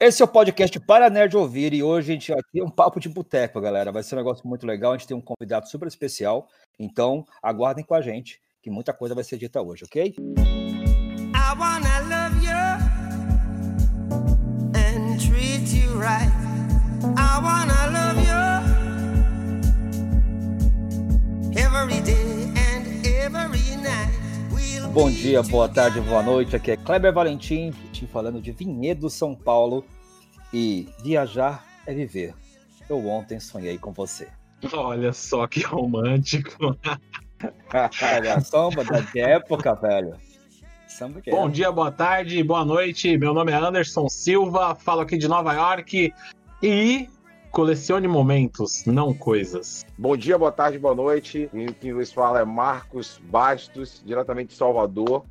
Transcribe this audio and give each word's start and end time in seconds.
Esse 0.00 0.22
é 0.22 0.24
o 0.24 0.28
podcast 0.28 0.78
para 0.78 1.10
Nerd 1.10 1.36
Ouvir 1.36 1.74
e 1.74 1.82
hoje 1.82 2.12
a 2.12 2.14
gente 2.14 2.30
vai 2.30 2.40
ter 2.52 2.62
um 2.62 2.70
papo 2.70 3.00
de 3.00 3.08
boteco, 3.08 3.60
galera. 3.60 3.90
Vai 3.90 4.04
ser 4.04 4.14
um 4.14 4.18
negócio 4.18 4.46
muito 4.46 4.64
legal. 4.64 4.92
A 4.92 4.96
gente 4.96 5.08
tem 5.08 5.16
um 5.16 5.20
convidado 5.20 5.68
super 5.68 5.88
especial. 5.88 6.46
Então, 6.78 7.26
aguardem 7.42 7.84
com 7.84 7.96
a 7.96 8.00
gente, 8.00 8.40
que 8.62 8.70
muita 8.70 8.92
coisa 8.92 9.12
vai 9.12 9.24
ser 9.24 9.38
dita 9.38 9.60
hoje, 9.60 9.84
ok? 9.84 10.14
I 10.14 11.52
wanna 11.58 11.98
love 12.06 12.46
you 12.46 12.52
and 14.78 15.18
treat 15.18 15.74
you 15.74 15.98
right. 15.98 16.30
I 17.16 17.40
wanna 17.42 17.88
love 17.90 18.20
you 18.24 18.38
every 21.58 22.00
day. 22.02 22.27
Bom 25.00 25.12
dia, 25.12 25.44
boa 25.44 25.68
tarde, 25.68 26.00
boa 26.00 26.24
noite. 26.24 26.56
Aqui 26.56 26.72
é 26.72 26.76
Kleber 26.76 27.12
Valentim, 27.12 27.72
falando 28.10 28.42
de 28.42 28.50
Vinhedo, 28.50 29.08
São 29.08 29.32
Paulo. 29.32 29.84
E 30.52 30.88
viajar 31.04 31.64
é 31.86 31.94
viver. 31.94 32.34
Eu 32.90 33.06
ontem 33.06 33.38
sonhei 33.38 33.78
com 33.78 33.92
você. 33.92 34.26
Olha 34.72 35.12
só 35.12 35.46
que 35.46 35.62
romântico. 35.62 36.76
Olha, 37.72 38.40
samba 38.40 38.82
da 38.82 38.98
época, 39.14 39.72
velho. 39.76 40.16
Samba 40.88 41.22
Bom 41.30 41.42
época. 41.42 41.52
dia, 41.52 41.70
boa 41.70 41.92
tarde, 41.92 42.42
boa 42.42 42.64
noite. 42.64 43.16
Meu 43.16 43.32
nome 43.32 43.52
é 43.52 43.54
Anderson 43.54 44.08
Silva, 44.08 44.74
falo 44.74 45.02
aqui 45.02 45.16
de 45.16 45.28
Nova 45.28 45.52
York 45.52 46.12
e 46.60 47.08
Colecione 47.58 48.06
momentos, 48.06 48.84
não 48.86 49.12
coisas. 49.12 49.84
Bom 49.98 50.16
dia, 50.16 50.38
boa 50.38 50.52
tarde, 50.52 50.78
boa 50.78 50.94
noite. 50.94 51.50
Quem 51.80 51.92
nos 51.92 52.12
fala 52.12 52.38
é 52.38 52.44
Marcos 52.44 53.20
Bastos, 53.24 54.00
diretamente 54.06 54.50
de 54.50 54.54
Salvador. 54.54 55.26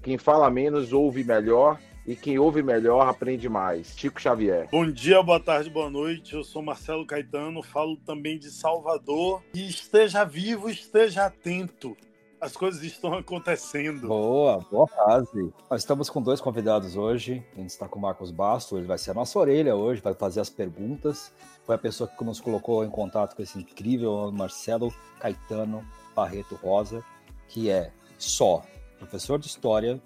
Quem 0.00 0.16
fala 0.16 0.48
menos 0.48 0.92
ouve 0.92 1.24
melhor 1.24 1.80
e 2.06 2.14
quem 2.14 2.38
ouve 2.38 2.62
melhor 2.62 3.08
aprende 3.08 3.48
mais. 3.48 3.94
Chico 3.96 4.20
Xavier. 4.20 4.68
Bom 4.70 4.88
dia, 4.88 5.20
boa 5.24 5.40
tarde, 5.40 5.70
boa 5.70 5.90
noite. 5.90 6.34
Eu 6.34 6.44
sou 6.44 6.62
Marcelo 6.62 7.04
Caetano, 7.04 7.64
falo 7.64 7.96
também 7.96 8.38
de 8.38 8.52
Salvador. 8.52 9.42
E 9.52 9.68
esteja 9.68 10.22
vivo, 10.22 10.70
esteja 10.70 11.26
atento 11.26 11.96
as 12.42 12.56
coisas 12.56 12.82
estão 12.82 13.14
acontecendo. 13.14 14.08
Boa, 14.08 14.58
boa 14.68 14.88
frase. 14.88 15.52
Nós 15.70 15.82
estamos 15.82 16.10
com 16.10 16.20
dois 16.20 16.40
convidados 16.40 16.96
hoje. 16.96 17.40
A 17.52 17.60
gente 17.60 17.70
está 17.70 17.86
com 17.86 18.00
o 18.00 18.02
Marcos 18.02 18.32
Basto, 18.32 18.76
ele 18.76 18.86
vai 18.86 18.98
ser 18.98 19.12
a 19.12 19.14
nossa 19.14 19.38
orelha 19.38 19.76
hoje, 19.76 20.00
vai 20.00 20.12
fazer 20.12 20.40
as 20.40 20.50
perguntas. 20.50 21.32
Foi 21.64 21.74
a 21.74 21.78
pessoa 21.78 22.08
que 22.08 22.24
nos 22.24 22.40
colocou 22.40 22.84
em 22.84 22.90
contato 22.90 23.36
com 23.36 23.42
esse 23.42 23.58
incrível 23.58 24.30
Marcelo 24.32 24.92
Caetano 25.20 25.84
Barreto 26.14 26.56
Rosa, 26.56 27.04
que 27.48 27.70
é 27.70 27.92
só 28.18 28.62
professor 28.98 29.38
de 29.38 29.46
História, 29.46 30.00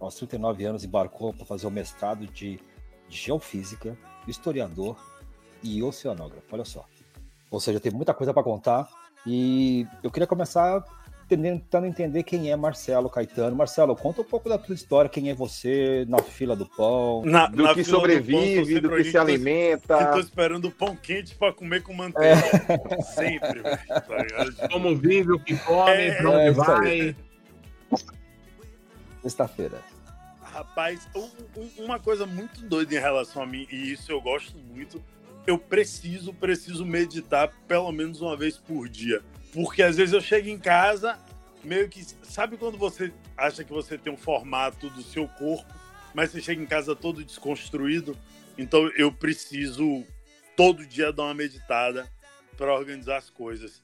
aos 0.00 0.14
39 0.14 0.64
anos 0.64 0.84
embarcou 0.84 1.32
para 1.32 1.44
fazer 1.44 1.66
o 1.66 1.70
mestrado 1.70 2.26
de, 2.26 2.60
Geofísica, 3.08 3.96
historiador 4.26 4.96
e 5.62 5.82
oceanógrafo. 5.82 6.46
Olha 6.52 6.64
só. 6.64 6.84
Ou 7.50 7.60
seja, 7.60 7.78
tem 7.78 7.92
muita 7.92 8.12
coisa 8.12 8.34
para 8.34 8.42
contar. 8.42 8.88
E 9.24 9.86
eu 10.02 10.10
queria 10.10 10.26
começar 10.26 10.84
tentando 11.28 11.86
entender 11.86 12.22
quem 12.22 12.50
é 12.50 12.56
Marcelo 12.56 13.10
Caetano. 13.10 13.56
Marcelo, 13.56 13.96
conta 13.96 14.20
um 14.20 14.24
pouco 14.24 14.48
da 14.48 14.56
tua 14.56 14.74
história, 14.74 15.10
quem 15.10 15.28
é 15.28 15.34
você 15.34 16.04
na 16.08 16.22
fila 16.22 16.54
do 16.54 16.66
pão. 16.66 17.22
Na, 17.24 17.46
do 17.48 17.64
na 17.64 17.74
que 17.74 17.82
sobrevive, 17.82 18.80
do, 18.80 18.88
pão, 18.88 18.98
do 18.98 19.02
que 19.02 19.10
se 19.10 19.18
alimenta. 19.18 19.94
Eu 19.94 20.12
tô 20.12 20.20
esperando 20.20 20.66
o 20.66 20.70
pão 20.70 20.94
quente 20.94 21.34
para 21.34 21.52
comer 21.52 21.82
com 21.82 21.92
manteiga. 21.92 22.42
É. 22.68 23.02
Sempre, 23.02 23.60
velho. 23.60 24.56
Tá 24.56 24.68
Como 24.70 24.94
vive, 24.96 25.32
o 25.32 25.38
que 25.38 25.56
come, 25.56 25.90
é, 25.90 26.14
pra 26.14 26.30
onde 26.30 26.40
é, 26.40 26.50
vai. 26.52 27.16
Sexta-feira. 29.22 29.80
Rapaz, 30.40 31.06
uma 31.76 31.98
coisa 31.98 32.24
muito 32.24 32.62
doida 32.62 32.94
em 32.94 32.98
relação 32.98 33.42
a 33.42 33.46
mim, 33.46 33.66
e 33.70 33.92
isso 33.92 34.10
eu 34.10 34.22
gosto 34.22 34.56
muito, 34.56 35.02
eu 35.46 35.58
preciso, 35.58 36.32
preciso 36.32 36.84
meditar 36.86 37.52
pelo 37.68 37.92
menos 37.92 38.22
uma 38.22 38.36
vez 38.36 38.56
por 38.56 38.88
dia. 38.88 39.22
Porque 39.52 39.82
às 39.82 39.96
vezes 39.96 40.12
eu 40.12 40.20
chego 40.20 40.48
em 40.48 40.58
casa, 40.58 41.18
meio 41.64 41.88
que. 41.88 42.04
Sabe 42.22 42.56
quando 42.56 42.78
você 42.78 43.12
acha 43.36 43.64
que 43.64 43.72
você 43.72 43.96
tem 43.96 44.12
um 44.12 44.16
formato 44.16 44.88
do 44.90 45.02
seu 45.02 45.26
corpo, 45.28 45.72
mas 46.14 46.30
você 46.30 46.40
chega 46.40 46.62
em 46.62 46.66
casa 46.66 46.94
todo 46.94 47.24
desconstruído? 47.24 48.16
Então 48.58 48.88
eu 48.96 49.12
preciso 49.12 50.04
todo 50.56 50.86
dia 50.86 51.12
dar 51.12 51.24
uma 51.24 51.34
meditada 51.34 52.10
para 52.56 52.74
organizar 52.74 53.18
as 53.18 53.28
coisas. 53.30 53.82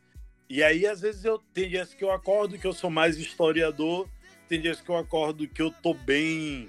E 0.49 0.63
aí, 0.63 0.87
às 0.87 1.01
vezes, 1.01 1.25
eu 1.25 1.39
tem 1.53 1.69
dias 1.69 1.95
que 1.95 2.05
eu 2.05 2.11
acordo 2.11 2.59
que 2.59 2.67
eu 2.67 2.73
sou 2.73 2.91
mais 2.91 3.17
historiador, 3.17 4.09
tem 4.49 4.61
dias 4.61 4.81
que 4.81 4.91
eu 4.91 4.97
acordo 4.97 5.49
que 5.49 5.63
eu 5.63 5.71
tô 5.71 5.95
bem, 5.95 6.69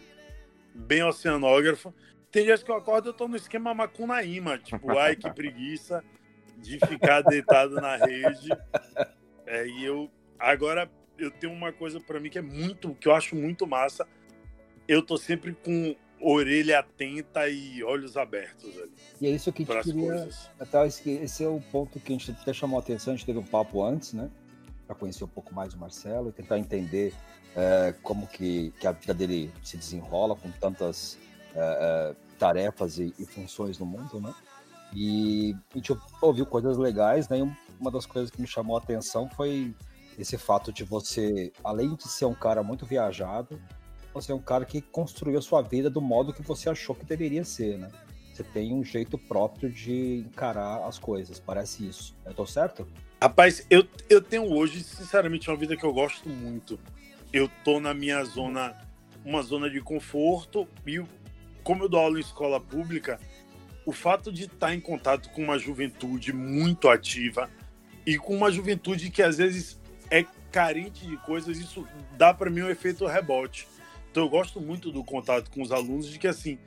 bem 0.73 1.03
oceanógrafo, 1.03 1.93
tem 2.31 2.45
dias 2.45 2.63
que 2.63 2.71
eu 2.71 2.75
acordo 2.75 3.09
eu 3.09 3.13
tô 3.13 3.27
no 3.27 3.35
esquema 3.35 3.73
Macunaíma, 3.73 4.57
tipo, 4.57 4.97
ai 4.97 5.15
que 5.15 5.29
preguiça 5.35 6.03
de 6.57 6.79
ficar 6.87 7.21
deitado 7.21 7.75
na 7.75 7.95
rede. 7.97 8.49
É, 9.45 9.67
e 9.67 9.83
eu 9.85 10.09
agora 10.39 10.89
eu 11.17 11.31
tenho 11.31 11.53
uma 11.53 11.71
coisa 11.71 11.99
para 11.99 12.19
mim 12.19 12.29
que 12.29 12.39
é 12.39 12.41
muito, 12.41 12.95
que 12.95 13.07
eu 13.07 13.13
acho 13.13 13.35
muito 13.35 13.67
massa. 13.67 14.07
Eu 14.87 15.01
tô 15.01 15.17
sempre 15.17 15.53
com 15.53 15.95
orelha 16.19 16.79
atenta 16.79 17.47
e 17.49 17.83
olhos 17.83 18.15
abertos 18.17 18.77
ali. 18.77 18.91
E 19.19 19.27
é 19.27 19.29
isso 19.29 19.51
que 19.51 19.63
a 19.63 19.81
gente 19.81 19.93
queria. 19.93 20.29
Até 20.59 20.87
esse 20.87 21.43
é 21.43 21.47
o 21.47 21.61
ponto 21.71 21.99
que 21.99 22.13
a 22.13 22.17
gente 22.17 22.31
até 22.31 22.53
chamou 22.53 22.79
a 22.79 22.81
atenção. 22.81 23.13
A 23.13 23.17
gente 23.17 23.25
teve 23.25 23.39
um 23.39 23.45
papo 23.45 23.83
antes, 23.83 24.13
né? 24.13 24.29
Para 24.87 24.95
conhecer 24.95 25.23
um 25.23 25.27
pouco 25.27 25.53
mais 25.53 25.73
o 25.73 25.77
Marcelo 25.77 26.29
e 26.29 26.31
tentar 26.31 26.57
entender 26.57 27.13
é, 27.55 27.93
como 28.01 28.27
que, 28.27 28.73
que, 28.79 28.87
a 28.87 28.91
vida 28.91 29.13
dele 29.13 29.51
se 29.61 29.77
desenrola 29.77 30.35
com 30.35 30.49
tantas 30.51 31.17
é, 31.55 31.59
é 31.59 32.15
tarefas 32.37 32.97
e, 32.97 33.13
e 33.17 33.25
funções 33.25 33.77
no 33.77 33.85
mundo, 33.85 34.19
né? 34.19 34.33
E 34.95 35.55
a 35.71 35.77
gente 35.77 35.95
ouviu 36.21 36.45
coisas 36.45 36.77
legais, 36.77 37.27
né? 37.29 37.39
E 37.39 37.41
uma 37.79 37.91
das 37.91 38.05
coisas 38.05 38.29
que 38.29 38.41
me 38.41 38.47
chamou 38.47 38.77
a 38.77 38.79
atenção 38.79 39.29
foi 39.29 39.75
esse 40.17 40.37
fato 40.37 40.71
de 40.71 40.83
você, 40.83 41.51
além 41.63 41.95
de 41.95 42.07
ser 42.07 42.25
um 42.25 42.35
cara 42.35 42.61
muito 42.61 42.85
viajado, 42.85 43.59
você 44.13 44.31
é 44.31 44.35
um 44.35 44.41
cara 44.41 44.63
que 44.63 44.81
construiu 44.81 45.39
a 45.39 45.41
sua 45.41 45.61
vida 45.61 45.89
do 45.89 45.99
modo 45.99 46.33
que 46.33 46.43
você 46.43 46.69
achou 46.69 46.95
que 46.95 47.05
deveria 47.05 47.43
ser, 47.43 47.79
né? 47.79 47.89
Você 48.31 48.43
tem 48.43 48.73
um 48.73 48.83
jeito 48.83 49.17
próprio 49.17 49.69
de 49.71 50.25
encarar 50.27 50.87
as 50.87 50.97
coisas, 50.97 51.39
parece 51.39 51.87
isso. 51.87 52.15
Eu 52.25 52.33
tô 52.33 52.45
certo? 52.45 52.87
Rapaz, 53.21 53.65
eu, 53.69 53.85
eu 54.09 54.21
tenho 54.21 54.51
hoje, 54.51 54.83
sinceramente, 54.83 55.49
uma 55.49 55.57
vida 55.57 55.77
que 55.77 55.83
eu 55.83 55.93
gosto 55.93 56.27
muito. 56.29 56.79
Eu 57.31 57.49
tô 57.63 57.79
na 57.79 57.93
minha 57.93 58.23
zona, 58.23 58.75
uma 59.23 59.41
zona 59.41 59.69
de 59.69 59.81
conforto, 59.81 60.67
e 60.85 61.03
como 61.63 61.83
eu 61.83 61.89
dou 61.89 61.99
aula 61.99 62.17
em 62.17 62.21
escola 62.21 62.59
pública, 62.59 63.19
o 63.85 63.91
fato 63.91 64.31
de 64.31 64.45
estar 64.45 64.73
em 64.73 64.79
contato 64.79 65.29
com 65.29 65.43
uma 65.43 65.59
juventude 65.59 66.31
muito 66.31 66.89
ativa 66.89 67.49
e 68.05 68.17
com 68.17 68.35
uma 68.35 68.51
juventude 68.51 69.09
que 69.09 69.21
às 69.21 69.37
vezes 69.37 69.79
é 70.09 70.25
carente 70.51 71.05
de 71.07 71.17
coisas, 71.17 71.57
isso 71.57 71.87
dá 72.17 72.33
para 72.33 72.49
mim 72.49 72.61
um 72.61 72.69
efeito 72.69 73.05
rebote. 73.05 73.67
Então 74.11 74.23
eu 74.23 74.29
gosto 74.29 74.61
muito 74.61 74.91
do 74.91 75.03
contato 75.03 75.49
com 75.49 75.61
os 75.61 75.71
alunos 75.71 76.07
de 76.09 76.19
que 76.19 76.27
assim, 76.27 76.57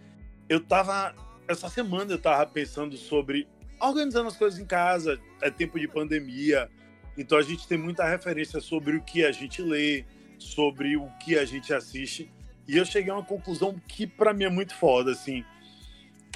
eu 0.48 0.60
tava 0.60 1.14
essa 1.48 1.68
semana 1.68 2.12
eu 2.12 2.18
tava 2.18 2.44
pensando 2.46 2.96
sobre 2.96 3.46
organizando 3.80 4.28
as 4.28 4.36
coisas 4.36 4.58
em 4.58 4.64
casa, 4.64 5.20
é 5.40 5.50
tempo 5.50 5.78
de 5.78 5.86
pandemia, 5.86 6.68
então 7.16 7.38
a 7.38 7.42
gente 7.42 7.68
tem 7.68 7.78
muita 7.78 8.08
referência 8.08 8.60
sobre 8.60 8.96
o 8.96 9.02
que 9.02 9.24
a 9.24 9.30
gente 9.30 9.62
lê, 9.62 10.04
sobre 10.38 10.96
o 10.96 11.08
que 11.22 11.38
a 11.38 11.44
gente 11.44 11.72
assiste, 11.72 12.30
e 12.66 12.76
eu 12.76 12.84
cheguei 12.84 13.12
a 13.12 13.14
uma 13.16 13.24
conclusão 13.24 13.78
que 13.86 14.06
para 14.06 14.32
mim 14.34 14.44
é 14.44 14.50
muito 14.50 14.74
foda 14.74 15.12
assim 15.12 15.44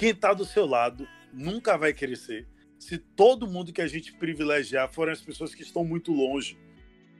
quem 0.01 0.09
está 0.09 0.33
do 0.33 0.43
seu 0.43 0.65
lado 0.65 1.07
nunca 1.31 1.77
vai 1.77 1.93
crescer 1.93 2.47
se 2.79 2.97
todo 2.97 3.45
mundo 3.45 3.71
que 3.71 3.83
a 3.83 3.87
gente 3.87 4.11
privilegiar 4.11 4.91
forem 4.91 5.13
as 5.13 5.21
pessoas 5.21 5.53
que 5.53 5.61
estão 5.61 5.85
muito 5.85 6.11
longe. 6.11 6.57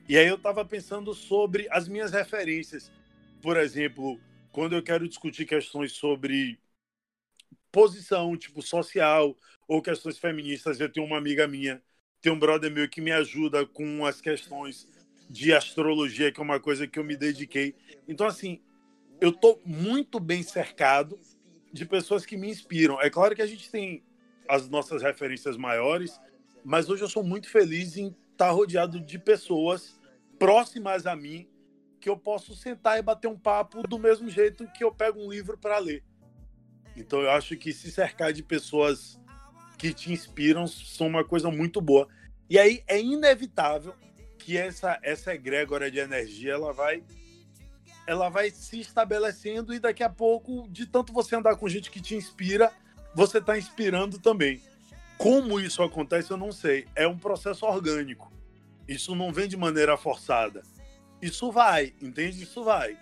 E 0.09 0.17
aí 0.17 0.25
eu 0.25 0.33
estava 0.33 0.65
pensando 0.65 1.13
sobre 1.13 1.67
as 1.69 1.87
minhas 1.87 2.11
referências. 2.11 2.91
Por 3.39 3.55
exemplo, 3.55 4.19
quando 4.51 4.73
eu 4.73 4.81
quero 4.81 5.07
discutir 5.07 5.45
questões 5.45 5.91
sobre 5.91 6.57
posição, 7.71 8.35
tipo 8.35 8.63
social, 8.63 9.37
ou 9.67 9.79
questões 9.79 10.17
feministas, 10.17 10.79
eu 10.79 10.91
tenho 10.91 11.05
uma 11.05 11.19
amiga 11.19 11.47
minha, 11.47 11.83
tem 12.19 12.31
um 12.31 12.39
brother 12.39 12.71
meu 12.71 12.89
que 12.89 12.99
me 12.99 13.11
ajuda 13.11 13.63
com 13.63 14.07
as 14.07 14.19
questões 14.19 14.87
de 15.29 15.53
astrologia, 15.53 16.31
que 16.31 16.39
é 16.39 16.43
uma 16.43 16.59
coisa 16.59 16.87
que 16.87 16.97
eu 16.97 17.03
me 17.03 17.15
dediquei. 17.15 17.75
Então, 18.07 18.25
assim, 18.25 18.59
eu 19.21 19.31
tô 19.31 19.61
muito 19.63 20.19
bem 20.19 20.41
cercado 20.41 21.19
de 21.71 21.85
pessoas 21.85 22.25
que 22.25 22.37
me 22.37 22.49
inspiram. 22.49 23.01
É 23.01 23.09
claro 23.09 23.35
que 23.35 23.41
a 23.41 23.47
gente 23.47 23.69
tem 23.69 24.03
as 24.47 24.69
nossas 24.69 25.01
referências 25.01 25.57
maiores, 25.57 26.19
mas 26.63 26.89
hoje 26.89 27.03
eu 27.03 27.09
sou 27.09 27.23
muito 27.23 27.49
feliz 27.49 27.97
em 27.97 28.15
estar 28.31 28.51
rodeado 28.51 28.99
de 28.99 29.17
pessoas 29.17 29.99
próximas 30.37 31.05
a 31.05 31.15
mim 31.15 31.47
que 31.99 32.09
eu 32.09 32.17
posso 32.17 32.55
sentar 32.55 32.97
e 32.97 33.01
bater 33.01 33.27
um 33.27 33.37
papo 33.37 33.83
do 33.87 33.99
mesmo 33.99 34.29
jeito 34.29 34.67
que 34.73 34.83
eu 34.83 34.91
pego 34.91 35.23
um 35.23 35.31
livro 35.31 35.57
para 35.57 35.77
ler. 35.77 36.03
Então 36.97 37.21
eu 37.21 37.29
acho 37.29 37.55
que 37.55 37.71
se 37.71 37.91
cercar 37.91 38.33
de 38.33 38.43
pessoas 38.43 39.19
que 39.77 39.93
te 39.93 40.11
inspiram 40.11 40.67
são 40.67 41.07
uma 41.07 41.23
coisa 41.23 41.49
muito 41.49 41.79
boa. 41.79 42.07
E 42.49 42.57
aí 42.57 42.83
é 42.87 42.99
inevitável 42.99 43.93
que 44.37 44.57
essa 44.57 44.99
essa 45.03 45.33
egrégora 45.33 45.91
de 45.91 45.99
energia 45.99 46.53
ela 46.53 46.73
vai 46.73 47.03
ela 48.11 48.27
vai 48.27 48.49
se 48.51 48.77
estabelecendo 48.77 49.73
e 49.73 49.79
daqui 49.79 50.03
a 50.03 50.09
pouco, 50.09 50.67
de 50.69 50.85
tanto 50.85 51.13
você 51.13 51.33
andar 51.33 51.55
com 51.55 51.69
gente 51.69 51.89
que 51.89 52.01
te 52.01 52.13
inspira, 52.13 52.69
você 53.15 53.37
está 53.37 53.57
inspirando 53.57 54.19
também. 54.19 54.61
Como 55.17 55.61
isso 55.61 55.81
acontece, 55.81 56.29
eu 56.29 56.35
não 56.35 56.51
sei. 56.51 56.85
É 56.93 57.07
um 57.07 57.17
processo 57.17 57.65
orgânico. 57.65 58.29
Isso 58.85 59.15
não 59.15 59.31
vem 59.31 59.47
de 59.47 59.55
maneira 59.55 59.95
forçada. 59.95 60.61
Isso 61.21 61.53
vai, 61.53 61.93
entende? 62.01 62.43
Isso 62.43 62.65
vai. 62.65 62.97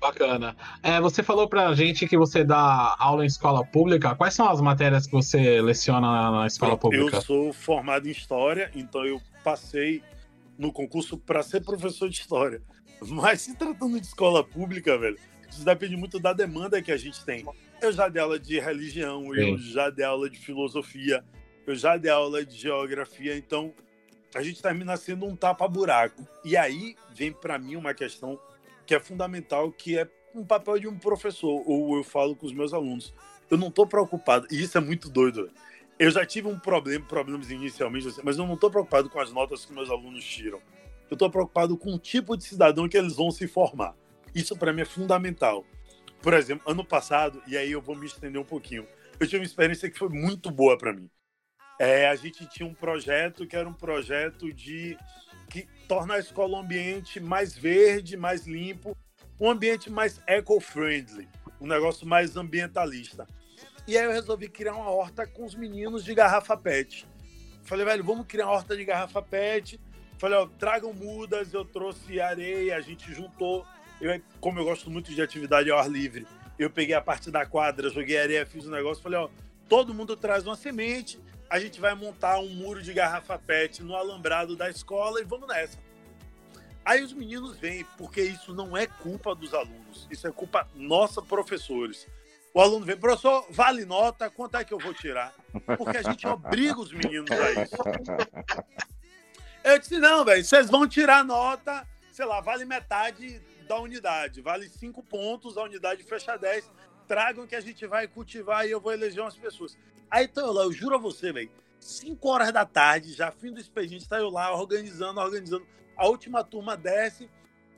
Bacana. 0.00 0.56
É, 0.82 1.00
você 1.00 1.22
falou 1.22 1.48
pra 1.48 1.72
gente 1.72 2.08
que 2.08 2.18
você 2.18 2.42
dá 2.42 2.96
aula 2.98 3.22
em 3.22 3.28
escola 3.28 3.64
pública. 3.64 4.16
Quais 4.16 4.34
são 4.34 4.48
as 4.48 4.60
matérias 4.60 5.06
que 5.06 5.12
você 5.12 5.62
leciona 5.62 6.32
na 6.32 6.46
escola 6.48 6.76
pública? 6.76 7.16
Eu 7.16 7.22
sou 7.22 7.52
formado 7.52 8.08
em 8.08 8.10
História, 8.10 8.72
então 8.74 9.04
eu 9.04 9.22
passei 9.44 10.02
no 10.58 10.72
concurso 10.72 11.18
para 11.18 11.42
ser 11.42 11.62
professor 11.62 12.08
de 12.08 12.20
História. 12.20 12.62
Mas 13.02 13.42
se 13.42 13.56
tratando 13.56 14.00
de 14.00 14.06
escola 14.06 14.42
pública, 14.44 14.96
velho, 14.98 15.18
isso 15.50 15.64
depende 15.64 15.96
muito 15.96 16.18
da 16.18 16.32
demanda 16.32 16.82
que 16.82 16.92
a 16.92 16.96
gente 16.96 17.24
tem. 17.24 17.44
Eu 17.80 17.92
já 17.92 18.08
dei 18.08 18.22
aula 18.22 18.38
de 18.38 18.58
religião, 18.58 19.22
Sim. 19.22 19.40
eu 19.40 19.58
já 19.58 19.90
dei 19.90 20.04
aula 20.04 20.28
de 20.28 20.38
filosofia, 20.38 21.24
eu 21.66 21.74
já 21.74 21.96
dei 21.96 22.10
aula 22.10 22.44
de 22.44 22.56
geografia, 22.56 23.36
então 23.36 23.72
a 24.34 24.42
gente 24.42 24.60
termina 24.60 24.96
sendo 24.96 25.26
um 25.26 25.36
tapa-buraco. 25.36 26.26
E 26.44 26.56
aí 26.56 26.96
vem 27.14 27.32
para 27.32 27.58
mim 27.58 27.76
uma 27.76 27.94
questão 27.94 28.38
que 28.84 28.94
é 28.94 29.00
fundamental, 29.00 29.70
que 29.70 29.96
é 29.98 30.08
um 30.34 30.44
papel 30.44 30.78
de 30.78 30.88
um 30.88 30.98
professor, 30.98 31.62
ou 31.66 31.96
eu 31.96 32.02
falo 32.02 32.34
com 32.34 32.46
os 32.46 32.52
meus 32.52 32.72
alunos. 32.72 33.14
Eu 33.50 33.56
não 33.56 33.68
estou 33.68 33.86
preocupado, 33.86 34.46
e 34.50 34.60
isso 34.60 34.76
é 34.76 34.80
muito 34.80 35.08
doido. 35.08 35.50
Eu 35.98 36.10
já 36.10 36.26
tive 36.26 36.48
um 36.48 36.58
problema, 36.58 37.04
problemas 37.06 37.50
inicialmente, 37.50 38.08
assim, 38.08 38.20
mas 38.24 38.36
eu 38.36 38.46
não 38.46 38.54
estou 38.54 38.70
preocupado 38.70 39.08
com 39.08 39.20
as 39.20 39.32
notas 39.32 39.64
que 39.64 39.72
meus 39.72 39.88
alunos 39.88 40.24
tiram. 40.24 40.60
Eu 41.08 41.14
estou 41.14 41.30
preocupado 41.30 41.76
com 41.76 41.94
o 41.94 41.98
tipo 41.98 42.36
de 42.36 42.44
cidadão 42.44 42.88
que 42.88 42.96
eles 42.96 43.14
vão 43.14 43.30
se 43.30 43.46
formar. 43.46 43.94
Isso 44.34 44.56
para 44.56 44.72
mim 44.72 44.82
é 44.82 44.84
fundamental. 44.84 45.64
Por 46.20 46.34
exemplo, 46.34 46.68
ano 46.70 46.84
passado, 46.84 47.40
e 47.46 47.56
aí 47.56 47.70
eu 47.70 47.80
vou 47.80 47.94
me 47.94 48.06
estender 48.06 48.40
um 48.40 48.44
pouquinho, 48.44 48.86
eu 49.20 49.26
tive 49.26 49.38
uma 49.38 49.44
experiência 49.44 49.88
que 49.88 49.98
foi 49.98 50.08
muito 50.08 50.50
boa 50.50 50.76
para 50.76 50.92
mim. 50.92 51.08
É, 51.78 52.08
a 52.08 52.14
gente 52.16 52.46
tinha 52.48 52.68
um 52.68 52.74
projeto 52.74 53.46
que 53.46 53.54
era 53.54 53.68
um 53.68 53.72
projeto 53.72 54.52
de 54.52 54.96
que 55.48 55.68
tornar 55.86 56.14
a 56.14 56.18
escola 56.18 56.56
um 56.56 56.60
ambiente 56.60 57.20
mais 57.20 57.54
verde, 57.54 58.16
mais 58.16 58.46
limpo, 58.46 58.96
um 59.38 59.50
ambiente 59.50 59.90
mais 59.90 60.20
eco-friendly, 60.26 61.28
um 61.60 61.66
negócio 61.66 62.06
mais 62.06 62.36
ambientalista. 62.36 63.26
E 63.86 63.98
aí 63.98 64.04
eu 64.04 64.12
resolvi 64.12 64.48
criar 64.48 64.74
uma 64.74 64.90
horta 64.90 65.26
com 65.26 65.44
os 65.44 65.54
meninos 65.54 66.04
de 66.04 66.14
garrafa 66.14 66.56
PET. 66.56 67.06
Falei, 67.64 67.84
velho, 67.84 68.02
vamos 68.02 68.26
criar 68.26 68.46
uma 68.46 68.54
horta 68.54 68.74
de 68.76 68.84
garrafa 68.84 69.20
PET. 69.20 69.78
Falei, 70.18 70.38
ó, 70.38 70.46
tragam 70.58 70.92
mudas, 70.92 71.52
eu 71.52 71.64
trouxe 71.64 72.20
areia, 72.20 72.76
a 72.76 72.80
gente 72.80 73.12
juntou. 73.12 73.66
Eu, 74.00 74.20
como 74.40 74.58
eu 74.58 74.64
gosto 74.64 74.90
muito 74.90 75.14
de 75.14 75.20
atividade 75.20 75.70
ao 75.70 75.78
ar 75.78 75.90
livre, 75.90 76.26
eu 76.58 76.70
peguei 76.70 76.94
a 76.94 77.00
parte 77.00 77.30
da 77.30 77.44
quadra, 77.44 77.90
joguei 77.90 78.18
areia, 78.18 78.46
fiz 78.46 78.66
um 78.66 78.70
negócio, 78.70 79.02
falei, 79.02 79.18
ó, 79.18 79.28
todo 79.68 79.92
mundo 79.92 80.16
traz 80.16 80.46
uma 80.46 80.56
semente, 80.56 81.20
a 81.50 81.58
gente 81.58 81.80
vai 81.80 81.94
montar 81.94 82.38
um 82.38 82.48
muro 82.48 82.82
de 82.82 82.92
garrafa 82.92 83.38
PET 83.38 83.82
no 83.82 83.94
alambrado 83.94 84.56
da 84.56 84.70
escola 84.70 85.20
e 85.20 85.24
vamos 85.24 85.48
nessa. 85.48 85.78
Aí 86.84 87.02
os 87.02 87.12
meninos 87.12 87.56
vêm, 87.58 87.84
porque 87.96 88.22
isso 88.22 88.54
não 88.54 88.76
é 88.76 88.86
culpa 88.86 89.34
dos 89.34 89.54
alunos, 89.54 90.06
isso 90.10 90.26
é 90.26 90.30
culpa 90.30 90.68
nossa, 90.74 91.22
professores. 91.22 92.06
O 92.54 92.60
aluno 92.60 92.86
vem, 92.86 92.96
professor, 92.96 93.44
vale 93.50 93.84
nota, 93.84 94.30
quanto 94.30 94.56
é 94.56 94.64
que 94.64 94.72
eu 94.72 94.78
vou 94.78 94.94
tirar? 94.94 95.34
Porque 95.76 95.96
a 95.96 96.02
gente 96.02 96.24
obriga 96.24 96.78
os 96.78 96.92
meninos 96.92 97.28
a 97.32 97.50
isso. 97.60 97.74
Eu 99.64 99.76
disse, 99.80 99.98
não, 99.98 100.24
velho, 100.24 100.44
vocês 100.44 100.70
vão 100.70 100.86
tirar 100.86 101.24
nota, 101.24 101.84
sei 102.12 102.24
lá, 102.24 102.40
vale 102.40 102.64
metade 102.64 103.40
da 103.66 103.80
unidade, 103.80 104.40
vale 104.40 104.68
cinco 104.68 105.02
pontos, 105.02 105.58
a 105.58 105.64
unidade 105.64 106.04
fecha 106.04 106.36
10. 106.36 106.70
Tragam 107.08 107.44
que 107.44 107.56
a 107.56 107.60
gente 107.60 107.84
vai 107.88 108.06
cultivar 108.06 108.64
e 108.64 108.70
eu 108.70 108.80
vou 108.80 108.92
eleger 108.92 109.24
umas 109.24 109.36
pessoas. 109.36 109.76
Aí 110.08 110.28
tô 110.28 110.40
eu 110.40 110.52
lá, 110.52 110.62
eu 110.62 110.72
juro 110.72 110.94
a 110.94 110.98
você, 110.98 111.32
velho. 111.32 111.50
5 111.80 112.28
horas 112.28 112.52
da 112.52 112.64
tarde, 112.64 113.14
já 113.14 113.32
fim 113.32 113.52
do 113.52 113.60
expediente, 113.60 114.08
tá 114.08 114.18
eu 114.18 114.30
lá 114.30 114.54
organizando, 114.54 115.18
organizando. 115.18 115.66
A 115.96 116.06
última 116.06 116.44
turma 116.44 116.76
desce. 116.76 117.28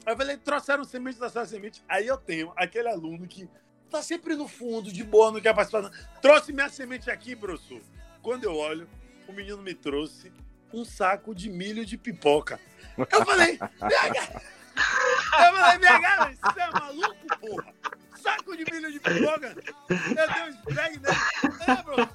Aí 0.04 0.12
eu 0.12 0.16
falei, 0.18 0.36
trouxeram 0.36 0.84
semente, 0.84 1.16
trouxeram 1.16 1.46
semente. 1.46 1.82
Aí 1.88 2.06
eu 2.06 2.18
tenho 2.18 2.52
aquele 2.56 2.88
aluno 2.88 3.26
que 3.26 3.48
tá 3.90 4.02
sempre 4.02 4.34
no 4.34 4.48
fundo, 4.48 4.92
de 4.92 5.04
boa, 5.04 5.32
não 5.32 5.40
quer 5.40 5.54
participar. 5.54 5.90
Trouxe 6.20 6.52
minha 6.52 6.68
semente 6.68 7.10
aqui, 7.10 7.34
professor. 7.34 7.80
Quando 8.22 8.44
eu 8.44 8.54
olho, 8.56 8.88
o 9.28 9.32
menino 9.32 9.58
me 9.58 9.74
trouxe 9.74 10.32
um 10.72 10.84
saco 10.84 11.34
de 11.34 11.48
milho 11.48 11.84
de 11.84 11.96
pipoca. 11.96 12.60
Eu 12.96 13.24
falei, 13.24 13.56
BH! 13.56 14.42
Eu 14.76 15.56
falei, 15.56 15.78
BH, 15.78 16.38
você 16.42 16.60
é 16.60 16.70
maluco, 16.70 17.38
porra? 17.40 17.74
saco 18.26 18.56
de 18.56 18.64
milho 18.72 18.90
de 18.90 18.98
pipoca. 18.98 19.56
Eu 19.88 20.32
dei 20.32 20.42
um 20.42 20.48
esfregue 20.48 20.98
nele. 20.98 21.16
É, 21.68 21.82
bro. 21.82 22.08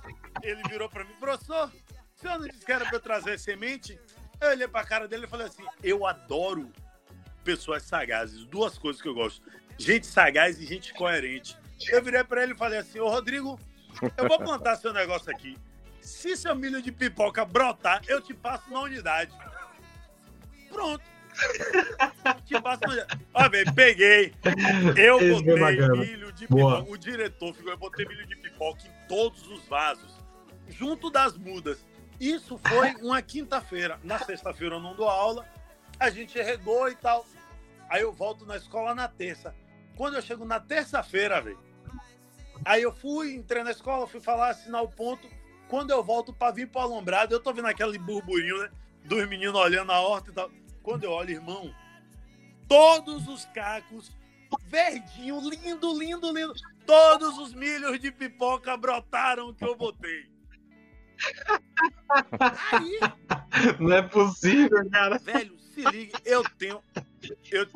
Ele 0.44 0.62
virou 0.69 0.89
pra 0.89 1.03
mim, 1.06 1.13
professor, 1.19 1.71
o 2.17 2.21
senhor 2.21 2.39
não 2.39 2.47
disse 2.47 2.65
que 2.65 2.71
era 2.71 2.85
pra 2.85 2.95
eu 2.95 3.00
trazer 3.00 3.39
semente? 3.39 4.00
Eu 4.39 4.50
olhei 4.50 4.67
pra 4.67 4.83
cara 4.83 5.07
dele 5.07 5.25
e 5.25 5.29
falei 5.29 5.47
assim: 5.47 5.65
eu 5.81 6.06
adoro 6.06 6.71
pessoas 7.44 7.83
sagazes. 7.83 8.44
Duas 8.45 8.77
coisas 8.77 9.01
que 9.01 9.07
eu 9.07 9.13
gosto: 9.13 9.41
gente 9.77 10.06
sagaz 10.06 10.59
e 10.59 10.65
gente 10.65 10.94
coerente. 10.94 11.57
Eu 11.89 12.03
virei 12.03 12.23
pra 12.23 12.43
ele 12.43 12.53
e 12.53 12.57
falei 12.57 12.79
assim: 12.79 12.99
Ô 12.99 13.09
Rodrigo, 13.09 13.59
eu 14.17 14.27
vou 14.27 14.39
plantar 14.39 14.75
seu 14.75 14.93
negócio 14.93 15.31
aqui. 15.31 15.57
Se 16.01 16.35
seu 16.35 16.55
milho 16.55 16.81
de 16.81 16.91
pipoca 16.91 17.45
brotar, 17.45 18.01
eu 18.07 18.21
te 18.21 18.33
passo 18.33 18.69
na 18.71 18.81
unidade. 18.81 19.31
Pronto. 20.69 21.03
Te 22.45 22.59
passo 22.59 22.81
na 22.81 22.93
unidade. 22.93 23.25
Ó, 23.33 23.49
bem, 23.49 23.65
peguei. 23.73 24.33
Eu 24.97 25.19
botei 25.19 25.89
milho 25.89 26.31
de 26.31 26.47
pipoca. 26.47 26.61
Boa. 26.61 26.85
O 26.89 26.97
diretor 26.97 27.53
ficou, 27.53 27.71
eu 27.71 27.77
botei 27.77 28.05
milho 28.05 28.25
de 28.25 28.35
pipoca 28.35 28.81
em 28.85 29.07
todos 29.07 29.47
os 29.47 29.63
vasos, 29.65 30.11
junto 30.69 31.09
das 31.09 31.37
mudas. 31.37 31.85
Isso 32.19 32.57
foi 32.57 32.93
uma 32.95 33.21
quinta-feira. 33.21 33.99
Na 34.03 34.19
sexta-feira 34.19 34.75
eu 34.75 34.79
não 34.79 34.95
dou 34.95 35.07
aula, 35.07 35.47
a 35.99 36.09
gente 36.09 36.39
regou 36.41 36.89
e 36.89 36.95
tal. 36.95 37.25
Aí 37.89 38.01
eu 38.01 38.11
volto 38.11 38.45
na 38.45 38.57
escola 38.57 38.95
na 38.95 39.07
terça. 39.07 39.53
Quando 39.95 40.15
eu 40.15 40.21
chego 40.21 40.45
na 40.45 40.59
terça-feira, 40.59 41.41
velho, 41.41 41.59
aí 42.65 42.81
eu 42.81 42.93
fui, 42.93 43.33
entrei 43.33 43.63
na 43.63 43.71
escola, 43.71 44.07
fui 44.07 44.19
falar, 44.19 44.49
assinar 44.49 44.83
o 44.83 44.89
ponto. 44.89 45.27
Quando 45.67 45.91
eu 45.91 46.03
volto 46.03 46.33
para 46.33 46.53
vir 46.53 46.67
pro 46.67 46.81
alombrado, 46.81 47.33
eu 47.33 47.39
tô 47.39 47.53
vendo 47.53 47.67
aquele 47.67 47.97
burburinho, 47.97 48.57
né? 48.61 48.69
Dos 49.05 49.27
meninos 49.27 49.55
olhando 49.55 49.91
a 49.91 49.99
horta 49.99 50.29
e 50.29 50.33
tal. 50.33 50.51
Quando 50.83 51.03
eu 51.03 51.11
olho, 51.11 51.31
irmão, 51.31 51.73
todos 52.67 53.27
os 53.27 53.45
cacos 53.45 54.11
verdinho, 54.67 55.39
lindo, 55.49 55.97
lindo, 55.97 56.33
lindo. 56.33 56.53
Todos 56.85 57.37
os 57.37 57.53
milhos 57.53 57.99
de 57.99 58.11
pipoca 58.11 58.75
brotaram 58.75 59.53
que 59.53 59.63
eu 59.63 59.75
botei. 59.75 60.29
Aí, 62.71 63.00
Não 63.79 63.93
é 63.93 64.01
possível, 64.01 64.89
cara. 64.89 65.17
Velho, 65.19 65.57
se 65.81 65.89
ligue, 65.89 66.13
eu 66.25 66.43
tenho. 66.57 66.81
Eu, 67.51 67.67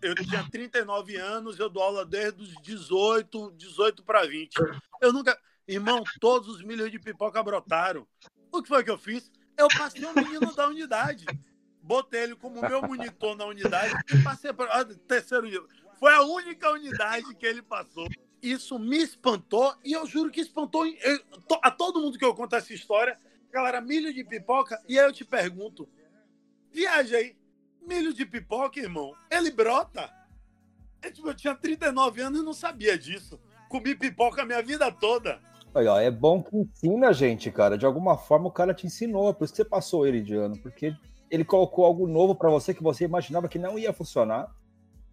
eu 0.00 0.14
tinha 0.14 0.48
39 0.50 1.16
anos, 1.16 1.58
eu 1.58 1.68
dou 1.68 1.82
aula 1.82 2.04
desde 2.04 2.42
os 2.42 2.54
18, 2.62 3.52
18 3.56 4.02
para 4.02 4.26
20. 4.26 4.54
Eu 5.00 5.12
nunca. 5.12 5.38
Irmão, 5.66 6.02
todos 6.20 6.48
os 6.48 6.62
milhos 6.62 6.90
de 6.90 6.98
pipoca 6.98 7.42
brotaram. 7.42 8.06
O 8.50 8.62
que 8.62 8.68
foi 8.68 8.82
que 8.82 8.90
eu 8.90 8.98
fiz? 8.98 9.30
Eu 9.56 9.68
passei 9.68 10.04
um 10.04 10.14
menino 10.14 10.52
da 10.54 10.68
unidade. 10.68 11.24
Botei 11.80 12.24
ele 12.24 12.36
como 12.36 12.60
meu 12.60 12.82
monitor 12.82 13.36
na 13.36 13.46
unidade 13.46 13.94
e 14.12 14.22
passei 14.22 14.52
para. 14.52 14.84
Terceiro 14.84 15.48
dia. 15.48 15.62
Foi 15.98 16.12
a 16.12 16.22
única 16.22 16.70
unidade 16.70 17.34
que 17.36 17.46
ele 17.46 17.62
passou. 17.62 18.08
Isso 18.42 18.76
me 18.78 18.98
espantou 18.98 19.72
e 19.84 19.92
eu 19.92 20.04
juro 20.04 20.30
que 20.30 20.40
espantou 20.40 20.84
a 21.62 21.70
todo 21.70 22.00
mundo 22.00 22.18
que 22.18 22.24
eu 22.24 22.34
conto 22.34 22.56
essa 22.56 22.72
história. 22.72 23.16
Galera, 23.52 23.80
milho 23.80 24.12
de 24.12 24.24
pipoca. 24.24 24.82
E 24.88 24.98
aí 24.98 25.06
eu 25.06 25.12
te 25.12 25.24
pergunto: 25.24 25.88
viaja 26.72 27.16
aí, 27.16 27.36
milho 27.86 28.12
de 28.12 28.24
pipoca, 28.24 28.80
irmão, 28.80 29.12
ele 29.30 29.50
brota? 29.50 30.10
É, 31.02 31.10
tipo, 31.10 31.28
eu 31.28 31.34
tinha 31.34 31.54
39 31.54 32.22
anos 32.22 32.40
e 32.40 32.44
não 32.44 32.52
sabia 32.52 32.96
disso. 32.96 33.38
Comi 33.68 33.94
pipoca 33.94 34.42
a 34.42 34.46
minha 34.46 34.62
vida 34.62 34.90
toda. 34.90 35.40
Olha, 35.74 36.02
é 36.02 36.10
bom 36.10 36.42
que 36.42 36.56
ensina 36.56 37.08
a 37.08 37.12
gente, 37.12 37.50
cara. 37.50 37.76
De 37.76 37.86
alguma 37.86 38.16
forma 38.16 38.48
o 38.48 38.52
cara 38.52 38.74
te 38.74 38.86
ensinou, 38.86 39.32
por 39.34 39.44
isso 39.44 39.52
que 39.52 39.62
você 39.62 39.64
passou 39.64 40.06
ele 40.06 40.20
de 40.20 40.34
ano, 40.34 40.56
porque 40.58 40.94
ele 41.30 41.44
colocou 41.44 41.84
algo 41.84 42.06
novo 42.06 42.34
para 42.34 42.50
você 42.50 42.74
que 42.74 42.82
você 42.82 43.04
imaginava 43.04 43.48
que 43.48 43.58
não 43.58 43.78
ia 43.78 43.92
funcionar 43.92 44.54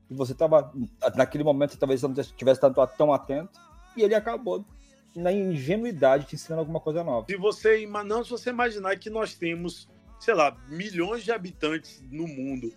e 0.10 0.14
você 0.14 0.34
estava, 0.34 0.74
naquele 1.16 1.44
momento, 1.44 1.78
talvez 1.78 2.02
não 2.02 2.12
estivesse 2.12 2.60
tão 2.98 3.14
atento, 3.14 3.60
e 3.96 4.02
ele 4.02 4.16
acabou 4.16 4.66
na 5.16 5.32
ingenuidade 5.32 6.26
te 6.26 6.36
ensinando 6.36 6.62
alguma 6.62 6.80
coisa 6.80 7.04
nova. 7.04 7.28
Se 7.30 7.38
você, 7.38 7.86
não 7.86 8.24
se 8.24 8.32
você 8.32 8.50
imaginar 8.50 8.98
que 8.98 9.10
nós 9.10 9.36
temos, 9.36 9.88
sei 10.20 10.34
lá, 10.34 10.56
milhões 10.68 11.24
de 11.24 11.32
habitantes 11.32 12.04
no 12.12 12.28
mundo 12.28 12.74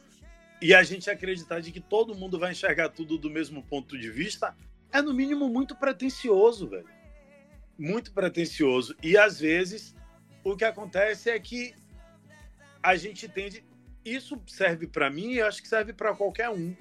e 0.62 0.72
a 0.72 0.82
gente 0.84 1.10
acreditar 1.10 1.60
de 1.60 1.72
que 1.72 1.80
todo 1.80 2.14
mundo 2.14 2.38
vai 2.38 2.52
enxergar 2.52 2.88
tudo 2.88 3.18
do 3.18 3.28
mesmo 3.28 3.64
ponto 3.64 3.98
de 3.98 4.08
vista, 4.08 4.56
é 4.92 5.02
no 5.02 5.12
mínimo 5.12 5.48
muito 5.48 5.74
pretencioso, 5.74 6.68
velho. 6.68 6.88
Muito 7.76 8.12
pretencioso. 8.12 8.96
E 9.02 9.16
às 9.16 9.40
vezes 9.40 9.92
o 10.44 10.56
que 10.56 10.64
acontece 10.64 11.30
é 11.30 11.38
que 11.40 11.74
a 12.80 12.94
gente 12.94 13.28
tende 13.28 13.64
isso 14.04 14.40
serve 14.46 14.86
para 14.86 15.10
mim 15.10 15.32
e 15.32 15.40
acho 15.40 15.62
que 15.62 15.68
serve 15.68 15.92
para 15.92 16.14
qualquer 16.14 16.48
um. 16.48 16.76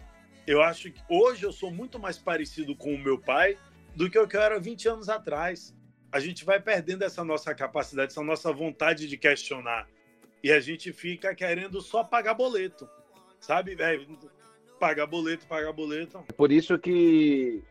Eu 0.45 0.61
acho 0.61 0.91
que 0.91 1.01
hoje 1.09 1.43
eu 1.43 1.51
sou 1.51 1.71
muito 1.71 1.97
mais 1.97 2.17
parecido 2.17 2.75
com 2.75 2.93
o 2.93 2.99
meu 2.99 3.19
pai 3.19 3.57
do 3.95 4.09
que 4.09 4.17
eu 4.17 4.27
era 4.33 4.59
20 4.59 4.89
anos 4.89 5.09
atrás. 5.09 5.75
A 6.11 6.19
gente 6.19 6.45
vai 6.45 6.59
perdendo 6.59 7.03
essa 7.03 7.23
nossa 7.23 7.53
capacidade, 7.55 8.11
essa 8.11 8.23
nossa 8.23 8.51
vontade 8.51 9.07
de 9.07 9.17
questionar. 9.17 9.87
E 10.43 10.51
a 10.51 10.59
gente 10.59 10.91
fica 10.91 11.35
querendo 11.35 11.81
só 11.81 12.03
pagar 12.03 12.33
boleto. 12.33 12.89
Sabe, 13.39 13.75
velho? 13.75 14.07
Pagar 14.79 15.05
boleto, 15.05 15.45
pagar 15.45 15.71
boleto. 15.71 16.23
É 16.27 16.33
por 16.33 16.51
isso 16.51 16.77
que. 16.77 17.63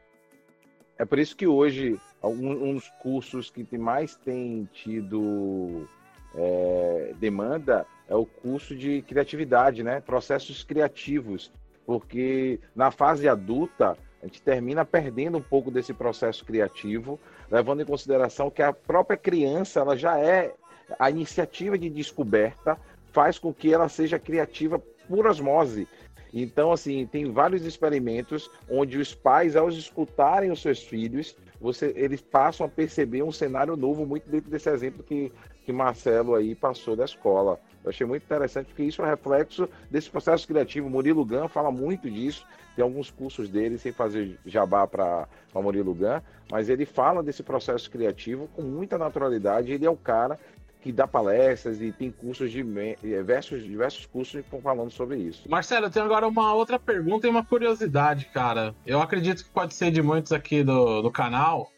É 0.97 1.05
por 1.05 1.19
isso 1.19 1.37
que 1.37 1.47
hoje, 1.47 1.99
um, 2.23 2.75
dos 2.75 2.89
cursos 3.01 3.51
que 3.51 3.79
mais 3.79 4.15
tem 4.17 4.69
tido 4.73 5.89
é, 6.35 7.15
demanda 7.19 7.87
é 8.09 8.15
o 8.15 8.27
curso 8.27 8.77
de 8.77 9.03
criatividade, 9.03 9.83
né? 9.83 10.01
Processos 10.01 10.63
criativos. 10.63 11.51
Porque 11.87 12.61
na 12.75 12.91
fase 12.91 13.29
adulta, 13.29 13.97
a 14.23 14.27
gente 14.27 14.43
termina 14.43 14.85
perdendo 14.85 15.39
um 15.39 15.43
pouco 15.43 15.71
desse 15.71 15.95
processo 15.95 16.45
criativo, 16.45 17.19
levando 17.51 17.83
em 17.83 17.87
consideração 17.87 18.51
que 18.51 18.63
a 18.63 18.73
própria 18.73 19.17
criança 19.17 19.81
ela 19.81 19.97
já 19.97 20.19
é 20.19 20.55
a 20.99 21.11
iniciativa 21.11 21.79
de 21.79 21.89
descoberta 21.89 22.79
faz 23.13 23.39
com 23.39 23.53
que 23.53 23.73
ela 23.73 23.89
seja 23.89 24.19
criativa 24.19 24.79
por 25.09 25.27
osmose. 25.27 25.89
Então, 26.33 26.71
assim, 26.71 27.07
tem 27.07 27.33
vários 27.33 27.65
experimentos 27.65 28.49
onde 28.69 28.99
os 28.99 29.15
pais, 29.15 29.57
ao 29.57 29.69
escutarem 29.69 30.51
os 30.51 30.63
seus 30.63 30.83
filhos, 30.83 31.37
você, 31.61 31.93
eles 31.97 32.21
passam 32.21 32.65
a 32.65 32.69
perceber 32.69 33.23
um 33.23 33.33
cenário 33.33 33.77
novo, 33.77 34.07
muito 34.07 34.31
dentro 34.31 34.51
desse 34.51 34.71
exemplo 34.71 35.03
que, 35.03 35.33
que 35.65 35.73
Marcelo 35.73 36.35
aí 36.35 36.55
passou 36.55 36.95
da 36.95 37.05
escola. 37.05 37.59
Eu 37.83 37.91
achei 37.91 38.07
muito 38.07 38.23
interessante, 38.23 38.67
porque 38.69 38.85
isso 38.85 39.03
é 39.03 39.11
reflexo 39.11 39.69
desse 39.91 40.09
processo 40.09 40.47
criativo. 40.47 40.89
Murilo 40.89 41.25
Gun 41.25 41.49
fala 41.49 41.71
muito 41.71 42.11
disso, 42.11 42.47
tem 42.77 42.83
alguns 42.83 43.11
cursos 43.11 43.49
dele, 43.49 43.77
sem 43.77 43.93
fazer 43.93 44.39
jabá 44.47 44.87
para 44.87 45.27
Murilo 45.55 45.95
Gun, 45.95 46.21
mas 46.51 46.69
ele 46.69 46.87
fala 46.87 47.23
desse 47.23 47.43
processo 47.43 47.91
criativo 47.91 48.49
com 48.55 48.63
muita 48.63 48.97
naturalidade. 48.97 49.73
Ele 49.73 49.85
é 49.85 49.91
o 49.91 49.97
cara 49.97 50.39
que 50.81 50.91
dá 50.91 51.07
palestras 51.07 51.81
e 51.81 51.93
tem 51.93 52.11
cursos 52.11 52.51
de 52.51 52.65
diversos, 53.03 53.63
diversos 53.63 54.07
cursos 54.07 54.33
que 54.33 54.41
estão 54.41 54.61
falando 54.61 54.91
sobre 54.91 55.19
isso. 55.19 55.49
Marcelo, 55.49 55.87
eu 55.87 55.91
tenho 55.91 56.07
agora 56.07 56.27
uma 56.27 56.55
outra 56.55 56.79
pergunta 56.79 57.27
e 57.27 57.31
uma 57.31 57.45
curiosidade, 57.45 58.27
cara. 58.27 58.75
Eu 58.87 59.01
acredito 59.01 59.45
que 59.45 59.51
pode 59.51 59.75
ser 59.75 59.91
de 59.91 60.03
muitos 60.03 60.33
aqui 60.33 60.63
do, 60.63 61.03
do 61.03 61.11
canal. 61.11 61.71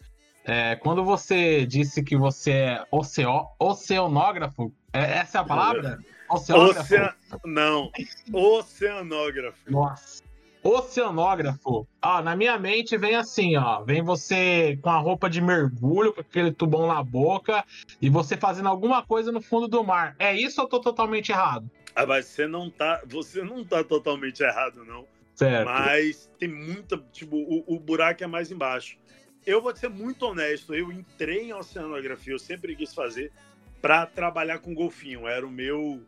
É, 0.45 0.77
quando 0.77 1.05
você 1.05 1.67
disse 1.67 2.03
que 2.03 2.17
você 2.17 2.53
é 2.53 2.87
oceo, 2.91 3.47
oceanógrafo, 3.59 4.73
é, 4.93 5.19
essa 5.19 5.39
é 5.39 5.41
a 5.41 5.45
palavra? 5.45 5.99
Oceanógrafo? 6.29 6.95
Ocean... 6.95 7.15
Não, 7.45 7.91
oceanógrafo. 8.33 9.71
Nossa. 9.71 10.22
Oceanógrafo. 10.63 11.87
Ó, 12.01 12.23
na 12.23 12.37
minha 12.37 12.59
mente 12.59 12.97
vem 12.97 13.17
assim, 13.17 13.57
ó. 13.57 13.83
Vem 13.83 14.03
você 14.03 14.79
com 14.81 14.91
a 14.91 14.99
roupa 14.99 15.29
de 15.29 15.41
mergulho, 15.41 16.13
com 16.13 16.21
aquele 16.21 16.53
tubão 16.53 16.87
na 16.87 17.03
boca, 17.03 17.65
e 18.01 18.09
você 18.09 18.37
fazendo 18.37 18.69
alguma 18.69 19.05
coisa 19.05 19.33
no 19.33 19.41
fundo 19.41 19.67
do 19.67 19.83
mar. 19.83 20.15
É 20.19 20.35
isso 20.35 20.61
ou 20.61 20.67
eu 20.67 20.71
tô 20.71 20.81
totalmente 20.81 21.33
errado? 21.33 21.69
Ah, 21.95 22.07
mas 22.07 22.27
você 22.27 22.47
não 22.47 22.71
tá. 22.71 23.03
Você 23.07 23.43
não 23.43 23.65
tá 23.65 23.83
totalmente 23.83 24.41
errado, 24.41 24.85
não. 24.85 25.07
Certo. 25.35 25.67
Mas 25.67 26.31
tem 26.39 26.49
muita. 26.49 26.97
Tipo, 27.13 27.37
o, 27.37 27.65
o 27.67 27.81
buraco 27.81 28.23
é 28.23 28.27
mais 28.27 28.51
embaixo. 28.53 28.97
Eu 29.45 29.61
vou 29.61 29.75
ser 29.75 29.89
muito 29.89 30.25
honesto, 30.25 30.73
eu 30.73 30.93
entrei 30.93 31.49
em 31.49 31.53
oceanografia, 31.53 32.33
eu 32.33 32.39
sempre 32.39 32.77
quis 32.77 32.95
fazer 32.95 33.33
para 33.81 34.07
trabalhar 34.07 34.61
com 34.61 34.73
golfinho. 34.73 35.27
Era 35.27 35.45
o 35.45 35.51
meu. 35.51 36.01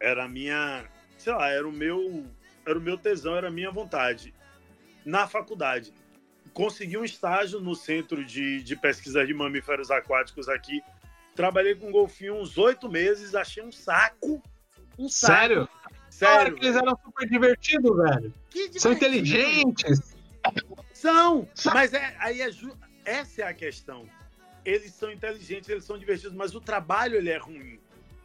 Era 0.00 0.24
a 0.24 0.28
minha. 0.28 0.84
Sei 1.18 1.32
lá, 1.32 1.50
era 1.50 1.68
o 1.68 1.72
meu 1.72 2.24
era 2.66 2.78
o 2.78 2.82
meu 2.82 2.96
tesão, 2.96 3.36
era 3.36 3.48
a 3.48 3.50
minha 3.50 3.70
vontade. 3.70 4.34
Na 5.04 5.26
faculdade, 5.28 5.92
consegui 6.52 6.96
um 6.96 7.04
estágio 7.04 7.60
no 7.60 7.74
Centro 7.74 8.24
de, 8.24 8.62
de 8.62 8.76
Pesquisa 8.76 9.26
de 9.26 9.34
Mamíferos 9.34 9.90
Aquáticos 9.90 10.48
aqui. 10.48 10.82
Trabalhei 11.34 11.74
com 11.74 11.90
golfinho 11.90 12.36
uns 12.36 12.56
oito 12.56 12.88
meses, 12.88 13.34
achei 13.34 13.62
um 13.62 13.72
saco. 13.72 14.42
Um 14.98 15.08
saco. 15.08 15.32
Sério? 15.32 15.68
Sério. 16.08 16.54
que 16.54 16.64
eles 16.64 16.76
eram 16.76 16.96
super 17.04 17.28
divertidos, 17.28 17.96
velho. 17.96 18.34
Divertido. 18.50 18.80
São 18.80 18.92
inteligentes. 18.92 20.16
São, 20.92 21.48
mas 21.72 21.92
é, 21.92 22.14
aí 22.18 22.40
é, 22.40 22.50
essa 23.04 23.42
é 23.42 23.46
a 23.46 23.52
questão. 23.52 24.08
Eles 24.64 24.94
são 24.94 25.10
inteligentes, 25.10 25.68
eles 25.68 25.84
são 25.84 25.98
divertidos, 25.98 26.34
mas 26.34 26.54
o 26.54 26.60
trabalho 26.60 27.16
ele 27.16 27.30
é 27.30 27.36
ruim. 27.36 27.78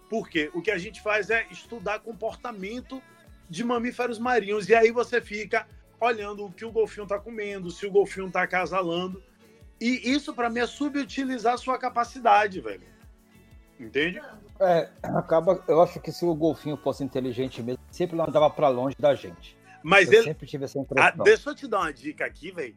Por 0.10 0.30
quê? 0.30 0.50
O 0.54 0.62
que 0.62 0.72
a 0.72 0.78
gente 0.78 1.02
faz 1.02 1.30
é 1.30 1.46
estudar 1.52 2.00
comportamento 2.00 3.02
de 3.50 3.64
mamíferos 3.64 4.20
marinhos. 4.20 4.70
E 4.70 4.76
aí 4.76 4.92
você 4.92 5.20
fica 5.20 5.68
olhando 6.00 6.46
o 6.46 6.52
que 6.52 6.64
o 6.64 6.72
golfinho 6.72 7.04
está 7.04 7.20
comendo, 7.20 7.72
se 7.72 7.86
o 7.86 7.92
golfinho 7.92 8.28
está 8.28 8.44
acasalando. 8.44 9.22
E 9.82 10.12
isso, 10.12 10.34
para 10.34 10.50
mim, 10.50 10.60
é 10.60 10.68
subutilizar 10.68 11.54
a 11.54 11.58
sua 11.58 11.78
capacidade, 11.78 12.60
velho. 12.60 12.84
Entende? 13.80 14.22
É, 14.60 14.90
acaba. 15.04 15.64
Eu 15.68 15.82
acho 15.82 16.00
que 16.02 16.12
se 16.12 16.26
o 16.26 16.36
golfinho 16.36 16.76
fosse 16.76 17.04
inteligente 17.04 17.64
mesmo, 17.64 17.82
sempre 17.90 18.20
andava 18.20 18.50
para 18.50 18.68
longe 18.68 18.96
da 19.00 19.16
gente. 19.16 19.58
Mas 19.82 20.12
eu 20.12 20.16
ele. 20.16 20.24
Sempre 20.26 20.48
tive 20.48 20.66
essa 20.66 20.78
impressão. 20.78 21.08
Ah, 21.08 21.24
deixa 21.24 21.50
eu 21.50 21.56
te 21.56 21.66
dar 21.66 21.80
uma 21.80 21.94
dica 21.94 22.26
aqui, 22.26 22.52
velho. 22.52 22.76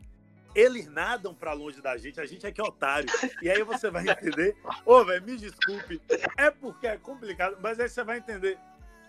Eles 0.55 0.87
nadam 0.87 1.35
para 1.35 1.55
longe 1.55 1.81
da 1.81 1.97
gente, 1.97 2.21
a 2.21 2.26
gente 2.26 2.47
é 2.47 2.52
que 2.52 2.61
é 2.61 2.64
otário. 2.64 3.09
E 3.41 3.50
aí 3.50 3.62
você 3.64 3.91
vai 3.91 4.07
entender. 4.07 4.55
Ô, 4.87 5.02
velho, 5.05 5.25
me 5.25 5.37
desculpe. 5.37 6.00
É 6.37 6.50
porque 6.50 6.87
é 6.87 6.97
complicado, 6.97 7.57
mas 7.61 7.81
aí 7.81 7.88
você 7.88 8.05
vai 8.05 8.19
entender. 8.19 8.59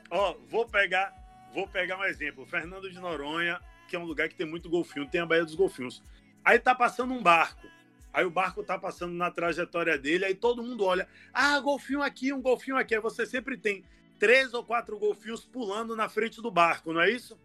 Ó, 0.10 0.36
vou 0.50 0.66
pegar 0.66 1.14
Vou 1.54 1.68
pegar 1.68 2.00
um 2.00 2.04
exemplo. 2.04 2.46
Fernando 2.46 2.90
de 2.90 3.00
Noronha, 3.00 3.60
que 3.88 3.96
é 3.96 4.00
um 4.00 4.06
lugar 4.06 4.28
que 4.28 4.36
tem 4.36 4.48
muito 4.48 4.70
golfinho, 4.70 5.08
tem 5.08 5.22
a 5.22 5.26
Baía 5.26 5.46
dos 5.46 5.56
Golfinhos. 5.56 6.04
Aí 6.44 6.58
tá 6.58 6.74
passando 6.74 7.14
um 7.14 7.22
barco. 7.22 7.68
Aí 8.12 8.26
o 8.26 8.30
barco 8.30 8.64
tá 8.64 8.78
passando 8.78 9.14
na 9.14 9.32
trajetória 9.32 9.98
dele, 9.98 10.26
aí 10.26 10.36
todo 10.36 10.64
mundo 10.64 10.84
olha. 10.84 11.08
Ah, 11.34 11.60
golfinho 11.60 12.02
aqui, 12.02 12.34
um 12.34 12.42
golfinho 12.42 12.78
aqui. 12.78 12.96
Aí 12.96 13.02
você 13.02 13.26
sempre 13.26 13.58
tem 13.58 13.84
três 14.20 14.54
ou 14.54 14.64
quatro 14.64 14.98
golfinhos 14.98 15.46
pulando 15.46 15.96
na 15.96 16.10
frente 16.10 16.42
do 16.42 16.52
barco, 16.52 16.94
não 16.94 17.02
é 17.02 17.10
isso? 17.10 17.40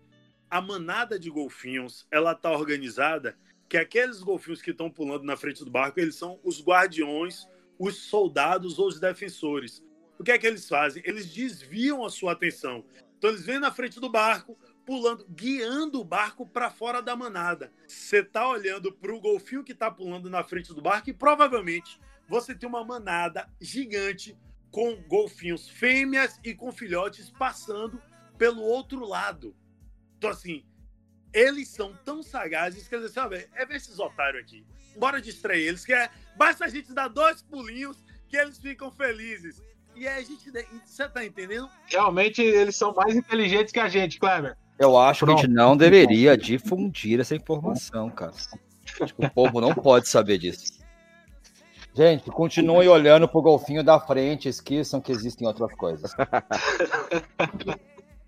A 0.50 0.61
manada 0.61 1.19
de 1.19 1.31
golfinhos, 1.31 2.07
ela 2.11 2.35
tá 2.35 2.50
organizada 2.50 3.37
que 3.69 3.77
aqueles 3.77 4.23
golfinhos 4.23 4.62
que 4.62 4.71
estão 4.71 4.91
pulando 4.91 5.25
na 5.25 5.37
frente 5.37 5.62
do 5.65 5.71
barco, 5.71 6.00
eles 6.00 6.15
são 6.15 6.41
os 6.43 6.62
guardiões, 6.62 7.47
os 7.79 7.97
soldados 7.97 8.79
ou 8.79 8.88
os 8.88 8.99
defensores. 8.99 9.83
O 10.19 10.25
que 10.25 10.33
é 10.33 10.38
que 10.38 10.47
eles 10.47 10.67
fazem? 10.67 11.03
Eles 11.05 11.33
desviam 11.33 12.05
a 12.05 12.11
sua 12.11 12.33
atenção. 12.33 12.85
Então 13.19 13.31
eles 13.31 13.45
vêm 13.45 13.59
na 13.59 13.73
frente 13.73 13.99
do 13.99 14.09
barco, 14.09 14.57
pulando, 14.87 15.27
guiando 15.29 16.01
o 16.01 16.05
barco 16.05 16.47
para 16.47 16.71
fora 16.71 17.03
da 17.03 17.17
manada. 17.17 17.73
Você 17.87 18.23
tá 18.23 18.49
olhando 18.49 18.93
para 18.93 19.13
o 19.13 19.21
golfinho 19.21 19.65
que 19.65 19.75
tá 19.75 19.91
pulando 19.91 20.31
na 20.31 20.45
frente 20.45 20.73
do 20.73 20.81
barco 20.81 21.11
e 21.11 21.13
provavelmente 21.13 22.01
você 22.29 22.55
tem 22.55 22.69
uma 22.69 22.85
manada 22.85 23.51
gigante 23.61 24.39
com 24.71 25.03
golfinhos 25.03 25.69
fêmeas 25.69 26.39
e 26.45 26.55
com 26.55 26.71
filhotes 26.71 27.29
passando 27.31 28.01
pelo 28.39 28.63
outro 28.63 29.05
lado. 29.05 29.55
Então 30.17 30.31
assim, 30.31 30.65
eles 31.33 31.69
são 31.69 31.95
tão 32.05 32.23
sagazes 32.23 32.87
que 32.87 32.95
eles 32.95 33.09
dizem, 33.09 33.25
assim, 33.25 33.47
é 33.55 33.67
ver 33.67 33.77
esses 33.77 33.99
otários 33.99 34.43
aqui. 34.43 34.65
Bora 34.97 35.21
distrair 35.21 35.67
eles, 35.67 35.85
que 35.85 35.93
é, 35.93 36.09
basta 36.37 36.65
a 36.65 36.69
gente 36.69 36.93
dar 36.95 37.09
dois 37.09 37.43
pulinhos 37.43 38.03
que 38.29 38.37
eles 38.37 38.59
ficam 38.59 38.91
felizes. 38.93 39.61
E 39.99 40.07
aí 40.07 40.23
a 40.23 40.25
gente. 40.25 40.50
Você 40.85 41.09
tá 41.09 41.25
entendendo? 41.25 41.69
Realmente 41.87 42.40
eles 42.40 42.76
são 42.76 42.95
mais 42.95 43.17
inteligentes 43.17 43.73
que 43.73 43.81
a 43.81 43.88
gente, 43.88 44.19
Kleber. 44.21 44.57
Eu 44.78 44.97
acho 44.97 45.25
Pronto. 45.25 45.40
que 45.40 45.45
a 45.45 45.49
gente 45.49 45.55
não 45.57 45.76
deveria 45.76 46.37
difundir 46.37 47.19
essa 47.19 47.35
informação, 47.35 48.09
cara. 48.09 48.33
Acho 49.00 49.14
que 49.14 49.26
o 49.26 49.31
povo 49.31 49.61
não 49.61 49.75
pode 49.75 50.09
saber 50.09 50.38
disso. 50.38 50.78
Gente, 51.93 52.31
continuem 52.31 52.87
olhando 52.87 53.26
pro 53.26 53.43
golfinho 53.43 53.83
da 53.83 53.99
frente, 53.99 54.49
esqueçam 54.49 55.00
que 55.00 55.11
existem 55.11 55.49
outras 55.49 55.75
coisas. 55.75 56.12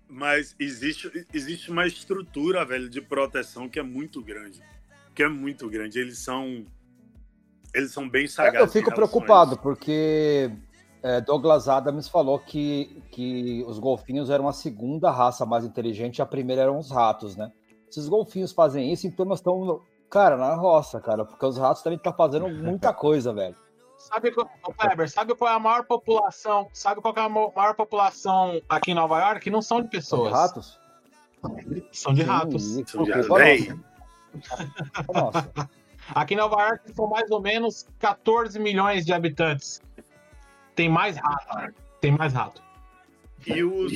Mas 0.09 0.53
existe, 0.59 1.25
existe 1.33 1.71
uma 1.71 1.87
estrutura, 1.87 2.65
velho, 2.65 2.89
de 2.89 2.99
proteção 2.99 3.69
que 3.69 3.79
é 3.79 3.83
muito 3.83 4.21
grande. 4.21 4.61
Que 5.15 5.23
é 5.23 5.29
muito 5.29 5.69
grande. 5.69 5.97
Eles 5.97 6.17
são. 6.17 6.65
Eles 7.73 7.93
são 7.93 8.09
bem 8.09 8.27
sagazes. 8.27 8.59
Eu 8.59 8.67
fico 8.67 8.93
preocupado, 8.93 9.57
porque 9.57 10.51
é, 11.03 11.19
Douglas 11.19 11.67
Adams 11.67 12.07
falou 12.07 12.37
que, 12.39 13.01
que 13.11 13.63
os 13.67 13.79
golfinhos 13.79 14.29
eram 14.29 14.47
a 14.47 14.53
segunda 14.53 15.09
raça 15.09 15.45
mais 15.45 15.65
inteligente 15.65 16.17
e 16.17 16.21
a 16.21 16.25
primeira 16.25 16.63
eram 16.63 16.77
os 16.77 16.91
ratos, 16.91 17.35
né? 17.35 17.51
Se 17.89 17.99
os 17.99 18.07
golfinhos 18.07 18.51
fazem 18.51 18.91
isso, 18.91 19.07
então 19.07 19.25
nós 19.25 19.39
estamos, 19.39 19.81
cara, 20.09 20.37
na 20.37 20.55
roça, 20.55 20.99
cara, 21.01 21.25
porque 21.25 21.45
os 21.45 21.57
ratos 21.57 21.81
também 21.81 21.97
estão 21.97 22.11
tá 22.11 22.17
fazendo 22.17 22.47
muita 22.49 22.93
coisa, 22.93 23.33
velho. 23.33 23.55
Sabe, 23.97 24.31
Kleber, 24.31 25.09
sabe 25.11 25.35
qual 25.35 25.51
é 25.51 25.55
a 25.55 25.59
maior 25.59 25.85
população? 25.85 26.67
Sabe 26.73 27.01
qual 27.01 27.13
é 27.15 27.21
a 27.21 27.29
maior 27.29 27.75
população 27.75 28.59
aqui 28.67 28.91
em 28.91 28.95
Nova 28.95 29.19
York? 29.19 29.49
Não 29.51 29.61
são 29.61 29.81
de 29.81 29.89
pessoas. 29.89 30.31
São 30.31 30.31
de 30.31 30.37
ratos? 30.37 30.79
São 31.91 32.13
de 32.13 32.23
ratos. 32.23 32.63
São 32.87 33.03
de 33.03 33.11
ratos. 33.11 33.75
Nossa. 35.13 35.69
Aqui 36.15 36.33
em 36.33 36.37
Nova 36.37 36.61
York 36.61 36.93
são 36.93 37.07
mais 37.07 37.29
ou 37.29 37.41
menos 37.41 37.85
14 37.99 38.59
milhões 38.59 39.05
de 39.05 39.13
habitantes. 39.13 39.81
Tem 40.81 40.89
mais 40.89 41.15
rato. 41.15 41.75
Tem 42.01 42.11
mais 42.11 42.33
rato. 42.33 42.59
E 43.45 43.63
os, 43.63 43.93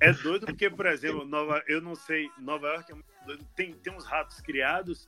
é 0.00 0.10
doido 0.14 0.46
porque, 0.46 0.70
por 0.70 0.86
exemplo, 0.86 1.22
Nova, 1.26 1.62
eu 1.68 1.82
não 1.82 1.94
sei, 1.94 2.30
Nova 2.38 2.66
York 2.68 2.90
é 2.90 2.94
muito 2.94 3.10
doido. 3.26 3.46
Tem, 3.54 3.74
tem 3.74 3.92
uns 3.92 4.06
ratos 4.06 4.40
criados 4.40 5.06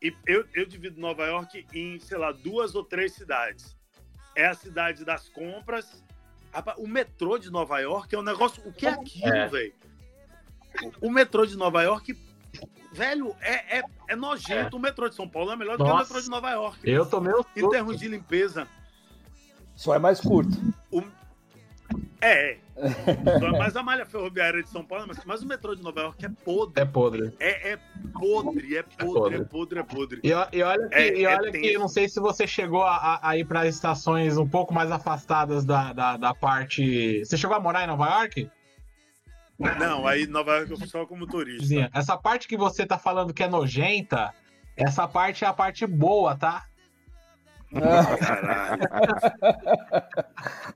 e 0.00 0.16
eu, 0.26 0.46
eu 0.54 0.64
divido 0.64 0.98
Nova 0.98 1.26
York 1.26 1.66
em, 1.74 1.98
sei 1.98 2.16
lá, 2.16 2.32
duas 2.32 2.74
ou 2.74 2.82
três 2.82 3.12
cidades. 3.12 3.76
É 4.34 4.46
a 4.46 4.54
cidade 4.54 5.04
das 5.04 5.28
compras. 5.28 6.02
O 6.78 6.88
metrô 6.88 7.36
de 7.36 7.50
Nova 7.50 7.78
York 7.80 8.14
é 8.14 8.18
um 8.18 8.22
negócio. 8.22 8.66
O 8.66 8.72
que 8.72 8.86
é 8.86 8.90
aquilo, 8.90 9.34
é. 9.34 9.48
velho? 9.48 9.74
O 11.02 11.10
metrô 11.10 11.44
de 11.44 11.58
Nova 11.58 11.82
York, 11.82 12.16
velho, 12.90 13.36
é, 13.42 13.80
é, 13.80 13.84
é 14.08 14.16
nojento. 14.16 14.76
É. 14.76 14.78
O 14.78 14.80
metrô 14.80 15.10
de 15.10 15.14
São 15.14 15.28
Paulo 15.28 15.52
é 15.52 15.56
melhor 15.56 15.76
do 15.76 15.84
Nossa. 15.84 15.92
que 15.92 15.96
o 15.96 16.04
metrô 16.04 16.20
de 16.22 16.30
Nova 16.30 16.50
York. 16.52 16.90
Eu 16.90 17.04
tomei 17.04 17.34
o 17.34 17.44
Em 17.54 17.68
termos 17.68 17.98
de 17.98 18.08
limpeza. 18.08 18.66
Só 19.80 19.94
é 19.94 19.98
mais 19.98 20.20
curto. 20.20 20.54
O, 20.90 21.02
é, 22.20 22.50
é. 22.50 22.58
Mas 23.58 23.74
a 23.74 23.82
malha 23.82 24.04
ferroviária 24.04 24.62
de 24.62 24.68
São 24.68 24.84
Paulo, 24.84 25.06
mas, 25.08 25.24
mas 25.24 25.40
o 25.40 25.46
metrô 25.46 25.74
de 25.74 25.82
Nova 25.82 26.00
York 26.02 26.22
é 26.22 26.28
podre. 26.28 26.82
É 26.82 26.84
podre. 26.84 27.34
É, 27.40 27.72
é 27.72 27.78
podre, 28.12 28.76
é 28.76 28.82
podre, 28.82 29.36
é 29.36 29.44
podre, 29.44 29.78
é 29.78 29.82
podre. 29.82 30.20
E, 30.22 30.28
e 30.28 30.62
olha, 30.62 30.86
que, 30.86 30.94
é, 30.94 31.18
e 31.18 31.26
olha 31.26 31.48
é 31.48 31.52
que 31.52 31.78
não 31.78 31.88
sei 31.88 32.10
se 32.10 32.20
você 32.20 32.46
chegou 32.46 32.82
a, 32.82 33.20
a 33.22 33.38
ir 33.38 33.46
para 33.46 33.66
estações 33.66 34.36
um 34.36 34.46
pouco 34.46 34.74
mais 34.74 34.90
afastadas 34.92 35.64
da, 35.64 35.94
da, 35.94 36.18
da, 36.18 36.34
parte. 36.34 37.24
Você 37.24 37.38
chegou 37.38 37.56
a 37.56 37.60
morar 37.60 37.82
em 37.82 37.86
Nova 37.86 38.04
York? 38.04 38.50
Não, 39.78 40.06
aí 40.06 40.26
Nova 40.26 40.56
York 40.56 40.72
eu 40.72 40.76
fui 40.76 40.88
só 40.88 41.06
como 41.06 41.26
turista. 41.26 41.90
Essa 41.94 42.18
parte 42.18 42.46
que 42.46 42.56
você 42.58 42.84
tá 42.84 42.98
falando 42.98 43.32
que 43.32 43.42
é 43.42 43.48
nojenta, 43.48 44.34
essa 44.76 45.08
parte 45.08 45.42
é 45.42 45.48
a 45.48 45.54
parte 45.54 45.86
boa, 45.86 46.36
tá? 46.36 46.66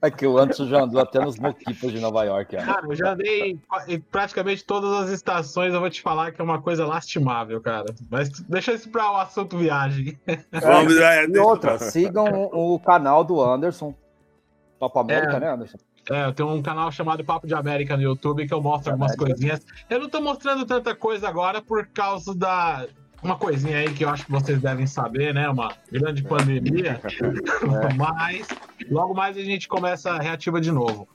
É 0.00 0.10
que 0.10 0.26
o 0.26 0.38
Anderson 0.38 0.66
já 0.66 0.82
andou 0.82 1.00
até 1.00 1.18
nos 1.20 1.38
moquipos 1.38 1.90
de 1.92 1.98
Nova 2.00 2.22
York. 2.24 2.54
Cara. 2.56 2.66
cara, 2.66 2.86
eu 2.86 2.94
já 2.94 3.12
andei 3.12 3.58
em 3.88 4.00
praticamente 4.00 4.64
todas 4.64 4.92
as 4.92 5.10
estações. 5.10 5.74
Eu 5.74 5.80
vou 5.80 5.90
te 5.90 6.00
falar 6.00 6.30
que 6.30 6.40
é 6.40 6.44
uma 6.44 6.62
coisa 6.62 6.86
lastimável, 6.86 7.60
cara. 7.60 7.86
Mas 8.08 8.30
deixa 8.40 8.72
isso 8.72 8.88
para 8.88 9.10
o 9.10 9.16
assunto 9.16 9.58
viagem. 9.58 10.16
Vamos, 10.52 10.96
é, 10.96 11.26
e 11.26 11.38
outra, 11.38 11.78
sigam 11.78 12.48
o 12.52 12.78
canal 12.78 13.24
do 13.24 13.42
Anderson. 13.42 13.94
Papo 14.78 15.00
América, 15.00 15.36
é. 15.36 15.40
né, 15.40 15.52
Anderson? 15.52 15.78
É, 16.10 16.26
eu 16.26 16.34
tenho 16.34 16.50
um 16.50 16.62
canal 16.62 16.92
chamado 16.92 17.24
Papo 17.24 17.46
de 17.46 17.54
América 17.54 17.96
no 17.96 18.02
YouTube 18.02 18.46
que 18.46 18.52
eu 18.52 18.60
mostro 18.60 18.92
algumas 18.92 19.16
coisinhas. 19.16 19.60
Eu 19.88 19.98
não 19.98 20.08
tô 20.08 20.20
mostrando 20.20 20.66
tanta 20.66 20.94
coisa 20.94 21.26
agora 21.28 21.62
por 21.62 21.86
causa 21.86 22.34
da, 22.34 22.86
uma 23.24 23.38
coisinha 23.38 23.78
aí 23.78 23.92
que 23.92 24.04
eu 24.04 24.10
acho 24.10 24.26
que 24.26 24.32
vocês 24.32 24.60
devem 24.60 24.86
saber, 24.86 25.32
né? 25.32 25.48
Uma 25.48 25.74
grande 25.90 26.22
pandemia. 26.22 27.00
É. 27.02 27.94
Mas 27.96 28.46
logo 28.90 29.14
mais 29.14 29.36
a 29.36 29.42
gente 29.42 29.66
começa 29.66 30.12
a 30.12 30.20
reativa 30.20 30.60
de 30.60 30.70
novo. 30.70 31.08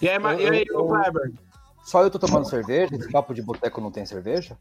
E 0.00 0.08
aí, 0.08 0.16
eu, 0.16 0.40
e 0.40 0.48
aí 0.48 0.64
eu, 0.68 0.86
Kleber? 0.86 1.32
Só 1.82 2.02
eu 2.02 2.10
tô 2.10 2.18
tomando 2.18 2.48
cerveja? 2.48 2.94
Esse 2.94 3.10
papo 3.10 3.34
de 3.34 3.42
boteco 3.42 3.80
não 3.80 3.90
tem 3.90 4.04
cerveja? 4.04 4.56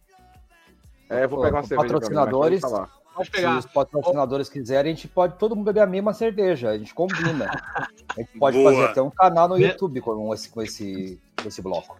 É, 1.09 1.25
eu 1.25 1.29
vou 1.29 1.41
pegar 1.41 1.57
uma 1.57 1.63
cerveja. 1.63 1.93
Patrocinadores. 1.93 2.61
Pode 2.61 3.31
pegar. 3.31 3.53
Se 3.53 3.67
os 3.67 3.73
patrocinadores 3.73 4.49
quiserem, 4.49 4.93
a 4.93 4.95
gente 4.95 5.07
pode 5.07 5.35
todo 5.35 5.55
mundo 5.55 5.65
beber 5.65 5.81
a 5.81 5.87
mesma 5.87 6.13
cerveja. 6.13 6.69
A 6.69 6.77
gente 6.77 6.93
combina. 6.93 7.49
A 8.15 8.21
gente 8.21 8.39
pode 8.39 8.57
Boa. 8.57 8.71
fazer 8.71 8.85
até 8.85 9.01
um 9.03 9.11
canal 9.11 9.47
no 9.47 9.57
YouTube 9.57 10.01
com 10.01 10.33
esse, 10.33 10.49
com 10.49 10.63
esse, 10.63 11.19
com 11.39 11.47
esse 11.47 11.61
bloco. 11.61 11.95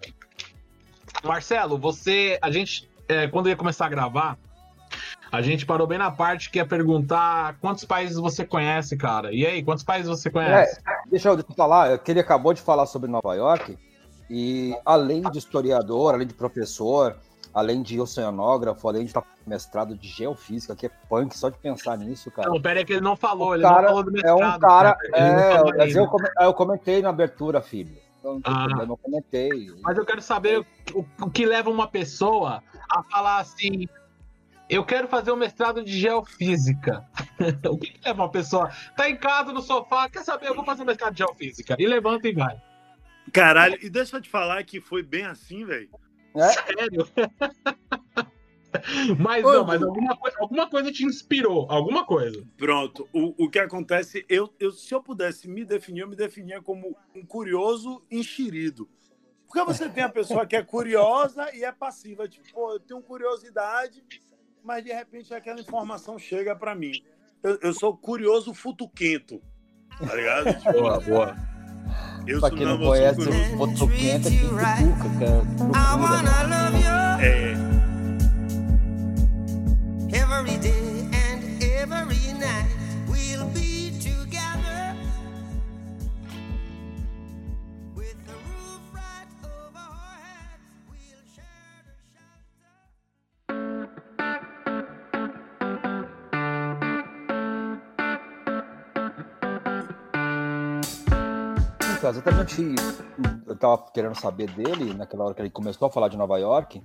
Marcelo, 1.24 1.78
você. 1.78 2.40
A 2.42 2.50
gente. 2.50 2.90
É, 3.08 3.28
quando 3.28 3.48
ia 3.48 3.56
começar 3.56 3.86
a 3.86 3.90
gravar, 3.90 4.38
a 5.32 5.42
gente 5.42 5.66
parou 5.66 5.86
bem 5.86 5.98
na 5.98 6.12
parte 6.12 6.50
que 6.50 6.58
ia 6.58 6.66
perguntar 6.66 7.58
quantos 7.60 7.86
países 7.86 8.18
você 8.18 8.46
conhece, 8.46 8.98
cara. 8.98 9.34
E 9.34 9.46
aí, 9.46 9.64
quantos 9.64 9.84
países 9.84 10.08
você 10.10 10.30
conhece? 10.30 10.80
É, 10.80 11.10
deixa, 11.10 11.30
eu, 11.30 11.36
deixa 11.36 11.52
eu 11.52 11.56
falar, 11.56 11.98
que 12.00 12.12
ele 12.12 12.20
acabou 12.20 12.54
de 12.54 12.62
falar 12.62 12.86
sobre 12.86 13.10
Nova 13.10 13.36
York, 13.36 13.78
e 14.30 14.76
além 14.86 15.22
de 15.22 15.38
historiador, 15.38 16.14
além 16.14 16.28
de 16.28 16.34
professor, 16.34 17.16
além 17.54 17.82
de 17.82 18.00
oceanógrafo, 18.00 18.88
além 18.88 19.02
de 19.02 19.10
estar 19.10 19.24
mestrado 19.46 19.96
de 19.96 20.08
geofísica, 20.08 20.76
que 20.76 20.86
é 20.86 20.92
punk 21.10 21.38
só 21.38 21.50
de 21.50 21.58
pensar 21.58 21.98
nisso, 21.98 22.30
cara. 22.32 22.50
Não, 22.50 22.62
pera 22.62 22.80
aí 22.80 22.86
que 22.86 22.94
ele 22.94 23.02
não 23.02 23.16
falou, 23.16 23.50
o 23.50 23.56
ele 23.56 23.64
cara 23.64 23.82
não 23.82 23.88
falou 23.90 24.04
do 24.04 24.12
mestrado. 24.12 24.42
É 24.42 24.56
um 24.56 24.60
cara, 24.60 24.98
é, 25.14 25.78
mas 25.78 25.96
eu, 25.96 26.08
eu 26.42 26.54
comentei 26.54 27.02
na 27.02 27.10
abertura, 27.10 27.62
filho. 27.62 27.98
Então, 28.20 28.40
ah, 28.44 28.68
eu 28.80 28.86
não 28.86 28.98
comentei. 28.98 29.72
Mas 29.82 29.98
eu 29.98 30.06
quero 30.06 30.22
saber 30.22 30.66
o, 30.94 31.06
o 31.22 31.30
que 31.30 31.46
leva 31.46 31.70
uma 31.70 31.88
pessoa 31.88 32.62
a 32.90 33.04
falar 33.04 33.40
assim, 33.40 33.88
eu 34.70 34.86
quero 34.86 35.08
fazer 35.08 35.32
um 35.32 35.36
mestrado 35.36 35.84
de 35.84 35.92
geofísica. 35.92 37.04
o 37.68 37.78
que, 37.78 37.92
que 37.92 38.00
leva 38.06 38.22
uma 38.22 38.32
pessoa? 38.32 38.70
Tá 38.96 39.10
em 39.10 39.18
casa 39.18 39.52
no 39.52 39.62
sofá, 39.62 40.08
quer 40.08 40.24
saber? 40.24 40.48
Eu 40.48 40.56
vou 40.56 40.64
fazer 40.64 40.84
um 40.84 40.86
mestrado 40.86 41.14
de 41.14 41.20
geofísica. 41.20 41.76
E 41.80 41.88
levanta 41.88 42.28
e 42.28 42.34
vai. 42.34 42.62
Caralho, 43.34 43.78
e 43.82 43.90
deixa 43.90 44.18
eu 44.18 44.22
te 44.22 44.30
falar 44.30 44.64
que 44.64 44.80
foi 44.80 45.02
bem 45.02 45.26
assim, 45.26 45.66
velho. 45.66 45.90
É? 46.36 46.50
Sério? 46.50 47.08
mas 49.18 49.44
Ô, 49.44 49.54
não, 49.54 49.66
mas 49.66 49.82
alguma 49.82 50.16
coisa, 50.16 50.38
alguma 50.40 50.70
coisa 50.70 50.92
te 50.92 51.04
inspirou, 51.04 51.66
alguma 51.70 52.06
coisa. 52.06 52.46
Pronto. 52.56 53.10
O, 53.12 53.46
o 53.46 53.50
que 53.50 53.58
acontece, 53.58 54.24
eu, 54.30 54.54
eu, 54.60 54.72
se 54.72 54.94
eu 54.94 55.02
pudesse 55.02 55.48
me 55.48 55.66
definir, 55.66 56.02
eu 56.02 56.08
me 56.08 56.16
definia 56.16 56.62
como 56.62 56.96
um 57.16 57.26
curioso 57.26 58.04
enxerido. 58.12 58.88
Porque 59.48 59.64
você 59.64 59.90
tem 59.90 60.04
a 60.04 60.10
pessoa 60.10 60.46
que 60.46 60.56
é 60.56 60.62
curiosa 60.62 61.50
e 61.56 61.64
é 61.64 61.72
passiva. 61.72 62.28
Tipo, 62.28 62.54
pô, 62.54 62.74
eu 62.74 62.80
tenho 62.80 63.02
curiosidade, 63.02 64.04
mas 64.64 64.84
de 64.84 64.92
repente 64.92 65.34
aquela 65.34 65.60
informação 65.60 66.18
chega 66.18 66.56
para 66.56 66.76
mim. 66.76 66.92
Eu, 67.42 67.58
eu, 67.62 67.74
sou 67.74 67.96
curioso 67.96 68.54
futuquento, 68.54 69.42
tá 70.00 70.16
ligado? 70.16 70.54
Tipo, 70.54 70.74
boa, 70.80 71.00
boa. 71.00 71.36
Eu 72.28 72.40
pra 72.40 72.52
quem 72.52 72.66
não 72.66 72.78
conhece, 72.78 73.22
o 73.22 73.58
futuquento 73.58 74.28
é 74.28 74.32
que 74.32 74.38
futuca, 74.40 75.10
cara. 75.20 75.44
É. 77.22 77.54
Every 80.16 80.58
day 80.58 81.08
and 81.14 81.64
every 81.64 82.34
night 82.34 82.70
we'll 83.08 83.46
be 83.54 83.69
exatamente, 102.10 102.62
eu 103.46 103.56
tava 103.56 103.92
querendo 103.92 104.16
saber 104.16 104.50
dele, 104.52 104.94
naquela 104.94 105.26
hora 105.26 105.34
que 105.34 105.42
ele 105.42 105.50
começou 105.50 105.88
a 105.88 105.92
falar 105.92 106.08
de 106.08 106.18
Nova 106.18 106.38
York, 106.38 106.84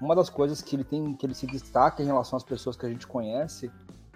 uma 0.00 0.14
das 0.14 0.30
coisas 0.30 0.62
que 0.62 0.76
ele 0.76 0.84
tem, 0.84 1.14
que 1.14 1.26
ele 1.26 1.34
se 1.34 1.46
destaca 1.46 2.02
em 2.02 2.06
relação 2.06 2.36
às 2.36 2.42
pessoas 2.42 2.76
que 2.76 2.86
a 2.86 2.88
gente 2.88 3.06
conhece, 3.06 3.70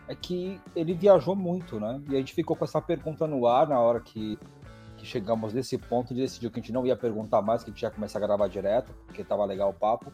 é 0.09 0.15
que 0.15 0.61
ele 0.75 0.95
viajou 0.95 1.35
muito, 1.35 1.79
né? 1.81 2.01
E 2.09 2.15
a 2.15 2.19
gente 2.19 2.35
ficou 2.35 2.57
com 2.57 2.65
essa 2.65 2.81
pergunta 2.81 3.27
no 3.27 3.47
ar 3.47 3.69
na 3.69 3.79
hora 3.79 4.01
que, 4.01 4.39
que 4.97 5.07
chegamos 5.07 5.53
nesse 5.53 5.77
ponto 5.79 6.15
de 6.15 6.21
decidir 6.21 6.51
que 6.51 6.59
a 6.59 6.63
gente 6.63 6.73
não 6.73 6.87
ia 6.87 6.97
perguntar 6.97 7.43
mais, 7.43 7.63
que 7.63 7.71
a 7.71 7.73
gente 7.73 7.83
ia 7.83 7.91
começar 7.91 8.19
a 8.19 8.23
gravar 8.23 8.49
direto, 8.49 8.93
porque 9.07 9.25
tava 9.25 9.45
legal 9.45 9.71
o 9.71 9.75
papo. 9.75 10.13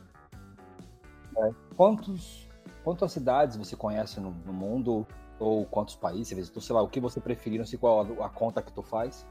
É, 1.37 1.51
quantos, 1.77 2.49
quantas 2.85 3.13
cidades 3.13 3.57
você 3.57 3.77
conhece 3.77 4.21
no, 4.21 4.31
no 4.45 4.53
mundo? 4.53 5.07
Ou 5.39 5.65
quantos 5.65 5.95
países 5.95 6.29
você 6.29 6.35
visitou? 6.35 6.63
Sei 6.63 6.75
lá, 6.75 6.83
o 6.83 6.89
que 6.89 7.01
você 7.01 7.19
preferir, 7.19 7.59
não 7.59 7.67
sei 7.67 7.79
qual 7.79 8.01
a, 8.01 8.27
a 8.27 8.29
conta 8.29 8.61
que 8.61 8.73
tu 8.73 8.83
faz. 8.83 9.27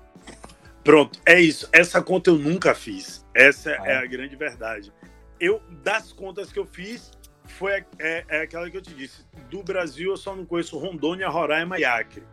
Pronto, 0.83 1.19
é 1.25 1.39
isso. 1.39 1.67
Essa 1.71 2.01
conta 2.01 2.29
eu 2.29 2.37
nunca 2.37 2.73
fiz. 2.73 3.25
Essa 3.33 3.71
ah, 3.71 3.87
é. 3.87 3.91
é 3.93 3.97
a 3.97 4.05
grande 4.05 4.35
verdade. 4.35 4.91
Eu, 5.39 5.61
das 5.83 6.11
contas 6.11 6.51
que 6.51 6.59
eu 6.59 6.65
fiz, 6.65 7.11
foi 7.45 7.83
é, 7.99 8.25
é, 8.27 8.41
aquela 8.41 8.69
que 8.69 8.77
eu 8.77 8.81
te 8.81 8.93
disse. 8.93 9.25
Do 9.49 9.63
Brasil, 9.63 10.11
eu 10.11 10.17
só 10.17 10.35
não 10.35 10.45
conheço 10.45 10.77
Rondônia, 10.77 11.29
Roraima 11.29 11.79
e 11.79 11.85
Acre. 11.85 12.23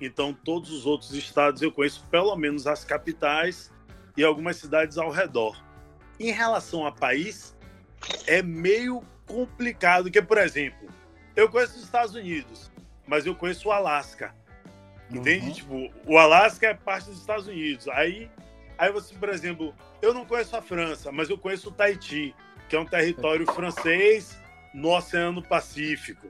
Então, 0.00 0.32
todos 0.32 0.70
os 0.70 0.86
outros 0.86 1.12
estados 1.12 1.60
eu 1.60 1.70
conheço 1.70 2.04
pelo 2.10 2.34
menos 2.36 2.66
as 2.66 2.84
capitais 2.84 3.70
e 4.16 4.24
algumas 4.24 4.56
cidades 4.56 4.96
ao 4.96 5.10
redor. 5.10 5.62
Em 6.18 6.30
relação 6.30 6.86
a 6.86 6.92
país, 6.92 7.56
é 8.26 8.42
meio 8.42 9.02
complicado, 9.26 10.04
porque, 10.04 10.22
por 10.22 10.38
exemplo, 10.38 10.88
eu 11.36 11.48
conheço 11.48 11.76
os 11.76 11.84
Estados 11.84 12.14
Unidos, 12.14 12.70
mas 13.06 13.26
eu 13.26 13.34
conheço 13.34 13.68
o 13.68 13.72
Alasca. 13.72 14.34
Entende? 15.10 15.46
Uhum. 15.46 15.52
Tipo, 15.52 15.90
o 16.06 16.18
Alasca 16.18 16.68
é 16.68 16.74
parte 16.74 17.06
dos 17.06 17.18
Estados 17.18 17.46
Unidos. 17.46 17.88
Aí, 17.88 18.30
aí 18.78 18.92
você, 18.92 19.14
por 19.14 19.28
exemplo, 19.28 19.74
eu 20.00 20.14
não 20.14 20.24
conheço 20.24 20.56
a 20.56 20.62
França, 20.62 21.10
mas 21.10 21.28
eu 21.28 21.36
conheço 21.36 21.68
o 21.68 21.72
Tahiti, 21.72 22.34
que 22.68 22.76
é 22.76 22.80
um 22.80 22.86
território 22.86 23.46
francês 23.52 24.38
no 24.72 24.90
Oceano 24.96 25.42
Pacífico. 25.42 26.28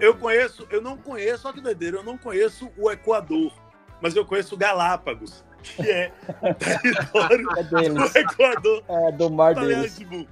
Eu 0.00 0.16
conheço, 0.16 0.66
eu 0.70 0.82
não 0.82 0.96
conheço, 0.96 1.46
olha 1.46 1.54
que 1.54 1.60
doideira, 1.60 1.98
eu 1.98 2.02
não 2.02 2.18
conheço 2.18 2.70
o 2.76 2.90
Equador, 2.90 3.52
mas 4.00 4.16
eu 4.16 4.24
conheço 4.24 4.56
Galápagos, 4.56 5.44
que 5.62 5.88
é 5.88 6.12
o 6.42 6.54
território 6.54 7.48
é 7.56 7.62
do 7.62 8.18
Equador. 8.18 8.84
É, 8.88 9.12
do 9.12 9.30
mar 9.30 9.54
deles. 9.54 9.96
Tipo, 9.96 10.26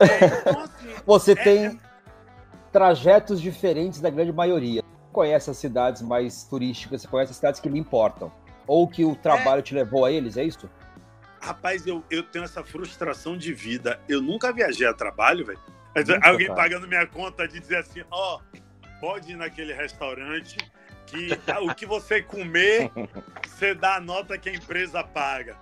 é, 0.00 0.24
então, 0.24 0.60
assim, 0.62 0.88
Você 1.04 1.32
é, 1.32 1.34
tem 1.34 1.66
é 1.66 1.76
trajetos 2.72 3.40
diferentes 3.40 4.00
da 4.00 4.08
grande 4.08 4.32
maioria 4.32 4.81
conhece 5.12 5.50
as 5.50 5.58
cidades 5.58 6.02
mais 6.02 6.44
turísticas, 6.44 7.02
você 7.02 7.08
conhece 7.08 7.30
as 7.30 7.36
cidades 7.36 7.60
que 7.60 7.68
lhe 7.68 7.78
importam. 7.78 8.32
Ou 8.66 8.88
que 8.88 9.04
o 9.04 9.14
trabalho 9.14 9.60
é... 9.60 9.62
te 9.62 9.74
levou 9.74 10.04
a 10.04 10.10
eles, 10.10 10.36
é 10.36 10.44
isso? 10.44 10.68
Rapaz, 11.40 11.86
eu, 11.86 12.04
eu 12.10 12.22
tenho 12.22 12.44
essa 12.44 12.62
frustração 12.62 13.36
de 13.36 13.52
vida. 13.52 14.00
Eu 14.08 14.22
nunca 14.22 14.52
viajei 14.52 14.86
a 14.86 14.94
trabalho, 14.94 15.44
velho. 15.44 15.58
Alguém 16.22 16.46
cara. 16.46 16.56
pagando 16.56 16.88
minha 16.88 17.06
conta 17.06 17.46
de 17.46 17.60
dizer 17.60 17.78
assim, 17.78 18.02
ó, 18.10 18.40
pode 19.00 19.32
ir 19.32 19.36
naquele 19.36 19.74
restaurante 19.74 20.56
que 21.06 21.28
ah, 21.50 21.60
o 21.60 21.74
que 21.74 21.84
você 21.84 22.22
comer, 22.22 22.90
você 23.44 23.74
dá 23.74 23.96
a 23.96 24.00
nota 24.00 24.38
que 24.38 24.48
a 24.48 24.54
empresa 24.54 25.02
paga. 25.02 25.56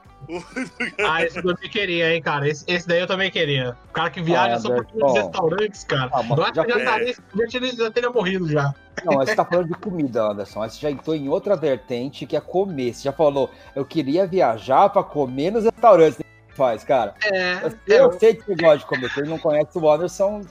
Ah, 1.06 1.24
esse 1.24 1.38
eu 1.38 1.42
também 1.42 1.70
queria, 1.70 2.14
hein, 2.14 2.22
cara. 2.22 2.48
Esse, 2.48 2.64
esse 2.68 2.86
daí 2.86 3.00
eu 3.00 3.06
também 3.06 3.30
queria. 3.30 3.76
O 3.88 3.92
cara 3.92 4.10
que 4.10 4.22
viaja 4.22 4.54
Ah, 4.54 4.60
só 4.60 4.68
por 4.82 5.12
restaurantes, 5.12 5.84
cara. 5.84 6.10
Ah, 6.12 6.22
mas 6.22 6.38
eu 6.38 6.44
acho 6.44 6.54
já 6.54 6.64
que 6.64 6.70
já, 6.72 6.78
já, 6.78 7.46
teria, 7.50 7.72
já 7.74 7.90
teria 7.90 8.10
morrido 8.10 8.48
já. 8.48 8.74
Não, 9.04 9.14
mas 9.14 9.30
você 9.30 9.36
tá 9.36 9.44
falando 9.44 9.68
de 9.68 9.74
comida, 9.74 10.22
Anderson. 10.22 10.60
Mas 10.60 10.74
você 10.74 10.80
já 10.80 10.90
entrou 10.90 11.16
em 11.16 11.28
outra 11.28 11.56
vertente 11.56 12.26
que 12.26 12.36
é 12.36 12.40
comer. 12.40 12.94
Você 12.94 13.02
já 13.04 13.12
falou, 13.12 13.50
eu 13.74 13.84
queria 13.84 14.26
viajar 14.26 14.88
pra 14.90 15.02
comer 15.02 15.50
nos 15.50 15.64
restaurantes. 15.64 16.20
Faz, 16.50 16.84
cara? 16.84 17.14
É, 17.22 17.60
Eu, 17.86 17.96
eu 17.96 18.12
sei 18.12 18.34
que 18.34 18.44
você 18.44 18.54
gosta 18.54 18.78
de 18.78 18.86
comer. 18.86 19.12
Quem 19.14 19.24
não 19.24 19.38
conhece 19.38 19.78
o 19.78 19.90
Anderson, 19.90 20.42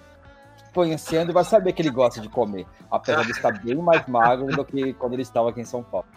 conhecendo, 0.74 1.32
vai 1.34 1.44
saber 1.44 1.74
que 1.74 1.82
ele 1.82 1.92
gosta 1.92 2.20
de 2.22 2.30
comer. 2.30 2.66
Apesar 2.90 3.24
de 3.24 3.32
estar 3.32 3.52
bem 3.64 3.76
mais 3.76 4.06
magro 4.08 4.48
do 4.48 4.66
que 4.66 4.94
quando 4.94 5.14
ele 5.14 5.22
estava 5.22 5.50
aqui 5.50 5.62
em 5.62 5.66
São 5.66 5.84
Paulo. 5.84 6.08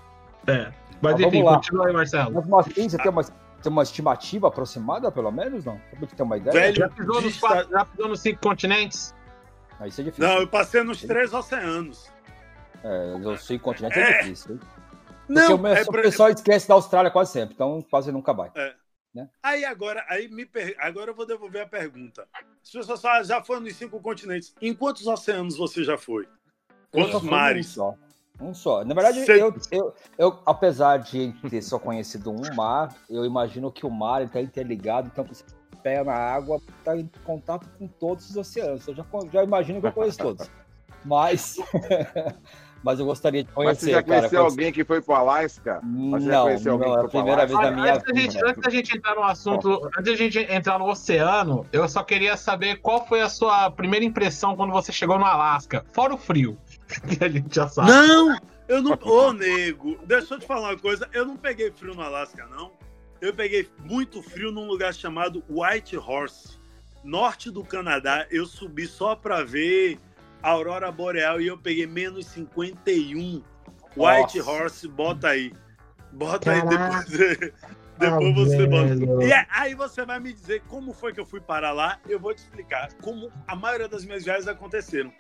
é. 0.47 0.73
Mas 1.03 1.15
Mas 1.15 1.21
enfim, 1.27 1.43
lá. 1.43 1.57
continua 1.57 1.89
aí, 1.89 1.93
Marcelo. 1.93 2.45
Mas 2.47 2.69
assim, 2.69 2.89
você 2.89 2.97
tem 2.97 3.11
uma, 3.11 3.23
tem 3.63 3.73
uma 3.73 3.83
estimativa 3.83 4.49
aproximada, 4.49 5.11
pelo 5.11 5.31
menos, 5.31 5.65
não? 5.65 5.77
Só 5.79 5.91
pra 5.91 6.01
gente 6.01 6.15
ter 6.15 6.23
uma 6.23 6.37
ideia? 6.37 6.53
Velho, 6.53 6.77
Já 6.77 6.89
pisou, 6.89 7.21
nos 7.23 7.39
quatro, 7.39 7.71
já 7.71 7.85
pisou 7.85 8.09
nos 8.09 8.21
cinco 8.21 8.41
continentes? 8.41 9.15
Aí 9.81 9.89
isso 9.89 10.01
é 10.01 10.05
difícil. 10.05 10.29
Não, 10.29 10.41
eu 10.41 10.49
passei 10.49 10.83
nos 10.83 11.01
três 11.03 11.33
oceanos. 11.33 12.11
É, 12.85 13.15
eu 13.23 13.37
sei 13.37 13.59
que 13.59 13.65
continente 13.65 13.99
é, 13.99 14.03
É. 14.03 14.23
difícil. 14.23 14.55
hein? 14.55 14.61
Porque 15.27 15.33
Não, 15.33 15.57
o, 15.57 15.67
é 15.67 15.83
o 15.83 15.93
pessoal 15.93 16.31
esquece 16.31 16.69
da 16.69 16.75
Austrália 16.75 17.11
quase 17.11 17.33
sempre, 17.33 17.55
então 17.55 17.81
quase 17.91 18.11
nunca 18.13 18.33
vai. 18.33 18.51
Aí 19.43 19.65
agora, 19.65 20.05
aí 20.09 20.27
me 20.29 20.47
per... 20.47 20.75
agora 20.79 21.11
eu 21.11 21.15
vou 21.15 21.27
devolver 21.27 21.63
a 21.63 21.67
pergunta. 21.67 22.27
As 22.33 22.71
pessoas 22.71 23.01
falam, 23.01 23.25
já 23.25 23.43
foi 23.43 23.61
nos 23.61 23.77
cinco 23.77 24.01
continentes. 24.01 24.55
Em 24.61 24.75
quantos 24.75 25.07
oceanos 25.07 25.57
você 25.57 25.85
já 25.85 25.97
foi? 25.99 26.27
Quantos 26.91 27.23
mares? 27.23 27.69
Só. 27.69 27.95
Um 28.41 28.53
só. 28.55 28.85
Na 28.85 28.95
verdade, 28.95 29.25
eu, 29.31 29.55
eu, 29.71 29.95
eu, 30.19 30.39
apesar 30.45 30.99
de 30.99 31.33
ter 31.49 31.63
só 31.63 31.79
conhecido 31.79 32.31
um 32.31 32.55
mar, 32.55 32.95
eu 33.09 33.25
imagino 33.25 33.71
que 33.71 33.87
o 33.87 33.91
mar 33.91 34.23
está 34.23 34.41
interligado, 34.41 35.09
então 35.13 35.25
você 35.25 35.45
pega 35.83 36.05
na 36.05 36.15
água, 36.15 36.61
está 36.79 36.97
em 36.97 37.09
contato 37.25 37.69
com 37.79 37.87
todos 37.87 38.31
os 38.31 38.37
oceanos. 38.37 38.87
Eu 38.87 38.95
já, 38.95 39.05
já 39.33 39.45
imagino 39.45 39.81
que 39.81 39.87
eu 39.87 39.93
conheço 39.93 40.19
todos. 40.19 40.51
Mas, 41.05 41.57
mas 42.83 43.01
eu 43.01 43.07
gostaria 43.07 43.43
de 43.43 43.49
Mas 43.49 43.55
conhecer, 43.55 43.87
você 43.87 43.91
já 43.93 44.03
cara. 44.03 44.19
conheceu 44.21 44.45
alguém 44.45 44.73
que 44.73 44.85
foi 44.85 45.03
pro 45.03 45.15
Alasca? 45.15 45.81
Mas 45.83 46.23
você 46.23 46.31
já 46.31 46.37
Não, 46.37 46.43
conheceu 46.45 46.73
alguém 46.73 46.89
não, 46.89 46.95
que 46.95 47.01
é 47.01 47.07
a 47.07 47.11
foi 47.11 47.21
primeira 47.21 47.47
vez 47.47 47.59
Alasca? 47.59 47.71
na 47.77 47.83
minha 47.83 47.95
Antes 47.95 48.07
da, 48.13 48.21
gente, 48.21 48.33
vida. 48.35 48.49
antes 48.49 48.63
da 48.63 48.71
gente 48.71 48.97
entrar 48.97 49.15
no 49.17 49.23
assunto, 49.25 49.91
antes 49.99 50.05
da 50.05 50.17
gente 50.17 50.39
entrar 50.39 50.79
no 50.79 50.89
oceano, 50.89 51.67
eu 51.73 51.89
só 51.89 52.05
queria 52.05 52.37
saber 52.37 52.77
qual 52.77 53.05
foi 53.07 53.21
a 53.21 53.29
sua 53.29 53.71
primeira 53.73 54.05
impressão 54.05 54.55
quando 54.57 54.73
você 54.73 54.93
chegou 54.93 55.19
no 55.19 55.25
Alasca, 55.25 55.85
fora 55.93 56.15
o 56.15 56.19
frio, 56.19 56.57
que 57.01 57.25
a 57.25 57.29
gente 57.29 57.55
já 57.55 57.69
sabe. 57.69 57.91
Não! 57.91 58.39
Eu 58.69 58.83
não. 58.83 58.99
Ô, 59.03 59.33
nego, 59.33 59.99
deixa 60.07 60.35
eu 60.35 60.39
te 60.39 60.47
falar 60.47 60.71
uma 60.71 60.79
coisa. 60.79 61.09
Eu 61.13 61.27
não 61.27 61.37
peguei 61.37 61.71
frio 61.71 61.95
no 61.95 62.03
Alasca, 62.03 62.47
não. 62.47 62.73
Eu 63.21 63.33
peguei 63.35 63.69
muito 63.85 64.23
frio 64.23 64.51
num 64.51 64.67
lugar 64.67 64.93
chamado 64.95 65.45
White 65.49 65.97
Horse, 65.97 66.59
norte 67.05 67.51
do 67.51 67.63
Canadá. 67.63 68.27
Eu 68.31 68.47
subi 68.47 68.87
só 68.87 69.15
pra 69.15 69.45
ver 69.45 69.99
a 70.43 70.51
aurora 70.51 70.91
boreal 70.91 71.41
e 71.41 71.47
eu 71.47 71.57
peguei 71.59 71.87
menos 71.87 72.27
51. 72.27 73.43
White 73.97 74.39
Nossa. 74.39 74.51
Horse, 74.51 74.89
bota 74.89 75.29
aí. 75.29 75.53
Bota 76.13 76.51
aí 76.53 76.63
Caraca, 76.63 77.05
depois. 77.11 77.53
depois 77.99 78.35
você 78.35 78.67
velho. 78.67 79.07
bota. 79.07 79.25
E 79.25 79.33
é- 79.33 79.47
aí 79.51 79.75
você 79.75 80.05
vai 80.05 80.19
me 80.19 80.33
dizer 80.33 80.63
como 80.67 80.93
foi 80.93 81.13
que 81.13 81.21
eu 81.21 81.27
fui 81.27 81.41
parar 81.41 81.73
lá. 81.73 81.99
Eu 82.09 82.19
vou 82.19 82.35
te 82.35 82.39
explicar 82.39 82.93
como 83.03 83.31
a 83.47 83.55
maioria 83.55 83.89
das 83.89 84.05
minhas 84.05 84.25
viagens 84.25 84.49
aconteceram. 84.49 85.13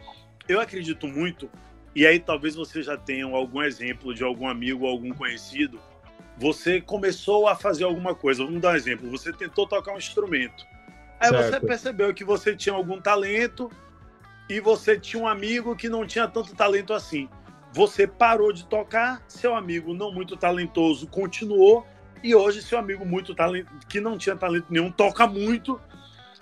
Eu 0.48 0.60
acredito 0.60 1.06
muito, 1.06 1.48
e 1.94 2.06
aí 2.06 2.18
talvez 2.18 2.54
você 2.54 2.82
já 2.82 2.96
tenha 2.96 3.26
algum 3.26 3.62
exemplo 3.62 4.14
de 4.14 4.24
algum 4.24 4.48
amigo 4.48 4.84
ou 4.84 4.90
algum 4.90 5.12
conhecido. 5.12 5.80
Você 6.38 6.80
começou 6.80 7.46
a 7.46 7.54
fazer 7.54 7.84
alguma 7.84 8.14
coisa. 8.14 8.44
Vamos 8.44 8.60
dar 8.60 8.72
um 8.72 8.76
exemplo. 8.76 9.10
Você 9.10 9.32
tentou 9.32 9.66
tocar 9.66 9.92
um 9.92 9.98
instrumento. 9.98 10.64
Aí 11.20 11.30
você 11.30 11.50
Certo. 11.50 11.66
percebeu 11.66 12.12
que 12.12 12.24
você 12.24 12.56
tinha 12.56 12.74
algum 12.74 13.00
talento 13.00 13.70
e 14.48 14.58
você 14.58 14.98
tinha 14.98 15.22
um 15.22 15.28
amigo 15.28 15.76
que 15.76 15.88
não 15.88 16.06
tinha 16.06 16.26
tanto 16.26 16.54
talento 16.54 16.92
assim. 16.92 17.28
Você 17.72 18.06
parou 18.06 18.52
de 18.52 18.64
tocar, 18.66 19.22
seu 19.28 19.54
amigo 19.54 19.94
não 19.94 20.12
muito 20.12 20.36
talentoso 20.36 21.06
continuou 21.06 21.86
e 22.22 22.34
hoje 22.34 22.60
seu 22.60 22.78
amigo 22.78 23.04
muito 23.04 23.34
talento 23.34 23.70
que 23.88 24.00
não 24.00 24.18
tinha 24.18 24.36
talento 24.36 24.66
nenhum 24.68 24.90
toca 24.90 25.26
muito 25.26 25.80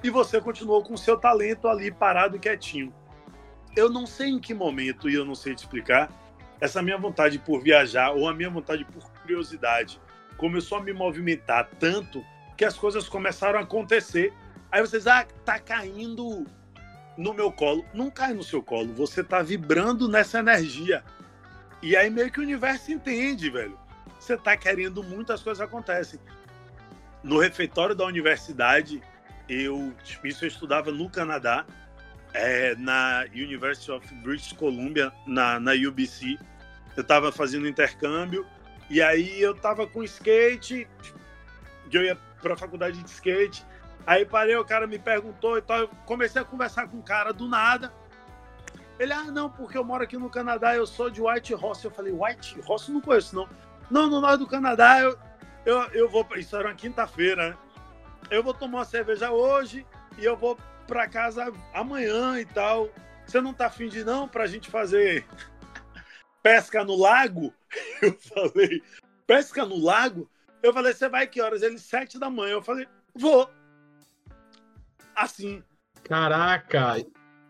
e 0.02 0.10
você 0.10 0.40
continuou 0.40 0.82
com 0.82 0.96
seu 0.96 1.16
talento 1.16 1.68
ali 1.68 1.90
parado 1.90 2.36
e 2.36 2.38
quietinho. 2.40 2.92
Eu 3.76 3.88
não 3.88 4.06
sei 4.06 4.28
em 4.28 4.38
que 4.38 4.52
momento 4.52 5.08
e 5.08 5.14
eu 5.14 5.24
não 5.24 5.34
sei 5.34 5.54
te 5.54 5.58
explicar 5.58 6.10
essa 6.60 6.82
minha 6.82 6.98
vontade 6.98 7.38
por 7.38 7.62
viajar 7.62 8.10
ou 8.10 8.28
a 8.28 8.34
minha 8.34 8.50
vontade 8.50 8.84
por 8.84 9.10
curiosidade 9.22 10.00
começou 10.36 10.78
a 10.78 10.82
me 10.82 10.92
movimentar 10.92 11.68
tanto 11.78 12.24
que 12.56 12.64
as 12.64 12.76
coisas 12.76 13.08
começaram 13.08 13.58
a 13.58 13.62
acontecer. 13.62 14.32
Aí 14.70 14.80
vocês, 14.80 15.06
ah, 15.06 15.26
tá 15.44 15.58
caindo 15.58 16.46
no 17.16 17.34
meu 17.34 17.52
colo. 17.52 17.84
Não 17.92 18.10
cai 18.10 18.32
no 18.32 18.42
seu 18.42 18.62
colo, 18.62 18.92
você 18.94 19.22
tá 19.22 19.42
vibrando 19.42 20.08
nessa 20.08 20.38
energia. 20.38 21.04
E 21.82 21.96
aí 21.96 22.10
meio 22.10 22.30
que 22.30 22.40
o 22.40 22.42
universo 22.42 22.92
entende, 22.92 23.50
velho. 23.50 23.78
Você 24.18 24.36
tá 24.36 24.56
querendo 24.56 25.02
muito, 25.02 25.32
as 25.32 25.42
coisas 25.42 25.60
acontecem. 25.62 26.20
No 27.22 27.38
refeitório 27.38 27.94
da 27.94 28.04
universidade, 28.04 29.02
eu 29.48 29.94
isso 30.24 30.44
eu 30.44 30.48
estudava 30.48 30.90
no 30.90 31.08
Canadá, 31.10 31.66
é, 32.34 32.74
na 32.76 33.24
University 33.32 33.90
of 33.90 34.14
British 34.16 34.52
Columbia, 34.52 35.12
na, 35.26 35.58
na 35.58 35.72
UBC. 35.72 36.38
Eu 36.96 37.02
estava 37.02 37.30
fazendo 37.32 37.66
intercâmbio 37.66 38.46
e 38.88 39.00
aí 39.00 39.40
eu 39.40 39.54
tava 39.54 39.86
com 39.86 40.02
skate, 40.02 40.88
eu 41.92 42.04
ia 42.04 42.16
para 42.42 42.54
a 42.54 42.56
faculdade 42.56 43.02
de 43.02 43.10
skate. 43.10 43.64
Aí 44.06 44.24
parei, 44.24 44.56
o 44.56 44.64
cara 44.64 44.86
me 44.86 44.98
perguntou 44.98 45.58
e 45.58 45.62
tal. 45.62 45.78
Eu 45.78 45.88
comecei 46.06 46.40
a 46.40 46.44
conversar 46.44 46.88
com 46.88 46.98
o 46.98 47.02
cara 47.02 47.32
do 47.32 47.46
nada. 47.46 47.92
Ele, 48.98 49.12
ah, 49.12 49.24
não, 49.24 49.48
porque 49.48 49.78
eu 49.78 49.84
moro 49.84 50.02
aqui 50.02 50.16
no 50.16 50.28
Canadá, 50.28 50.74
eu 50.74 50.86
sou 50.86 51.08
de 51.08 51.22
White 51.22 51.54
Horse. 51.54 51.84
Eu 51.84 51.90
falei, 51.90 52.12
White 52.12 52.60
Horse? 52.66 52.90
Não 52.90 53.00
conheço, 53.00 53.34
não. 53.34 53.48
Não, 53.90 54.08
no 54.08 54.20
norte 54.20 54.40
do 54.40 54.46
Canadá, 54.46 55.00
eu, 55.00 55.18
eu, 55.64 55.82
eu 55.92 56.08
vou. 56.08 56.26
Isso 56.36 56.56
era 56.56 56.68
uma 56.68 56.74
quinta-feira, 56.74 57.50
né? 57.50 57.56
Eu 58.30 58.42
vou 58.42 58.52
tomar 58.52 58.78
uma 58.78 58.84
cerveja 58.84 59.30
hoje 59.30 59.86
e 60.18 60.24
eu 60.24 60.36
vou 60.36 60.58
pra 60.90 61.06
casa 61.06 61.52
amanhã 61.72 62.40
e 62.40 62.44
tal. 62.44 62.90
Você 63.24 63.40
não 63.40 63.54
tá 63.54 63.66
afim 63.66 63.88
de 63.88 64.02
não 64.02 64.26
pra 64.26 64.48
gente 64.48 64.68
fazer 64.68 65.24
pesca 66.42 66.82
no 66.82 66.96
lago? 66.96 67.54
Eu 68.02 68.18
falei, 68.18 68.82
pesca 69.24 69.64
no 69.64 69.78
lago? 69.78 70.28
Eu 70.60 70.74
falei, 70.74 70.92
você 70.92 71.08
vai 71.08 71.28
que 71.28 71.40
horas? 71.40 71.62
Ele, 71.62 71.78
sete 71.78 72.18
da 72.18 72.28
manhã. 72.28 72.54
Eu 72.54 72.62
falei, 72.62 72.88
vou. 73.14 73.48
Assim. 75.14 75.62
Caraca. 76.02 76.96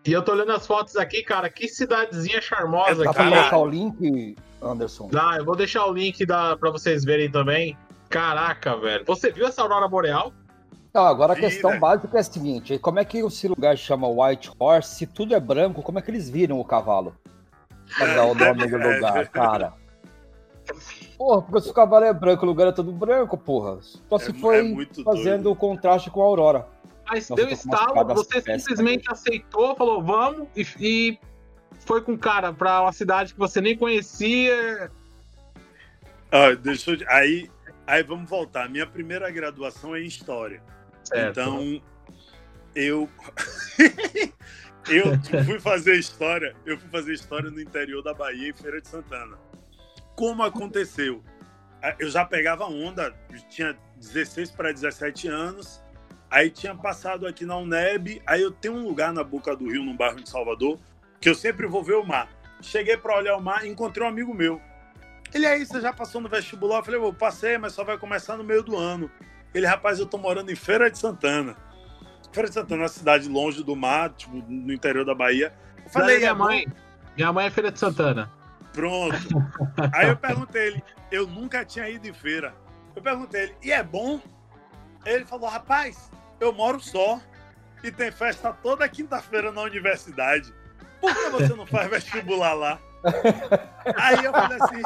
E 0.06 0.12
eu 0.12 0.22
tô 0.22 0.32
olhando 0.32 0.52
as 0.52 0.66
fotos 0.66 0.96
aqui, 0.96 1.22
cara. 1.22 1.48
Que 1.48 1.66
cidadezinha 1.66 2.40
charmosa, 2.42 3.02
Dá 3.02 3.12
pra 3.12 3.24
cara. 3.24 3.36
colocar 3.36 3.58
o 3.58 3.66
link, 3.66 4.36
Anderson? 4.62 5.08
Dá, 5.08 5.36
eu 5.38 5.44
vou 5.44 5.56
deixar 5.56 5.86
o 5.86 5.92
link 5.92 6.24
da, 6.26 6.56
pra 6.56 6.70
vocês 6.70 7.04
verem 7.04 7.30
também. 7.30 7.76
Caraca, 8.10 8.76
velho. 8.76 9.04
Você 9.06 9.32
viu 9.32 9.46
essa 9.46 9.62
aurora 9.62 9.88
boreal? 9.88 10.32
Não, 10.92 11.06
agora 11.06 11.32
a 11.32 11.36
Vira. 11.36 11.48
questão 11.48 11.78
básica 11.78 12.16
é 12.16 12.20
a 12.20 12.24
seguinte: 12.24 12.78
como 12.78 12.98
é 12.98 13.04
que 13.04 13.18
esse 13.18 13.46
lugar 13.48 13.76
chama 13.76 14.08
White 14.08 14.50
Horse? 14.58 14.96
Se 14.96 15.06
tudo 15.06 15.34
é 15.34 15.40
branco, 15.40 15.82
como 15.82 15.98
é 15.98 16.02
que 16.02 16.10
eles 16.10 16.28
viram 16.28 16.58
o 16.58 16.64
cavalo? 16.64 17.14
Pra 17.96 18.06
dar 18.14 18.24
o 18.24 18.34
nome 18.34 18.66
do 18.66 18.76
É, 18.76 18.94
lugar, 18.96 19.28
cara. 19.28 19.72
Porra, 21.16 21.42
porque 21.42 21.60
se 21.62 21.70
o 21.70 21.74
cavalo 21.74 22.04
é 22.04 22.12
branco, 22.12 22.44
o 22.44 22.48
lugar 22.48 22.68
é 22.68 22.72
todo 22.72 22.92
branco, 22.92 23.36
porra. 23.36 23.78
Só 24.08 24.18
se 24.18 24.30
É- 24.30 24.34
foi 24.34 24.58
é 24.58 24.62
muito 24.62 25.02
fazendo 25.04 25.50
o 25.50 25.56
contraste 25.56 26.10
com 26.10 26.20
a 26.22 26.24
aurora. 26.24 26.66
Mas 27.08 27.28
Nossa, 27.28 27.42
deu 27.42 27.52
estalo, 27.52 28.14
você 28.14 28.40
simplesmente 28.40 29.10
aceitou, 29.10 29.74
falou, 29.74 30.00
vamos, 30.00 30.46
e, 30.54 30.64
e 30.78 31.18
foi 31.84 32.00
com 32.02 32.12
o 32.12 32.18
cara 32.18 32.52
pra 32.52 32.82
uma 32.82 32.92
cidade 32.92 33.32
que 33.32 33.38
você 33.40 33.60
nem 33.60 33.76
conhecia. 33.76 34.90
Ó, 36.32 36.54
deixa 36.54 36.92
eu... 36.92 36.98
aí, 37.08 37.50
aí 37.84 38.02
vamos 38.04 38.30
voltar. 38.30 38.68
Minha 38.68 38.86
primeira 38.86 39.28
graduação 39.28 39.96
é 39.96 40.00
em 40.02 40.06
História. 40.06 40.62
Então, 41.14 41.82
eu. 42.74 43.08
eu 44.88 45.44
fui 45.44 45.60
fazer 45.60 45.96
história. 45.96 46.54
Eu 46.64 46.78
fui 46.78 46.88
fazer 46.88 47.12
história 47.12 47.50
no 47.50 47.60
interior 47.60 48.02
da 48.02 48.14
Bahia, 48.14 48.50
em 48.50 48.52
Feira 48.52 48.80
de 48.80 48.88
Santana. 48.88 49.36
Como 50.16 50.42
aconteceu? 50.42 51.22
Eu 51.98 52.10
já 52.10 52.24
pegava 52.24 52.66
onda, 52.66 53.14
tinha 53.48 53.76
16 53.96 54.50
para 54.50 54.72
17 54.72 55.28
anos. 55.28 55.82
Aí 56.30 56.50
tinha 56.50 56.74
passado 56.74 57.26
aqui 57.26 57.44
na 57.44 57.56
UNEB. 57.56 58.22
Aí 58.26 58.42
eu 58.42 58.50
tenho 58.50 58.74
um 58.74 58.86
lugar 58.86 59.12
na 59.12 59.24
boca 59.24 59.56
do 59.56 59.68
rio, 59.68 59.82
num 59.82 59.96
bairro 59.96 60.22
de 60.22 60.28
Salvador, 60.28 60.78
que 61.20 61.28
eu 61.28 61.34
sempre 61.34 61.66
vou 61.66 61.82
ver 61.82 61.94
o 61.94 62.04
mar. 62.04 62.28
Cheguei 62.62 62.96
para 62.96 63.16
olhar 63.16 63.36
o 63.36 63.42
mar, 63.42 63.66
encontrei 63.66 64.04
um 64.04 64.08
amigo 64.08 64.32
meu. 64.34 64.60
Ele 65.32 65.46
aí, 65.46 65.64
você 65.64 65.80
já 65.80 65.92
passou 65.92 66.20
no 66.20 66.28
vestibular? 66.28 66.78
Eu 66.78 66.84
falei, 66.84 67.00
eu 67.00 67.12
passei, 67.12 67.56
mas 67.56 67.72
só 67.72 67.82
vai 67.82 67.96
começar 67.96 68.36
no 68.36 68.44
meio 68.44 68.62
do 68.62 68.76
ano. 68.76 69.10
Ele, 69.54 69.66
rapaz, 69.66 69.98
eu 69.98 70.06
tô 70.06 70.16
morando 70.18 70.50
em 70.50 70.56
Feira 70.56 70.90
de 70.90 70.98
Santana. 70.98 71.56
Feira 72.32 72.48
de 72.48 72.54
Santana 72.54 72.82
é 72.82 72.84
uma 72.84 72.88
cidade 72.88 73.28
longe 73.28 73.62
do 73.64 73.74
mar, 73.74 74.10
tipo, 74.10 74.36
no 74.48 74.72
interior 74.72 75.04
da 75.04 75.14
Bahia. 75.14 75.52
Eu 75.84 75.90
falei, 75.90 76.18
minha 76.18 76.34
mãe, 76.34 76.66
minha 77.16 77.32
mãe 77.32 77.46
é 77.46 77.50
Feira 77.50 77.72
de 77.72 77.78
Santana. 77.78 78.30
Pronto. 78.72 79.16
Aí 79.92 80.08
eu 80.08 80.16
perguntei 80.16 80.68
ele, 80.68 80.84
eu 81.10 81.26
nunca 81.26 81.64
tinha 81.64 81.88
ido 81.88 82.06
em 82.08 82.12
feira. 82.12 82.54
Eu 82.94 83.02
perguntei 83.02 83.42
ele, 83.42 83.56
e 83.62 83.72
é 83.72 83.82
bom? 83.82 84.20
Ele 85.04 85.24
falou, 85.24 85.48
rapaz, 85.48 86.10
eu 86.38 86.52
moro 86.52 86.78
só 86.80 87.20
e 87.82 87.90
tem 87.90 88.12
festa 88.12 88.52
toda 88.52 88.88
quinta-feira 88.88 89.50
na 89.50 89.62
universidade. 89.62 90.52
Por 91.00 91.14
que 91.14 91.30
você 91.30 91.54
não 91.54 91.66
faz 91.66 91.90
vestibular 91.90 92.52
lá? 92.52 92.78
Aí 93.96 94.24
eu 94.24 94.32
falei 94.32 94.58
assim. 94.60 94.82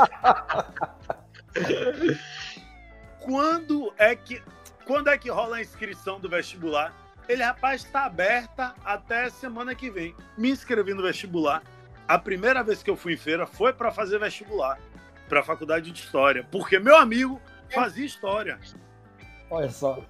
Quando 3.21 3.93
é 3.99 4.15
que 4.15 4.41
quando 4.87 5.09
é 5.09 5.19
que 5.19 5.31
rola 5.31 5.57
a 5.57 5.61
inscrição 5.61 6.21
do 6.21 6.29
vestibular? 6.29 6.93
Ele, 7.29 7.43
rapaz, 7.43 7.85
está 7.85 8.05
aberta 8.05 8.75
até 8.85 9.31
semana 9.31 9.75
que 9.75 9.91
vem. 9.91 10.15
Me 10.37 10.51
inscrevi 10.51 10.93
no 10.93 11.03
vestibular. 11.03 11.63
A 12.07 12.19
primeira 12.19 12.63
vez 12.63 12.83
que 12.83 12.91
eu 12.91 12.97
fui 12.97 13.15
em 13.15 13.17
feira 13.17 13.47
foi 13.47 13.73
para 13.73 13.91
fazer 13.91 14.19
vestibular 14.19 14.79
para 15.29 15.41
a 15.41 15.43
faculdade 15.43 15.91
de 15.91 15.99
história, 15.99 16.47
porque 16.51 16.79
meu 16.79 16.97
amigo 16.97 17.41
fazia 17.71 18.05
história. 18.05 18.59
Olha 19.51 19.71
só. 19.71 20.05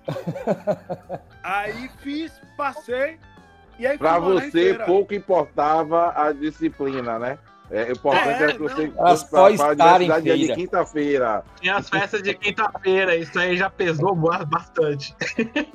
Aí 1.42 1.88
fiz, 2.00 2.32
passei 2.56 3.18
e 3.78 3.86
aí 3.86 3.98
Para 3.98 4.18
você 4.18 4.74
pouco 4.86 5.14
importava 5.14 6.12
a 6.16 6.32
disciplina, 6.32 7.18
né? 7.18 7.38
É 7.70 7.90
importante 7.90 8.42
é, 8.42 8.46
é 8.46 8.52
que 8.52 8.58
você 8.58 8.84
estar 8.84 10.02
em 10.02 10.22
feira. 10.22 10.36
de 10.36 10.54
quinta-feira. 10.54 11.44
E 11.62 11.70
as 11.70 11.88
festas 11.88 12.22
de 12.22 12.34
quinta-feira, 12.34 13.16
isso 13.16 13.38
aí 13.38 13.56
já 13.56 13.70
pesou 13.70 14.14
bastante. 14.46 15.14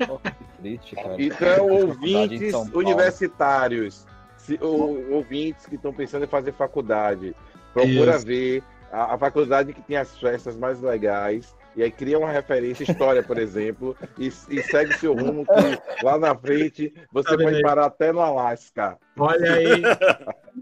Oh, 0.07 0.19
triste, 0.61 0.95
então, 1.17 1.67
ouvintes 1.67 2.53
universitários, 2.73 4.05
se, 4.37 4.57
ou, 4.61 5.13
ouvintes 5.13 5.65
que 5.65 5.75
estão 5.75 5.91
pensando 5.91 6.25
em 6.25 6.27
fazer 6.27 6.53
faculdade, 6.53 7.35
procura 7.73 8.15
isso. 8.15 8.25
ver 8.25 8.63
a, 8.91 9.15
a 9.15 9.17
faculdade 9.17 9.73
que 9.73 9.81
tem 9.81 9.97
as 9.97 10.17
festas 10.17 10.55
mais 10.55 10.79
legais 10.81 11.55
e 11.75 11.83
aí 11.83 11.91
cria 11.91 12.19
uma 12.19 12.31
referência, 12.31 12.83
história, 12.83 13.23
por 13.23 13.37
exemplo, 13.37 13.95
e, 14.17 14.27
e 14.27 14.63
segue 14.63 14.93
seu 14.97 15.13
rumo 15.13 15.45
que 15.45 16.03
lá 16.03 16.17
na 16.17 16.35
frente 16.35 16.93
você 17.11 17.37
tá 17.37 17.43
pode 17.43 17.61
parar 17.61 17.85
até 17.85 18.11
no 18.11 18.19
Alasca. 18.19 18.97
Olha 19.17 19.53
aí. 19.53 19.81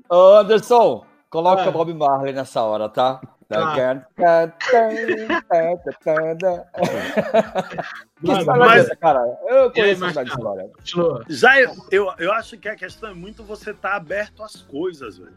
Ô, 0.10 0.36
Anderson, 0.38 1.06
coloca 1.30 1.64
ah. 1.64 1.72
Bob 1.72 1.94
Marley 1.94 2.34
nessa 2.34 2.62
hora, 2.62 2.90
tá? 2.90 3.22
Ah. 3.50 4.02
que 8.20 8.32
história 8.32 8.96
cara? 8.98 9.40
Eu 9.48 9.72
conheço 9.72 10.06
história. 10.24 10.72
Já 11.30 11.62
eu, 11.62 11.74
eu, 11.92 12.14
eu 12.20 12.34
acho 12.34 12.58
que 12.58 12.68
a 12.68 12.76
questão 12.76 13.10
é 13.10 13.14
muito 13.14 13.44
você 13.44 13.72
estar 13.72 13.92
tá 13.92 13.96
aberto 13.96 14.44
às 14.44 14.62
coisas, 14.62 15.18
velho. 15.18 15.34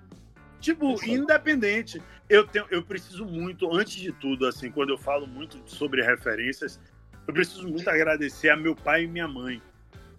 Tipo, 0.60 0.96
independente. 1.06 2.02
Eu, 2.28 2.46
tenho, 2.46 2.66
eu 2.70 2.82
preciso 2.82 3.24
muito, 3.24 3.72
antes 3.74 3.94
de 3.94 4.12
tudo, 4.12 4.46
assim, 4.46 4.70
quando 4.70 4.90
eu 4.90 4.98
falo 4.98 5.26
muito 5.26 5.58
sobre 5.66 6.02
referências, 6.02 6.78
eu 7.26 7.32
preciso 7.32 7.66
muito 7.68 7.88
agradecer 7.88 8.50
a 8.50 8.56
meu 8.56 8.74
pai 8.74 9.04
e 9.04 9.08
minha 9.08 9.26
mãe. 9.26 9.62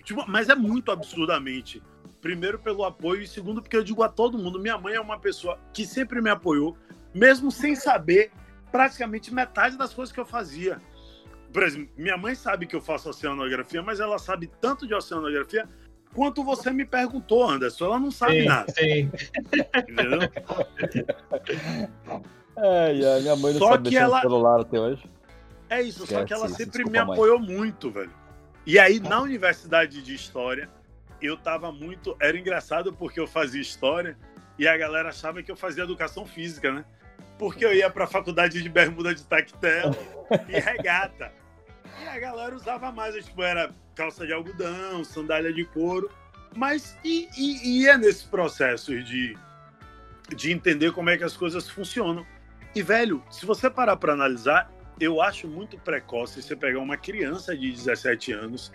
Tipo, 0.03 0.25
mas 0.27 0.49
é 0.49 0.55
muito 0.55 0.91
absurdamente. 0.91 1.81
Primeiro 2.21 2.59
pelo 2.59 2.83
apoio 2.83 3.21
e 3.21 3.27
segundo 3.27 3.61
porque 3.61 3.75
eu 3.75 3.83
digo 3.83 4.03
a 4.03 4.09
todo 4.09 4.37
mundo, 4.37 4.59
minha 4.59 4.77
mãe 4.77 4.93
é 4.93 5.01
uma 5.01 5.19
pessoa 5.19 5.59
que 5.73 5.85
sempre 5.85 6.21
me 6.21 6.29
apoiou, 6.29 6.77
mesmo 7.13 7.51
sem 7.51 7.75
saber 7.75 8.31
praticamente 8.71 9.33
metade 9.33 9.77
das 9.77 9.93
coisas 9.93 10.13
que 10.13 10.19
eu 10.19 10.25
fazia. 10.25 10.79
Por 11.51 11.63
exemplo, 11.63 11.89
minha 11.97 12.15
mãe 12.15 12.35
sabe 12.35 12.65
que 12.65 12.75
eu 12.75 12.81
faço 12.81 13.09
oceanografia, 13.09 13.81
mas 13.81 13.99
ela 13.99 14.17
sabe 14.17 14.49
tanto 14.61 14.87
de 14.87 14.93
oceanografia 14.93 15.67
quanto 16.13 16.43
você 16.43 16.71
me 16.71 16.85
perguntou, 16.85 17.49
Anderson. 17.49 17.85
Ela 17.85 17.99
não 17.99 18.11
sabe 18.11 18.41
sim, 18.41 18.47
nada. 18.47 18.71
Sim. 18.71 19.11
Entendeu? 19.89 20.19
É, 22.57 23.17
a 23.17 23.19
minha 23.21 23.35
mãe 23.37 23.53
não 23.53 23.59
só 23.59 23.71
sabe 23.71 23.89
que 23.89 23.97
ela... 23.97 24.21
celular 24.21 24.59
até 24.59 24.79
hoje. 24.79 25.03
É 25.69 25.81
isso, 25.81 26.03
Esquece 26.03 26.19
só 26.19 26.25
que 26.25 26.33
ela 26.33 26.49
sempre 26.49 26.83
desculpa, 26.83 26.91
me 26.91 26.97
apoiou 26.97 27.39
mãe. 27.39 27.55
muito, 27.55 27.89
velho. 27.89 28.11
E 28.65 28.77
aí, 28.77 28.99
na 28.99 29.19
universidade 29.23 30.01
de 30.01 30.13
História, 30.13 30.69
eu 31.21 31.37
tava 31.37 31.71
muito... 31.71 32.15
Era 32.19 32.37
engraçado 32.37 32.93
porque 32.93 33.19
eu 33.19 33.27
fazia 33.27 33.61
História 33.61 34.17
e 34.57 34.67
a 34.67 34.77
galera 34.77 35.09
achava 35.09 35.41
que 35.41 35.51
eu 35.51 35.55
fazia 35.55 35.83
Educação 35.83 36.25
Física, 36.25 36.71
né? 36.71 36.85
Porque 37.37 37.65
eu 37.65 37.73
ia 37.73 37.89
pra 37.89 38.05
faculdade 38.05 38.61
de 38.61 38.69
bermuda 38.69 39.13
de 39.15 39.23
tactel 39.23 39.91
e 40.47 40.59
regata. 40.59 41.31
E 42.01 42.07
a 42.07 42.19
galera 42.19 42.55
usava 42.55 42.91
mais, 42.91 43.15
tipo, 43.25 43.41
era 43.41 43.71
calça 43.95 44.25
de 44.25 44.33
algodão, 44.33 45.03
sandália 45.03 45.51
de 45.51 45.65
couro. 45.65 46.09
Mas 46.55 46.97
e, 47.03 47.27
e, 47.37 47.81
e 47.81 47.87
é 47.87 47.97
nesse 47.97 48.25
processo 48.27 49.01
de, 49.03 49.37
de 50.35 50.51
entender 50.51 50.91
como 50.91 51.09
é 51.09 51.17
que 51.17 51.23
as 51.23 51.35
coisas 51.35 51.69
funcionam. 51.69 52.25
E, 52.75 52.81
velho, 52.81 53.23
se 53.29 53.45
você 53.45 53.69
parar 53.69 53.97
para 53.97 54.13
analisar, 54.13 54.71
eu 54.99 55.21
acho 55.21 55.47
muito 55.47 55.77
precoce 55.77 56.41
você 56.41 56.55
pegar 56.55 56.79
uma 56.79 56.97
criança 56.97 57.55
de 57.57 57.71
17 57.71 58.31
anos 58.31 58.71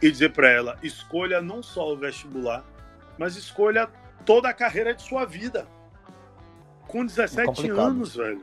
e 0.00 0.10
dizer 0.10 0.32
para 0.32 0.48
ela: 0.48 0.78
escolha 0.82 1.40
não 1.40 1.62
só 1.62 1.92
o 1.92 1.96
vestibular, 1.96 2.64
mas 3.18 3.36
escolha 3.36 3.88
toda 4.24 4.48
a 4.48 4.54
carreira 4.54 4.94
de 4.94 5.02
sua 5.02 5.24
vida. 5.24 5.66
Com 6.86 7.04
17 7.04 7.68
é 7.68 7.70
anos, 7.72 8.16
velho. 8.16 8.42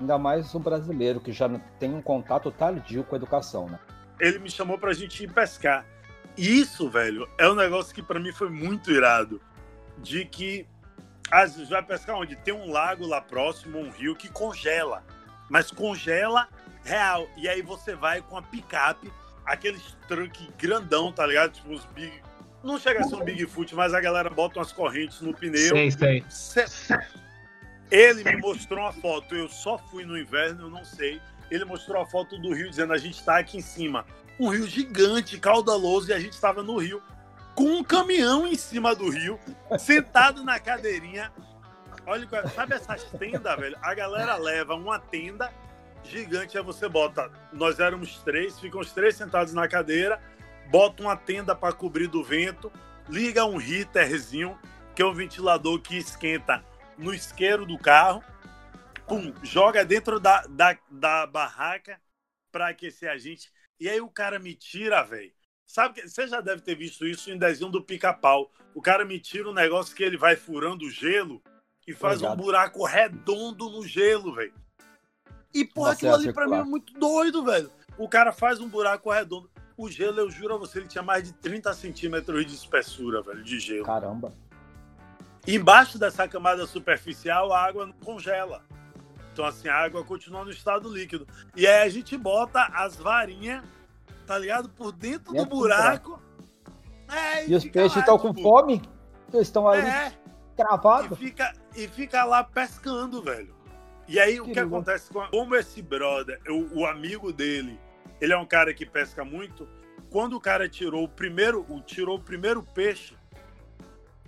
Ainda 0.00 0.18
mais 0.18 0.54
o 0.54 0.58
brasileiro, 0.58 1.20
que 1.20 1.32
já 1.32 1.48
tem 1.78 1.94
um 1.94 2.02
contato 2.02 2.50
tardio 2.50 3.04
com 3.04 3.14
a 3.14 3.18
educação, 3.18 3.68
né? 3.68 3.78
ele 4.20 4.38
me 4.38 4.50
chamou 4.50 4.78
pra 4.78 4.92
gente 4.92 5.24
ir 5.24 5.32
pescar. 5.32 5.84
E 6.36 6.60
isso, 6.60 6.88
velho, 6.88 7.28
é 7.38 7.48
um 7.48 7.54
negócio 7.54 7.94
que 7.94 8.02
para 8.02 8.20
mim 8.20 8.32
foi 8.32 8.50
muito 8.50 8.90
irado. 8.90 9.40
De 9.98 10.24
que 10.24 10.66
às 11.30 11.54
vezes 11.54 11.70
vai 11.70 11.82
pescar 11.82 12.16
onde? 12.16 12.36
Tem 12.36 12.52
um 12.52 12.70
lago 12.70 13.06
lá 13.06 13.20
próximo, 13.20 13.78
um 13.78 13.90
rio 13.90 14.16
que 14.16 14.28
congela. 14.28 15.04
Mas 15.48 15.70
congela 15.70 16.48
real. 16.84 17.28
E 17.36 17.48
aí 17.48 17.62
você 17.62 17.94
vai 17.94 18.20
com 18.20 18.36
a 18.36 18.42
picape, 18.42 19.12
aqueles 19.44 19.82
truque 20.08 20.50
grandão, 20.58 21.12
tá 21.12 21.26
ligado? 21.26 21.52
Tipo 21.52 21.72
uns 21.72 21.84
big. 21.86 22.12
Não 22.62 22.78
chega 22.78 23.00
a 23.00 23.04
ser 23.04 23.16
um 23.16 23.24
Bigfoot, 23.24 23.74
mas 23.74 23.92
a 23.92 24.00
galera 24.00 24.30
bota 24.30 24.58
umas 24.58 24.72
correntes 24.72 25.20
no 25.20 25.34
pneu. 25.34 25.76
Ele 27.90 28.24
me 28.24 28.36
mostrou 28.36 28.80
uma 28.80 28.92
foto. 28.92 29.34
Eu 29.34 29.50
só 29.50 29.76
fui 29.76 30.06
no 30.06 30.16
inverno, 30.16 30.62
eu 30.62 30.70
não 30.70 30.82
sei 30.82 31.20
ele 31.50 31.64
mostrou 31.64 32.00
a 32.00 32.06
foto 32.06 32.38
do 32.38 32.52
rio 32.52 32.68
dizendo 32.68 32.92
a 32.92 32.98
gente 32.98 33.18
está 33.18 33.38
aqui 33.38 33.58
em 33.58 33.62
cima. 33.62 34.04
Um 34.38 34.48
rio 34.48 34.66
gigante, 34.66 35.38
caudaloso, 35.38 36.10
e 36.10 36.12
a 36.12 36.18
gente 36.18 36.32
estava 36.32 36.62
no 36.62 36.78
rio 36.78 37.02
com 37.54 37.64
um 37.64 37.84
caminhão 37.84 38.46
em 38.46 38.56
cima 38.56 38.94
do 38.94 39.08
rio, 39.08 39.38
sentado 39.78 40.42
na 40.42 40.58
cadeirinha. 40.58 41.32
Olha, 42.06 42.28
sabe 42.54 42.74
essas 42.74 43.04
tendas, 43.04 43.56
velho? 43.56 43.78
A 43.80 43.94
galera 43.94 44.36
leva 44.36 44.74
uma 44.74 44.98
tenda 44.98 45.52
gigante, 46.04 46.56
aí 46.56 46.64
você 46.64 46.88
bota. 46.88 47.30
Nós 47.52 47.80
éramos 47.80 48.18
três, 48.18 48.58
ficam 48.58 48.80
os 48.80 48.92
três 48.92 49.16
sentados 49.16 49.52
na 49.52 49.66
cadeira, 49.68 50.20
bota 50.70 51.02
uma 51.02 51.16
tenda 51.16 51.54
para 51.54 51.74
cobrir 51.74 52.08
do 52.08 52.22
vento, 52.22 52.70
liga 53.08 53.44
um 53.44 53.60
heaterzinho, 53.60 54.58
que 54.94 55.02
é 55.02 55.06
um 55.06 55.14
ventilador 55.14 55.80
que 55.80 55.96
esquenta 55.96 56.64
no 56.96 57.12
isqueiro 57.12 57.66
do 57.66 57.78
carro 57.78 58.22
pum, 59.06 59.32
joga 59.42 59.84
dentro 59.84 60.18
da, 60.18 60.42
da, 60.42 60.78
da 60.90 61.26
barraca 61.26 62.00
para 62.50 62.68
aquecer 62.68 63.10
a 63.10 63.16
gente. 63.16 63.50
E 63.78 63.88
aí 63.88 64.00
o 64.00 64.08
cara 64.08 64.38
me 64.38 64.54
tira, 64.54 65.02
velho. 65.02 65.32
Sabe 65.66 66.00
que 66.00 66.08
você 66.08 66.26
já 66.26 66.40
deve 66.40 66.62
ter 66.62 66.76
visto 66.76 67.06
isso 67.06 67.30
em 67.30 67.38
desenho 67.38 67.70
do 67.70 67.82
pica-pau. 67.82 68.50
O 68.74 68.82
cara 68.82 69.04
me 69.04 69.18
tira 69.18 69.48
um 69.48 69.54
negócio 69.54 69.94
que 69.94 70.02
ele 70.02 70.16
vai 70.16 70.36
furando 70.36 70.84
o 70.84 70.90
gelo 70.90 71.42
e 71.86 71.92
faz 71.92 72.18
Obrigado. 72.18 72.38
um 72.38 72.42
buraco 72.42 72.84
redondo 72.84 73.70
no 73.70 73.86
gelo, 73.86 74.34
velho. 74.34 74.54
E, 75.54 75.64
porra, 75.64 75.92
aquilo 75.92 76.14
ali 76.14 76.32
pra 76.32 76.48
mim 76.48 76.56
é 76.56 76.64
muito 76.64 76.92
doido, 76.98 77.44
velho. 77.44 77.70
O 77.96 78.08
cara 78.08 78.32
faz 78.32 78.60
um 78.60 78.68
buraco 78.68 79.10
redondo. 79.10 79.48
O 79.76 79.88
gelo, 79.88 80.18
eu 80.18 80.30
juro 80.30 80.54
a 80.54 80.58
você, 80.58 80.78
ele 80.78 80.88
tinha 80.88 81.02
mais 81.02 81.24
de 81.24 81.32
30 81.32 81.72
centímetros 81.74 82.44
de 82.44 82.54
espessura, 82.54 83.22
velho, 83.22 83.42
de 83.42 83.58
gelo. 83.58 83.84
Caramba. 83.84 84.32
embaixo 85.46 85.98
dessa 85.98 86.26
camada 86.28 86.66
superficial, 86.66 87.52
a 87.52 87.62
água 87.62 87.86
não 87.86 87.92
congela. 87.94 88.62
Então, 89.32 89.44
assim, 89.44 89.68
a 89.68 89.74
água 89.74 90.04
continua 90.04 90.44
no 90.44 90.50
estado 90.50 90.88
líquido. 90.88 91.26
E 91.56 91.66
aí 91.66 91.82
a 91.82 91.88
gente 91.88 92.16
bota 92.16 92.64
as 92.72 92.96
varinhas, 92.96 93.64
tá 94.26 94.38
ligado? 94.38 94.68
Por 94.68 94.92
dentro 94.92 95.32
do 95.34 95.44
buraco. 95.44 96.20
É, 97.08 97.46
e, 97.46 97.50
e 97.50 97.54
os 97.54 97.64
peixes 97.64 97.98
estão 97.98 98.18
com 98.18 98.32
fome? 98.32 98.80
Eles 99.32 99.48
estão 99.48 99.68
ali 99.68 99.86
é, 99.86 100.12
cravados. 100.56 101.18
E 101.18 101.24
fica, 101.24 101.52
e 101.74 101.88
fica 101.88 102.24
lá 102.24 102.44
pescando, 102.44 103.22
velho. 103.22 103.53
E 104.06 104.20
aí, 104.20 104.40
o 104.40 104.44
que 104.44 104.58
acontece 104.58 105.10
com 105.10 105.26
como 105.28 105.56
esse 105.56 105.80
brother, 105.80 106.40
o, 106.48 106.80
o, 106.80 106.86
amigo 106.86 107.32
dele, 107.32 107.80
ele 108.20 108.32
é 108.32 108.36
um 108.36 108.46
cara 108.46 108.74
que 108.74 108.84
pesca 108.84 109.24
muito. 109.24 109.68
Quando 110.10 110.36
o 110.36 110.40
cara 110.40 110.68
tirou 110.68 111.04
o 111.04 111.08
primeiro, 111.08 111.64
tirou 111.86 112.16
o 112.16 112.20
primeiro 112.20 112.62
peixe, 112.62 113.16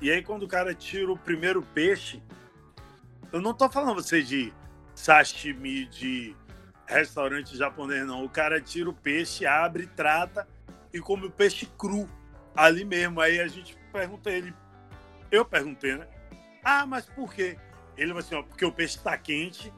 e 0.01 0.11
aí 0.11 0.23
quando 0.23 0.45
o 0.45 0.49
cara 0.49 0.75
tira 0.75 1.13
o 1.13 1.19
primeiro 1.19 1.63
peixe, 1.63 2.23
eu 3.33 3.41
não 3.41 3.53
tô 3.53 3.69
falando 3.69 3.95
você 3.95 4.23
de 4.23 4.53
sashimi 4.95 5.87
de 5.87 6.35
restaurante 6.87 7.57
japonês, 7.57 8.07
não. 8.07 8.25
O 8.25 8.29
cara 8.29 8.61
tira 8.61 8.89
o 8.89 8.95
peixe, 8.95 9.45
abre, 9.45 9.87
trata 9.87 10.49
e 10.93 11.01
come 11.01 11.27
o 11.27 11.31
peixe 11.31 11.67
cru 11.79 12.09
ali 12.55 12.85
mesmo. 12.85 13.21
Aí 13.21 13.41
a 13.41 13.47
gente 13.47 13.77
pergunta 13.93 14.31
ele, 14.31 14.55
eu 15.31 15.45
perguntei, 15.45 15.97
né? 15.97 16.07
Ah, 16.65 16.87
mas 16.87 17.05
por 17.07 17.33
quê? 17.33 17.59
Ele 17.97 18.09
falou 18.09 18.21
assim, 18.21 18.35
ó, 18.35 18.43
porque 18.43 18.65
o 18.65 18.73
peixe 18.73 18.97
está 18.97 19.17
quente 19.17 19.73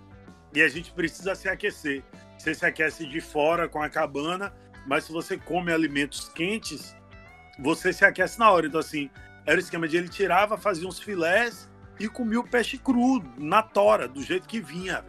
e 0.55 0.63
a 0.63 0.69
gente 0.69 0.93
precisa 0.93 1.35
se 1.35 1.49
aquecer. 1.49 2.03
Você 2.37 2.55
se 2.55 2.65
aquece 2.65 3.07
de 3.07 3.21
fora 3.21 3.69
com 3.69 3.83
a 3.83 3.89
cabana, 3.89 4.53
mas 4.87 5.05
se 5.05 5.13
você 5.13 5.37
come 5.37 5.73
alimentos 5.73 6.29
quentes, 6.29 6.97
você 7.59 7.93
se 7.93 8.05
aquece 8.05 8.39
na 8.39 8.51
hora. 8.51 8.67
Então, 8.67 8.81
assim, 8.81 9.11
era 9.45 9.57
o 9.57 9.61
esquema 9.61 9.89
de 9.89 9.97
ele 9.97 10.09
tirava, 10.09 10.57
fazia 10.57 10.87
uns 10.87 10.99
filés 10.99 11.69
e 11.99 12.09
comia 12.09 12.41
o 12.41 12.49
peixe 12.49 12.79
cru, 12.79 13.23
na 13.37 13.63
tora, 13.63 14.07
do 14.07 14.23
jeito 14.23 14.47
que 14.47 14.61
vinha, 14.61 15.05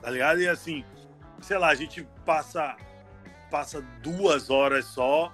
tá 0.00 0.10
ligado? 0.10 0.40
E 0.40 0.48
assim, 0.48 0.84
sei 1.40 1.58
lá, 1.58 1.68
a 1.68 1.74
gente 1.74 2.06
passa, 2.24 2.76
passa 3.50 3.82
duas 4.02 4.50
horas 4.50 4.84
só, 4.84 5.32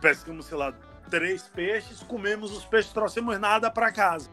pescamos, 0.00 0.46
sei 0.46 0.58
lá, 0.58 0.72
três 1.08 1.48
peixes, 1.48 2.02
comemos 2.02 2.50
os 2.50 2.64
peixes, 2.64 2.92
trouxemos 2.92 3.38
nada 3.38 3.70
para 3.70 3.92
casa. 3.92 4.30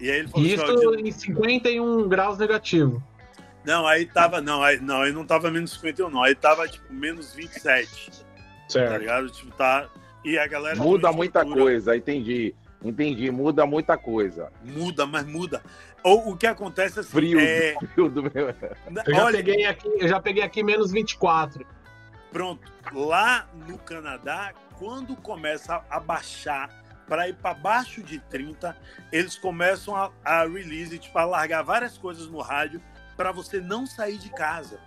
E 0.00 0.10
aí 0.10 0.18
ele 0.18 0.28
falou 0.28 0.46
Isso 0.46 0.62
assim, 0.62 1.08
em 1.08 1.12
51 1.12 2.08
graus 2.08 2.38
negativo. 2.38 3.02
Não, 3.64 3.86
aí 3.86 4.06
tava, 4.06 4.40
não, 4.40 4.62
aí 4.62 4.78
não, 4.80 5.02
aí 5.02 5.12
não 5.12 5.24
tava 5.26 5.50
menos 5.50 5.72
51, 5.72 6.08
não, 6.08 6.22
aí 6.22 6.34
tava 6.34 6.68
tipo 6.68 6.92
menos 6.92 7.34
27. 7.34 8.10
Tá 8.10 8.16
certo. 8.68 8.92
Tá 8.92 8.98
ligado? 8.98 9.30
Tipo, 9.30 9.50
tá. 9.56 9.88
E 10.24 10.38
a 10.38 10.46
galera. 10.46 10.76
Muda 10.76 11.10
muita 11.12 11.44
coisa, 11.44 11.96
entendi. 11.96 12.54
Entendi, 12.84 13.30
muda 13.30 13.66
muita 13.66 13.96
coisa. 13.96 14.52
Muda, 14.62 15.06
mas 15.06 15.26
muda. 15.26 15.62
Ou 16.04 16.30
o 16.30 16.36
que 16.36 16.46
acontece 16.46 17.00
assim. 17.00 17.10
Frio, 17.10 17.40
é... 17.40 17.74
frio 17.94 18.08
do 18.08 18.22
meu. 18.22 18.48
Eu 18.48 19.14
já, 19.14 19.24
Olha, 19.24 19.38
peguei 19.38 19.64
aqui, 19.64 19.88
eu 19.98 20.08
já 20.08 20.20
peguei 20.20 20.42
aqui 20.42 20.62
menos 20.62 20.92
24. 20.92 21.66
Pronto. 22.30 22.70
Lá 22.92 23.48
no 23.66 23.78
Canadá, 23.78 24.52
quando 24.78 25.16
começa 25.16 25.82
a 25.90 25.98
baixar 25.98 26.85
para 27.08 27.28
ir 27.28 27.34
para 27.34 27.54
baixo 27.54 28.02
de 28.02 28.18
30, 28.18 28.76
eles 29.12 29.38
começam 29.38 29.94
a, 29.94 30.10
a 30.24 30.42
release, 30.42 30.98
tipo, 30.98 31.18
a 31.18 31.24
largar 31.24 31.62
várias 31.62 31.96
coisas 31.96 32.28
no 32.28 32.40
rádio 32.40 32.80
para 33.16 33.32
você 33.32 33.60
não 33.60 33.86
sair 33.86 34.18
de 34.18 34.30
casa. 34.30 34.78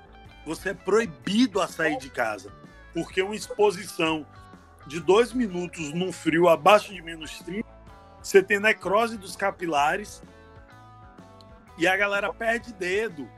Você 0.46 0.70
é 0.70 0.74
proibido 0.74 1.62
a 1.62 1.68
sair 1.68 1.98
de 1.98 2.10
casa. 2.10 2.52
Porque 2.94 3.22
uma 3.22 3.36
exposição 3.36 4.26
de 4.88 5.00
dois 5.00 5.34
minutos 5.34 5.94
num 5.94 6.12
frio 6.12 6.48
abaixo 6.48 6.94
de 6.94 7.02
menos 7.02 7.40
30, 7.40 7.68
você 8.22 8.42
tem 8.42 8.60
necrose 8.60 9.18
dos 9.18 9.36
capilares 9.36 10.22
e 11.78 11.88
a 11.88 11.96
galera 11.96 12.34
perde 12.34 12.74
dedo. 12.74 13.30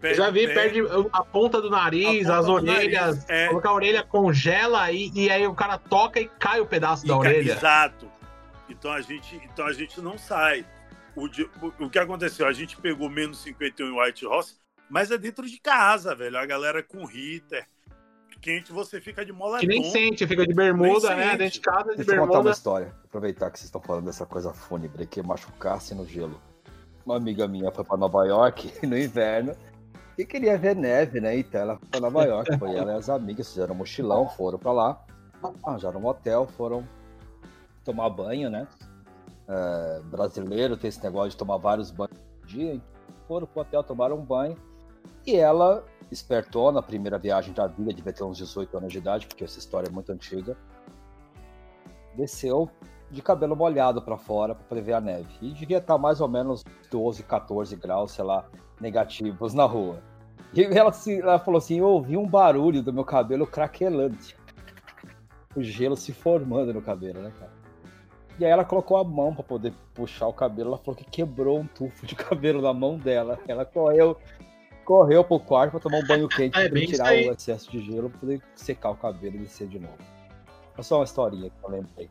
Perde, 0.00 0.18
já 0.18 0.30
vi, 0.30 0.46
perde, 0.46 0.82
perde 0.82 1.08
a 1.12 1.24
ponta 1.24 1.62
do 1.62 1.70
nariz, 1.70 2.26
ponta 2.26 2.38
as 2.38 2.48
orelhas. 2.48 3.24
Nariz, 3.26 3.26
é... 3.28 3.46
A 3.46 3.72
orelha 3.72 4.02
congela 4.02 4.90
e, 4.90 5.10
e 5.14 5.30
aí 5.30 5.46
o 5.46 5.54
cara 5.54 5.78
toca 5.78 6.20
e 6.20 6.28
cai 6.38 6.60
o 6.60 6.66
pedaço 6.66 7.04
e 7.04 7.08
da 7.08 7.16
orelha. 7.16 7.52
Exato. 7.52 8.10
Então 8.68 8.90
a 8.90 9.00
gente, 9.00 9.36
então 9.36 9.66
a 9.66 9.72
gente 9.72 10.00
não 10.00 10.16
sai. 10.18 10.66
O, 11.16 11.26
o, 11.84 11.90
que 11.90 11.98
aconteceu? 11.98 12.46
A 12.46 12.52
gente 12.52 12.76
pegou 12.76 13.08
menos 13.08 13.38
51 13.38 13.86
em 13.86 14.00
White 14.00 14.26
Horse, 14.26 14.56
mas 14.90 15.10
é 15.10 15.18
dentro 15.18 15.46
de 15.46 15.58
casa, 15.60 16.14
velho. 16.14 16.36
A 16.36 16.44
galera 16.44 16.82
com 16.82 17.08
heater, 17.08 17.66
quente, 18.40 18.72
você 18.72 19.00
fica 19.00 19.24
de 19.24 19.32
moletom. 19.32 19.60
Que 19.60 19.66
nem 19.66 19.84
sente, 19.90 20.26
fica 20.26 20.46
de 20.46 20.52
bermuda, 20.52 21.14
né? 21.14 21.36
Dentro 21.36 21.54
de 21.54 21.60
casa, 21.60 21.90
de 21.90 21.96
Deixa 21.96 22.10
bermuda. 22.10 22.28
contar 22.28 22.40
uma 22.40 22.50
história. 22.50 22.94
Aproveitar 23.04 23.50
que 23.50 23.58
vocês 23.58 23.66
estão 23.66 23.80
falando 23.80 24.04
dessa 24.04 24.26
coisa 24.26 24.52
fúnebre, 24.52 25.06
que 25.06 25.22
machucar-se 25.22 25.94
no 25.94 26.06
gelo. 26.06 26.40
Uma 27.06 27.16
amiga 27.16 27.46
minha 27.46 27.70
foi 27.70 27.84
para 27.84 27.96
Nova 27.96 28.24
York 28.26 28.72
no 28.86 28.98
inverno 28.98 29.56
e 30.18 30.24
queria 30.24 30.58
ver 30.58 30.76
neve, 30.76 31.20
né? 31.20 31.38
Então 31.38 31.60
ela 31.60 31.76
foi 31.78 31.88
para 31.88 32.00
Nova 32.00 32.24
York. 32.24 32.58
Foi 32.58 32.74
ela 32.74 32.92
e 32.92 32.96
as 32.96 33.08
amigas, 33.08 33.48
fizeram 33.48 33.74
um 33.74 33.78
mochilão, 33.78 34.28
foram 34.28 34.58
para 34.58 34.72
lá, 34.72 35.04
arranjaram 35.64 36.00
um 36.00 36.06
hotel, 36.06 36.46
foram 36.46 36.86
tomar 37.84 38.10
banho, 38.10 38.50
né? 38.50 38.66
É, 39.46 40.00
brasileiro 40.04 40.76
tem 40.76 40.88
esse 40.88 41.02
negócio 41.02 41.30
de 41.30 41.36
tomar 41.36 41.58
vários 41.58 41.90
banhos 41.90 42.18
por 42.18 42.46
dia. 42.46 42.80
Foram 43.28 43.46
pro 43.46 43.60
hotel, 43.60 43.82
tomaram 43.82 44.16
um 44.16 44.24
banho. 44.24 44.56
E 45.26 45.36
ela 45.36 45.84
espertou 46.10 46.70
na 46.72 46.82
primeira 46.82 47.18
viagem 47.18 47.52
da 47.52 47.66
vida, 47.66 47.92
devia 47.92 48.12
ter 48.12 48.24
uns 48.24 48.38
18 48.38 48.76
anos 48.76 48.92
de 48.92 48.98
idade, 48.98 49.26
porque 49.26 49.44
essa 49.44 49.58
história 49.58 49.88
é 49.88 49.92
muito 49.92 50.10
antiga. 50.12 50.56
Desceu 52.16 52.70
de 53.10 53.22
cabelo 53.22 53.54
molhado 53.54 54.02
para 54.02 54.16
fora 54.16 54.54
para 54.54 54.64
poder 54.64 54.82
ver 54.82 54.92
a 54.94 55.00
neve. 55.00 55.28
E 55.40 55.52
devia 55.52 55.78
estar 55.78 55.98
mais 55.98 56.20
ou 56.20 56.28
menos 56.28 56.64
12, 56.90 57.22
14 57.22 57.76
graus, 57.76 58.12
sei 58.12 58.24
lá, 58.24 58.44
negativos 58.80 59.54
na 59.54 59.64
rua. 59.64 60.02
E 60.52 60.62
ela, 60.62 60.92
ela 61.20 61.38
falou 61.38 61.58
assim: 61.58 61.78
Eu 61.78 61.86
ouvi 61.86 62.16
um 62.16 62.26
barulho 62.26 62.82
do 62.82 62.92
meu 62.92 63.04
cabelo 63.04 63.46
craquelando. 63.46 64.16
O 65.56 65.62
gelo 65.62 65.96
se 65.96 66.12
formando 66.12 66.72
no 66.72 66.82
cabelo, 66.82 67.22
né, 67.22 67.32
cara? 67.38 67.53
E 68.38 68.44
aí 68.44 68.50
ela 68.50 68.64
colocou 68.64 68.96
a 68.96 69.04
mão 69.04 69.34
para 69.34 69.44
poder 69.44 69.72
puxar 69.94 70.26
o 70.26 70.32
cabelo. 70.32 70.70
Ela 70.70 70.78
falou 70.78 70.96
que 70.96 71.04
quebrou 71.04 71.60
um 71.60 71.66
tufo 71.66 72.04
de 72.04 72.14
cabelo 72.16 72.60
na 72.60 72.72
mão 72.72 72.98
dela. 72.98 73.38
Ela 73.46 73.64
correu, 73.64 74.18
correu 74.84 75.22
pro 75.22 75.38
quarto 75.38 75.72
para 75.72 75.80
tomar 75.80 75.98
um 75.98 76.06
banho 76.06 76.28
quente 76.28 76.58
é, 76.58 76.68
para 76.68 76.80
tirar 76.80 77.12
o 77.12 77.32
excesso 77.32 77.70
de 77.70 77.80
gelo 77.80 78.10
para 78.10 78.18
poder 78.20 78.42
secar 78.54 78.90
o 78.90 78.96
cabelo 78.96 79.36
e 79.36 79.40
descer 79.40 79.68
de 79.68 79.78
novo. 79.78 79.98
É 80.76 80.82
só 80.82 80.98
uma 80.98 81.04
historinha 81.04 81.50
que 81.50 81.56
eu 81.64 81.70
lembrei. 81.70 82.10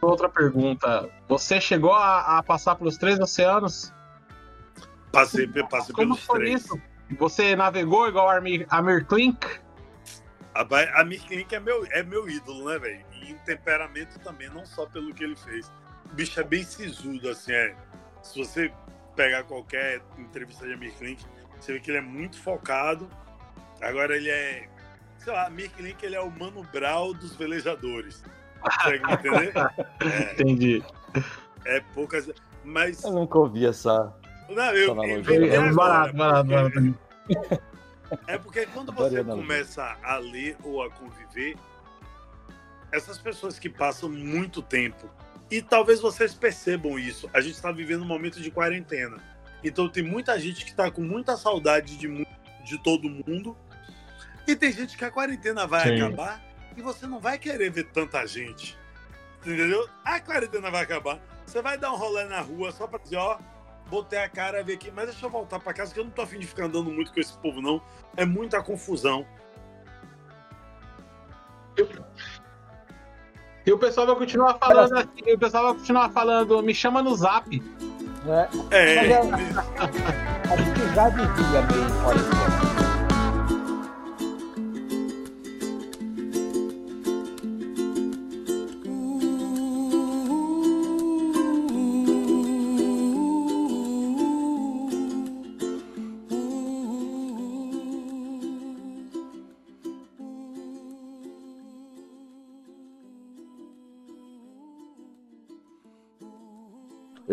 Outra 0.00 0.28
pergunta. 0.28 1.08
Você 1.28 1.60
chegou 1.60 1.92
a, 1.92 2.38
a 2.38 2.42
passar 2.42 2.76
pelos 2.76 2.96
três 2.98 3.18
oceanos? 3.18 3.92
Passei, 5.10 5.46
passei 5.46 5.94
Como 5.94 6.14
pelos 6.14 6.24
foi 6.24 6.38
três. 6.40 6.64
Isso? 6.64 6.80
Você 7.18 7.56
navegou 7.56 8.06
igual 8.06 8.28
a 8.28 8.36
Amir, 8.36 8.66
Amir 8.68 9.06
Klink? 9.06 9.46
A, 10.54 10.60
a 10.60 11.00
Amir 11.00 11.24
Klink 11.24 11.54
é 11.54 11.58
meu, 11.58 11.86
é 11.90 12.02
meu 12.02 12.28
ídolo, 12.28 12.68
né, 12.68 12.78
velho? 12.78 13.07
E 13.22 13.32
em 13.32 13.38
temperamento 13.38 14.18
também, 14.20 14.48
não 14.50 14.64
só 14.64 14.86
pelo 14.86 15.14
que 15.14 15.24
ele 15.24 15.36
fez. 15.36 15.70
O 16.10 16.14
bicho 16.14 16.38
é 16.40 16.44
bem 16.44 16.62
sisudo, 16.64 17.28
assim, 17.28 17.52
é. 17.52 17.74
Se 18.22 18.38
você 18.38 18.72
pegar 19.14 19.42
qualquer 19.44 20.00
entrevista 20.16 20.66
de 20.66 20.74
Amir 20.74 20.92
Klink, 20.94 21.24
você 21.58 21.72
vê 21.72 21.80
que 21.80 21.90
ele 21.90 21.98
é 21.98 22.02
muito 22.02 22.40
focado. 22.40 23.08
Agora 23.80 24.16
ele 24.16 24.30
é. 24.30 24.68
Sei 25.18 25.32
lá, 25.32 25.46
Amir 25.46 25.70
Klink 25.70 26.04
ele 26.04 26.16
é 26.16 26.20
o 26.20 26.30
Mano 26.30 26.62
Brau 26.72 27.12
dos 27.14 27.34
velejadores. 27.36 28.22
Consegue 28.60 29.06
me 29.06 29.12
entender? 29.12 29.52
É, 30.00 30.32
Entendi. 30.32 30.82
É 31.64 31.80
poucas. 31.94 32.30
Mas. 32.64 33.02
Eu 33.02 33.12
nunca 33.12 33.38
ouvi 33.38 33.66
essa. 33.66 34.14
Não, 34.48 34.72
eu. 34.72 35.02
É 35.02 35.72
barato, 35.72 36.16
barato, 36.16 36.48
barato. 36.48 36.98
É 38.26 38.38
porque 38.38 38.66
quando 38.66 38.92
você 38.92 39.22
começa 39.22 39.96
a 40.02 40.16
ler 40.16 40.56
ou 40.64 40.82
a 40.82 40.90
conviver, 40.90 41.56
essas 42.92 43.18
pessoas 43.18 43.58
que 43.58 43.68
passam 43.68 44.08
muito 44.08 44.62
tempo, 44.62 45.10
e 45.50 45.62
talvez 45.62 46.00
vocês 46.00 46.34
percebam 46.34 46.98
isso, 46.98 47.28
a 47.32 47.40
gente 47.40 47.54
está 47.54 47.72
vivendo 47.72 48.02
um 48.02 48.06
momento 48.06 48.40
de 48.40 48.50
quarentena. 48.50 49.16
Então 49.64 49.88
tem 49.88 50.02
muita 50.02 50.38
gente 50.38 50.64
que 50.64 50.70
está 50.70 50.90
com 50.90 51.02
muita 51.02 51.36
saudade 51.36 51.96
de, 51.96 52.26
de 52.64 52.82
todo 52.82 53.08
mundo, 53.08 53.56
e 54.46 54.56
tem 54.56 54.72
gente 54.72 54.96
que 54.96 55.04
a 55.04 55.10
quarentena 55.10 55.66
vai 55.66 55.88
Sim. 55.88 56.00
acabar 56.00 56.42
e 56.74 56.80
você 56.80 57.06
não 57.06 57.20
vai 57.20 57.38
querer 57.38 57.70
ver 57.70 57.84
tanta 57.84 58.26
gente. 58.26 58.78
Entendeu? 59.40 59.86
A 60.04 60.18
quarentena 60.20 60.70
vai 60.70 60.82
acabar. 60.82 61.20
Você 61.44 61.60
vai 61.60 61.76
dar 61.76 61.92
um 61.92 61.96
rolê 61.96 62.24
na 62.24 62.40
rua 62.40 62.72
só 62.72 62.86
pra 62.86 62.98
dizer, 62.98 63.16
ó, 63.16 63.38
botei 63.88 64.18
a 64.18 64.28
cara, 64.28 64.62
ver 64.62 64.74
aqui, 64.74 64.90
mas 64.90 65.06
deixa 65.06 65.26
eu 65.26 65.30
voltar 65.30 65.58
para 65.58 65.74
casa, 65.74 65.92
que 65.92 66.00
eu 66.00 66.04
não 66.04 66.10
tô 66.10 66.22
afim 66.22 66.38
de 66.38 66.46
ficar 66.46 66.64
andando 66.64 66.90
muito 66.90 67.12
com 67.12 67.20
esse 67.20 67.36
povo, 67.38 67.60
não. 67.60 67.82
É 68.16 68.24
muita 68.24 68.62
confusão. 68.62 69.26
E 73.68 73.72
o 73.72 73.76
pessoal 73.76 74.06
vai 74.06 74.16
continuar 74.16 74.54
falando 74.54 74.96
assim, 74.96 75.34
o 75.34 75.38
pessoal 75.38 75.64
vai 75.64 75.74
continuar 75.74 76.08
falando, 76.08 76.62
me 76.62 76.74
chama 76.74 77.02
no 77.02 77.14
zap. 77.14 77.62
É. 78.26 78.48
é. 78.70 78.94
é 79.08 79.18
a 79.18 80.56
gente 80.56 80.94
já 80.94 81.08
vivia 81.10 81.62
meio 81.70 82.02
quarentena. 82.02 82.57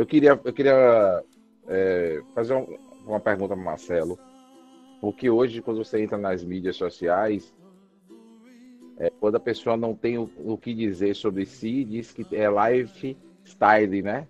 Eu 0.06 0.08
queria, 0.08 0.39
eu 0.43 0.53
queria 0.53 1.24
é, 1.68 2.22
fazer 2.36 2.53
um, 2.53 2.78
uma 3.08 3.20
pergunta 3.20 3.56
para 3.56 3.64
Marcelo, 3.64 4.20
porque 5.01 5.32
hoje, 5.32 5.64
quando 5.64 5.84
você 5.84 5.99
entra 5.99 6.16
nas 6.16 6.43
mídias 6.43 6.76
sociais, 6.76 7.51
é, 8.99 9.10
quando 9.20 9.38
a 9.38 9.39
pessoa 9.39 9.76
não 9.76 9.95
tem 9.95 10.20
o, 10.20 10.30
o, 10.38 10.60
que 10.60 10.76
dizer 10.76 11.16
sobre 11.16 11.43
si, 11.43 11.84
diz 11.84 12.12
que 12.12 12.24
é 12.36 12.45
lifestyle, 12.47 14.03
né? 14.03 14.28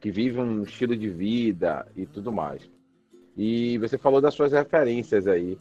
Que 0.00 0.10
vive 0.10 0.40
um 0.40 0.62
estilo 0.62 0.96
de 0.96 1.10
vida 1.10 1.86
e 1.94 2.06
tudo 2.06 2.32
mais. 2.32 2.62
E 3.36 3.76
você 3.76 3.98
falou 3.98 4.22
das 4.22 4.32
suas 4.32 4.52
referências 4.52 5.26
aí. 5.26 5.58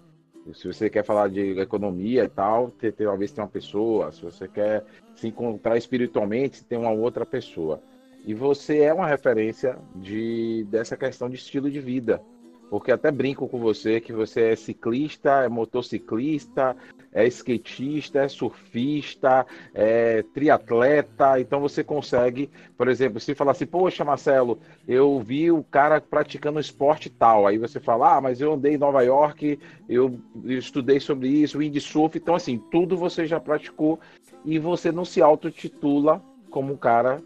Se 0.53 0.67
você 0.67 0.89
quer 0.89 1.03
falar 1.03 1.27
de 1.27 1.59
economia 1.59 2.23
e 2.23 2.29
tal, 2.29 2.71
ter, 2.71 2.93
talvez 2.93 3.33
tem 3.33 3.43
uma 3.43 3.49
pessoa. 3.49 4.09
Se 4.13 4.21
você 4.21 4.47
quer 4.47 4.85
se 5.15 5.27
encontrar 5.27 5.77
espiritualmente, 5.77 6.63
tem 6.63 6.77
uma 6.77 6.91
outra 6.91 7.25
pessoa. 7.25 7.81
E 8.25 8.33
você 8.33 8.79
é 8.79 8.93
uma 8.93 9.07
referência 9.07 9.77
de, 9.95 10.65
dessa 10.69 10.95
questão 10.95 11.29
de 11.29 11.35
estilo 11.35 11.69
de 11.69 11.79
vida. 11.79 12.21
Porque 12.69 12.91
até 12.91 13.09
brinco 13.09 13.47
com 13.47 13.59
você 13.59 13.99
que 13.99 14.13
você 14.13 14.51
é 14.51 14.55
ciclista, 14.55 15.43
é 15.43 15.49
motociclista, 15.49 16.77
é 17.11 17.25
skatista, 17.25 18.19
é 18.19 18.27
surfista, 18.27 19.45
é 19.73 20.21
triatleta, 20.33 21.39
então 21.39 21.59
você 21.59 21.83
consegue, 21.83 22.49
por 22.77 22.87
exemplo, 22.87 23.19
se 23.19 23.33
falar 23.33 23.51
assim, 23.51 23.65
poxa, 23.65 24.05
Marcelo, 24.05 24.59
eu 24.87 25.19
vi 25.19 25.51
o 25.51 25.63
cara 25.63 25.99
praticando 25.99 26.59
esporte 26.59 27.09
tal, 27.09 27.47
aí 27.47 27.57
você 27.57 27.79
fala, 27.79 28.17
ah, 28.17 28.21
mas 28.21 28.39
eu 28.39 28.53
andei 28.53 28.75
em 28.75 28.77
Nova 28.77 29.01
York, 29.01 29.59
eu, 29.87 30.19
estudei 30.45 30.99
sobre 30.99 31.27
isso, 31.27 31.57
windsurf, 31.57 32.17
então 32.17 32.35
assim, 32.35 32.59
tudo 32.69 32.95
você 32.95 33.25
já 33.25 33.39
praticou 33.39 33.99
e 34.45 34.59
você 34.59 34.91
não 34.91 35.03
se 35.03 35.21
autotitula 35.23 36.23
como 36.51 36.73
um 36.73 36.77
cara 36.77 37.19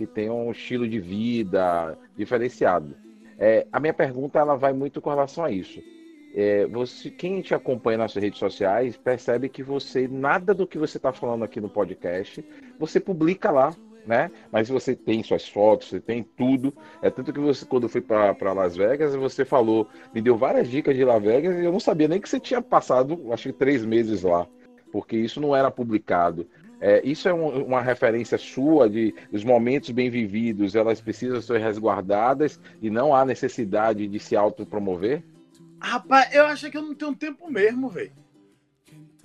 que 0.00 0.06
tem 0.06 0.30
um 0.30 0.50
estilo 0.50 0.88
de 0.88 0.98
vida 0.98 1.94
diferenciado. 2.16 2.96
É, 3.38 3.66
a 3.70 3.78
minha 3.78 3.92
pergunta 3.92 4.38
ela 4.38 4.56
vai 4.56 4.72
muito 4.72 4.98
com 4.98 5.10
relação 5.10 5.44
a 5.44 5.50
isso. 5.50 5.82
É, 6.34 6.64
você, 6.68 7.10
quem 7.10 7.42
te 7.42 7.54
acompanha 7.54 7.98
nas 7.98 8.14
redes 8.14 8.38
sociais 8.38 8.96
percebe 8.96 9.50
que 9.50 9.62
você 9.62 10.08
nada 10.08 10.54
do 10.54 10.66
que 10.66 10.78
você 10.78 10.96
está 10.96 11.12
falando 11.12 11.44
aqui 11.44 11.60
no 11.60 11.68
podcast 11.68 12.42
você 12.78 12.98
publica 12.98 13.50
lá, 13.50 13.74
né? 14.06 14.30
Mas 14.50 14.70
você 14.70 14.96
tem 14.96 15.22
suas 15.22 15.46
fotos, 15.46 15.88
você 15.88 16.00
tem 16.00 16.22
tudo. 16.22 16.72
É 17.02 17.10
tanto 17.10 17.30
que 17.30 17.40
você 17.40 17.66
quando 17.66 17.86
foi 17.86 18.00
para 18.00 18.54
Las 18.54 18.74
Vegas 18.76 19.14
você 19.14 19.44
falou, 19.44 19.86
me 20.14 20.22
deu 20.22 20.34
várias 20.34 20.66
dicas 20.66 20.96
de 20.96 21.04
Las 21.04 21.22
Vegas 21.22 21.56
e 21.56 21.64
eu 21.64 21.72
não 21.72 21.80
sabia 21.80 22.08
nem 22.08 22.18
que 22.18 22.28
você 22.28 22.40
tinha 22.40 22.62
passado, 22.62 23.30
acho 23.34 23.52
que 23.52 23.58
três 23.58 23.84
meses 23.84 24.22
lá, 24.22 24.46
porque 24.90 25.14
isso 25.18 25.42
não 25.42 25.54
era 25.54 25.70
publicado. 25.70 26.46
É, 26.80 27.06
isso 27.06 27.28
é 27.28 27.34
um, 27.34 27.64
uma 27.64 27.82
referência 27.82 28.38
sua 28.38 28.88
de 28.88 29.14
os 29.30 29.44
momentos 29.44 29.90
bem 29.90 30.08
vividos, 30.08 30.74
elas 30.74 31.00
precisam 31.00 31.40
ser 31.42 31.60
resguardadas 31.60 32.58
e 32.80 32.88
não 32.88 33.14
há 33.14 33.24
necessidade 33.24 34.08
de 34.08 34.18
se 34.18 34.34
autopromover? 34.34 35.22
Rapaz, 35.78 36.34
eu 36.34 36.46
acho 36.46 36.70
que 36.70 36.76
eu 36.76 36.82
não 36.82 36.94
tenho 36.94 37.14
tempo 37.14 37.50
mesmo, 37.50 37.90
velho. 37.90 38.12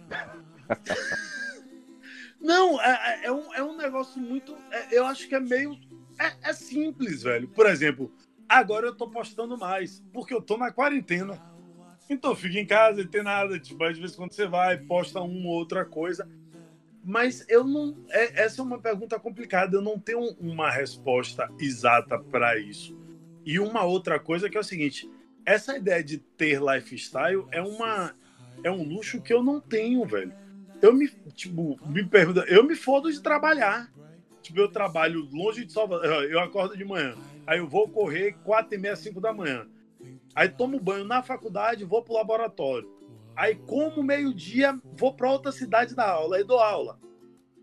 não, 2.42 2.82
é, 2.82 3.22
é, 3.24 3.26
é, 3.28 3.32
um, 3.32 3.54
é 3.54 3.64
um 3.64 3.78
negócio 3.78 4.22
muito. 4.22 4.56
É, 4.72 4.98
eu 4.98 5.06
acho 5.06 5.30
que 5.30 5.36
é 5.36 5.40
meio. 5.40 5.78
É, 6.20 6.50
é 6.50 6.54
simples, 6.54 7.24
velho. 7.24 7.48
Por 7.48 7.68
exemplo, 7.68 8.12
agora 8.48 8.88
eu 8.88 8.96
tô 8.96 9.10
postando 9.10 9.58
mais, 9.58 10.04
porque 10.14 10.34
eu 10.34 10.42
tô 10.42 10.58
na 10.58 10.72
quarentena. 10.72 11.42
Então 12.10 12.36
fica 12.36 12.60
em 12.60 12.66
casa 12.66 13.02
e 13.02 13.08
tem 13.08 13.24
nada. 13.24 13.60
Tipo, 13.60 13.84
às 13.84 13.98
vezes 13.98 14.16
quando 14.16 14.32
você 14.32 14.48
vai, 14.48 14.78
posta 14.78 15.20
uma 15.22 15.50
ou 15.50 15.56
outra 15.56 15.84
coisa. 15.84 16.30
Mas 17.08 17.46
eu 17.48 17.64
não. 17.64 17.96
É, 18.10 18.42
essa 18.44 18.62
é 18.62 18.64
uma 18.64 18.80
pergunta 18.80 19.20
complicada. 19.20 19.78
Eu 19.78 19.82
não 19.82 20.00
tenho 20.00 20.36
uma 20.40 20.72
resposta 20.72 21.48
exata 21.60 22.18
para 22.18 22.58
isso. 22.58 22.98
E 23.46 23.60
uma 23.60 23.84
outra 23.84 24.20
coisa 24.20 24.50
que 24.50 24.58
é 24.58 24.60
o 24.60 24.64
seguinte: 24.64 25.08
essa 25.46 25.78
ideia 25.78 26.04
de 26.04 26.18
ter 26.18 26.60
lifestyle 26.60 27.46
é 27.52 27.62
uma 27.62 28.16
é 28.64 28.72
um 28.72 28.82
luxo 28.82 29.22
que 29.22 29.32
eu 29.32 29.44
não 29.44 29.62
tenho, 29.62 30.04
velho. 30.04 30.34
Eu 30.82 30.92
me 30.94 31.08
tipo 31.36 31.80
me 31.88 32.04
pergunta, 32.04 32.44
eu 32.48 32.64
me 32.64 32.76
fodo 32.76 33.12
de 33.12 33.22
trabalhar. 33.22 33.94
Tipo, 34.42 34.60
eu 34.60 34.72
trabalho 34.72 35.28
longe 35.32 35.64
de 35.64 35.72
Salvador. 35.72 36.24
Eu 36.26 36.40
acordo 36.40 36.78
de 36.78 36.86
manhã. 36.86 37.16
Aí 37.48 37.58
eu 37.58 37.68
vou 37.68 37.88
correr 37.88 38.36
quatro 38.44 38.76
e 38.76 38.78
meia, 38.78 38.96
cinco 38.96 39.20
da 39.20 39.34
manhã. 39.34 39.68
Aí 40.36 40.48
tomo 40.50 40.80
banho 40.80 41.04
na 41.04 41.24
faculdade, 41.24 41.84
vou 41.84 42.04
pro 42.04 42.14
laboratório. 42.14 42.88
Aí, 43.36 43.56
como 43.56 44.02
meio-dia, 44.02 44.80
vou 44.98 45.14
para 45.14 45.32
outra 45.32 45.52
cidade 45.52 45.94
da 45.94 46.10
aula, 46.10 46.38
aí 46.38 46.44
dou 46.44 46.60
aula. 46.60 47.00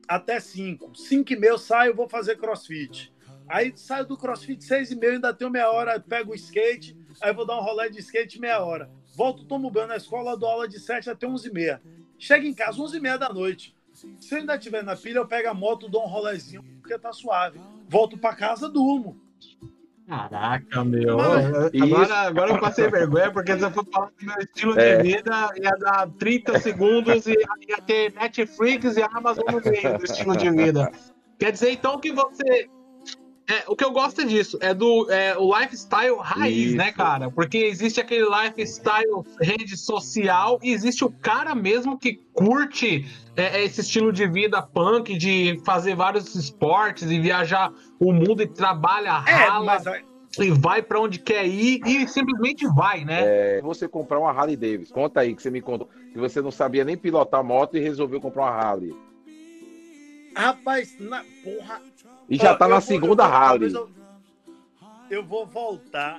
Até 0.06 0.38
5. 0.38 0.94
5 0.94 1.32
e 1.32 1.36
meia 1.36 1.50
eu 1.50 1.58
saio, 1.58 1.94
vou 1.94 2.08
fazer 2.08 2.36
crossfit. 2.36 3.12
Aí 3.48 3.72
saio 3.76 4.06
do 4.06 4.16
crossfit 4.16 4.62
6 4.62 4.90
e 4.90 4.96
meia, 4.96 5.12
ainda 5.14 5.32
tenho 5.32 5.50
meia 5.50 5.70
hora, 5.70 5.98
pego 5.98 6.32
o 6.32 6.34
skate, 6.34 6.96
aí 7.20 7.32
vou 7.32 7.46
dar 7.46 7.58
um 7.58 7.62
rolê 7.62 7.88
de 7.88 8.00
skate 8.00 8.40
meia 8.40 8.62
hora. 8.62 8.90
Volto, 9.16 9.44
tomo 9.44 9.70
banho 9.70 9.88
na 9.88 9.96
escola, 9.96 10.36
dou 10.36 10.48
aula 10.48 10.68
de 10.68 10.78
7 10.78 11.08
até 11.10 11.26
11 11.26 11.48
e 11.48 11.52
meia. 11.52 11.82
Chego 12.18 12.46
em 12.46 12.54
casa 12.54 12.80
11 12.80 12.96
e 12.96 13.00
meia 13.00 13.16
da 13.16 13.32
noite. 13.32 13.74
Se 13.92 14.34
eu 14.34 14.38
ainda 14.38 14.56
estiver 14.56 14.82
na 14.82 14.96
pilha, 14.96 15.18
eu 15.18 15.26
pego 15.26 15.48
a 15.48 15.54
moto, 15.54 15.88
dou 15.88 16.04
um 16.04 16.08
rolezinho, 16.08 16.62
porque 16.80 16.98
tá 16.98 17.12
suave. 17.12 17.60
Volto 17.88 18.16
para 18.16 18.34
casa, 18.34 18.68
durmo. 18.68 19.20
Caraca, 20.12 20.84
meu. 20.84 21.18
agora, 21.18 22.14
agora 22.28 22.50
eu 22.50 22.60
passei 22.60 22.86
vergonha, 22.86 23.30
porque 23.32 23.56
se 23.56 23.62
eu 23.62 23.70
for 23.70 23.86
falar 23.90 24.10
do 24.20 24.26
meu 24.26 24.36
estilo 24.40 24.78
é. 24.78 24.98
de 24.98 25.02
vida, 25.02 25.50
ia 25.56 25.70
dar 25.70 26.06
30 26.18 26.60
segundos 26.60 27.26
e 27.26 27.30
ia 27.30 27.78
ter 27.86 28.12
Netflix 28.12 28.98
e 28.98 29.02
Amazon 29.02 29.46
no 29.50 29.70
meio 29.70 29.98
do 29.98 30.04
estilo 30.04 30.36
de 30.36 30.50
vida. 30.50 30.92
Quer 31.38 31.52
dizer, 31.52 31.70
então, 31.70 31.98
que 31.98 32.12
você. 32.12 32.68
É, 33.52 33.64
o 33.68 33.76
que 33.76 33.84
eu 33.84 33.90
gosto 33.90 34.22
é 34.22 34.24
disso, 34.24 34.56
é 34.62 34.72
do 34.72 35.10
é, 35.10 35.36
o 35.36 35.58
lifestyle 35.58 36.16
raiz, 36.18 36.68
Isso. 36.68 36.76
né, 36.76 36.90
cara? 36.90 37.30
Porque 37.30 37.58
existe 37.58 38.00
aquele 38.00 38.24
lifestyle 38.24 39.22
rede 39.38 39.76
social 39.76 40.58
e 40.62 40.72
existe 40.72 41.04
o 41.04 41.10
cara 41.10 41.54
mesmo 41.54 41.98
que 41.98 42.14
curte 42.32 43.04
é, 43.36 43.58
é 43.58 43.64
esse 43.64 43.82
estilo 43.82 44.10
de 44.10 44.26
vida 44.26 44.62
punk, 44.62 45.18
de 45.18 45.60
fazer 45.66 45.94
vários 45.94 46.34
esportes 46.34 47.10
e 47.10 47.20
viajar 47.20 47.70
o 48.00 48.10
mundo 48.10 48.42
e 48.42 48.46
trabalha, 48.46 49.22
é, 49.26 49.32
rala. 49.32 49.64
Mas 49.84 49.84
e 50.38 50.50
vai 50.50 50.80
para 50.80 50.98
onde 50.98 51.18
quer 51.18 51.46
ir 51.46 51.82
e 51.84 52.08
simplesmente 52.08 52.66
vai, 52.68 53.04
né? 53.04 53.20
É, 53.58 53.60
você 53.60 53.86
comprar 53.86 54.18
uma 54.18 54.30
Harley 54.30 54.56
Davidson, 54.56 54.94
conta 54.94 55.20
aí 55.20 55.34
que 55.34 55.42
você 55.42 55.50
me 55.50 55.60
contou 55.60 55.90
que 56.10 56.18
você 56.18 56.40
não 56.40 56.50
sabia 56.50 56.84
nem 56.84 56.96
pilotar 56.96 57.44
moto 57.44 57.76
e 57.76 57.80
resolveu 57.80 58.18
comprar 58.18 58.44
uma 58.44 58.50
Harley. 58.50 58.94
Rapaz, 60.34 60.96
na 60.98 61.22
porra. 61.44 61.82
E 62.32 62.36
já 62.38 62.52
Ó, 62.52 62.56
tá 62.56 62.66
na 62.66 62.80
segunda 62.80 63.28
vou, 63.28 63.36
Harley. 63.36 63.74
Eu, 63.74 63.90
eu, 65.10 65.22
vou 65.22 65.46
voltar. 65.46 66.18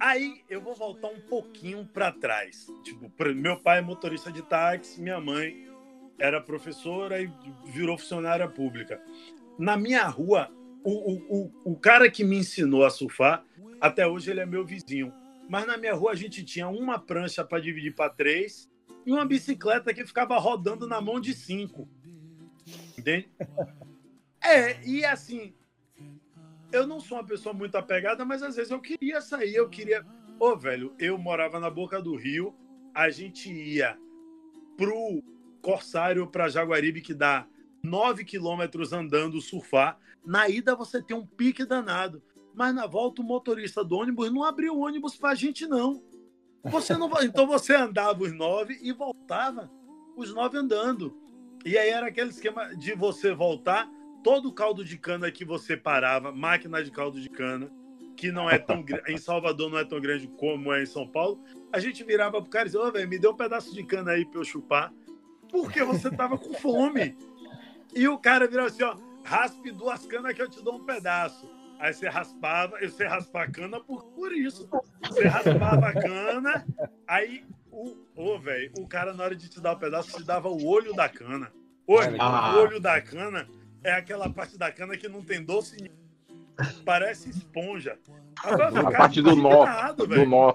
Aí 0.00 0.42
eu 0.50 0.60
vou 0.60 0.74
voltar 0.74 1.06
um 1.06 1.20
pouquinho 1.20 1.86
para 1.86 2.10
trás. 2.10 2.66
Tipo, 2.82 3.08
meu 3.32 3.56
pai 3.60 3.78
é 3.78 3.80
motorista 3.80 4.32
de 4.32 4.42
táxi, 4.42 5.00
minha 5.00 5.20
mãe 5.20 5.68
era 6.18 6.40
professora 6.40 7.22
e 7.22 7.32
virou 7.64 7.96
funcionária 7.96 8.48
pública. 8.48 9.00
Na 9.56 9.76
minha 9.76 10.04
rua, 10.08 10.50
o, 10.82 10.90
o, 10.90 11.52
o, 11.64 11.72
o 11.74 11.76
cara 11.76 12.10
que 12.10 12.24
me 12.24 12.38
ensinou 12.38 12.84
a 12.84 12.90
surfar, 12.90 13.44
até 13.80 14.04
hoje 14.04 14.32
ele 14.32 14.40
é 14.40 14.46
meu 14.46 14.66
vizinho. 14.66 15.12
Mas 15.48 15.64
na 15.64 15.76
minha 15.76 15.94
rua 15.94 16.10
a 16.10 16.16
gente 16.16 16.42
tinha 16.42 16.66
uma 16.66 16.98
prancha 16.98 17.44
para 17.44 17.62
dividir 17.62 17.94
para 17.94 18.10
três 18.10 18.68
e 19.06 19.12
uma 19.12 19.24
bicicleta 19.24 19.94
que 19.94 20.04
ficava 20.04 20.36
rodando 20.38 20.88
na 20.88 21.00
mão 21.00 21.20
de 21.20 21.32
cinco. 21.32 21.88
Entende? 22.98 23.28
É, 24.44 24.82
e 24.84 25.04
assim, 25.04 25.54
eu 26.72 26.86
não 26.86 26.98
sou 26.98 27.18
uma 27.18 27.24
pessoa 27.24 27.52
muito 27.52 27.76
apegada, 27.76 28.24
mas 28.24 28.42
às 28.42 28.56
vezes 28.56 28.70
eu 28.70 28.80
queria 28.80 29.20
sair, 29.20 29.54
eu 29.54 29.68
queria. 29.68 30.04
Ô, 30.38 30.50
oh, 30.50 30.56
velho, 30.56 30.94
eu 30.98 31.16
morava 31.16 31.60
na 31.60 31.70
boca 31.70 32.00
do 32.00 32.16
rio, 32.16 32.54
a 32.94 33.10
gente 33.10 33.52
ia 33.52 33.96
pro 34.76 35.22
Corsário 35.60 36.26
para 36.26 36.48
Jaguaribe, 36.48 37.00
que 37.00 37.14
dá 37.14 37.46
9 37.82 38.24
quilômetros 38.24 38.92
andando, 38.92 39.40
surfar. 39.40 39.98
Na 40.24 40.48
ida 40.48 40.74
você 40.74 41.02
tem 41.02 41.16
um 41.16 41.26
pique 41.26 41.64
danado. 41.64 42.22
Mas 42.54 42.74
na 42.74 42.86
volta 42.86 43.22
o 43.22 43.24
motorista 43.24 43.84
do 43.84 43.96
ônibus 43.96 44.32
não 44.32 44.44
abriu 44.44 44.74
o 44.74 44.80
ônibus 44.80 45.16
pra 45.16 45.34
gente, 45.34 45.66
não. 45.66 46.02
Você 46.64 46.96
não 46.96 47.10
Então 47.22 47.46
você 47.46 47.74
andava 47.74 48.22
os 48.22 48.32
nove 48.32 48.78
e 48.82 48.92
voltava 48.92 49.70
os 50.16 50.32
nove 50.34 50.58
andando. 50.58 51.16
E 51.64 51.78
aí 51.78 51.90
era 51.90 52.08
aquele 52.08 52.30
esquema 52.30 52.74
de 52.76 52.94
você 52.94 53.32
voltar, 53.32 53.88
todo 54.22 54.52
caldo 54.52 54.84
de 54.84 54.96
cana 54.96 55.30
que 55.30 55.44
você 55.44 55.76
parava, 55.76 56.32
máquina 56.32 56.82
de 56.82 56.90
caldo 56.90 57.20
de 57.20 57.28
cana, 57.28 57.70
que 58.16 58.30
não 58.30 58.48
é 58.48 58.58
tão 58.58 58.84
em 59.08 59.16
Salvador 59.16 59.70
não 59.70 59.78
é 59.78 59.84
tão 59.84 60.00
grande 60.00 60.28
como 60.38 60.72
é 60.72 60.82
em 60.82 60.86
São 60.86 61.06
Paulo, 61.06 61.42
a 61.72 61.80
gente 61.80 62.04
virava 62.04 62.40
pro 62.40 62.50
cara 62.50 62.64
e 62.64 62.66
dizia, 62.66 62.80
ô, 62.80 62.86
oh, 62.86 62.92
velho, 62.92 63.08
me 63.08 63.18
dê 63.18 63.28
um 63.28 63.34
pedaço 63.34 63.74
de 63.74 63.82
cana 63.84 64.12
aí 64.12 64.24
pra 64.24 64.40
eu 64.40 64.44
chupar 64.44 64.92
porque 65.52 65.84
você 65.84 66.10
tava 66.10 66.38
com 66.38 66.54
fome. 66.54 67.14
E 67.94 68.08
o 68.08 68.18
cara 68.18 68.48
virou 68.48 68.66
assim, 68.66 68.82
ó, 68.82 68.96
raspe 69.22 69.70
duas 69.70 70.06
canas 70.06 70.32
que 70.32 70.40
eu 70.40 70.48
te 70.48 70.62
dou 70.64 70.76
um 70.76 70.84
pedaço. 70.84 71.48
Aí 71.78 71.92
você 71.92 72.08
raspava, 72.08 72.78
você 72.80 73.06
raspava 73.06 73.44
a 73.44 73.50
cana 73.50 73.78
por, 73.78 74.02
por 74.04 74.32
isso. 74.32 74.68
Você 75.02 75.28
raspava 75.28 75.88
a 75.88 75.92
cana, 75.92 76.66
aí 77.06 77.44
o, 77.70 77.96
oh, 78.16 78.38
velho, 78.38 78.72
o 78.78 78.86
cara 78.86 79.12
na 79.12 79.24
hora 79.24 79.36
de 79.36 79.48
te 79.48 79.60
dar 79.60 79.72
o 79.72 79.76
um 79.76 79.78
pedaço 79.78 80.16
te 80.16 80.24
dava 80.24 80.48
o 80.48 80.66
olho 80.66 80.94
da 80.94 81.08
cana. 81.08 81.52
Olho, 81.86 82.16
ah. 82.18 82.54
O 82.54 82.60
olho 82.60 82.80
da 82.80 83.00
cana 83.00 83.46
é 83.84 83.92
aquela 83.92 84.28
parte 84.30 84.56
da 84.56 84.70
cana 84.70 84.96
que 84.96 85.08
não 85.08 85.22
tem 85.22 85.42
doce 85.42 85.90
Parece 86.84 87.30
esponja. 87.30 87.98
Agora, 88.42 88.88
a 88.88 88.92
parte 88.92 89.22
do 89.22 89.34
nó. 89.34 89.92
Do 89.92 90.26
nó. 90.26 90.54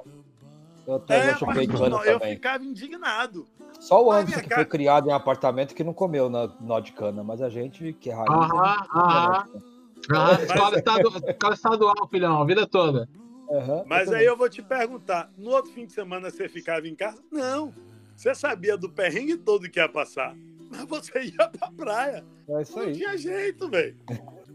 Eu, 0.86 0.95
até 0.95 1.32
é, 1.32 1.32
eu, 1.32 2.03
eu 2.05 2.19
ficava 2.19 2.63
indignado. 2.63 3.45
Só 3.80 4.05
o 4.05 4.11
Anderson 4.11 4.41
que 4.41 4.47
cara... 4.47 4.61
foi 4.61 4.65
criado 4.65 5.09
em 5.09 5.11
apartamento 5.11 5.75
que 5.75 5.84
não 5.84 5.93
comeu 5.93 6.30
na 6.30 6.47
nó 6.61 6.80
de 6.80 6.93
cana, 6.93 7.23
mas 7.23 7.41
a 7.41 7.49
gente 7.49 7.93
que 7.93 8.09
é 8.09 8.13
raiz. 8.13 8.30
Aham, 8.30 8.88
aham. 8.95 9.61
Ah, 10.09 10.38
escola, 10.41 10.78
estadual, 10.78 11.13
escola 11.28 11.53
estadual, 11.53 12.07
filhão, 12.09 12.41
a 12.41 12.45
vida 12.45 12.65
toda. 12.65 13.09
Uhum, 13.49 13.84
Mas 13.86 14.09
eu 14.09 14.15
aí 14.15 14.25
eu 14.25 14.38
vou 14.38 14.49
te 14.49 14.61
perguntar: 14.61 15.30
no 15.38 15.51
outro 15.51 15.71
fim 15.73 15.86
de 15.86 15.93
semana 15.93 16.30
você 16.30 16.47
ficava 16.47 16.88
em 16.88 16.95
casa? 16.95 17.21
Não. 17.32 17.73
Você 18.15 18.34
sabia 18.34 18.78
do 18.78 18.89
perrengue 18.89 19.38
todo 19.38 19.69
que 19.69 19.80
ia 19.80 19.89
passar. 19.89 20.36
Mas 20.70 20.86
você 20.86 21.22
ia 21.24 21.47
pra 21.49 21.72
praia. 21.72 22.26
É 22.49 22.61
isso 22.61 22.80
aí. 22.80 22.88
Não 22.88 22.93
tinha 22.93 23.18
jeito, 23.18 23.70
velho. 23.70 23.97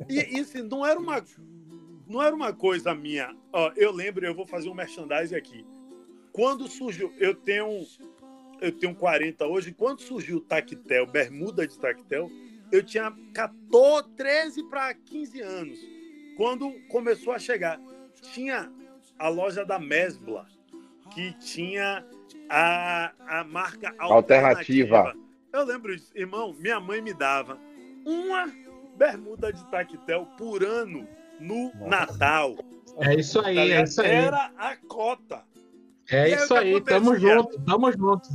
E, 0.09 0.37
e 0.37 0.41
assim, 0.41 0.63
não 0.63 0.85
era 0.85 0.99
uma. 0.99 1.25
Não 2.07 2.23
era 2.23 2.35
uma 2.35 2.53
coisa 2.53 2.95
minha. 2.95 3.35
Ó, 3.53 3.73
eu 3.77 3.93
lembro, 3.93 4.25
eu 4.25 4.35
vou 4.35 4.47
fazer 4.47 4.69
um 4.69 4.75
merchandising 4.75 5.37
aqui. 5.37 5.67
Quando 6.33 6.69
surgiu, 6.69 7.13
eu 7.19 7.35
tenho 7.35 7.87
eu 8.63 8.71
tenho 8.71 8.95
40 8.95 9.45
hoje, 9.45 9.73
quando 9.73 10.01
surgiu 10.01 10.37
o 10.37 10.41
tactel, 10.41 11.05
bermuda 11.05 11.67
de 11.67 11.77
tactel, 11.77 12.31
eu 12.71 12.83
tinha 12.83 13.13
14, 13.35 14.09
13 14.11 14.63
para 14.71 14.95
15 14.95 15.41
anos. 15.41 15.79
Quando 16.37 16.73
começou 16.89 17.33
a 17.33 17.41
chegar, 17.41 17.81
tinha 18.33 18.73
a 19.19 19.29
loja 19.29 19.65
da 19.65 19.81
Mesbla, 19.81 20.47
que 21.13 21.33
tinha 21.41 22.07
a, 22.49 23.13
a 23.27 23.45
marca 23.45 23.93
alternativa. 23.99 24.99
alternativa. 24.99 25.32
Eu 25.53 25.65
lembro 25.65 25.95
disso. 25.95 26.11
Irmão, 26.15 26.55
minha 26.59 26.81
mãe 26.81 27.01
me 27.01 27.13
dava 27.13 27.59
uma 28.05 28.51
bermuda 28.97 29.53
de 29.53 29.65
tactel 29.71 30.27
por 30.39 30.65
ano 30.65 31.07
no 31.41 31.73
Natal. 31.87 32.57
É 32.99 33.15
isso 33.15 33.41
aí, 33.41 33.57
tá 33.57 33.63
é 33.63 33.83
isso 33.83 34.01
aí. 34.01 34.11
Era 34.11 34.53
a 34.57 34.77
cota. 34.77 35.45
É 36.11 36.31
e 36.31 36.35
isso 36.35 36.55
aí, 36.55 36.81
tamo 36.81 37.17
junto, 37.17 37.61
tamo 37.61 37.93
junto 37.93 38.29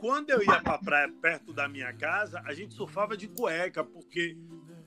quando 0.00 0.30
eu 0.30 0.42
ia 0.42 0.60
para 0.62 0.74
a 0.76 0.78
praia 0.78 1.12
perto 1.20 1.52
da 1.52 1.68
minha 1.68 1.92
casa, 1.92 2.42
a 2.46 2.54
gente 2.54 2.72
surfava 2.72 3.14
de 3.18 3.28
cueca, 3.28 3.84
porque 3.84 4.34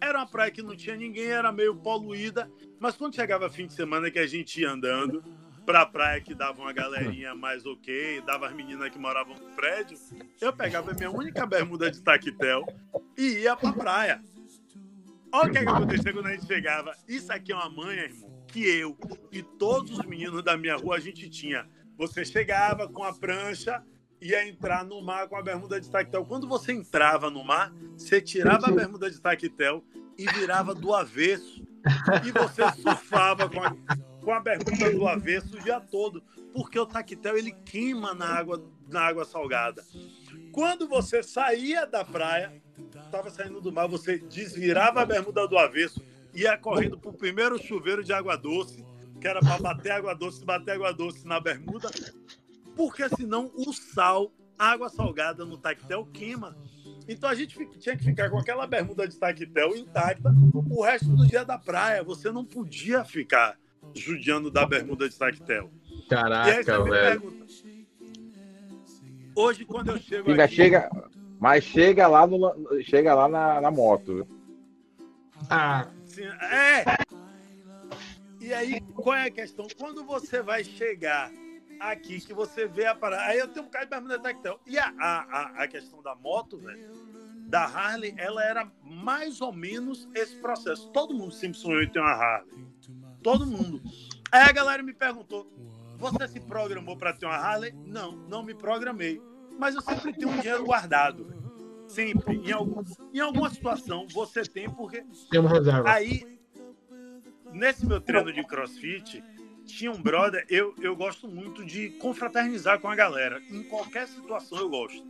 era 0.02 0.18
uma 0.18 0.26
praia 0.26 0.50
que 0.50 0.64
não 0.64 0.76
tinha 0.76 0.96
ninguém, 0.96 1.28
era 1.28 1.52
meio 1.52 1.76
poluída. 1.76 2.50
Mas 2.80 2.98
quando 2.98 3.16
chegava 3.16 3.48
fim 3.48 3.68
de 3.68 3.74
semana 3.74 4.10
que 4.10 4.18
a 4.18 4.26
gente 4.26 4.60
ia 4.60 4.72
andando 4.72 5.24
para 5.66 5.82
a 5.82 5.86
praia 5.86 6.22
que 6.22 6.36
dava 6.36 6.62
uma 6.62 6.74
galerinha 6.74 7.34
mais 7.34 7.66
ok, 7.66 8.22
dava 8.22 8.48
as 8.48 8.54
meninas 8.54 8.90
que 8.90 9.00
moravam 9.00 9.36
no 9.36 9.56
prédio, 9.56 9.98
eu 10.40 10.54
pegava 10.54 10.92
a 10.92 10.94
minha 10.94 11.10
única 11.10 11.46
bermuda 11.46 11.90
de 11.90 12.02
taquetel 12.02 12.66
e 13.18 13.40
ia 13.40 13.56
para 13.56 13.70
a 13.70 13.74
praia. 13.74 14.24
Olha 15.32 15.50
o 15.50 15.54
que, 15.54 15.60
que 15.60 15.70
acontecia 15.70 16.14
quando 16.14 16.28
a 16.28 16.32
gente 16.32 16.46
chegava. 16.46 16.94
Isso 17.08 17.32
aqui 17.34 17.52
é 17.52 17.56
uma 17.56 17.70
manha, 17.70 18.04
irmão, 18.04 18.30
que 18.48 18.64
eu 18.64 18.96
e 19.32 19.42
todos 19.42 19.98
os 19.98 20.06
meninos 20.06 20.44
da 20.44 20.56
minha 20.56 20.76
rua 20.76 20.98
a 20.98 21.00
gente 21.00 21.30
tinha. 21.30 21.68
Você 21.98 22.24
chegava 22.24 22.88
com 22.88 23.04
a 23.04 23.14
prancha, 23.14 23.84
ia 24.22 24.48
entrar 24.48 24.86
no 24.86 25.02
mar 25.02 25.28
com 25.28 25.36
a 25.36 25.42
bermuda 25.42 25.82
de 25.82 25.90
tactel. 25.90 26.26
Quando 26.26 26.48
você 26.48 26.72
entrava 26.74 27.30
no 27.30 27.44
mar, 27.44 27.74
você 27.98 28.22
tirava 28.22 28.68
a 28.68 28.72
bermuda 28.72 29.10
de 29.10 29.20
tactel 29.20 29.84
e 30.18 30.26
virava 30.28 30.76
do 30.76 30.94
avesso. 30.94 31.64
E 32.26 32.32
você 32.32 32.62
surfava 32.80 33.50
com 33.50 33.62
a, 33.64 33.76
com 34.24 34.32
a 34.32 34.40
bermuda 34.40 34.92
do 34.92 35.08
avesso 35.08 35.56
o 35.56 35.60
dia 35.60 35.80
todo, 35.80 36.24
porque 36.54 36.80
o 36.80 36.86
tactel 36.86 37.38
ele 37.38 37.52
queima 37.52 38.14
na 38.14 38.28
água, 38.28 38.64
na 38.90 39.02
água 39.02 39.26
salgada. 39.26 39.84
Quando 40.52 40.88
você 40.88 41.22
saía 41.22 41.86
da 41.86 42.06
praia, 42.06 42.62
estava 43.06 43.30
saindo 43.30 43.60
do 43.60 43.72
mar, 43.72 43.88
você 43.88 44.18
desvirava 44.18 45.02
a 45.02 45.06
bermuda 45.06 45.48
do 45.48 45.58
avesso, 45.58 46.02
ia 46.34 46.58
correndo 46.58 46.98
para 46.98 47.10
o 47.10 47.18
primeiro 47.18 47.62
chuveiro 47.62 48.04
de 48.04 48.14
água 48.14 48.36
doce, 48.36 48.86
que 49.20 49.28
era 49.28 49.40
para 49.40 49.60
bater 49.60 49.92
água 49.92 50.14
doce, 50.14 50.44
bater 50.44 50.72
água 50.72 50.94
doce 50.94 51.26
na 51.28 51.40
bermuda, 51.40 51.90
porque 52.76 53.08
senão 53.10 53.52
o 53.56 53.74
sal, 53.74 54.32
água 54.58 54.90
salgada 54.90 55.46
no 55.46 55.58
tactel 55.58 56.06
queima. 56.14 56.56
Então 57.08 57.30
a 57.30 57.36
gente 57.36 57.58
tinha 57.78 57.98
que 57.98 58.04
ficar 58.04 58.30
com 58.30 58.38
aquela 58.38 58.66
bermuda 58.66 59.08
de 59.08 59.18
tactel 59.18 59.76
intacta 59.76 60.34
o 60.70 60.84
resto 60.84 61.10
do 61.10 61.28
dia 61.28 61.44
da 61.44 61.58
praia. 61.58 62.04
Você 62.04 62.32
não 62.32 62.46
podia 62.46 63.04
ficar 63.04 63.58
judiando 63.94 64.50
da 64.50 64.66
bermuda 64.66 65.08
de 65.08 65.16
tactel. 65.16 65.72
Caraca, 66.10 66.84
velho. 66.84 67.22
Pergunta, 67.22 67.46
hoje, 69.36 69.66
quando 69.66 69.90
eu 69.90 69.98
chego 70.00 70.30
Fica, 70.30 70.44
aqui... 70.44 70.56
Chega, 70.56 70.90
mas 71.40 71.64
chega 71.64 72.08
lá, 72.08 72.26
no, 72.28 72.82
chega 72.84 73.14
lá 73.14 73.28
na, 73.28 73.62
na 73.62 73.72
moto. 73.72 74.28
Ah. 75.50 75.88
Sim, 76.06 76.26
é. 76.26 76.84
E 78.40 78.54
aí, 78.54 78.82
qual 78.96 79.16
é 79.16 79.28
a 79.28 79.32
questão? 79.32 79.68
Quando 79.78 80.04
você 80.04 80.42
vai 80.42 80.64
chegar 80.64 81.32
aqui 81.80 82.20
que 82.22 82.34
você 82.34 82.68
vê 82.68 82.86
a 82.86 82.96
parada. 82.96 83.24
Aí 83.24 83.40
eu 83.40 83.48
tenho 83.48 83.66
um 83.66 83.70
cara 83.70 83.86
de 83.86 83.92
bermuda 83.92 84.20
tactel. 84.20 84.60
E 84.66 84.78
a, 84.78 84.88
a, 85.00 85.64
a 85.64 85.68
questão 85.68 86.02
da 86.02 86.16
moto, 86.16 86.58
velho, 86.58 86.92
da 87.48 87.66
Harley, 87.66 88.14
ela 88.18 88.44
era 88.44 88.72
mais 88.82 89.42
ou 89.42 89.52
menos 89.52 90.08
esse 90.16 90.36
processo. 90.38 90.90
Todo 90.92 91.14
mundo 91.14 91.32
sempre 91.32 91.58
sonhou 91.58 91.84
em 91.84 91.90
ter 91.90 92.00
uma 92.00 92.12
Harley. 92.12 92.66
Todo 93.24 93.48
mundo. 93.48 93.82
Aí 94.32 94.42
a 94.42 94.52
galera 94.52 94.84
me 94.84 94.94
perguntou: 94.94 95.48
você 95.98 96.28
se 96.28 96.40
programou 96.42 96.98
para 96.98 97.14
ter 97.14 97.26
uma 97.26 97.36
Harley? 97.36 97.74
Não, 97.86 98.12
não 98.12 98.44
me 98.44 98.54
programei. 98.54 99.22
Mas 99.58 99.76
eu 99.76 99.82
sempre 99.82 100.14
tenho 100.14 100.30
um 100.30 100.38
dinheiro 100.38 100.66
guardado. 100.66 101.26
Sempre. 101.88 102.36
Em, 102.36 102.52
algum, 102.52 102.84
em 103.14 103.20
alguma 103.20 103.50
situação 103.50 104.08
você 104.08 104.44
tem, 104.44 104.70
porque. 104.70 105.06
Tem 105.32 105.40
uma 105.40 105.50
reserva. 105.50 105.90
Aí, 105.90 106.40
nesse 107.52 107.86
meu 107.86 108.02
treino 108.02 108.34
de 108.34 108.44
crossfit, 108.44 109.24
tinha 109.66 109.92
um 109.92 110.02
brother, 110.02 110.46
eu, 110.50 110.74
eu 110.82 110.96
gosto 110.96 111.28
muito 111.28 111.64
de 111.64 111.90
confraternizar 111.92 112.80
com 112.80 112.88
a 112.88 112.96
galera. 112.96 113.42
Em 113.50 113.64
qualquer 113.64 114.08
situação 114.08 114.58
eu 114.58 114.70
gosto. 114.70 115.06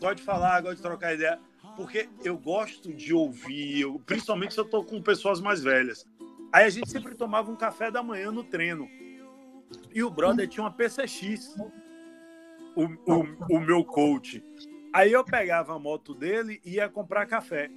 Gosto 0.00 0.16
de 0.16 0.22
falar, 0.22 0.60
gosto 0.60 0.76
de 0.76 0.82
trocar 0.82 1.14
ideia, 1.14 1.38
porque 1.76 2.08
eu 2.24 2.38
gosto 2.38 2.92
de 2.92 3.12
ouvir, 3.12 3.80
eu, 3.80 4.00
principalmente 4.06 4.54
se 4.54 4.60
eu 4.60 4.64
tô 4.64 4.84
com 4.84 5.02
pessoas 5.02 5.40
mais 5.40 5.62
velhas. 5.62 6.06
Aí 6.52 6.66
a 6.66 6.70
gente 6.70 6.90
sempre 6.90 7.14
tomava 7.14 7.50
um 7.50 7.56
café 7.56 7.90
da 7.90 8.02
manhã 8.02 8.30
no 8.30 8.42
treino. 8.42 8.88
E 9.94 10.02
o 10.02 10.10
brother 10.10 10.48
tinha 10.48 10.64
uma 10.64 10.72
PCX, 10.72 11.56
o, 12.74 12.84
o, 12.84 13.56
o 13.56 13.60
meu 13.60 13.84
coach. 13.84 14.42
Aí 14.92 15.12
eu 15.12 15.24
pegava 15.24 15.74
a 15.74 15.78
moto 15.78 16.14
dele 16.14 16.60
e 16.64 16.74
ia 16.74 16.88
comprar 16.88 17.26
café. 17.26 17.70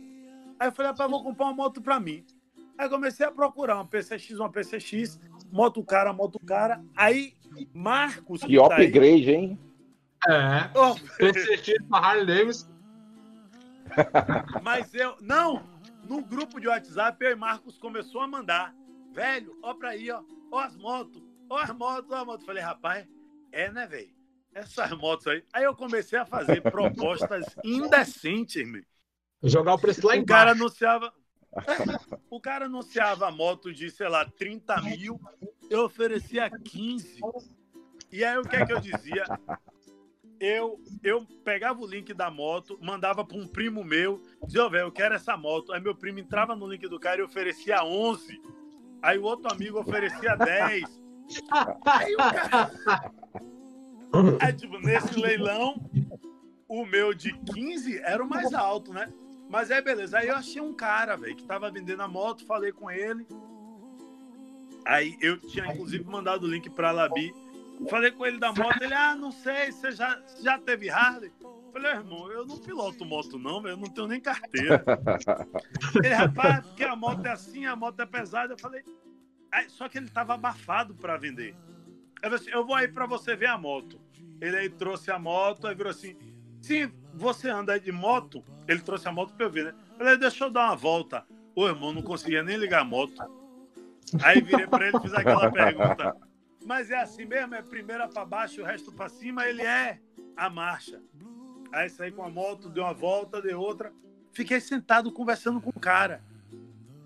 Aí 0.59 0.67
eu 0.67 0.71
falei, 0.71 0.91
rapaz, 0.91 1.09
vou 1.09 1.23
comprar 1.23 1.45
uma 1.45 1.53
moto 1.53 1.81
para 1.81 1.99
mim. 1.99 2.25
Aí 2.77 2.89
comecei 2.89 3.25
a 3.25 3.31
procurar 3.31 3.75
uma 3.75 3.85
PCX, 3.85 4.39
uma 4.39 4.49
PCX 4.49 5.19
moto 5.51 5.83
cara, 5.83 6.11
moto 6.11 6.39
cara. 6.39 6.83
Aí, 6.95 7.33
Marcos. 7.73 8.41
Que, 8.41 8.47
que 8.47 8.59
upgrade, 8.59 8.91
tá 8.91 9.01
aí, 9.01 9.29
hein? 9.29 9.59
É. 10.27 10.69
Oh, 10.75 10.95
PCX 11.17 11.83
para 11.87 12.07
Harley 12.07 12.25
Davis. 12.25 12.69
Mas 14.63 14.93
eu. 14.95 15.15
Não! 15.21 15.72
No 16.03 16.23
grupo 16.23 16.59
de 16.59 16.67
WhatsApp, 16.67 17.23
eu 17.23 17.31
e 17.31 17.35
Marcos 17.35 17.77
começou 17.77 18.21
a 18.21 18.27
mandar. 18.27 18.75
Velho, 19.11 19.57
ó 19.61 19.73
pra 19.73 19.89
aí, 19.89 20.11
ó. 20.11 20.21
Ó 20.51 20.59
as 20.59 20.75
motos. 20.75 21.21
Ó 21.49 21.57
as 21.57 21.71
motos, 21.71 22.11
ó 22.11 22.15
as 22.15 22.25
motos. 22.25 22.45
Falei, 22.45 22.63
rapaz, 22.63 23.07
é, 23.51 23.71
né, 23.71 23.87
velho? 23.87 24.11
Essas 24.53 24.91
motos 24.91 25.27
aí. 25.27 25.43
Aí 25.53 25.63
eu 25.63 25.75
comecei 25.75 26.19
a 26.19 26.25
fazer 26.25 26.61
propostas 26.61 27.45
indecentes, 27.63 28.67
meu. 28.67 28.83
Jogar 29.43 29.73
o 29.73 29.79
preço 29.79 30.05
lá 30.05 30.15
embaixo. 30.15 30.23
O 30.23 30.27
cara 30.27 30.51
anunciava. 30.51 31.13
O 32.31 32.41
cara 32.41 32.65
anunciava 32.65 33.27
a 33.27 33.31
moto 33.31 33.71
de, 33.71 33.91
sei 33.91 34.09
lá, 34.09 34.25
30 34.25 34.81
mil, 34.81 35.21
eu 35.69 35.85
oferecia 35.85 36.49
15. 36.49 37.19
E 38.11 38.23
aí 38.23 38.35
o 38.39 38.41
que 38.41 38.55
é 38.55 38.65
que 38.65 38.73
eu 38.73 38.79
dizia? 38.79 39.23
Eu, 40.45 40.77
eu 41.01 41.25
pegava 41.45 41.79
o 41.79 41.87
link 41.87 42.13
da 42.13 42.29
moto, 42.29 42.77
mandava 42.81 43.23
para 43.23 43.37
um 43.37 43.47
primo 43.47 43.81
meu, 43.81 44.21
dizia, 44.43 44.65
oh, 44.65 44.69
velho, 44.69 44.87
eu 44.87 44.91
quero 44.91 45.15
essa 45.15 45.37
moto. 45.37 45.71
Aí 45.71 45.79
meu 45.79 45.95
primo 45.95 46.19
entrava 46.19 46.53
no 46.53 46.67
link 46.67 46.85
do 46.89 46.99
cara 46.99 47.21
e 47.21 47.23
oferecia 47.23 47.81
11. 47.81 48.41
Aí 49.01 49.17
o 49.17 49.23
outro 49.23 49.49
amigo 49.49 49.79
oferecia 49.79 50.35
10. 50.35 51.01
Aí 51.85 52.13
o 52.13 52.17
cara. 52.17 52.71
Aí, 54.41 54.51
tipo, 54.51 54.77
nesse 54.79 55.17
leilão, 55.17 55.89
o 56.67 56.85
meu 56.85 57.13
de 57.13 57.31
15 57.53 57.99
era 57.99 58.21
o 58.21 58.27
mais 58.27 58.53
alto, 58.53 58.91
né? 58.91 59.07
Mas 59.49 59.71
aí, 59.71 59.81
beleza. 59.81 60.19
Aí 60.19 60.27
eu 60.27 60.35
achei 60.35 60.61
um 60.61 60.73
cara, 60.73 61.15
velho, 61.15 61.37
que 61.37 61.45
tava 61.45 61.71
vendendo 61.71 62.01
a 62.01 62.07
moto, 62.09 62.45
falei 62.45 62.73
com 62.73 62.91
ele. 62.91 63.25
Aí 64.83 65.17
eu 65.21 65.39
tinha, 65.39 65.67
inclusive, 65.67 66.03
mandado 66.03 66.45
o 66.45 66.49
link 66.49 66.69
pra 66.69 66.91
Labi. 66.91 67.33
Falei 67.89 68.11
com 68.11 68.25
ele 68.25 68.39
da 68.39 68.53
moto, 68.53 68.81
ele, 68.81 68.93
ah, 68.93 69.15
não 69.15 69.31
sei, 69.31 69.71
você 69.71 69.91
já, 69.91 70.21
já 70.41 70.57
teve 70.57 70.89
Harley? 70.89 71.31
Falei, 71.73 71.91
irmão, 71.91 72.31
eu 72.31 72.45
não 72.45 72.57
piloto 72.57 73.03
moto, 73.03 73.39
não, 73.39 73.61
velho, 73.61 73.73
eu 73.73 73.77
não 73.77 73.89
tenho 73.89 74.07
nem 74.07 74.21
carteira. 74.21 74.83
ele, 76.03 76.13
rapaz, 76.13 76.65
porque 76.67 76.83
a 76.83 76.95
moto 76.95 77.25
é 77.25 77.31
assim, 77.31 77.65
a 77.65 77.75
moto 77.75 77.99
é 77.99 78.05
pesada. 78.05 78.53
Eu 78.53 78.57
falei, 78.59 78.83
aí, 79.51 79.67
só 79.69 79.89
que 79.89 79.97
ele 79.97 80.07
tava 80.07 80.35
abafado 80.35 80.93
para 80.93 81.17
vender. 81.17 81.55
Eu 82.21 82.29
falei 82.29 82.35
assim, 82.35 82.51
eu 82.51 82.63
vou 82.63 82.75
aí 82.75 82.87
para 82.87 83.07
você 83.07 83.35
ver 83.35 83.47
a 83.47 83.57
moto. 83.57 83.99
Ele 84.39 84.55
aí 84.55 84.69
trouxe 84.69 85.09
a 85.09 85.17
moto, 85.17 85.65
aí 85.65 85.73
virou 85.73 85.89
assim, 85.89 86.15
sim, 86.61 86.91
você 87.11 87.49
anda 87.49 87.79
de 87.79 87.91
moto? 87.91 88.43
Ele 88.67 88.79
trouxe 88.79 89.07
a 89.07 89.11
moto 89.11 89.33
para 89.33 89.47
eu 89.47 89.51
ver, 89.51 89.65
né? 89.65 89.73
Eu 89.93 89.97
falei, 89.97 90.17
deixa 90.17 90.45
eu 90.45 90.51
dar 90.51 90.67
uma 90.67 90.75
volta. 90.75 91.25
O 91.55 91.67
irmão 91.67 91.91
não 91.91 92.03
conseguia 92.03 92.43
nem 92.43 92.55
ligar 92.55 92.81
a 92.81 92.85
moto. 92.85 93.19
Aí 94.21 94.41
virei 94.41 94.67
para 94.67 94.87
ele 94.87 94.97
e 94.97 95.01
fiz 95.01 95.13
aquela 95.13 95.51
pergunta. 95.51 96.15
Mas 96.65 96.89
é 96.89 97.01
assim 97.01 97.25
mesmo? 97.25 97.55
É 97.55 97.61
primeira 97.61 98.07
para 98.07 98.25
baixo, 98.25 98.61
o 98.61 98.65
resto 98.65 98.91
para 98.91 99.09
cima? 99.09 99.47
Ele 99.47 99.61
é 99.61 99.99
a 100.35 100.49
marcha. 100.49 101.01
Aí 101.71 101.89
saí 101.89 102.11
com 102.11 102.23
a 102.23 102.29
moto, 102.29 102.69
deu 102.69 102.83
uma 102.83 102.93
volta, 102.93 103.41
deu 103.41 103.59
outra. 103.59 103.91
Fiquei 104.31 104.59
sentado 104.59 105.11
conversando 105.11 105.59
com 105.59 105.69
o 105.69 105.79
cara. 105.79 106.23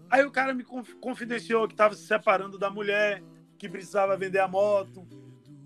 Aí 0.09 0.23
o 0.23 0.31
cara 0.31 0.53
me 0.53 0.63
confidenciou 0.63 1.67
que 1.67 1.73
estava 1.73 1.93
se 1.93 2.05
separando 2.05 2.57
da 2.57 2.69
mulher, 2.69 3.21
que 3.57 3.67
precisava 3.67 4.15
vender 4.15 4.39
a 4.39 4.47
moto, 4.47 5.05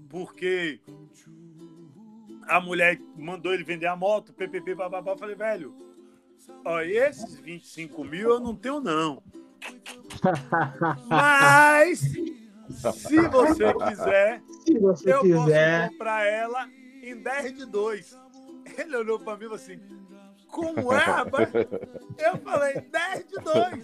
porque 0.09 0.79
a 2.47 2.59
mulher 2.59 2.99
mandou 3.15 3.53
ele 3.53 3.63
vender 3.63 3.85
a 3.85 3.95
moto, 3.95 4.33
ppp, 4.33 4.75
bababá. 4.75 5.11
Eu 5.11 5.17
falei, 5.17 5.35
velho, 5.35 5.75
ó, 6.65 6.81
esses 6.81 7.39
25 7.39 8.03
mil 8.03 8.29
eu 8.29 8.39
não 8.39 8.55
tenho, 8.55 8.79
não. 8.79 9.21
Mas, 11.07 12.01
se 12.71 13.27
você 13.27 13.73
quiser, 13.73 14.41
Se 14.65 14.79
você 14.79 15.13
eu 15.13 15.21
quiser. 15.21 15.81
posso 15.81 15.91
comprar 15.91 16.25
ela 16.25 16.67
em 17.01 17.21
10 17.21 17.53
de 17.57 17.65
2. 17.65 18.19
Ele 18.77 18.95
olhou 18.95 19.19
pra 19.19 19.33
mim 19.35 19.41
e 19.45 19.49
falou 19.49 19.55
assim: 19.55 19.79
Como 20.47 20.93
é, 20.93 21.03
rapaz? 21.03 21.49
Eu 22.17 22.37
falei: 22.37 22.81
10 22.81 23.27
de 23.27 23.35
2. 23.35 23.83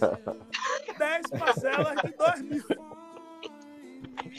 10 0.98 1.26
parcelas 1.38 1.94
de 2.04 2.12
2 2.16 2.42
mil. 2.42 2.64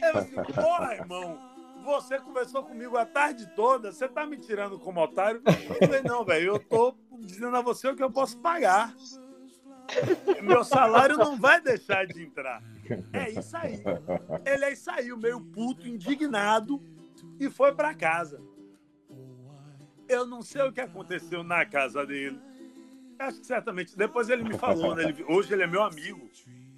Eu 0.02 0.18
assim: 0.18 0.36
Porra, 0.54 0.94
irmão, 0.96 1.38
você 1.84 2.20
conversou 2.20 2.64
comigo 2.64 2.98
a 2.98 3.06
tarde 3.06 3.46
toda, 3.56 3.92
você 3.92 4.08
tá 4.08 4.26
me 4.26 4.38
tirando 4.38 4.80
como 4.80 5.02
otário? 5.02 5.42
Eu 5.46 5.88
falei: 5.88 6.02
Não, 6.04 6.24
velho, 6.24 6.54
eu 6.56 6.60
tô 6.60 6.96
dizendo 7.20 7.56
a 7.58 7.62
você 7.62 7.90
o 7.90 7.96
que 7.96 8.04
eu 8.04 8.12
posso 8.12 8.38
pagar. 8.40 8.94
Meu 10.42 10.64
salário 10.64 11.18
não 11.18 11.36
vai 11.38 11.60
deixar 11.60 12.06
de 12.06 12.24
entrar. 12.24 12.62
É 13.14 13.30
isso 13.32 13.56
aí. 13.58 13.82
Ele 14.46 14.66
aí 14.66 14.76
saiu 14.76 15.18
meio 15.18 15.40
puto, 15.42 15.88
indignado 15.88 16.82
e 17.40 17.50
foi 17.50 17.74
para 17.74 17.94
casa. 17.94 18.42
Eu 20.08 20.26
não 20.26 20.42
sei 20.42 20.62
o 20.64 20.72
que 20.72 20.82
aconteceu 20.82 21.44
na 21.44 21.66
casa 21.66 22.06
dele. 22.06 22.40
Acho 23.20 23.40
que 23.40 23.46
certamente. 23.46 23.96
Depois 23.98 24.30
ele 24.30 24.44
me 24.44 24.58
falou, 24.58 24.96
né? 24.96 25.04
Ele- 25.10 25.24
hoje 25.28 25.54
ele 25.54 25.64
é 25.64 25.68
meu 25.68 25.84
amigo, 25.84 26.30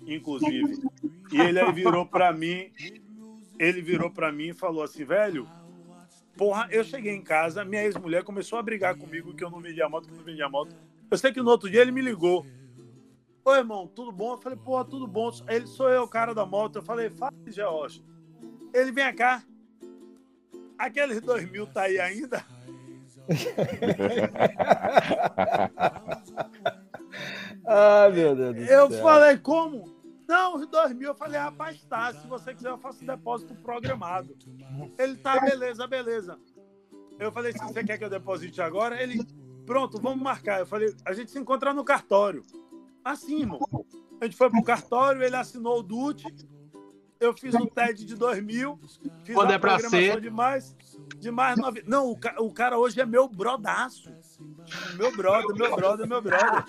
inclusive. 0.05 0.81
E 1.31 1.39
ele 1.39 1.59
aí 1.59 1.71
virou 1.71 2.05
para 2.05 2.33
mim. 2.33 2.71
Ele 3.59 3.81
virou 3.81 4.09
para 4.09 4.31
mim 4.31 4.49
e 4.49 4.53
falou 4.53 4.83
assim, 4.83 5.05
velho. 5.05 5.47
Porra, 6.35 6.67
eu 6.71 6.83
cheguei 6.83 7.13
em 7.13 7.21
casa, 7.21 7.63
minha 7.63 7.83
ex-mulher 7.83 8.23
começou 8.23 8.57
a 8.57 8.63
brigar 8.63 8.95
comigo 8.95 9.33
que 9.33 9.43
eu 9.43 9.49
não 9.51 9.59
vendia 9.61 9.87
moto, 9.87 10.07
que 10.07 10.13
eu 10.13 10.17
não 10.17 10.23
vendia 10.23 10.49
moto. 10.49 10.75
Eu 11.09 11.17
sei 11.17 11.31
que 11.31 11.41
no 11.41 11.49
outro 11.49 11.69
dia 11.69 11.81
ele 11.81 11.91
me 11.91 12.01
ligou. 12.01 12.45
Oi, 13.43 13.57
irmão, 13.57 13.87
tudo 13.87 14.11
bom? 14.11 14.33
Eu 14.33 14.37
falei, 14.37 14.57
porra, 14.57 14.85
tudo 14.85 15.07
bom. 15.07 15.31
Ele 15.47 15.65
sou 15.65 15.89
eu, 15.89 16.03
o 16.03 16.07
cara 16.07 16.33
da 16.33 16.45
moto. 16.45 16.75
Eu 16.77 16.83
falei, 16.83 17.09
fala, 17.09 17.33
George. 17.47 18.03
Ele 18.73 18.91
vem 18.91 19.13
cá. 19.15 19.43
Aqueles 20.77 21.21
dois 21.21 21.49
mil 21.49 21.65
tá 21.67 21.83
aí 21.83 21.99
ainda? 21.99 22.45
Ai, 27.65 28.11
meu 28.13 28.35
Deus 28.35 28.55
do 28.55 28.61
Eu 28.63 28.91
céu. 28.91 29.01
falei, 29.01 29.37
como? 29.37 29.95
Não, 30.27 30.55
os 30.55 30.67
dois 30.67 30.93
mil. 30.93 31.09
Eu 31.09 31.15
falei, 31.15 31.39
rapaz, 31.39 31.83
tá. 31.85 32.13
Se 32.13 32.27
você 32.27 32.53
quiser, 32.53 32.69
eu 32.69 32.77
faço 32.77 33.03
depósito 33.03 33.55
programado. 33.55 34.35
Ele 34.97 35.15
tá, 35.17 35.39
beleza, 35.39 35.87
beleza. 35.87 36.39
Eu 37.19 37.31
falei, 37.31 37.51
se 37.53 37.59
você 37.59 37.83
quer 37.83 37.97
que 37.97 38.03
eu 38.05 38.09
deposite 38.09 38.61
agora? 38.61 39.01
Ele, 39.01 39.23
pronto, 39.65 39.99
vamos 39.99 40.21
marcar. 40.21 40.59
Eu 40.59 40.65
falei, 40.65 40.95
a 41.05 41.13
gente 41.13 41.31
se 41.31 41.39
encontra 41.39 41.73
no 41.73 41.83
cartório. 41.83 42.43
Assim, 43.03 43.41
irmão. 43.41 43.59
A 44.19 44.25
gente 44.25 44.37
foi 44.37 44.49
pro 44.49 44.63
cartório, 44.63 45.23
ele 45.23 45.35
assinou 45.35 45.79
o 45.79 45.83
DUT. 45.83 46.23
Eu 47.19 47.33
fiz 47.35 47.53
um 47.53 47.65
TED 47.67 48.03
de 48.05 48.15
2 48.15 48.43
mil. 48.43 48.79
Fiz 49.23 49.35
Quando 49.35 49.51
a 49.51 49.53
é 49.53 49.57
pra 49.59 49.77
ser. 49.79 50.19
de 50.19 50.29
mais, 50.31 50.75
de 51.19 51.29
mais 51.29 51.55
nove... 51.57 51.83
Não, 51.85 52.09
o, 52.09 52.17
ca- 52.17 52.35
o 52.39 52.51
cara 52.51 52.79
hoje 52.79 52.99
é 52.99 53.05
meu 53.05 53.27
brodaço. 53.27 54.11
Meu 54.97 55.15
brother, 55.15 55.55
meu 55.55 55.75
brother, 55.75 56.07
meu 56.07 56.21
brother. 56.21 56.63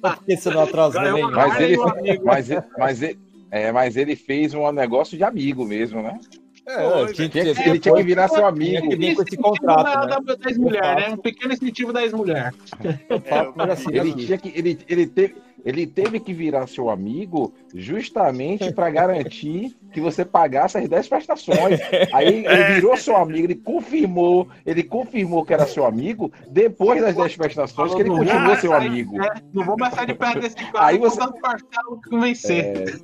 Por 0.00 0.24
que 0.24 0.36
você 0.36 0.50
não 0.50 0.62
atrasou 0.62 1.00
nenhum? 1.00 1.28
uma 1.28 1.30
Mas 1.48 1.60
ele, 1.60 1.76
mas, 2.22 2.50
ele- 2.50 2.62
mas, 2.76 3.02
ele, 3.02 3.18
é, 3.50 3.72
mas 3.72 3.96
ele 3.96 4.14
fez 4.16 4.52
um 4.52 4.70
negócio 4.72 5.16
de 5.16 5.24
amigo 5.24 5.64
mesmo, 5.64 6.02
né? 6.02 6.20
É, 6.66 7.06
tinha 7.14 7.28
que 7.30 7.40
Tinha 7.40 7.54
que- 7.54 7.68
ele 7.70 7.78
tinha 7.80 7.94
que 7.94 8.02
virar 8.02 8.28
seu 8.28 8.36
Tinha 8.36 8.48
amigo. 8.48 8.88
que 8.90 8.96
vir 8.96 9.16
com 9.16 9.22
esse 9.22 9.36
contrato, 9.38 9.84
da, 9.84 10.06
né? 10.06 10.20
da, 10.22 10.34
da 10.34 10.50
ex-mulher, 10.50 10.96
né? 10.96 11.08
Um 11.14 11.16
pequeno 11.16 11.54
incentivo 11.54 11.94
da 11.94 12.02
ex-mulher. 12.02 12.52
Papo 13.26 13.62
era 13.62 13.72
assim, 13.72 13.88
Ele 13.90 14.10
aqui. 14.10 14.26
tinha 14.26 14.36
que 14.38 14.48
ele, 14.54 14.78
ele 14.86 15.06
teve 15.06 15.36
ele 15.64 15.86
teve 15.86 16.20
que 16.20 16.32
virar 16.32 16.66
seu 16.66 16.88
amigo 16.88 17.52
justamente 17.74 18.72
para 18.72 18.88
garantir 18.90 19.76
que 19.92 20.00
você 20.00 20.24
pagasse 20.24 20.78
as 20.78 20.88
10 20.88 21.08
prestações. 21.08 21.80
Aí 22.12 22.44
ele 22.46 22.64
virou 22.74 22.96
seu 22.96 23.16
amigo, 23.16 23.46
ele 23.46 23.54
confirmou, 23.54 24.48
ele 24.64 24.82
confirmou 24.82 25.44
que 25.44 25.52
era 25.52 25.66
seu 25.66 25.84
amigo 25.84 26.30
depois 26.50 27.00
das 27.00 27.14
10 27.14 27.36
prestações 27.36 27.94
que 27.94 28.00
ele 28.00 28.10
continuou 28.10 28.52
"Ah, 28.52 28.56
seu 28.56 28.72
aí, 28.72 28.86
amigo. 28.86 29.18
né? 29.18 29.28
Não 29.52 29.64
vou 29.64 29.76
mais 29.78 29.94
sair 29.94 30.06
de 30.06 30.14
perto 30.14 30.40
desse 30.40 30.56
cara. 30.56 30.86
Aí 30.86 30.98
você- 30.98 31.18
dando 31.18 31.34
parcela 31.40 32.00
que 32.02 32.10
convencer. 32.10 33.00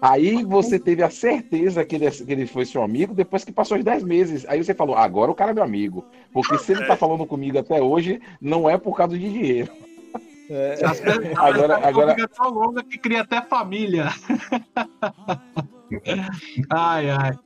Aí 0.00 0.44
você 0.44 0.78
teve 0.78 1.02
a 1.02 1.08
certeza 1.08 1.82
que 1.84 1.94
ele, 1.96 2.10
que 2.10 2.30
ele 2.32 2.46
foi 2.46 2.66
seu 2.66 2.82
amigo 2.82 3.14
depois 3.14 3.42
que 3.42 3.50
passou 3.52 3.78
os 3.78 3.84
10 3.84 4.02
meses. 4.02 4.44
Aí 4.48 4.62
você 4.62 4.74
falou, 4.74 4.96
agora 4.96 5.30
o 5.30 5.34
cara 5.34 5.52
é 5.52 5.54
meu 5.54 5.62
amigo. 5.64 6.04
Porque 6.32 6.58
se 6.58 6.72
ele 6.72 6.84
tá 6.84 6.94
falando 6.94 7.24
comigo 7.24 7.58
até 7.58 7.80
hoje, 7.80 8.20
não 8.38 8.68
é 8.68 8.76
por 8.76 8.94
causa 8.96 9.16
de 9.16 9.30
dinheiro. 9.30 9.70
É, 10.50 10.72
As 10.84 11.00
pessoas- 11.00 11.26
Agora- 11.38 11.86
agora- 11.86 12.28
tão 12.28 12.50
longa 12.50 12.82
que 12.82 12.98
cria 12.98 13.22
até 13.22 13.40
família. 13.42 14.06
ai, 16.70 17.10
ai. 17.10 17.38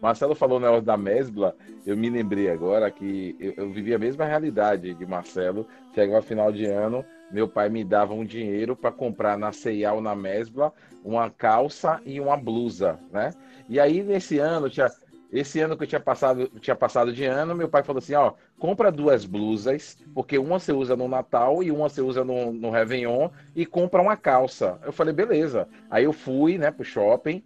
Marcelo 0.00 0.34
falou 0.34 0.60
na 0.60 0.70
hora 0.70 0.82
da 0.82 0.96
Mesbla, 0.96 1.56
eu 1.84 1.96
me 1.96 2.08
lembrei 2.08 2.48
agora 2.50 2.90
que 2.90 3.34
eu, 3.40 3.54
eu 3.56 3.70
vivi 3.70 3.92
a 3.92 3.98
mesma 3.98 4.24
realidade 4.24 4.94
de 4.94 5.06
Marcelo. 5.06 5.66
Chegava 5.94 6.22
final 6.22 6.52
de 6.52 6.66
ano, 6.66 7.04
meu 7.32 7.48
pai 7.48 7.68
me 7.68 7.82
dava 7.82 8.14
um 8.14 8.24
dinheiro 8.24 8.76
para 8.76 8.92
comprar 8.92 9.36
na 9.36 9.52
C&A 9.52 9.92
ou 9.92 10.00
na 10.00 10.14
Mesbla 10.14 10.72
uma 11.04 11.28
calça 11.30 12.00
e 12.06 12.20
uma 12.20 12.36
blusa, 12.36 12.98
né? 13.12 13.30
E 13.68 13.80
aí 13.80 14.02
nesse 14.02 14.38
ano, 14.38 14.70
tinha, 14.70 14.88
esse 15.30 15.60
ano 15.60 15.76
que 15.76 15.84
eu 15.84 15.86
tinha 15.86 16.00
passado, 16.00 16.48
tinha 16.60 16.74
passado 16.74 17.12
de 17.12 17.24
ano, 17.24 17.54
meu 17.54 17.68
pai 17.68 17.82
falou 17.82 17.98
assim, 17.98 18.14
ó, 18.14 18.32
compra 18.58 18.90
duas 18.90 19.24
blusas, 19.24 19.98
porque 20.14 20.38
uma 20.38 20.58
você 20.58 20.72
usa 20.72 20.96
no 20.96 21.06
Natal 21.06 21.62
e 21.62 21.70
uma 21.70 21.88
você 21.88 22.00
usa 22.00 22.24
no, 22.24 22.52
no 22.52 22.70
Réveillon, 22.70 23.28
e 23.54 23.66
compra 23.66 24.00
uma 24.00 24.16
calça. 24.16 24.78
Eu 24.84 24.92
falei, 24.92 25.12
beleza. 25.12 25.68
Aí 25.90 26.04
eu 26.04 26.12
fui, 26.12 26.56
né, 26.56 26.70
pro 26.70 26.84
shopping, 26.84 27.44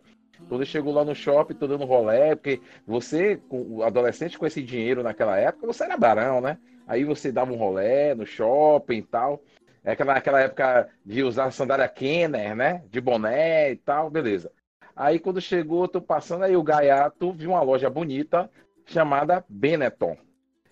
quando 0.48 0.64
chegou 0.64 0.92
lá 0.92 1.04
no 1.04 1.14
shopping, 1.14 1.54
tô 1.54 1.66
dando 1.66 1.84
rolé, 1.84 2.34
porque 2.34 2.60
você, 2.86 3.40
adolescente 3.84 4.38
com 4.38 4.46
esse 4.46 4.62
dinheiro 4.62 5.02
naquela 5.02 5.36
época, 5.38 5.66
você 5.66 5.84
era 5.84 5.96
barão, 5.96 6.40
né? 6.40 6.58
Aí 6.86 7.04
você 7.04 7.32
dava 7.32 7.52
um 7.52 7.56
rolé 7.56 8.14
no 8.14 8.26
shopping 8.26 8.98
e 8.98 9.02
tal. 9.02 9.42
É 9.84 9.92
aquela, 9.92 10.14
aquela 10.14 10.40
época 10.40 10.88
de 11.04 11.22
usar 11.22 11.50
sandália 11.50 11.88
Kenner, 11.88 12.54
né? 12.54 12.82
De 12.88 13.00
boné 13.00 13.72
e 13.72 13.76
tal, 13.76 14.10
beleza. 14.10 14.52
Aí 14.94 15.18
quando 15.18 15.40
chegou, 15.40 15.88
tô 15.88 16.00
passando 16.00 16.44
aí 16.44 16.56
o 16.56 16.62
Gaiato, 16.62 17.32
vi 17.32 17.46
uma 17.46 17.62
loja 17.62 17.88
bonita 17.88 18.50
chamada 18.84 19.44
Benetton, 19.48 20.16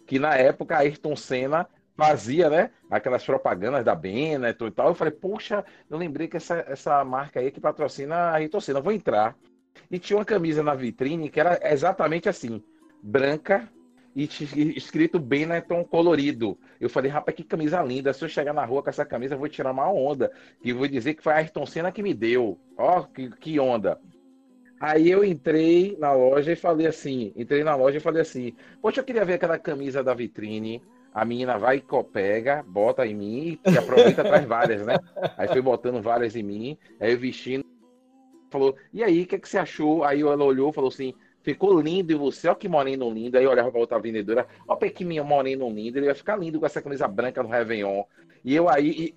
que 0.06 0.18
na 0.18 0.34
época 0.34 0.76
Ayrton 0.76 1.16
Senna 1.16 1.66
fazia, 1.96 2.48
né? 2.48 2.70
Aquelas 2.90 3.24
propagandas 3.24 3.84
da 3.84 3.94
Benetton 3.94 4.66
e 4.66 4.70
tal. 4.70 4.88
Eu 4.88 4.94
falei, 4.94 5.12
poxa, 5.12 5.64
eu 5.88 5.98
lembrei 5.98 6.28
que 6.28 6.36
essa, 6.36 6.64
essa 6.66 7.04
marca 7.04 7.40
aí 7.40 7.50
que 7.50 7.60
patrocina 7.60 8.14
a 8.14 8.34
Ayrton 8.34 8.60
Senna, 8.60 8.80
vou 8.80 8.92
entrar. 8.92 9.36
E 9.90 9.98
tinha 9.98 10.16
uma 10.18 10.24
camisa 10.24 10.62
na 10.62 10.74
vitrine 10.74 11.30
que 11.30 11.40
era 11.40 11.58
exatamente 11.62 12.28
assim, 12.28 12.62
branca 13.02 13.68
e 14.14 14.24
escrito 14.76 15.18
Benetton 15.18 15.84
colorido. 15.84 16.58
Eu 16.80 16.88
falei, 16.88 17.10
rapaz, 17.10 17.36
que 17.36 17.44
camisa 17.44 17.82
linda. 17.82 18.12
Se 18.12 18.24
eu 18.24 18.28
chegar 18.28 18.52
na 18.52 18.64
rua 18.64 18.82
com 18.82 18.90
essa 18.90 19.04
camisa, 19.04 19.34
eu 19.34 19.38
vou 19.38 19.48
tirar 19.48 19.70
uma 19.70 19.90
onda. 19.90 20.32
E 20.64 20.72
vou 20.72 20.88
dizer 20.88 21.14
que 21.14 21.22
foi 21.22 21.32
a 21.32 21.36
Ayrton 21.36 21.66
Senna 21.66 21.92
que 21.92 22.02
me 22.02 22.12
deu. 22.12 22.58
Ó, 22.76 23.02
que, 23.02 23.30
que 23.30 23.60
onda. 23.60 24.00
Aí 24.80 25.10
eu 25.10 25.22
entrei 25.22 25.94
na 25.98 26.14
loja 26.14 26.52
e 26.52 26.56
falei 26.56 26.86
assim, 26.86 27.32
entrei 27.36 27.62
na 27.62 27.76
loja 27.76 27.98
e 27.98 28.00
falei 28.00 28.22
assim, 28.22 28.54
poxa, 28.80 29.00
eu 29.00 29.04
queria 29.04 29.26
ver 29.26 29.34
aquela 29.34 29.58
camisa 29.58 30.02
da 30.02 30.14
vitrine. 30.14 30.82
A 31.12 31.24
menina 31.24 31.58
vai 31.58 31.76
e 31.76 32.04
pega, 32.04 32.64
bota 32.66 33.06
em 33.06 33.14
mim 33.14 33.60
e 33.66 33.76
aproveita 33.76 34.24
traz 34.24 34.46
várias, 34.46 34.86
né? 34.86 34.96
Aí 35.36 35.48
foi 35.48 35.60
botando 35.60 36.00
várias 36.00 36.34
em 36.34 36.42
mim, 36.42 36.78
aí 36.98 37.12
eu 37.12 37.18
vestindo 37.18 37.64
falou, 38.50 38.76
e 38.92 39.02
aí, 39.02 39.22
o 39.22 39.26
que, 39.26 39.38
que 39.38 39.48
você 39.48 39.58
achou? 39.58 40.04
Aí 40.04 40.20
ela 40.20 40.44
olhou 40.44 40.70
e 40.70 40.72
falou 40.72 40.88
assim, 40.88 41.14
ficou 41.42 41.80
lindo 41.80 42.12
em 42.12 42.16
você, 42.16 42.48
ó 42.48 42.54
que 42.54 42.68
moreno 42.68 43.10
lindo. 43.10 43.38
Aí 43.38 43.44
eu 43.44 43.50
olhava 43.50 43.70
pra 43.70 43.80
outra 43.80 43.98
vendedora, 43.98 44.46
ó 44.66 44.76
que 44.76 45.04
moreno 45.04 45.70
lindo, 45.70 45.98
ele 45.98 46.06
vai 46.06 46.14
ficar 46.14 46.36
lindo 46.36 46.58
com 46.58 46.66
essa 46.66 46.82
camisa 46.82 47.06
branca 47.06 47.42
no 47.42 47.48
Réveillon. 47.48 48.02
E 48.44 48.54
eu 48.54 48.68
aí, 48.68 49.14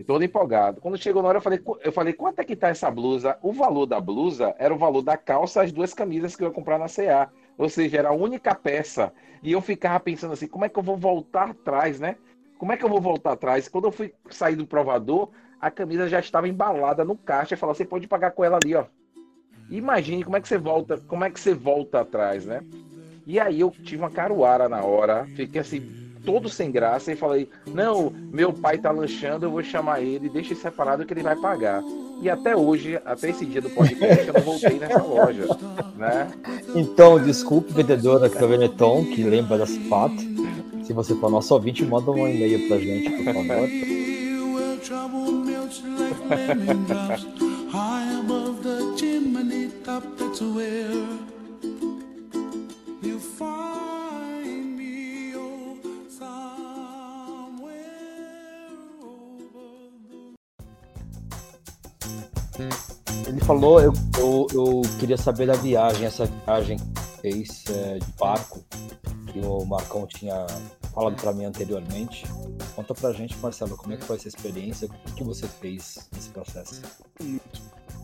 e, 0.00 0.04
todo 0.04 0.24
empolgado. 0.24 0.80
Quando 0.80 0.96
chegou 0.98 1.22
na 1.22 1.28
hora, 1.28 1.38
eu 1.38 1.42
falei, 1.42 1.58
"Qu- 1.58 1.78
eu 1.82 1.92
falei, 1.92 2.12
quanto 2.14 2.40
é 2.40 2.44
que 2.44 2.56
tá 2.56 2.68
essa 2.68 2.90
blusa? 2.90 3.38
O 3.42 3.52
valor 3.52 3.86
da 3.86 4.00
blusa 4.00 4.54
era 4.58 4.74
o 4.74 4.78
valor 4.78 5.02
da 5.02 5.16
calça, 5.16 5.62
as 5.62 5.72
duas 5.72 5.92
camisas 5.94 6.34
que 6.34 6.42
eu 6.42 6.48
ia 6.48 6.54
comprar 6.54 6.78
na 6.78 6.88
CA. 6.88 7.30
Ou 7.58 7.68
seja, 7.68 7.98
era 7.98 8.08
a 8.08 8.12
única 8.12 8.54
peça. 8.54 9.12
E 9.42 9.52
eu 9.52 9.60
ficava 9.60 10.00
pensando 10.00 10.32
assim, 10.32 10.48
como 10.48 10.64
é 10.64 10.68
que 10.68 10.78
eu 10.78 10.82
vou 10.82 10.96
voltar 10.96 11.50
atrás, 11.50 12.00
né? 12.00 12.16
Como 12.58 12.72
é 12.72 12.76
que 12.76 12.84
eu 12.84 12.88
vou 12.88 13.00
voltar 13.00 13.32
atrás? 13.32 13.68
Quando 13.68 13.86
eu 13.86 13.92
fui 13.92 14.14
sair 14.30 14.56
do 14.56 14.66
provador, 14.66 15.30
a 15.60 15.70
camisa 15.70 16.08
já 16.08 16.18
estava 16.20 16.48
embalada 16.48 17.04
no 17.04 17.16
caixa 17.16 17.54
e 17.54 17.58
falou: 17.58 17.74
você 17.74 17.84
pode 17.84 18.08
pagar 18.08 18.30
com 18.32 18.44
ela 18.44 18.56
ali, 18.56 18.74
ó. 18.74 18.86
Imagine 19.68 20.24
como 20.24 20.36
é 20.36 20.40
que 20.40 20.48
você 20.48 20.58
volta, 20.58 20.98
como 21.06 21.24
é 21.24 21.30
que 21.30 21.38
você 21.40 21.54
volta 21.54 22.00
atrás, 22.00 22.44
né? 22.46 22.64
E 23.26 23.38
aí 23.40 23.60
eu 23.60 23.70
tive 23.82 24.02
uma 24.02 24.10
caruara 24.10 24.68
na 24.68 24.82
hora, 24.84 25.28
fiquei 25.34 25.60
assim, 25.60 25.96
todo 26.24 26.48
sem 26.48 26.70
graça, 26.70 27.12
e 27.12 27.16
falei: 27.16 27.48
Não, 27.66 28.12
meu 28.32 28.52
pai 28.52 28.78
tá 28.78 28.90
lanchando, 28.90 29.46
eu 29.46 29.50
vou 29.50 29.62
chamar 29.62 30.00
ele, 30.00 30.28
deixa 30.28 30.52
ele 30.52 30.60
separado 30.60 31.04
que 31.04 31.12
ele 31.12 31.22
vai 31.22 31.36
pagar. 31.36 31.82
E 32.22 32.28
até 32.28 32.54
hoje, 32.54 33.00
até 33.04 33.30
esse 33.30 33.46
dia 33.46 33.62
do 33.62 33.70
podcast, 33.70 34.26
eu 34.26 34.34
não 34.34 34.42
voltei 34.42 34.78
nessa 34.78 35.02
loja, 35.02 35.46
né? 35.96 36.30
Então, 36.74 37.18
desculpe, 37.18 37.72
vendedora 37.72 38.28
Benetton, 38.28 39.06
que 39.06 39.22
lembra 39.22 39.58
desse 39.58 39.80
fato. 39.88 40.16
Se 40.84 40.92
você 40.92 41.14
for 41.14 41.30
nosso 41.30 41.54
ouvinte, 41.54 41.84
manda 41.84 42.10
um 42.10 42.28
e-mail 42.28 42.68
pra 42.68 42.78
gente, 42.78 43.10
por 43.10 43.24
favor. 43.24 43.68
Ele 63.40 63.46
falou, 63.46 63.80
eu, 63.80 63.92
eu, 64.18 64.46
eu, 64.52 64.82
queria 64.98 65.16
saber 65.16 65.46
da 65.46 65.54
viagem, 65.54 66.04
essa 66.06 66.26
viagem 66.26 66.76
que 66.76 67.20
fez 67.22 67.64
é, 67.70 67.98
de 67.98 68.12
barco, 68.18 68.62
que 69.32 69.38
o 69.38 69.64
Marcão 69.64 70.06
tinha 70.06 70.46
falado 70.92 71.16
para 71.16 71.32
mim 71.32 71.46
anteriormente. 71.46 72.26
Conta 72.76 72.94
pra 72.94 73.12
gente, 73.12 73.34
Marcelo, 73.38 73.78
como 73.78 73.94
é 73.94 73.96
que 73.96 74.04
foi 74.04 74.16
essa 74.16 74.28
experiência, 74.28 74.88
o 74.88 75.14
que 75.14 75.24
você 75.24 75.48
fez 75.48 76.06
nesse 76.12 76.28
processo? 76.28 76.82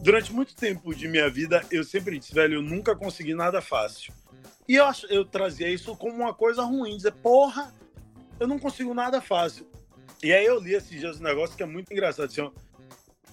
Durante 0.02 0.32
muito 0.32 0.56
tempo 0.56 0.94
de 0.94 1.06
minha 1.06 1.28
vida, 1.28 1.62
eu 1.70 1.84
sempre 1.84 2.18
disse, 2.18 2.34
velho, 2.34 2.54
eu 2.54 2.62
nunca 2.62 2.96
consegui 2.96 3.34
nada 3.34 3.60
fácil. 3.60 4.14
E 4.66 4.74
eu, 4.74 4.86
eu 5.10 5.22
trazia 5.22 5.68
isso 5.68 5.94
como 5.96 6.14
uma 6.14 6.32
coisa 6.32 6.62
ruim, 6.64 6.96
dizer, 6.96 7.12
porra, 7.12 7.74
eu 8.40 8.48
não 8.48 8.58
consigo 8.58 8.94
nada 8.94 9.20
fácil. 9.20 9.66
E 10.22 10.32
aí 10.32 10.46
eu 10.46 10.58
li 10.58 10.72
esses 10.72 10.98
dias 10.98 11.20
um 11.20 11.24
negócio 11.24 11.54
que 11.54 11.62
é 11.62 11.66
muito 11.66 11.92
engraçado, 11.92 12.24
assim, 12.24 12.40
ó, 12.40 12.50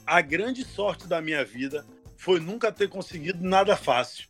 a 0.06 0.20
grande 0.20 0.66
sorte 0.66 1.08
da 1.08 1.22
minha 1.22 1.46
vida 1.46 1.86
foi 2.24 2.40
nunca 2.40 2.72
ter 2.72 2.88
conseguido 2.88 3.44
nada 3.44 3.76
fácil. 3.76 4.30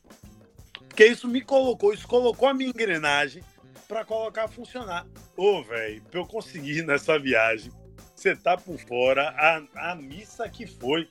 Porque 0.89 1.05
isso 1.05 1.27
me 1.27 1.41
colocou, 1.41 1.93
isso 1.93 2.07
colocou 2.07 2.47
a 2.47 2.53
minha 2.53 2.71
engrenagem 2.71 3.43
para 3.87 4.03
colocar 4.03 4.45
a 4.45 4.47
funcionar. 4.47 5.05
Ô, 5.37 5.59
oh, 5.59 5.63
velho, 5.63 6.01
pra 6.09 6.19
eu 6.19 6.25
conseguir 6.25 6.81
nessa 6.81 7.19
viagem, 7.19 7.71
você 8.15 8.35
tá 8.35 8.57
por 8.57 8.79
fora, 8.79 9.29
a, 9.37 9.91
a 9.91 9.95
missa 9.95 10.49
que 10.49 10.65
foi. 10.65 11.07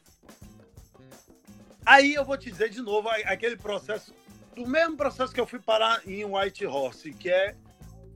Aí 1.86 2.14
eu 2.14 2.24
vou 2.24 2.36
te 2.36 2.50
dizer 2.50 2.68
de 2.68 2.82
novo 2.82 3.08
aquele 3.26 3.56
processo, 3.56 4.12
do 4.56 4.66
mesmo 4.66 4.96
processo 4.96 5.32
que 5.32 5.40
eu 5.40 5.46
fui 5.46 5.60
parar 5.60 6.02
em 6.04 6.24
White 6.24 6.66
Horse, 6.66 7.12
que 7.12 7.30
é, 7.30 7.54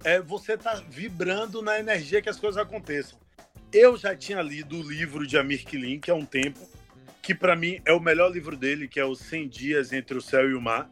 é 0.03 0.21
você 0.21 0.59
tá 0.59 0.83
vibrando 0.89 1.63
na 1.63 1.79
energia 1.79 2.21
que 2.21 2.29
as 2.29 2.39
coisas 2.39 2.61
aconteçam. 2.61 3.17
Eu 3.73 3.97
já 3.97 4.17
tinha 4.17 4.43
lido 4.43 4.77
o 4.77 4.83
livro 4.83 5.25
de 5.25 5.39
Amir 5.39 5.65
que 5.65 6.11
é 6.11 6.15
um 6.15 6.27
tempo, 6.27 6.69
que 7.27 7.35
para 7.35 7.57
mim 7.57 7.81
é 7.85 7.93
o 7.93 7.99
melhor 7.99 8.31
livro 8.31 8.57
dele, 8.57 8.87
que 8.87 9.01
é 9.01 9.05
Os 9.05 9.19
100 9.19 9.49
Dias 9.49 9.93
Entre 9.93 10.17
o 10.17 10.21
Céu 10.21 10.49
e 10.49 10.55
o 10.55 10.61
Mar, 10.61 10.89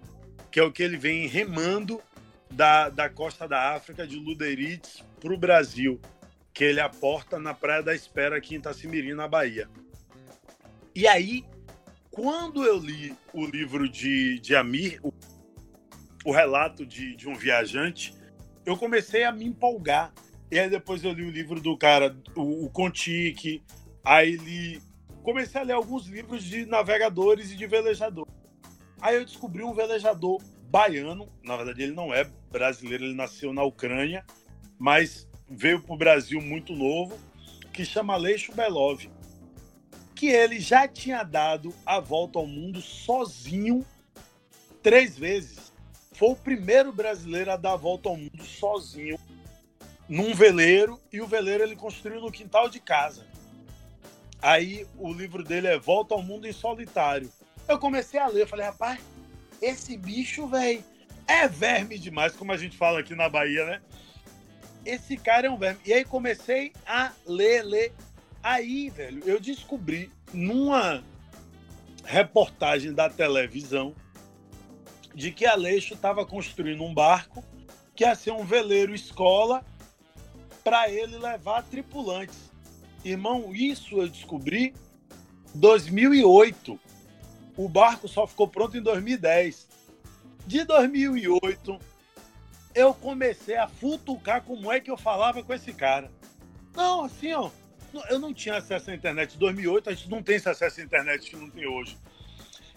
que 0.50 0.58
é 0.58 0.64
o 0.64 0.72
que 0.72 0.82
ele 0.82 0.96
vem 0.96 1.28
remando 1.28 2.02
da, 2.50 2.88
da 2.88 3.08
costa 3.08 3.46
da 3.46 3.72
África, 3.72 4.04
de 4.04 4.16
Luderitz, 4.16 5.04
para 5.20 5.32
o 5.32 5.38
Brasil, 5.38 6.00
que 6.52 6.64
ele 6.64 6.80
aporta 6.80 7.38
na 7.38 7.54
Praia 7.54 7.84
da 7.84 7.94
Espera, 7.94 8.36
aqui 8.36 8.56
em 8.56 8.58
Itacimirim, 8.58 9.14
na 9.14 9.28
Bahia. 9.28 9.68
E 10.92 11.06
aí, 11.06 11.44
quando 12.10 12.64
eu 12.64 12.78
li 12.78 13.14
o 13.32 13.46
livro 13.46 13.88
de, 13.88 14.40
de 14.40 14.56
Amir, 14.56 14.98
o, 15.04 15.14
o 16.24 16.32
relato 16.32 16.84
de, 16.84 17.14
de 17.14 17.28
um 17.28 17.36
viajante, 17.36 18.12
eu 18.66 18.76
comecei 18.76 19.22
a 19.22 19.30
me 19.30 19.44
empolgar 19.44 20.12
e 20.50 20.58
aí 20.58 20.68
depois 20.68 21.04
eu 21.04 21.12
li 21.12 21.22
o 21.22 21.30
livro 21.30 21.60
do 21.60 21.76
cara, 21.76 22.16
o, 22.34 22.66
o 22.66 22.70
Contique. 22.70 23.62
Aí 24.04 24.36
li. 24.36 24.82
Comecei 25.24 25.58
a 25.58 25.64
ler 25.64 25.72
alguns 25.72 26.06
livros 26.06 26.44
de 26.44 26.66
navegadores 26.66 27.50
e 27.50 27.56
de 27.56 27.66
velejador. 27.66 28.26
Aí 29.00 29.16
eu 29.16 29.24
descobri 29.24 29.64
um 29.64 29.72
velejador 29.72 30.38
baiano. 30.68 31.26
Na 31.42 31.56
verdade, 31.56 31.82
ele 31.82 31.94
não 31.94 32.12
é 32.12 32.24
brasileiro, 32.52 33.04
ele 33.04 33.14
nasceu 33.14 33.50
na 33.54 33.62
Ucrânia, 33.62 34.22
mas 34.78 35.26
veio 35.48 35.80
para 35.80 35.94
o 35.94 35.96
Brasil 35.96 36.42
muito 36.42 36.74
novo, 36.74 37.18
que 37.72 37.86
chama 37.86 38.18
Leixo 38.18 38.54
Belov. 38.54 39.08
Que 40.14 40.26
ele 40.26 40.60
já 40.60 40.86
tinha 40.86 41.22
dado 41.22 41.74
a 41.86 41.98
volta 42.00 42.38
ao 42.38 42.46
mundo 42.46 42.82
sozinho 42.82 43.82
três 44.82 45.16
vezes. 45.16 45.72
Foi 46.12 46.32
o 46.32 46.36
primeiro 46.36 46.92
brasileiro 46.92 47.50
a 47.50 47.56
dar 47.56 47.72
a 47.72 47.76
volta 47.76 48.10
ao 48.10 48.16
mundo 48.18 48.44
sozinho 48.44 49.18
num 50.06 50.34
veleiro 50.34 51.00
e 51.10 51.22
o 51.22 51.26
veleiro 51.26 51.64
ele 51.64 51.76
construiu 51.76 52.20
no 52.20 52.30
quintal 52.30 52.68
de 52.68 52.78
casa. 52.78 53.26
Aí 54.40 54.86
o 54.98 55.12
livro 55.12 55.42
dele 55.42 55.68
é 55.68 55.78
Volta 55.78 56.14
ao 56.14 56.22
Mundo 56.22 56.46
em 56.46 56.52
Solitário. 56.52 57.30
Eu 57.68 57.78
comecei 57.78 58.20
a 58.20 58.26
ler, 58.26 58.42
eu 58.42 58.46
falei, 58.46 58.66
rapaz, 58.66 59.00
esse 59.60 59.96
bicho, 59.96 60.46
velho, 60.46 60.84
é 61.26 61.48
verme 61.48 61.98
demais, 61.98 62.34
como 62.34 62.52
a 62.52 62.56
gente 62.56 62.76
fala 62.76 63.00
aqui 63.00 63.14
na 63.14 63.28
Bahia, 63.28 63.64
né? 63.64 63.82
Esse 64.84 65.16
cara 65.16 65.46
é 65.46 65.50
um 65.50 65.56
verme. 65.56 65.80
E 65.86 65.92
aí 65.92 66.04
comecei 66.04 66.72
a 66.86 67.12
ler, 67.26 67.62
ler. 67.62 67.92
Aí, 68.42 68.90
velho, 68.90 69.22
eu 69.24 69.40
descobri 69.40 70.12
numa 70.32 71.02
reportagem 72.04 72.92
da 72.92 73.08
televisão 73.08 73.94
de 75.14 75.30
que 75.30 75.46
Aleixo 75.46 75.94
estava 75.94 76.26
construindo 76.26 76.82
um 76.82 76.92
barco 76.92 77.42
que 77.94 78.04
ia 78.04 78.14
ser 78.14 78.32
um 78.32 78.44
veleiro 78.44 78.94
escola 78.94 79.64
para 80.62 80.90
ele 80.90 81.16
levar 81.16 81.62
tripulantes. 81.62 82.52
Irmão, 83.04 83.54
isso 83.54 84.00
eu 84.00 84.08
descobri 84.08 84.74
2008. 85.54 86.80
O 87.56 87.68
barco 87.68 88.08
só 88.08 88.26
ficou 88.26 88.48
pronto 88.48 88.76
em 88.76 88.82
2010. 88.82 89.68
De 90.46 90.64
2008, 90.64 91.78
eu 92.74 92.92
comecei 92.94 93.56
a 93.56 93.68
futucar 93.68 94.42
como 94.42 94.72
é 94.72 94.80
que 94.80 94.90
eu 94.90 94.96
falava 94.96 95.42
com 95.42 95.54
esse 95.54 95.72
cara. 95.72 96.10
Não, 96.74 97.04
assim, 97.04 97.32
ó, 97.32 97.50
eu 98.10 98.18
não 98.18 98.34
tinha 98.34 98.56
acesso 98.56 98.90
à 98.90 98.94
internet 98.94 99.36
em 99.36 99.38
2008, 99.38 99.90
a 99.90 99.94
gente 99.94 100.10
não 100.10 100.22
tem 100.22 100.36
esse 100.36 100.48
acesso 100.48 100.80
à 100.80 100.84
internet 100.84 101.30
que 101.30 101.36
não 101.36 101.48
tem 101.48 101.66
hoje. 101.66 101.96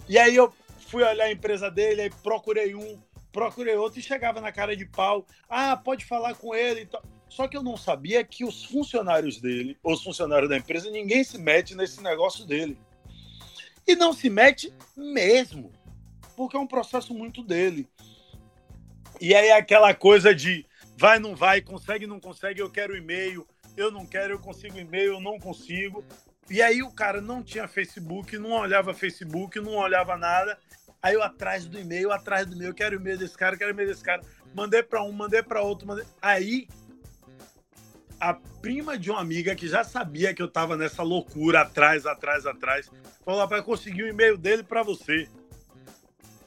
E 0.07 0.17
aí 0.17 0.36
eu 0.36 0.53
fui 0.88 1.03
olhar 1.03 1.25
a 1.25 1.32
empresa 1.32 1.71
dele, 1.71 2.01
aí 2.01 2.09
procurei 2.21 2.75
um, 2.75 2.99
procurei 3.32 3.75
outro 3.75 3.99
e 3.99 4.03
chegava 4.03 4.39
na 4.39 4.51
cara 4.51 4.75
de 4.75 4.86
pau. 4.86 5.25
Ah, 5.49 5.75
pode 5.75 6.05
falar 6.05 6.36
com 6.36 6.53
ele 6.53 6.82
e 6.82 6.86
tal. 6.86 7.03
Só 7.30 7.47
que 7.47 7.57
eu 7.57 7.63
não 7.63 7.75
sabia 7.75 8.23
que 8.23 8.45
os 8.45 8.63
funcionários 8.65 9.39
dele, 9.39 9.78
os 9.84 10.03
funcionários 10.03 10.49
da 10.49 10.57
empresa, 10.57 10.89
ninguém 10.89 11.23
se 11.23 11.38
mete 11.38 11.75
nesse 11.75 12.01
negócio 12.01 12.45
dele. 12.45 12.78
E 13.86 13.95
não 13.95 14.13
se 14.13 14.30
mete 14.30 14.73
mesmo, 14.95 15.71
porque 16.36 16.57
é 16.57 16.59
um 16.59 16.67
processo 16.67 17.13
muito 17.13 17.43
dele. 17.43 17.88
E 19.19 19.34
aí 19.34 19.51
aquela 19.51 19.93
coisa 19.93 20.34
de 20.34 20.65
vai, 20.97 21.19
não 21.19 21.36
vai, 21.36 21.61
consegue, 21.61 22.07
não 22.07 22.19
consegue, 22.19 22.59
eu 22.59 22.69
quero 22.69 22.95
e-mail, 22.95 23.47
eu 23.75 23.91
não 23.91 24.05
quero, 24.05 24.34
eu 24.34 24.39
consigo 24.39 24.78
e-mail, 24.78 25.13
eu 25.13 25.19
não 25.19 25.39
consigo. 25.39 26.03
E 26.49 26.61
aí 26.61 26.82
o 26.82 26.91
cara 26.91 27.21
não 27.21 27.43
tinha 27.43 27.67
Facebook, 27.67 28.38
não 28.38 28.51
olhava 28.51 28.93
Facebook, 28.93 29.59
não 29.59 29.75
olhava 29.75 30.17
nada. 30.17 30.57
Aí 31.01 31.13
eu 31.13 31.21
atrás 31.21 31.65
do 31.65 31.80
e-mail, 31.80 32.11
atrás 32.11 32.45
do 32.45 32.55
e-mail, 32.55 32.73
quero 32.73 32.95
e-mail 32.95 33.17
desse 33.17 33.38
cara, 33.38 33.57
quero 33.57 33.71
e-mail 33.71 33.89
desse 33.89 34.03
cara. 34.03 34.21
Mandei 34.53 34.82
para 34.82 35.03
um, 35.03 35.11
mandei 35.11 35.43
para 35.43 35.61
outro, 35.61 35.88
mandei... 35.88 36.05
Aí 36.21 36.67
a 38.20 38.34
prima 38.34 38.97
de 38.97 39.11
uma 39.11 39.22
amiga 39.22 39.55
que 39.55 39.68
já 39.68 39.84
sabia 39.84 40.34
que 40.34 40.41
eu 40.41 40.47
tava 40.47 40.76
nessa 40.76 41.03
loucura 41.03 41.61
atrás, 41.61 42.05
atrás, 42.05 42.45
atrás, 42.45 42.89
falou: 43.24 43.41
rapaz, 43.41 43.63
conseguir 43.63 44.03
o 44.03 44.05
um 44.05 44.09
e-mail 44.09 44.38
dele 44.38 44.63
para 44.63 44.84
você. 44.84 45.30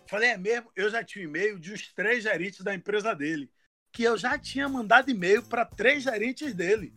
Falei, 0.07 0.31
é 0.31 0.37
mesmo? 0.37 0.71
Eu 0.75 0.91
já 0.91 1.05
tinha 1.05 1.25
um 1.25 1.29
e-mail 1.29 1.59
de 1.59 1.73
uns 1.73 1.93
três 1.93 2.25
gerentes 2.25 2.63
da 2.63 2.75
empresa 2.75 3.15
dele, 3.15 3.49
que 3.93 4.03
eu 4.03 4.19
já 4.19 4.37
tinha 4.39 4.69
mandado 4.69 5.11
e-mail 5.11 5.43
para 5.43 5.65
três 5.65 6.03
gerentes 6.03 6.53
dele, 6.53 6.93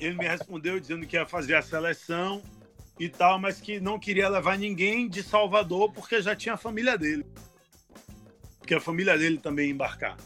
Ele 0.00 0.16
me 0.16 0.26
respondeu 0.26 0.80
dizendo 0.80 1.06
que 1.06 1.16
ia 1.16 1.26
fazer 1.26 1.54
a 1.54 1.62
seleção 1.62 2.42
e 2.98 3.08
tal, 3.08 3.38
mas 3.38 3.60
que 3.60 3.78
não 3.78 3.98
queria 3.98 4.28
levar 4.28 4.58
ninguém 4.58 5.08
de 5.08 5.22
Salvador 5.22 5.92
porque 5.92 6.20
já 6.22 6.34
tinha 6.34 6.54
a 6.54 6.58
família 6.58 6.96
dele. 6.96 7.26
Porque 8.58 8.74
a 8.74 8.80
família 8.80 9.16
dele 9.16 9.38
também 9.38 9.66
ia 9.66 9.72
embarcar. 9.72 10.16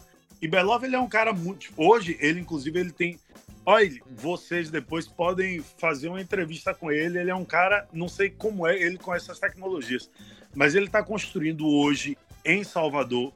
E 0.41 0.47
Belov, 0.47 0.83
ele 0.83 0.95
é 0.95 0.99
um 0.99 1.07
cara 1.07 1.31
muito. 1.31 1.71
Hoje, 1.77 2.17
ele, 2.19 2.39
inclusive, 2.39 2.79
ele 2.79 2.91
tem 2.91 3.19
Olha, 3.65 3.89
vocês 4.11 4.69
depois 4.69 5.07
podem 5.07 5.61
fazer 5.77 6.09
uma 6.09 6.21
entrevista 6.21 6.73
com 6.73 6.91
ele. 6.91 7.17
Ele 7.17 7.31
é 7.31 7.35
um 7.35 7.45
cara, 7.45 7.87
não 7.93 8.09
sei 8.09 8.29
como 8.29 8.67
é 8.67 8.77
ele 8.77 8.97
com 8.97 9.15
essas 9.15 9.39
tecnologias, 9.39 10.09
mas 10.53 10.75
ele 10.75 10.87
está 10.87 11.01
construindo 11.01 11.65
hoje 11.65 12.17
em 12.43 12.63
Salvador, 12.63 13.31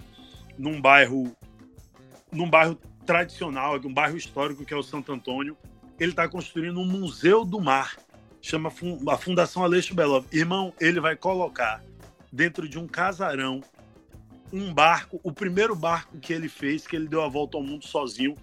num 0.58 0.82
bairro, 0.82 1.34
num 2.30 2.50
bairro 2.50 2.76
tradicional, 3.06 3.80
um 3.86 3.94
bairro 3.94 4.18
histórico 4.18 4.66
que 4.66 4.74
é 4.74 4.78
o 4.78 4.84
Santo 4.84 5.14
Antônio. 5.14 5.56
Ele 5.98 6.12
está 6.12 6.28
construindo 6.28 6.80
um 6.80 6.86
museu 6.86 7.46
do 7.46 7.62
mar, 7.62 7.96
chama 8.42 8.70
a 9.10 9.18
Fundação 9.18 9.64
Aleixo 9.64 9.96
Belov. 9.96 10.26
Irmão, 10.32 10.74
ele 10.80 11.00
vai 11.00 11.16
colocar 11.16 11.82
dentro 12.32 12.68
de 12.68 12.78
um 12.78 12.86
casarão 12.86 13.62
um 14.52 14.74
barco, 14.74 15.20
o 15.24 15.32
primeiro 15.32 15.76
barco 15.76 16.18
que 16.18 16.34
ele 16.34 16.50
fez, 16.50 16.86
que 16.86 16.96
ele 16.96 17.08
deu 17.08 17.22
a 17.22 17.28
volta 17.28 17.58
ao 17.58 17.64
mundo 17.64 17.86
sozinho, 17.86 18.36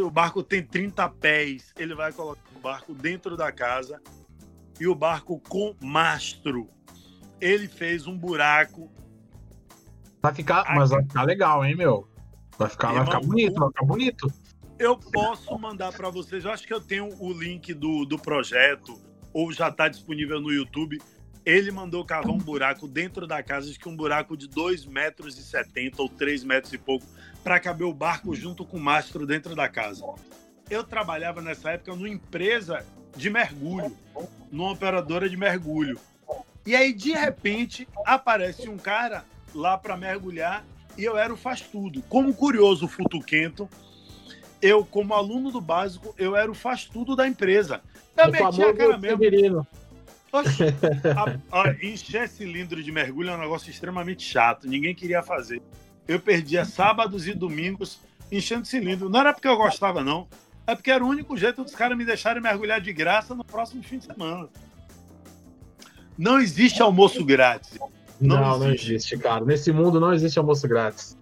o 0.00 0.10
barco 0.10 0.42
tem 0.42 0.62
30 0.62 1.08
pés. 1.10 1.72
Ele 1.78 1.94
vai 1.94 2.12
colocar 2.12 2.42
o 2.54 2.60
barco 2.60 2.94
dentro 2.94 3.36
da 3.36 3.50
casa 3.50 4.00
e 4.78 4.86
o 4.86 4.94
barco 4.94 5.40
com 5.48 5.74
mastro. 5.80 6.68
Ele 7.40 7.66
fez 7.66 8.06
um 8.06 8.16
buraco. 8.16 8.90
Vai 10.20 10.34
ficar, 10.34 10.64
mas 10.74 10.90
vai 10.90 11.02
ficar 11.02 11.22
legal, 11.22 11.64
hein, 11.64 11.74
meu? 11.74 12.08
Vai 12.58 12.68
ficar, 12.68 12.92
vai 12.92 13.04
ficar 13.04 13.20
bonito, 13.20 13.58
vai 13.58 13.68
ficar 13.68 13.84
bonito. 13.84 14.32
Eu 14.78 14.96
posso 14.96 15.58
mandar 15.58 15.92
para 15.92 16.10
vocês. 16.10 16.44
Eu 16.44 16.50
acho 16.50 16.66
que 16.66 16.74
eu 16.74 16.80
tenho 16.80 17.08
o 17.20 17.32
link 17.32 17.72
do, 17.74 18.04
do 18.04 18.18
projeto 18.18 19.00
ou 19.32 19.52
já 19.52 19.68
está 19.68 19.88
disponível 19.88 20.40
no 20.40 20.52
YouTube. 20.52 21.00
Ele 21.44 21.72
mandou 21.72 22.04
cavar 22.04 22.30
um 22.30 22.38
buraco 22.38 22.86
dentro 22.86 23.26
da 23.26 23.42
casa, 23.42 23.68
acho 23.68 23.78
que 23.78 23.88
um 23.88 23.96
buraco 23.96 24.36
de 24.36 24.48
2,70 24.48 24.90
metros 24.90 25.38
e 25.38 25.42
70, 25.42 26.00
ou 26.00 26.08
3 26.08 26.44
metros 26.44 26.72
e 26.72 26.78
pouco, 26.78 27.04
para 27.42 27.60
caber 27.60 27.86
o 27.86 27.92
barco 27.92 28.34
junto 28.34 28.64
com 28.64 28.76
o 28.76 28.80
mastro 28.80 29.26
dentro 29.26 29.54
da 29.54 29.68
casa. 29.68 30.04
Eu 30.70 30.84
trabalhava 30.84 31.40
nessa 31.40 31.72
época 31.72 31.94
numa 31.94 32.08
empresa 32.08 32.84
de 33.16 33.28
mergulho, 33.28 33.96
numa 34.50 34.72
operadora 34.72 35.28
de 35.28 35.36
mergulho. 35.36 35.98
E 36.64 36.76
aí, 36.76 36.92
de 36.92 37.12
repente, 37.12 37.88
aparece 38.06 38.68
um 38.68 38.78
cara 38.78 39.24
lá 39.54 39.76
para 39.76 39.96
mergulhar 39.96 40.64
e 40.96 41.04
eu 41.04 41.16
era 41.16 41.32
o 41.32 41.36
faz 41.36 41.60
tudo. 41.60 42.02
Como 42.02 42.32
curioso 42.32 42.86
futuquento, 42.86 43.68
eu, 44.60 44.84
como 44.84 45.12
aluno 45.12 45.50
do 45.50 45.60
básico, 45.60 46.14
eu 46.16 46.36
era 46.36 46.50
o 46.50 46.54
faz 46.54 46.84
tudo 46.84 47.16
da 47.16 47.26
empresa. 47.26 47.80
Eu 48.16 48.28
o 48.28 48.32
meti 48.32 48.62
a 48.62 48.74
cara 48.74 48.98
mesmo. 48.98 49.66
Oxe, 50.32 50.64
a, 51.50 51.60
a, 51.60 51.70
encher 51.84 52.26
cilindro 52.26 52.82
de 52.82 52.90
mergulho 52.90 53.30
é 53.30 53.36
um 53.36 53.40
negócio 53.40 53.70
extremamente 53.70 54.22
chato. 54.22 54.66
Ninguém 54.66 54.94
queria 54.94 55.22
fazer. 55.22 55.60
Eu 56.06 56.20
perdia 56.20 56.64
sábados 56.64 57.26
e 57.26 57.34
domingos 57.34 57.98
enchendo 58.30 58.66
cilindro. 58.66 59.08
Não 59.08 59.20
era 59.20 59.32
porque 59.32 59.48
eu 59.48 59.56
gostava, 59.56 60.02
não. 60.02 60.26
É 60.66 60.74
porque 60.74 60.90
era 60.90 61.04
o 61.04 61.08
único 61.08 61.36
jeito 61.36 61.62
dos 61.62 61.74
caras 61.74 61.96
me 61.96 62.04
deixarem 62.04 62.42
mergulhar 62.42 62.80
de 62.80 62.92
graça 62.92 63.34
no 63.34 63.44
próximo 63.44 63.82
fim 63.82 63.98
de 63.98 64.06
semana. 64.06 64.48
Não 66.16 66.38
existe 66.38 66.82
almoço 66.82 67.24
grátis. 67.24 67.78
Não, 68.20 68.36
não, 68.36 68.50
existe. 68.50 68.60
não 68.60 68.72
existe, 68.72 69.18
cara. 69.18 69.44
Nesse 69.44 69.72
mundo 69.72 69.98
não 69.98 70.12
existe 70.12 70.38
almoço 70.38 70.68
grátis. 70.68 71.16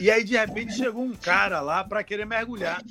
E 0.00 0.10
aí, 0.10 0.24
de 0.24 0.36
repente, 0.36 0.74
chegou 0.74 1.04
um 1.04 1.14
cara 1.14 1.60
lá 1.60 1.84
para 1.84 2.02
querer 2.02 2.26
mergulhar. 2.26 2.82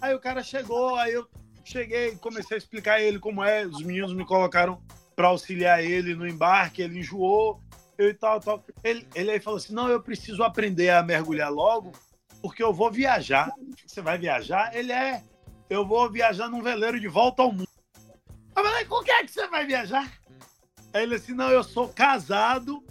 Aí 0.00 0.14
o 0.14 0.20
cara 0.20 0.42
chegou, 0.42 0.94
aí 0.96 1.12
eu 1.12 1.26
cheguei, 1.64 2.12
comecei 2.16 2.56
a 2.56 2.58
explicar 2.58 2.94
a 2.94 3.02
ele 3.02 3.18
como 3.18 3.42
é. 3.42 3.66
Os 3.66 3.82
meninos 3.82 4.14
me 4.14 4.24
colocaram 4.24 4.80
para 5.16 5.28
auxiliar 5.28 5.82
ele 5.82 6.14
no 6.14 6.26
embarque, 6.26 6.82
ele 6.82 7.00
enjoou, 7.00 7.60
eu 7.98 8.08
e 8.08 8.14
tal, 8.14 8.40
tal. 8.40 8.64
Ele, 8.82 9.06
ele 9.14 9.30
aí 9.30 9.40
falou 9.40 9.58
assim: 9.58 9.74
não, 9.74 9.88
eu 9.88 10.02
preciso 10.02 10.42
aprender 10.42 10.90
a 10.90 11.02
mergulhar 11.02 11.50
logo, 11.50 11.92
porque 12.40 12.62
eu 12.62 12.72
vou 12.72 12.90
viajar. 12.90 13.52
Você 13.86 14.00
vai 14.00 14.18
viajar? 14.18 14.74
Ele 14.74 14.92
é. 14.92 15.22
Eu 15.70 15.86
vou 15.86 16.10
viajar 16.10 16.48
num 16.48 16.62
veleiro 16.62 17.00
de 17.00 17.08
volta 17.08 17.42
ao 17.42 17.52
mundo. 17.52 17.68
Eu 18.54 18.62
falei, 18.62 18.84
com 18.84 19.02
quem 19.02 19.14
é 19.14 19.24
que 19.24 19.30
você 19.30 19.46
vai 19.48 19.66
viajar? 19.66 20.12
Aí 20.92 21.04
ele 21.04 21.14
assim, 21.14 21.32
não, 21.32 21.48
eu 21.50 21.64
sou 21.64 21.88
casado, 21.88 22.84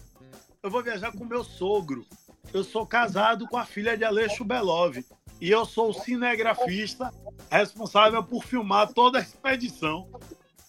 eu 0.64 0.72
vou 0.72 0.82
viajar 0.82 1.12
com 1.12 1.24
meu 1.24 1.43
sogro. 1.43 2.06
Eu 2.52 2.64
sou 2.64 2.86
casado 2.86 3.47
com 3.47 3.58
a 3.58 3.66
filha 3.66 3.95
de 3.95 4.04
Aleixo 4.04 4.43
Belov. 4.43 4.97
E 5.39 5.49
eu 5.49 5.66
sou 5.66 5.89
o 5.89 5.93
cinegrafista 5.93 7.14
responsável 7.49 8.24
por 8.24 8.43
filmar 8.43 8.91
toda 8.93 9.20
a 9.20 9.22
expedição. 9.22 10.10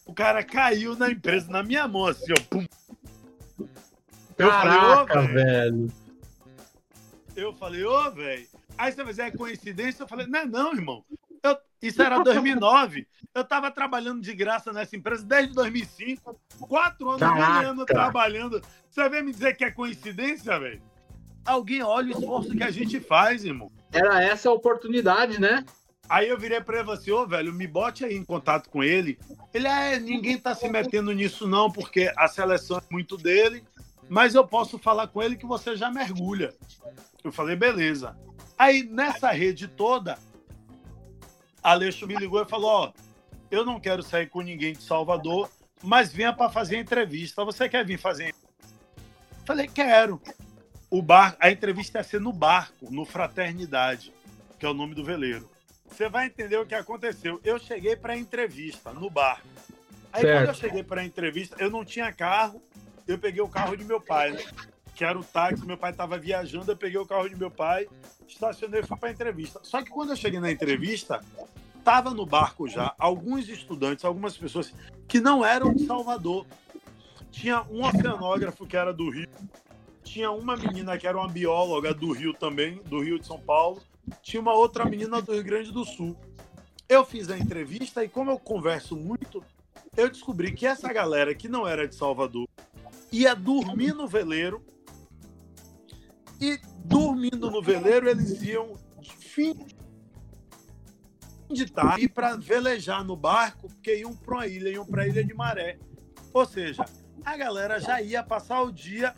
O 0.05 0.14
cara 0.14 0.43
caiu 0.43 0.97
na 0.97 1.11
empresa, 1.11 1.51
na 1.51 1.62
minha 1.62 1.87
mão, 1.89 2.07
assim, 2.07 2.33
ó. 2.33 2.43
Pum. 2.51 2.66
Eu 4.43 4.51
Caraca, 4.51 5.14
falei, 5.14 5.30
ô, 5.30 5.34
velho. 5.34 5.93
Eu 7.36 7.53
falei, 7.55 7.84
ô, 7.84 8.11
velho. 8.11 8.47
Aí 8.76 8.90
você 8.90 9.05
vai 9.05 9.12
dizer, 9.12 9.22
é 9.22 9.30
coincidência? 9.30 10.03
Eu 10.03 10.09
falei, 10.09 10.26
não 10.26 10.38
é 10.40 10.45
não, 10.45 10.72
irmão. 10.74 11.05
Eu, 11.43 11.57
isso 11.80 12.03
era 12.03 12.18
2009. 12.18 13.07
Eu 13.34 13.45
tava 13.45 13.70
trabalhando 13.70 14.20
de 14.20 14.34
graça 14.34 14.72
nessa 14.72 14.97
empresa 14.97 15.24
desde 15.24 15.55
2005. 15.55 16.40
Quatro 16.61 17.11
anos 17.11 17.20
ganhando, 17.20 17.86
trabalhando. 17.86 18.61
Você 18.90 19.09
vem 19.09 19.22
me 19.22 19.32
dizer 19.32 19.57
que 19.57 19.64
é 19.64 19.70
coincidência, 19.70 20.59
velho? 20.59 20.82
Alguém 21.45 21.82
olha 21.82 22.09
o 22.09 22.18
esforço 22.18 22.51
que 22.51 22.62
a 22.64 22.70
gente 22.70 22.99
faz, 22.99 23.45
irmão. 23.45 23.70
Era 23.93 24.22
essa 24.22 24.49
a 24.49 24.53
oportunidade, 24.53 25.40
né? 25.40 25.64
Aí 26.09 26.28
eu 26.28 26.38
virei 26.38 26.61
pra 26.61 26.74
ele 26.74 26.82
e 26.82 26.86
falei 26.86 27.01
assim, 27.01 27.11
ô, 27.11 27.26
velho, 27.26 27.53
me 27.53 27.66
bote 27.66 28.05
aí 28.05 28.14
em 28.14 28.24
contato 28.24 28.68
com 28.68 28.82
ele. 28.82 29.18
Ele, 29.55 29.66
é, 29.66 29.99
ninguém 29.99 30.36
tá 30.36 30.55
se 30.55 30.68
metendo 30.68 31.12
nisso 31.12 31.47
não, 31.49 31.70
porque 31.70 32.12
a 32.16 32.28
seleção 32.28 32.78
é 32.78 32.82
muito 32.90 33.16
dele, 33.16 33.64
mas 34.12 34.34
eu 34.34 34.46
posso 34.46 34.78
falar 34.78 35.06
com 35.06 35.22
ele 35.22 35.36
que 35.36 35.46
você 35.46 35.74
já 35.74 35.90
mergulha. 35.90 36.52
Eu 37.24 37.32
falei, 37.32 37.56
beleza. 37.56 38.14
Aí, 38.58 38.82
nessa 38.82 39.30
rede 39.30 39.66
toda, 39.66 40.18
Aleixo 41.62 42.06
me 42.06 42.14
ligou 42.14 42.42
e 42.42 42.44
falou, 42.46 42.70
ó, 42.70 42.92
eu 43.50 43.64
não 43.64 43.80
quero 43.80 44.02
sair 44.02 44.28
com 44.28 44.42
ninguém 44.42 44.74
de 44.74 44.82
Salvador, 44.82 45.48
mas 45.82 46.12
venha 46.12 46.30
para 46.30 46.50
fazer 46.50 46.76
a 46.76 46.80
entrevista. 46.80 47.42
Você 47.42 47.70
quer 47.70 47.86
vir 47.86 47.98
fazer? 47.98 48.34
Falei, 49.46 49.66
quero. 49.66 50.20
O 50.90 51.00
bar, 51.00 51.34
a 51.40 51.50
entrevista 51.50 51.96
ia 51.98 52.04
ser 52.04 52.20
no 52.20 52.34
barco, 52.34 52.90
no 52.90 53.06
Fraternidade, 53.06 54.12
que 54.58 54.66
é 54.66 54.68
o 54.68 54.74
nome 54.74 54.94
do 54.94 55.02
veleiro. 55.02 55.48
Você 55.86 56.10
vai 56.10 56.26
entender 56.26 56.58
o 56.58 56.66
que 56.66 56.74
aconteceu. 56.74 57.40
Eu 57.42 57.58
cheguei 57.58 57.96
para 57.96 58.14
entrevista 58.14 58.92
no 58.92 59.08
bar. 59.08 59.42
Aí 60.12 60.20
certo. 60.20 60.38
quando 60.38 60.48
eu 60.48 60.54
cheguei 60.54 60.82
para 60.82 61.02
entrevista, 61.02 61.56
eu 61.58 61.70
não 61.70 61.82
tinha 61.82 62.12
carro. 62.12 62.62
Eu 63.12 63.18
peguei 63.18 63.42
o 63.42 63.48
carro 63.48 63.76
de 63.76 63.84
meu 63.84 64.00
pai, 64.00 64.32
né? 64.32 64.42
Que 64.94 65.04
era 65.04 65.18
o 65.18 65.22
táxi, 65.22 65.66
meu 65.66 65.76
pai 65.76 65.90
estava 65.90 66.16
viajando, 66.16 66.72
eu 66.72 66.76
peguei 66.76 66.98
o 66.98 67.06
carro 67.06 67.28
de 67.28 67.36
meu 67.36 67.50
pai, 67.50 67.86
estacionei 68.26 68.80
e 68.80 68.86
fui 68.86 68.96
para 68.96 69.10
entrevista. 69.10 69.60
Só 69.62 69.82
que 69.82 69.90
quando 69.90 70.10
eu 70.10 70.16
cheguei 70.16 70.40
na 70.40 70.50
entrevista, 70.50 71.20
tava 71.84 72.12
no 72.12 72.24
barco 72.24 72.66
já 72.66 72.94
alguns 72.98 73.48
estudantes, 73.50 74.04
algumas 74.04 74.36
pessoas 74.36 74.72
que 75.06 75.20
não 75.20 75.44
eram 75.44 75.74
de 75.74 75.84
Salvador. 75.84 76.46
Tinha 77.30 77.62
um 77.70 77.84
oceanógrafo 77.84 78.66
que 78.66 78.76
era 78.76 78.94
do 78.94 79.10
Rio, 79.10 79.28
tinha 80.02 80.30
uma 80.30 80.56
menina 80.56 80.96
que 80.96 81.06
era 81.06 81.18
uma 81.18 81.28
bióloga 81.28 81.92
do 81.92 82.12
Rio 82.12 82.32
também, 82.32 82.80
do 82.86 83.02
Rio 83.02 83.18
de 83.18 83.26
São 83.26 83.38
Paulo, 83.38 83.82
tinha 84.22 84.40
uma 84.40 84.54
outra 84.54 84.86
menina 84.86 85.20
do 85.20 85.32
Rio 85.32 85.44
Grande 85.44 85.70
do 85.70 85.84
Sul. 85.84 86.16
Eu 86.88 87.04
fiz 87.04 87.28
a 87.28 87.38
entrevista 87.38 88.02
e, 88.02 88.08
como 88.08 88.30
eu 88.30 88.38
converso 88.38 88.96
muito, 88.96 89.44
eu 89.96 90.08
descobri 90.08 90.52
que 90.52 90.66
essa 90.66 90.90
galera 90.92 91.34
que 91.34 91.48
não 91.48 91.68
era 91.68 91.86
de 91.86 91.94
Salvador 91.94 92.46
ia 93.12 93.34
dormir 93.34 93.94
no 93.94 94.08
veleiro 94.08 94.64
e, 96.40 96.58
dormindo 96.84 97.50
no 97.50 97.62
veleiro, 97.62 98.08
eles 98.08 98.42
iam 98.42 98.74
fim 99.20 99.54
de 101.48 101.70
tarde 101.70 102.08
para 102.08 102.36
velejar 102.36 103.04
no 103.04 103.14
barco, 103.14 103.68
porque 103.68 103.98
iam 103.98 104.16
para 104.16 104.34
uma 104.34 104.46
ilha, 104.46 104.70
iam 104.70 104.86
para 104.86 105.02
a 105.02 105.08
Ilha 105.08 105.22
de 105.22 105.34
Maré. 105.34 105.78
Ou 106.32 106.46
seja, 106.46 106.84
a 107.24 107.36
galera 107.36 107.78
já 107.78 108.00
ia 108.00 108.22
passar 108.22 108.62
o 108.62 108.72
dia 108.72 109.14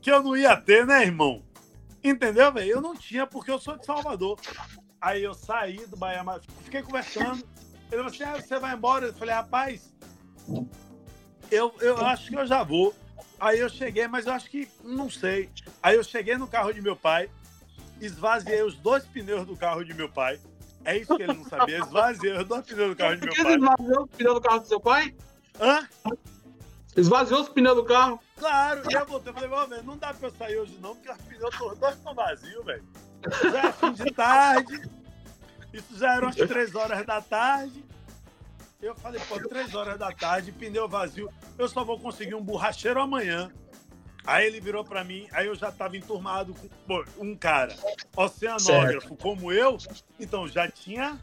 que 0.00 0.10
eu 0.10 0.22
não 0.22 0.36
ia 0.36 0.56
ter, 0.56 0.86
né, 0.86 1.02
irmão? 1.02 1.44
Entendeu, 2.02 2.52
velho? 2.52 2.70
Eu 2.70 2.80
não 2.80 2.94
tinha, 2.94 3.26
porque 3.26 3.50
eu 3.50 3.58
sou 3.58 3.76
de 3.76 3.84
Salvador. 3.84 4.38
Aí 5.00 5.24
eu 5.24 5.34
saí 5.34 5.84
do 5.86 5.96
Bahia, 5.96 6.24
fiquei 6.62 6.82
conversando. 6.82 7.44
Ele 7.90 8.02
falou 8.02 8.06
assim: 8.06 8.22
ah, 8.22 8.40
você 8.40 8.58
vai 8.58 8.74
embora? 8.74 9.06
Eu 9.06 9.14
falei, 9.14 9.34
rapaz, 9.34 9.92
eu, 11.50 11.74
eu 11.80 11.98
acho 11.98 12.28
que 12.28 12.36
eu 12.36 12.46
já 12.46 12.62
vou. 12.62 12.94
Aí 13.38 13.58
eu 13.58 13.68
cheguei, 13.68 14.08
mas 14.08 14.26
eu 14.26 14.32
acho 14.32 14.48
que 14.48 14.68
não 14.82 15.10
sei. 15.10 15.50
Aí 15.82 15.96
eu 15.96 16.04
cheguei 16.04 16.36
no 16.36 16.46
carro 16.46 16.72
de 16.72 16.80
meu 16.80 16.96
pai, 16.96 17.28
esvaziei 18.00 18.62
os 18.62 18.74
dois 18.76 19.04
pneus 19.04 19.46
do 19.46 19.56
carro 19.56 19.84
de 19.84 19.92
meu 19.92 20.08
pai. 20.08 20.40
É 20.84 20.96
isso 20.96 21.16
que 21.16 21.22
ele 21.22 21.34
não 21.34 21.44
sabia. 21.44 21.78
Esvaziei 21.78 22.38
os 22.38 22.46
dois 22.46 22.64
pneus 22.64 22.90
do 22.90 22.96
carro 22.96 23.16
de 23.16 23.26
meu 23.26 23.34
pai. 23.34 23.44
Que 23.44 23.52
esvaziou 23.52 24.04
os 24.04 24.10
pneus 24.10 24.34
do 24.34 24.40
carro 24.40 24.60
do 24.60 24.66
seu 24.68 24.80
pai? 24.80 25.14
Hã? 25.60 25.88
Esvaziou 26.96 27.42
os 27.42 27.48
pneus 27.48 27.76
do 27.76 27.84
carro? 27.84 28.20
Claro, 28.38 28.82
e 28.90 28.94
eu 28.94 29.06
voltei. 29.06 29.32
Falei, 29.32 29.50
ó, 29.50 29.66
velho, 29.66 29.82
não 29.82 29.98
dá 29.98 30.14
pra 30.14 30.28
eu 30.28 30.34
sair 30.36 30.58
hoje 30.58 30.78
não, 30.80 30.94
porque 30.94 31.10
os 31.10 31.18
pneus 31.18 31.78
dois 31.78 31.94
estão 31.94 32.14
vazios, 32.14 32.64
velho. 32.64 32.84
Já 33.52 33.68
é 33.68 33.72
fim 33.72 33.92
de 33.92 34.10
tarde. 34.12 34.90
Isso 35.72 35.98
já 35.98 36.14
eram 36.14 36.28
as 36.28 36.36
três 36.36 36.74
horas 36.74 37.04
da 37.04 37.20
tarde. 37.20 37.84
Eu 38.80 38.94
falei, 38.94 39.20
pô, 39.28 39.40
três 39.48 39.74
horas 39.74 39.98
da 39.98 40.12
tarde, 40.12 40.52
pneu 40.52 40.88
vazio. 40.88 41.30
Eu 41.58 41.68
só 41.68 41.84
vou 41.84 41.98
conseguir 41.98 42.34
um 42.34 42.42
borracheiro 42.42 43.00
amanhã. 43.00 43.50
Aí 44.26 44.46
ele 44.46 44.60
virou 44.60 44.84
para 44.84 45.04
mim, 45.04 45.28
aí 45.32 45.46
eu 45.46 45.54
já 45.54 45.70
tava 45.70 45.96
enturmado 45.96 46.52
com 46.52 46.68
pô, 46.86 47.04
um 47.18 47.36
cara 47.36 47.74
oceanógrafo 48.16 49.08
certo. 49.08 49.22
como 49.22 49.52
eu, 49.52 49.78
então 50.18 50.48
já 50.48 50.68
tinha 50.68 51.20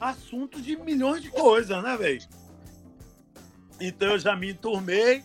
assunto 0.00 0.60
de 0.60 0.76
milhões 0.76 1.22
de 1.22 1.30
coisas, 1.30 1.80
né, 1.80 1.96
velho? 1.96 2.20
Então 3.80 4.10
eu 4.10 4.18
já 4.18 4.34
me 4.34 4.50
enturmei 4.50 5.22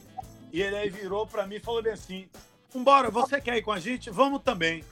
e 0.54 0.62
ele 0.62 0.76
aí 0.76 0.90
virou 0.92 1.26
para 1.26 1.48
mim 1.48 1.56
e 1.56 1.60
falou 1.60 1.82
bem 1.82 1.94
assim: 1.94 2.30
Vambora, 2.72 3.10
você 3.10 3.42
quer 3.42 3.58
ir 3.58 3.64
com 3.64 3.72
a 3.72 3.80
gente? 3.80 4.12
Vamos 4.12 4.44
também. 4.44 4.84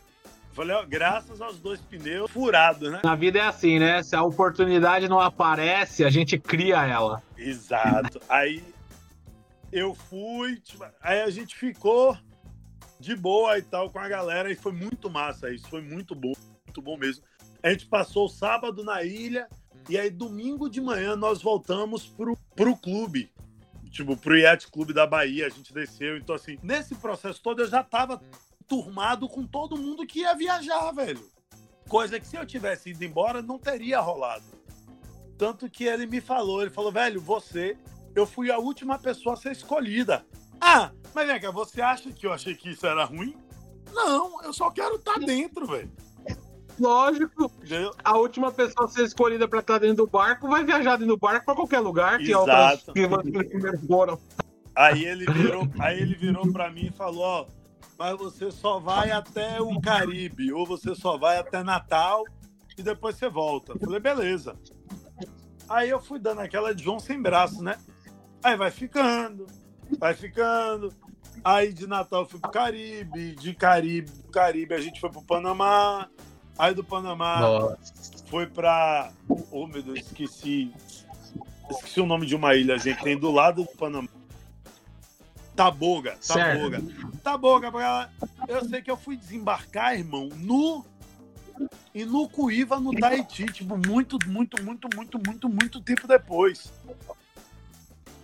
Falei, 0.55 0.73
ó, 0.73 0.85
graças 0.85 1.41
aos 1.41 1.59
dois 1.59 1.81
pneus 1.81 2.31
furados, 2.31 2.89
né? 2.89 3.01
Na 3.03 3.13
vida 3.13 3.39
é 3.39 3.41
assim, 3.41 3.77
né? 3.77 4.01
Se 4.01 4.15
a 4.15 4.23
oportunidade 4.23 5.05
não 5.09 5.19
aparece, 5.19 6.05
a 6.05 6.09
gente 6.09 6.39
cria 6.39 6.81
ela. 6.85 7.21
Exato. 7.37 8.21
Aí 8.29 8.63
eu 9.69 9.93
fui, 9.93 10.57
tipo, 10.61 10.85
aí 11.01 11.21
a 11.23 11.29
gente 11.29 11.53
ficou 11.53 12.17
de 12.97 13.13
boa 13.13 13.57
e 13.57 13.61
tal 13.61 13.89
com 13.89 13.99
a 13.99 14.07
galera 14.07 14.49
e 14.49 14.55
foi 14.55 14.71
muito 14.71 15.09
massa 15.09 15.49
isso, 15.49 15.67
foi 15.67 15.81
muito 15.81 16.15
bom, 16.15 16.31
muito 16.65 16.81
bom 16.81 16.95
mesmo. 16.95 17.25
A 17.61 17.69
gente 17.71 17.85
passou 17.87 18.27
o 18.27 18.29
sábado 18.29 18.81
na 18.85 19.03
ilha 19.03 19.49
e 19.89 19.97
aí 19.97 20.09
domingo 20.09 20.69
de 20.69 20.79
manhã 20.79 21.17
nós 21.17 21.41
voltamos 21.41 22.07
pro, 22.07 22.37
pro 22.55 22.77
clube, 22.77 23.29
tipo, 23.91 24.15
pro 24.15 24.37
Yacht 24.37 24.71
Clube 24.71 24.93
da 24.93 25.05
Bahia, 25.05 25.47
a 25.47 25.49
gente 25.49 25.73
desceu, 25.73 26.15
então 26.15 26.33
assim, 26.33 26.57
nesse 26.63 26.95
processo 26.95 27.41
todo 27.43 27.61
eu 27.61 27.67
já 27.67 27.83
tava 27.83 28.21
turmado 28.67 29.27
com 29.27 29.45
todo 29.45 29.77
mundo 29.77 30.05
que 30.05 30.19
ia 30.19 30.33
viajar, 30.33 30.91
velho. 30.91 31.21
Coisa 31.87 32.19
que 32.19 32.27
se 32.27 32.35
eu 32.35 32.45
tivesse 32.45 32.89
ido 32.89 33.03
embora 33.03 33.41
não 33.41 33.59
teria 33.59 33.99
rolado. 33.99 34.45
Tanto 35.37 35.69
que 35.69 35.83
ele 35.83 36.05
me 36.05 36.21
falou, 36.21 36.61
ele 36.61 36.71
falou, 36.71 36.91
velho, 36.91 37.21
você, 37.21 37.77
eu 38.15 38.25
fui 38.25 38.49
a 38.51 38.57
última 38.57 38.97
pessoa 38.97 39.33
a 39.33 39.37
ser 39.37 39.51
escolhida. 39.51 40.25
Ah, 40.59 40.91
mas 41.13 41.27
vem 41.27 41.39
cá, 41.39 41.51
você 41.51 41.81
acha 41.81 42.11
que 42.11 42.25
eu 42.25 42.33
achei 42.33 42.55
que 42.55 42.69
isso 42.69 42.87
era 42.87 43.03
ruim? 43.03 43.35
Não, 43.93 44.41
eu 44.43 44.53
só 44.53 44.71
quero 44.71 44.95
estar 44.95 45.13
tá 45.13 45.19
dentro, 45.19 45.67
velho. 45.67 45.91
Lógico. 46.79 47.51
Entendeu? 47.57 47.91
A 48.03 48.17
última 48.17 48.51
pessoa 48.51 48.85
a 48.85 48.89
ser 48.89 49.05
escolhida 49.05 49.47
para 49.47 49.59
estar 49.59 49.77
dentro 49.77 50.05
do 50.05 50.07
barco 50.07 50.47
vai 50.47 50.63
viajar 50.63 50.97
dentro 50.97 51.15
do 51.15 51.19
barco 51.19 51.45
para 51.45 51.55
qualquer 51.55 51.79
lugar 51.79 52.17
que 52.17 52.31
Exato. 52.31 52.91
outras 52.91 53.79
que 53.81 53.87
foram. 53.87 54.19
Aí 54.75 55.05
ele 55.05 55.25
virou, 55.31 55.69
aí 55.79 56.01
ele 56.01 56.15
virou 56.15 56.51
para 56.51 56.69
mim 56.69 56.87
e 56.87 56.91
falou, 56.91 57.23
ó, 57.23 57.45
mas 57.97 58.17
você 58.17 58.51
só 58.51 58.79
vai 58.79 59.11
até 59.11 59.61
o 59.61 59.79
Caribe, 59.79 60.51
ou 60.51 60.65
você 60.65 60.93
só 60.93 61.17
vai 61.17 61.37
até 61.37 61.63
Natal 61.63 62.23
e 62.77 62.83
depois 62.83 63.15
você 63.15 63.29
volta. 63.29 63.73
Eu 63.73 63.79
falei, 63.79 63.99
beleza. 63.99 64.55
Aí 65.67 65.89
eu 65.89 65.99
fui 65.99 66.19
dando 66.19 66.41
aquela 66.41 66.75
de 66.75 66.83
João 66.83 66.99
sem 66.99 67.21
braço, 67.21 67.63
né? 67.63 67.77
Aí 68.43 68.55
vai 68.55 68.69
ficando, 68.69 69.47
vai 69.97 70.13
ficando. 70.13 70.93
Aí 71.43 71.73
de 71.73 71.87
Natal 71.87 72.21
eu 72.21 72.29
fui 72.29 72.39
pro 72.39 72.51
Caribe, 72.51 73.35
de 73.35 73.53
Caribe, 73.53 74.11
Caribe 74.31 74.73
a 74.73 74.79
gente 74.79 74.99
foi 74.99 75.09
pro 75.09 75.23
Panamá. 75.23 76.09
Aí 76.57 76.73
do 76.73 76.83
Panamá 76.83 77.39
Nossa. 77.39 77.77
foi 78.27 78.47
pra. 78.47 79.11
Oh 79.51 79.67
meu 79.67 79.81
Deus, 79.81 79.99
esqueci. 79.99 80.71
Esqueci 81.69 81.99
o 81.99 82.05
nome 82.05 82.25
de 82.25 82.35
uma 82.35 82.55
ilha, 82.55 82.77
gente. 82.77 83.03
Tem 83.03 83.17
do 83.17 83.31
lado 83.31 83.63
do 83.63 83.77
Panamá. 83.77 84.07
Taboga, 85.55 86.17
Taboga. 86.27 86.81
Certo. 86.81 87.17
Taboga, 87.23 87.71
eu 88.47 88.65
sei 88.65 88.81
que 88.81 88.91
eu 88.91 88.97
fui 88.97 89.15
desembarcar, 89.15 89.97
irmão, 89.97 90.29
no 90.35 90.85
e 91.93 92.03
no 92.03 92.27
Cuíva, 92.27 92.79
no 92.79 92.91
Tahiti, 92.91 93.45
tipo, 93.45 93.77
muito, 93.77 94.17
muito, 94.27 94.61
muito, 94.61 94.87
muito, 94.93 95.19
muito, 95.25 95.49
muito 95.49 95.81
tempo 95.81 96.07
depois. 96.07 96.73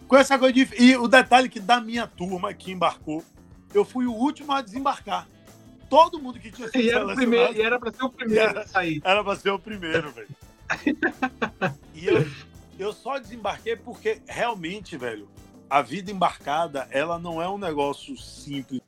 Com 0.08 0.18
essa 0.18 0.38
coisa 0.38 0.54
de... 0.54 0.68
E 0.78 0.98
o 0.98 1.08
detalhe 1.08 1.48
que 1.48 1.60
da 1.60 1.80
minha 1.80 2.06
turma 2.06 2.54
que 2.54 2.72
embarcou, 2.72 3.24
eu 3.74 3.86
fui 3.86 4.06
o 4.06 4.14
último 4.14 4.52
a 4.52 4.62
desembarcar. 4.62 5.26
Todo 5.90 6.20
mundo 6.20 6.40
que 6.40 6.52
tinha 6.52 6.68
sido 6.68 6.82
e 6.82 6.90
era, 6.90 7.16
primeiro, 7.16 7.54
e 7.54 7.62
era 7.62 7.80
pra 7.80 7.92
ser 7.92 8.04
o 8.04 8.10
primeiro 8.10 8.50
era, 8.50 8.62
a 8.62 8.68
sair. 8.68 9.02
Era 9.04 9.24
pra 9.24 9.36
ser 9.38 9.50
o 9.52 9.60
primeiro, 9.60 10.12
velho. 10.12 10.28
e 11.96 12.08
eu, 12.08 12.28
eu 12.78 12.94
só 12.94 13.18
desembarquei 13.18 13.78
porque 13.78 14.22
realmente, 14.28 14.98
velho, 14.98 15.30
a 15.72 15.82
vida 15.82 16.12
embarcada, 16.12 16.86
ela 16.92 17.18
não 17.18 17.42
é 17.42 17.48
um 17.48 17.58
negócio 17.58 18.18
simples 18.18 18.82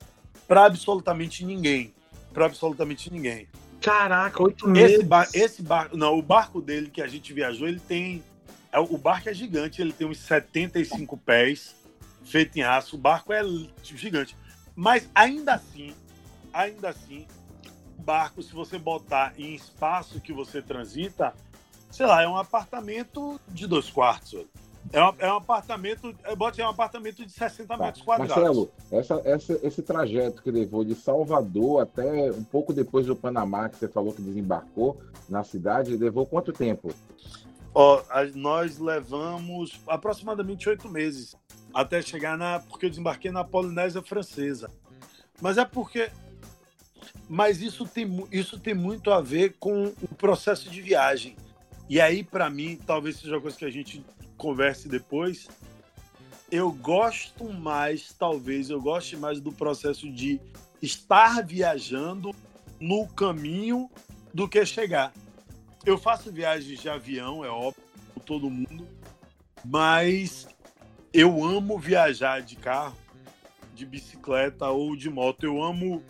para 0.46 0.66
absolutamente 0.66 1.46
ninguém. 1.46 1.94
Para 2.34 2.46
absolutamente 2.46 3.10
ninguém. 3.10 3.48
Caraca, 3.80 4.44
oito 4.44 4.68
meses. 4.68 4.98
Esse, 4.98 5.04
bar, 5.06 5.30
esse 5.34 5.62
barco, 5.62 5.96
não, 5.96 6.20
o 6.20 6.22
barco 6.22 6.62
dele 6.62 6.90
que 6.90 7.02
a 7.02 7.08
gente 7.08 7.32
viajou, 7.32 7.70
ele 7.70 7.80
tem. 7.80 8.22
É, 8.70 8.80
o 8.80 8.98
barco 8.98 9.30
é 9.30 9.34
gigante, 9.34 9.82
ele 9.82 9.94
tem 9.94 10.06
uns 10.06 10.18
75 10.18 11.16
pés, 11.16 11.74
feito 12.26 12.58
em 12.58 12.64
aço. 12.64 12.98
O 12.98 13.00
barco 13.00 13.32
é 13.32 13.42
gigante. 13.82 14.36
Mas 14.76 15.10
ainda 15.16 15.54
assim, 15.54 15.96
ainda 16.52 16.90
assim, 16.90 17.26
barco, 18.00 18.44
se 18.44 18.52
você 18.52 18.78
botar 18.78 19.34
em 19.38 19.56
espaço 19.56 20.20
que 20.20 20.34
você 20.34 20.62
transita, 20.62 21.34
sei 21.90 22.06
lá, 22.06 22.24
é 22.24 22.28
um 22.28 22.36
apartamento 22.36 23.40
de 23.48 23.68
dois 23.68 23.90
quartos. 23.90 24.34
Velho. 24.34 24.50
É 24.94 25.04
um, 25.04 25.14
é 25.18 25.34
um 25.34 25.38
apartamento, 25.38 26.16
bote 26.38 26.62
é 26.62 26.66
um 26.66 26.70
apartamento 26.70 27.26
de 27.26 27.32
60 27.32 27.68
tá. 27.68 27.84
metros 27.84 28.04
quadrados. 28.04 28.36
Marcelo, 28.36 28.72
essa, 28.91 29.22
essa, 29.26 29.60
esse 29.64 29.82
trajeto 29.82 30.44
que 30.44 30.52
levou 30.52 30.86
de 30.86 30.94
Salvador 30.94 31.82
até 31.82 32.32
um 32.32 32.44
pouco 32.44 32.72
depois 32.72 33.08
do 33.08 33.16
Panamá, 33.16 33.70
que 33.70 33.78
você 33.78 33.88
falou 33.88 34.14
que 34.14 34.22
desembarcou 34.22 35.02
na 35.28 35.44
cidade, 35.44 35.98
levou 35.98 36.28
quanto 36.28 36.54
tempo? 36.54 36.94
Ó, 37.74 38.04
nós 38.36 38.78
levamos 38.78 39.82
aproximadamente 39.88 40.70
oito 40.70 40.88
meses 40.88 41.36
até 41.74 42.00
chegar 42.00 42.38
na. 42.38 42.60
Porque 42.60 42.86
eu 42.86 42.89
desembarquei 42.91 43.32
na 43.32 43.44
Polinésia 43.44 44.04
Francesa. 44.04 44.70
Mas 45.41 45.58
é 45.58 45.66
porque. 45.66 46.12
Mas 47.28 47.62
isso 47.62 47.88
tem, 47.88 48.28
isso 48.32 48.60
tem 48.60 48.76
muito 48.76 49.12
a 49.12 49.22
ver 49.22 49.56
com 49.60 49.88
o 49.88 50.16
processo 50.16 50.70
de 50.70 50.84
viagem. 50.84 51.36
E 51.89 52.00
aí, 52.00 52.24
para 52.24 52.48
mim, 52.48 52.80
talvez 52.86 53.18
seja 53.18 53.34
uma 53.34 53.41
coisa 53.41 53.58
que 53.58 53.66
a 53.66 53.72
gente 53.72 54.06
converse 54.44 54.89
depois. 54.89 55.48
Eu 56.52 56.70
gosto 56.70 57.46
mais, 57.46 58.12
talvez, 58.12 58.70
eu 58.70 58.82
goste 58.82 59.16
mais 59.16 59.39
do 59.39 59.54
processo 59.54 60.12
de 60.12 60.41
estar 60.82 61.41
viajando 61.41 62.36
no 62.78 63.08
caminho 63.08 63.89
do 64.34 64.50
que 64.50 64.66
chegar. 64.66 65.14
Eu 65.86 65.98
faço 65.98 66.30
viagens 66.30 66.82
de 66.82 66.89
avião, 66.89 67.44
é 67.46 67.50
óbvio, 67.50 67.82
todo 68.26 68.50
mundo, 68.50 68.86
mas 69.64 70.46
eu 71.14 71.44
amo 71.44 71.80
viajar 71.80 72.41
de 72.41 72.58
carro, 72.58 72.98
de 73.74 73.86
bicicleta 73.86 74.68
ou 74.68 74.96
de 74.96 75.10
moto. 75.10 75.46
Eu 75.46 75.64
amo 75.64 76.04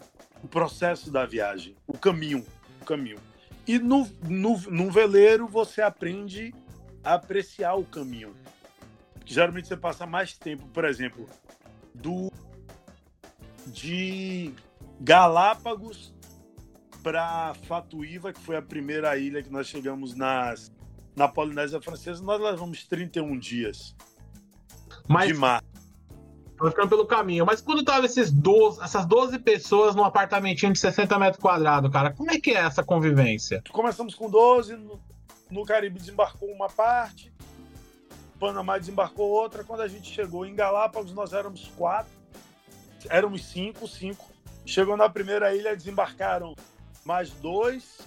o 0.43 0.47
processo 0.47 1.11
da 1.11 1.23
viagem, 1.23 1.75
o 1.85 1.97
caminho, 1.97 2.43
o 2.81 2.85
caminho. 2.85 3.19
E 3.67 3.77
no, 3.77 4.09
no, 4.27 4.59
no 4.69 4.91
veleiro 4.91 5.47
você 5.47 5.81
aprende 5.81 6.53
apreciar 7.03 7.75
o 7.75 7.83
caminho. 7.83 8.35
Geralmente 9.25 9.67
você 9.67 9.77
passa 9.77 10.05
mais 10.05 10.37
tempo, 10.37 10.67
por 10.67 10.85
exemplo, 10.85 11.27
do 11.93 12.31
de 13.67 14.53
Galápagos 14.99 16.13
para 17.01 17.53
Fatuíva, 17.67 18.31
que 18.31 18.39
foi 18.39 18.55
a 18.55 18.61
primeira 18.61 19.17
ilha 19.17 19.43
que 19.43 19.51
nós 19.51 19.67
chegamos 19.67 20.15
nas, 20.15 20.71
na 21.15 21.27
Polinésia 21.27 21.81
Francesa, 21.81 22.23
nós 22.23 22.41
levamos 22.41 22.85
31 22.85 23.37
dias 23.37 23.95
Mas, 25.07 25.27
de 25.27 25.33
mar. 25.33 25.63
Nós 26.59 26.69
ficando 26.69 26.89
pelo 26.89 27.05
caminho. 27.05 27.45
Mas 27.45 27.61
quando 27.61 27.83
tava 27.83 28.05
esses 28.05 28.31
12, 28.31 28.81
essas 28.81 29.05
12 29.05 29.39
pessoas 29.39 29.95
num 29.95 30.03
apartamentinho 30.03 30.71
de 30.71 30.79
60 30.79 31.19
metros 31.19 31.41
quadrados, 31.41 31.91
cara, 31.91 32.11
como 32.11 32.31
é 32.31 32.39
que 32.39 32.51
é 32.51 32.59
essa 32.59 32.83
convivência? 32.83 33.61
Começamos 33.71 34.15
com 34.15 34.29
12, 34.29 34.77
no 35.53 35.63
Caribe 35.63 35.99
desembarcou 35.99 36.49
uma 36.49 36.67
parte, 36.67 37.31
Panamá 38.39 38.77
desembarcou 38.77 39.29
outra. 39.29 39.63
Quando 39.63 39.81
a 39.81 39.87
gente 39.87 40.11
chegou 40.11 40.45
em 40.45 40.53
Galápagos, 40.55 41.13
nós 41.13 41.31
éramos 41.31 41.71
quatro, 41.77 42.11
éramos 43.09 43.45
cinco, 43.45 43.87
cinco. 43.87 44.25
Chegou 44.65 44.97
na 44.97 45.07
primeira 45.07 45.55
ilha, 45.55 45.75
desembarcaram 45.75 46.55
mais 47.05 47.29
dois, 47.31 47.99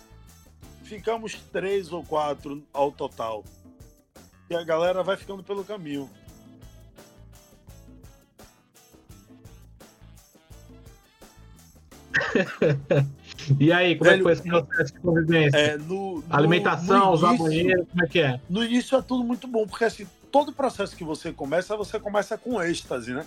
ficamos 0.82 1.34
três 1.52 1.92
ou 1.92 2.04
quatro 2.04 2.66
ao 2.72 2.90
total. 2.90 3.44
E 4.50 4.54
a 4.54 4.64
galera 4.64 5.02
vai 5.02 5.16
ficando 5.16 5.42
pelo 5.42 5.64
caminho. 5.64 6.10
E 13.58 13.72
aí, 13.72 13.96
como 13.96 14.10
Velho, 14.10 14.14
é 14.14 14.18
que 14.18 14.22
foi 14.22 14.32
esse 14.32 14.42
processo 14.42 14.92
de 14.94 15.00
convivência? 15.00 15.56
É, 15.56 15.78
no, 15.78 16.20
no, 16.20 16.24
Alimentação, 16.30 17.12
usar 17.12 17.36
banheiro, 17.36 17.86
como 17.86 18.04
é 18.04 18.08
que 18.08 18.20
é? 18.20 18.40
No 18.48 18.64
início 18.64 18.96
é 18.98 19.02
tudo 19.02 19.22
muito 19.22 19.46
bom, 19.46 19.66
porque 19.66 19.84
assim, 19.84 20.06
todo 20.30 20.52
processo 20.52 20.96
que 20.96 21.04
você 21.04 21.32
começa, 21.32 21.76
você 21.76 21.98
começa 21.98 22.36
com 22.36 22.60
êxtase, 22.62 23.12
né? 23.12 23.24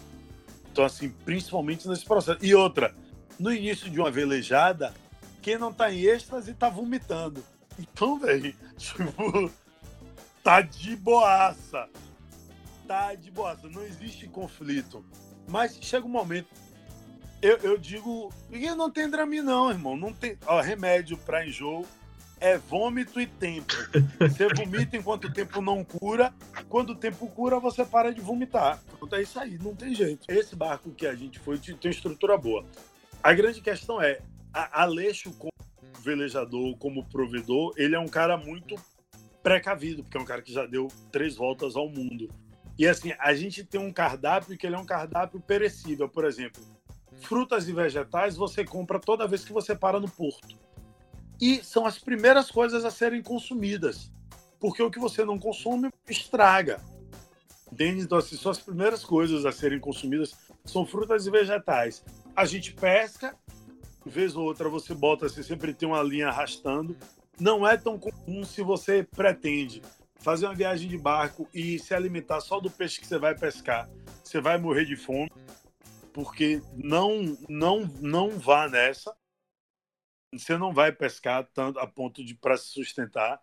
Então, 0.72 0.86
assim, 0.86 1.10
principalmente 1.26 1.88
nesse 1.88 2.06
processo. 2.06 2.40
E 2.42 2.54
outra, 2.54 2.94
no 3.40 3.52
início 3.52 3.90
de 3.90 4.00
uma 4.00 4.12
velejada, 4.12 4.94
quem 5.42 5.58
não 5.58 5.74
tá 5.74 5.92
em 5.92 6.02
êxtase 6.02 6.54
tá 6.54 6.70
vomitando. 6.70 7.44
Então, 7.78 8.20
velho, 8.20 8.54
tipo, 8.78 9.52
tá 10.44 10.62
de 10.62 10.96
boaça. 10.96 11.88
Tá 12.88 13.16
de 13.16 13.32
boaça. 13.32 13.68
Não 13.68 13.84
existe 13.84 14.28
conflito. 14.28 15.04
Mas 15.48 15.78
chega 15.82 16.06
um 16.06 16.10
momento 16.10 16.48
eu, 17.42 17.58
eu 17.58 17.78
digo, 17.78 18.32
e 18.52 18.70
não 18.76 18.90
tem 18.90 19.10
Dramin 19.10 19.42
não, 19.42 19.70
irmão. 19.70 19.96
Não 19.96 20.14
tem, 20.14 20.38
ó, 20.46 20.60
remédio 20.62 21.18
para 21.18 21.46
enjoo 21.46 21.86
é 22.40 22.58
vômito 22.58 23.20
e 23.20 23.28
tempo. 23.28 23.74
Você 24.20 24.48
vomita 24.54 24.96
enquanto 24.96 25.26
o 25.26 25.34
tempo 25.34 25.62
não 25.62 25.84
cura. 25.84 26.34
Quando 26.68 26.92
o 26.92 26.96
tempo 26.96 27.28
cura, 27.28 27.60
você 27.60 27.84
para 27.86 28.14
de 28.14 28.22
vomitar. 28.22 28.82
Então 29.02 29.20
é 29.20 29.22
isso 29.22 29.40
aí, 29.40 29.58
não 29.58 29.76
tem 29.76 29.94
jeito. 29.94 30.26
Esse 30.30 30.56
barco 30.56 30.92
que 30.92 31.06
a 31.06 31.16
gente 31.16 31.40
foi 31.40 31.58
tem 31.58 31.92
estrutura 31.92 32.38
boa. 32.38 32.66
A 33.22 33.34
grande 33.34 33.62
questão 33.62 34.02
é, 34.02 34.22
a 34.54 34.84
Aleixo 34.84 35.32
como 35.34 35.52
velejador, 36.02 36.78
como 36.78 37.06
provedor, 37.10 37.74
ele 37.76 37.94
é 37.94 38.00
um 38.00 38.08
cara 38.08 38.38
muito 38.38 38.76
precavido, 39.44 40.04
porque 40.04 40.18
é 40.18 40.22
um 40.22 40.26
cara 40.26 40.42
que 40.42 40.54
já 40.54 40.66
deu 40.66 40.88
três 41.12 41.36
voltas 41.36 41.76
ao 41.76 41.90
mundo. 41.90 42.30
E 42.78 42.88
assim, 42.88 43.12
a 43.20 43.34
gente 43.34 43.66
tem 43.66 43.80
um 43.80 43.92
cardápio 43.92 44.58
que 44.58 44.66
ele 44.66 44.76
é 44.76 44.80
um 44.80 44.86
cardápio 44.86 45.42
perecível, 45.42 46.08
por 46.08 46.24
exemplo. 46.24 46.64
Frutas 47.22 47.68
e 47.68 47.74
vegetais 47.74 48.36
você 48.36 48.64
compra 48.64 49.00
toda 49.00 49.28
vez 49.28 49.44
que 49.44 49.54
você 49.54 49.76
para 49.76 50.00
no 50.00 50.10
porto. 50.10 50.58
E 51.40 51.64
são 51.64 51.86
as 51.86 51.98
primeiras 51.98 52.52
coisas 52.52 52.86
a 52.86 52.92
serem 52.92 53.22
consumidas. 53.22 54.12
Porque 54.60 54.84
o 54.84 54.92
que 54.92 55.00
você 55.00 55.24
não 55.24 55.40
consome 55.40 55.90
estraga. 56.10 56.82
Entende? 57.72 58.02
Então, 58.02 58.18
assim, 58.18 58.36
são 58.36 58.52
as 58.52 58.60
primeiras 58.60 59.06
coisas 59.06 59.46
a 59.46 59.52
serem 59.52 59.80
consumidas 59.80 60.36
são 60.66 60.86
frutas 60.86 61.26
e 61.26 61.32
vegetais. 61.32 62.04
A 62.36 62.46
gente 62.46 62.74
pesca, 62.74 63.36
vez 64.06 64.36
ou 64.36 64.44
outra 64.44 64.70
você 64.70 64.94
bota, 64.94 65.28
você 65.28 65.44
sempre 65.44 65.74
tem 65.74 65.88
uma 65.88 66.02
linha 66.02 66.30
arrastando. 66.30 66.96
Não 67.40 67.68
é 67.68 67.78
tão 67.78 67.98
comum 67.98 68.44
se 68.44 68.62
você 68.62 69.04
pretende 69.04 69.82
fazer 70.20 70.46
uma 70.46 70.56
viagem 70.56 70.90
de 70.90 70.98
barco 70.98 71.48
e 71.54 71.80
se 71.80 71.94
alimentar 71.94 72.42
só 72.42 72.60
do 72.60 72.70
peixe 72.70 73.00
que 73.00 73.08
você 73.08 73.18
vai 73.18 73.36
pescar. 73.36 73.90
Você 74.24 74.42
vai 74.42 74.58
morrer 74.58 74.86
de 74.86 74.96
fome, 74.96 75.32
porque 76.14 76.62
não 76.74 77.38
não 77.48 77.82
não 78.02 78.40
vá 78.40 78.68
nessa. 78.68 79.16
Você 80.34 80.58
não 80.58 80.74
vai 80.74 80.92
pescar 80.92 81.48
tanto 81.54 81.80
a 81.80 81.88
ponto 81.88 82.24
de 82.24 82.36
para 82.36 82.58
se 82.58 82.68
sustentar 82.68 83.42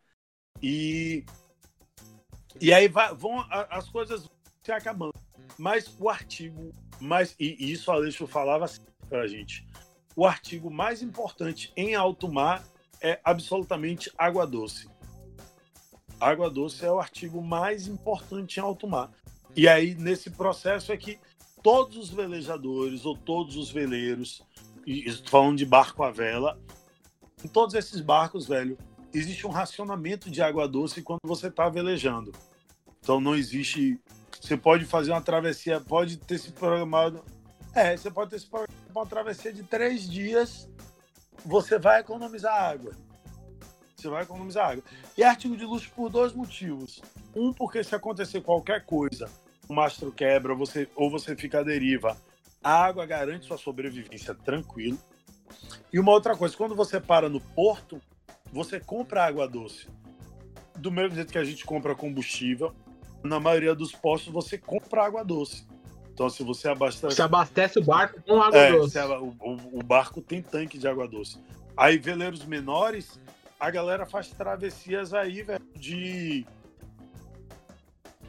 e 0.63 1.25
e 2.61 2.73
aí 2.73 2.89
vai, 2.89 3.15
vão 3.15 3.45
as 3.51 3.89
coisas 3.89 4.29
se 4.63 4.73
acabando. 4.73 5.15
Mas 5.59 5.95
o 5.99 6.09
artigo 6.09 6.75
mais 7.01 7.35
e 7.39 7.73
isso 7.73 7.91
a 7.91 7.95
Aleixo 7.95 8.27
falava 8.27 8.65
assim 8.65 8.85
para 9.09 9.27
gente. 9.27 9.67
O 10.15 10.27
artigo 10.27 10.71
mais 10.71 11.03
importante 11.03 11.73
em 11.77 11.95
alto 11.95 12.31
mar 12.33 12.65
é 13.01 13.21
absolutamente 13.23 14.11
água 14.17 14.47
doce. 14.47 14.89
Água 16.19 16.49
doce 16.49 16.85
é 16.85 16.91
o 16.91 16.99
artigo 16.99 17.43
mais 17.43 17.87
importante 17.87 18.59
em 18.59 18.63
alto 18.63 18.89
mar. 18.89 19.13
E 19.55 19.69
aí, 19.69 19.95
nesse 19.95 20.31
processo, 20.31 20.93
é 20.93 20.97
que 20.97 21.19
todos 21.67 21.97
os 21.97 22.11
velejadores 22.11 23.05
ou 23.05 23.17
todos 23.17 23.57
os 23.57 23.73
veleiros, 23.73 24.41
e 24.87 25.01
estou 25.09 25.29
falando 25.29 25.59
de 25.59 25.67
barco 25.67 26.05
à 26.05 26.13
vela, 26.13 26.57
em 27.45 27.49
todos 27.49 27.75
esses 27.75 28.01
barcos, 28.01 28.47
velho, 28.47 28.79
existe 29.13 29.45
um 29.49 29.51
racionamento 29.51 30.31
de 30.31 30.41
água 30.41 30.69
doce 30.69 31.03
quando 31.03 31.19
você 31.25 31.49
está 31.49 31.69
velejando. 31.69 32.31
Então 33.01 33.21
não 33.21 33.35
existe. 33.35 34.01
Você 34.41 34.57
pode 34.57 34.85
fazer 34.85 35.11
uma 35.11 35.21
travessia, 35.21 35.81
pode 35.81 36.19
ter 36.19 36.39
se 36.39 36.53
programado. 36.53 37.25
É, 37.75 37.97
você 37.97 38.13
pode 38.13 38.31
ter 38.31 38.39
se 38.39 38.47
programado 38.47 38.73
uma 38.95 39.05
travessia 39.05 39.53
de 39.53 39.65
três 39.65 40.09
dias. 40.09 40.69
Você 41.45 41.81
vai 41.81 41.99
economizar 41.99 42.55
água 42.55 42.93
você 43.97 44.09
vai 44.09 44.23
economizar 44.23 44.71
água. 44.71 44.85
E 45.17 45.23
é 45.23 45.27
artigo 45.27 45.57
de 45.57 45.65
luxo 45.65 45.91
por 45.97 46.11
dois 46.11 46.33
motivos. 46.33 47.03
Um, 47.35 47.53
porque 47.53 47.83
se 47.83 47.95
acontecer 47.95 48.41
qualquer 48.43 48.85
coisa, 48.85 49.29
o 49.69 49.75
mastro 49.75 50.13
quebra 50.13 50.55
você, 50.55 50.89
ou 50.95 51.11
você 51.11 51.35
fica 51.35 51.61
à 51.61 51.63
deriva, 51.63 52.17
a 52.63 52.85
água 52.85 53.07
garante 53.07 53.47
sua 53.47 53.59
sobrevivência 53.59 54.35
tranquilo. 54.35 54.99
E 55.93 55.99
uma 55.99 56.13
outra 56.13 56.37
coisa, 56.37 56.57
quando 56.57 56.75
você 56.75 57.01
para 57.01 57.29
no 57.29 57.41
porto, 57.41 58.01
você 58.53 58.81
compra 58.81 59.25
água 59.25 59.47
doce. 59.49 59.89
Do 60.77 60.91
mesmo 60.91 61.15
jeito 61.15 61.33
que 61.33 61.39
a 61.39 61.45
gente 61.45 61.65
compra 61.65 61.95
combustível, 61.95 62.75
na 63.23 63.41
maioria 63.41 63.75
dos 63.75 63.93
postos 63.93 64.33
você 64.33 64.59
compra 64.59 65.05
água 65.05 65.25
doce. 65.25 65.67
Então, 66.13 66.31
se 66.31 66.43
você 66.43 66.69
abastece. 66.69 67.15
Você 67.15 67.23
abastece 67.23 67.79
o 67.79 67.85
barco 67.85 68.21
com 68.23 68.43
água 68.43 68.59
é, 68.59 68.73
doce. 68.73 68.99
O, 68.99 69.35
o, 69.39 69.79
o, 69.81 69.83
barco 69.83 70.23
tem 70.23 70.41
tanque 70.41 70.79
de 70.79 70.89
água 70.89 71.07
doce. 71.07 71.39
Aí, 71.77 71.99
veleiros 71.99 72.45
menores, 72.47 73.21
a 73.61 73.71
galera 73.71 74.07
faz 74.07 74.29
travessias 74.29 75.13
aí, 75.13 75.43
velho, 75.43 75.63
de 75.75 76.47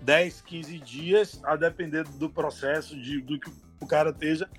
10, 0.01 0.41
15 0.41 0.79
dias, 0.79 1.41
a 1.43 1.55
depender 1.55 2.03
do 2.03 2.29
processo, 2.29 2.99
de, 2.99 3.21
do 3.21 3.39
que 3.39 3.51
o 3.81 3.87
cara 3.87 4.09
esteja, 4.09 4.49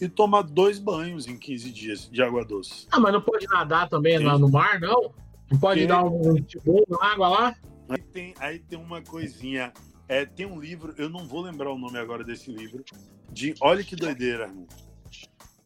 e 0.00 0.08
toma 0.08 0.42
dois 0.42 0.78
banhos 0.78 1.26
em 1.26 1.36
15 1.36 1.70
dias 1.70 2.10
de 2.10 2.22
água 2.22 2.44
doce. 2.44 2.86
Ah, 2.90 3.00
mas 3.00 3.12
não 3.12 3.20
pode 3.20 3.46
nadar 3.46 3.88
também 3.88 4.18
lá 4.18 4.38
no 4.38 4.48
mar, 4.48 4.80
não? 4.80 5.12
Não 5.50 5.58
pode 5.58 5.86
dar 5.86 6.04
um 6.04 6.34
tipo 6.42 6.84
na 6.88 7.12
água 7.12 7.28
lá? 7.28 7.56
Aí 7.88 8.02
tem, 8.12 8.34
aí 8.38 8.58
tem 8.58 8.78
uma 8.78 9.02
coisinha. 9.02 9.72
É, 10.06 10.24
tem 10.24 10.46
um 10.46 10.60
livro, 10.60 10.94
eu 10.96 11.08
não 11.08 11.26
vou 11.26 11.42
lembrar 11.42 11.70
o 11.70 11.78
nome 11.78 11.98
agora 11.98 12.22
desse 12.22 12.50
livro, 12.50 12.84
de 13.30 13.54
olha 13.60 13.82
que 13.82 13.96
doideira. 13.96 14.50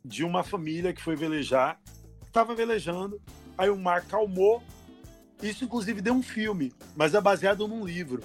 De 0.04 0.24
uma 0.24 0.42
família 0.42 0.92
que 0.92 1.02
foi 1.02 1.14
velejar, 1.14 1.80
estava 2.26 2.54
velejando, 2.54 3.20
Aí 3.56 3.70
o 3.70 3.76
mar 3.76 4.02
calmou. 4.02 4.62
Isso, 5.42 5.64
inclusive, 5.64 6.00
deu 6.00 6.14
um 6.14 6.22
filme, 6.22 6.72
mas 6.96 7.14
é 7.14 7.20
baseado 7.20 7.66
num 7.66 7.84
livro. 7.84 8.22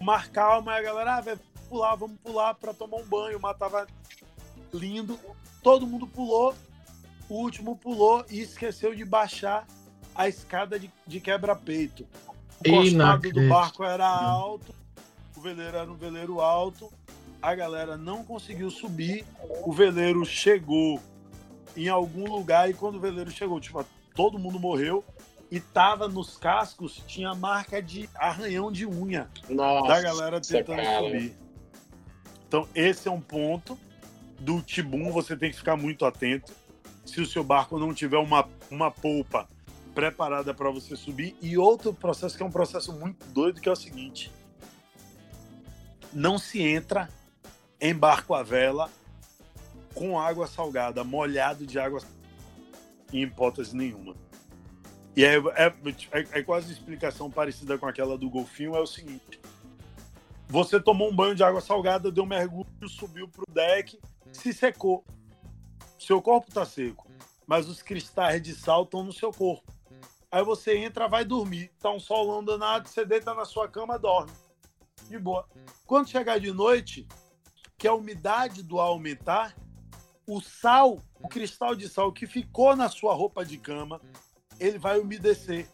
Mar 0.00 0.28
calma, 0.28 0.72
e 0.74 0.78
a 0.78 0.82
galera, 0.82 1.16
ah, 1.16 1.20
vai 1.20 1.38
pular, 1.68 1.94
vamos 1.94 2.18
pular 2.20 2.54
para 2.54 2.74
tomar 2.74 2.98
um 2.98 3.04
banho. 3.04 3.38
O 3.38 3.40
mar 3.40 3.54
tava 3.54 3.86
lindo. 4.72 5.18
Todo 5.62 5.86
mundo 5.86 6.06
pulou. 6.06 6.54
O 7.28 7.36
último 7.36 7.76
pulou 7.76 8.24
e 8.30 8.40
esqueceu 8.40 8.94
de 8.94 9.04
baixar 9.04 9.66
a 10.14 10.28
escada 10.28 10.78
de, 10.78 10.90
de 11.06 11.20
quebra-peito. 11.20 12.06
O 12.60 12.70
costado 12.70 13.32
do 13.32 13.48
barco 13.48 13.82
era 13.82 14.06
alto, 14.06 14.74
o 15.36 15.40
veleiro 15.40 15.76
era 15.76 15.90
um 15.90 15.96
veleiro 15.96 16.40
alto, 16.40 16.92
a 17.42 17.54
galera 17.54 17.96
não 17.96 18.24
conseguiu 18.24 18.70
subir, 18.70 19.24
o 19.64 19.72
veleiro 19.72 20.24
chegou 20.24 21.00
em 21.76 21.88
algum 21.88 22.30
lugar 22.30 22.70
e 22.70 22.74
quando 22.74 22.96
o 22.96 23.00
veleiro 23.00 23.30
chegou, 23.30 23.60
tipo, 23.60 23.84
todo 24.14 24.38
mundo 24.38 24.60
morreu. 24.60 25.04
E 25.54 25.60
tava 25.60 26.08
nos 26.08 26.36
cascos, 26.36 27.00
tinha 27.06 27.32
marca 27.32 27.80
de 27.80 28.10
arranhão 28.16 28.72
de 28.72 28.84
unha 28.84 29.30
Nossa, 29.48 29.86
da 29.86 30.00
galera 30.00 30.40
tentando 30.40 30.82
cara. 30.82 31.06
subir. 31.06 31.32
Então, 32.48 32.68
esse 32.74 33.06
é 33.06 33.10
um 33.12 33.20
ponto 33.20 33.78
do 34.40 34.60
Tibum, 34.60 35.12
você 35.12 35.36
tem 35.36 35.52
que 35.52 35.56
ficar 35.56 35.76
muito 35.76 36.04
atento. 36.04 36.52
Se 37.06 37.20
o 37.20 37.26
seu 37.26 37.44
barco 37.44 37.78
não 37.78 37.94
tiver 37.94 38.18
uma, 38.18 38.48
uma 38.68 38.90
polpa 38.90 39.48
preparada 39.94 40.52
para 40.52 40.68
você 40.70 40.96
subir. 40.96 41.36
E 41.40 41.56
outro 41.56 41.94
processo 41.94 42.36
que 42.36 42.42
é 42.42 42.46
um 42.46 42.50
processo 42.50 42.92
muito 42.92 43.24
doido, 43.28 43.60
que 43.60 43.68
é 43.68 43.72
o 43.72 43.76
seguinte: 43.76 44.32
não 46.12 46.36
se 46.36 46.60
entra 46.60 47.08
em 47.80 47.94
barco 47.94 48.34
à 48.34 48.42
vela 48.42 48.90
com 49.94 50.18
água 50.18 50.48
salgada, 50.48 51.04
molhado 51.04 51.64
de 51.64 51.78
água 51.78 52.00
em 53.12 53.22
hipótese 53.22 53.76
nenhuma. 53.76 54.23
E 55.16 55.24
é, 55.24 55.36
é, 55.36 55.74
é, 56.12 56.38
é 56.38 56.42
quase 56.42 56.72
explicação 56.72 57.30
parecida 57.30 57.78
com 57.78 57.86
aquela 57.86 58.18
do 58.18 58.28
golfinho, 58.28 58.74
é 58.74 58.80
o 58.80 58.86
seguinte. 58.86 59.40
Você 60.48 60.80
tomou 60.80 61.10
um 61.10 61.14
banho 61.14 61.34
de 61.34 61.42
água 61.42 61.60
salgada, 61.60 62.10
deu 62.10 62.24
um 62.24 62.26
mergulho, 62.26 62.66
subiu 62.88 63.28
pro 63.28 63.46
deck, 63.48 63.98
se 64.32 64.52
secou. 64.52 65.04
Seu 65.98 66.20
corpo 66.20 66.52
tá 66.52 66.66
seco, 66.66 67.08
mas 67.46 67.68
os 67.68 67.82
cristais 67.82 68.42
de 68.42 68.54
sal 68.54 68.82
estão 68.82 69.02
no 69.04 69.12
seu 69.12 69.32
corpo. 69.32 69.72
Aí 70.30 70.42
você 70.42 70.76
entra, 70.76 71.08
vai 71.08 71.24
dormir. 71.24 71.70
Tá 71.80 71.90
um 71.90 72.00
sol 72.00 72.42
danado, 72.42 72.88
você 72.88 73.04
deita 73.04 73.32
na 73.34 73.44
sua 73.44 73.68
cama, 73.68 73.98
dorme. 73.98 74.32
De 75.08 75.18
boa. 75.18 75.46
Quando 75.86 76.08
chegar 76.08 76.40
de 76.40 76.50
noite, 76.50 77.06
que 77.78 77.86
a 77.86 77.94
umidade 77.94 78.62
do 78.62 78.80
ar 78.80 78.88
aumentar, 78.88 79.54
o 80.26 80.40
sal, 80.40 80.98
o 81.22 81.28
cristal 81.28 81.76
de 81.76 81.88
sal 81.88 82.12
que 82.12 82.26
ficou 82.26 82.74
na 82.74 82.88
sua 82.88 83.14
roupa 83.14 83.44
de 83.44 83.58
cama, 83.58 84.00
ele 84.58 84.78
vai 84.78 84.98
umedecer. 84.98 85.68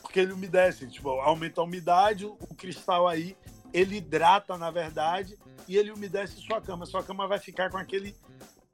Porque 0.00 0.20
ele 0.20 0.32
umedece, 0.32 0.88
tipo, 0.88 1.08
aumenta 1.08 1.60
a 1.60 1.64
umidade, 1.64 2.26
o 2.26 2.54
cristal 2.56 3.06
aí, 3.06 3.36
ele 3.72 3.96
hidrata, 3.96 4.58
na 4.58 4.70
verdade, 4.70 5.38
e 5.68 5.76
ele 5.76 5.92
umedece 5.92 6.40
sua 6.40 6.60
cama. 6.60 6.84
Sua 6.84 7.02
cama 7.02 7.28
vai 7.28 7.38
ficar 7.38 7.70
com 7.70 7.78
aquele 7.78 8.16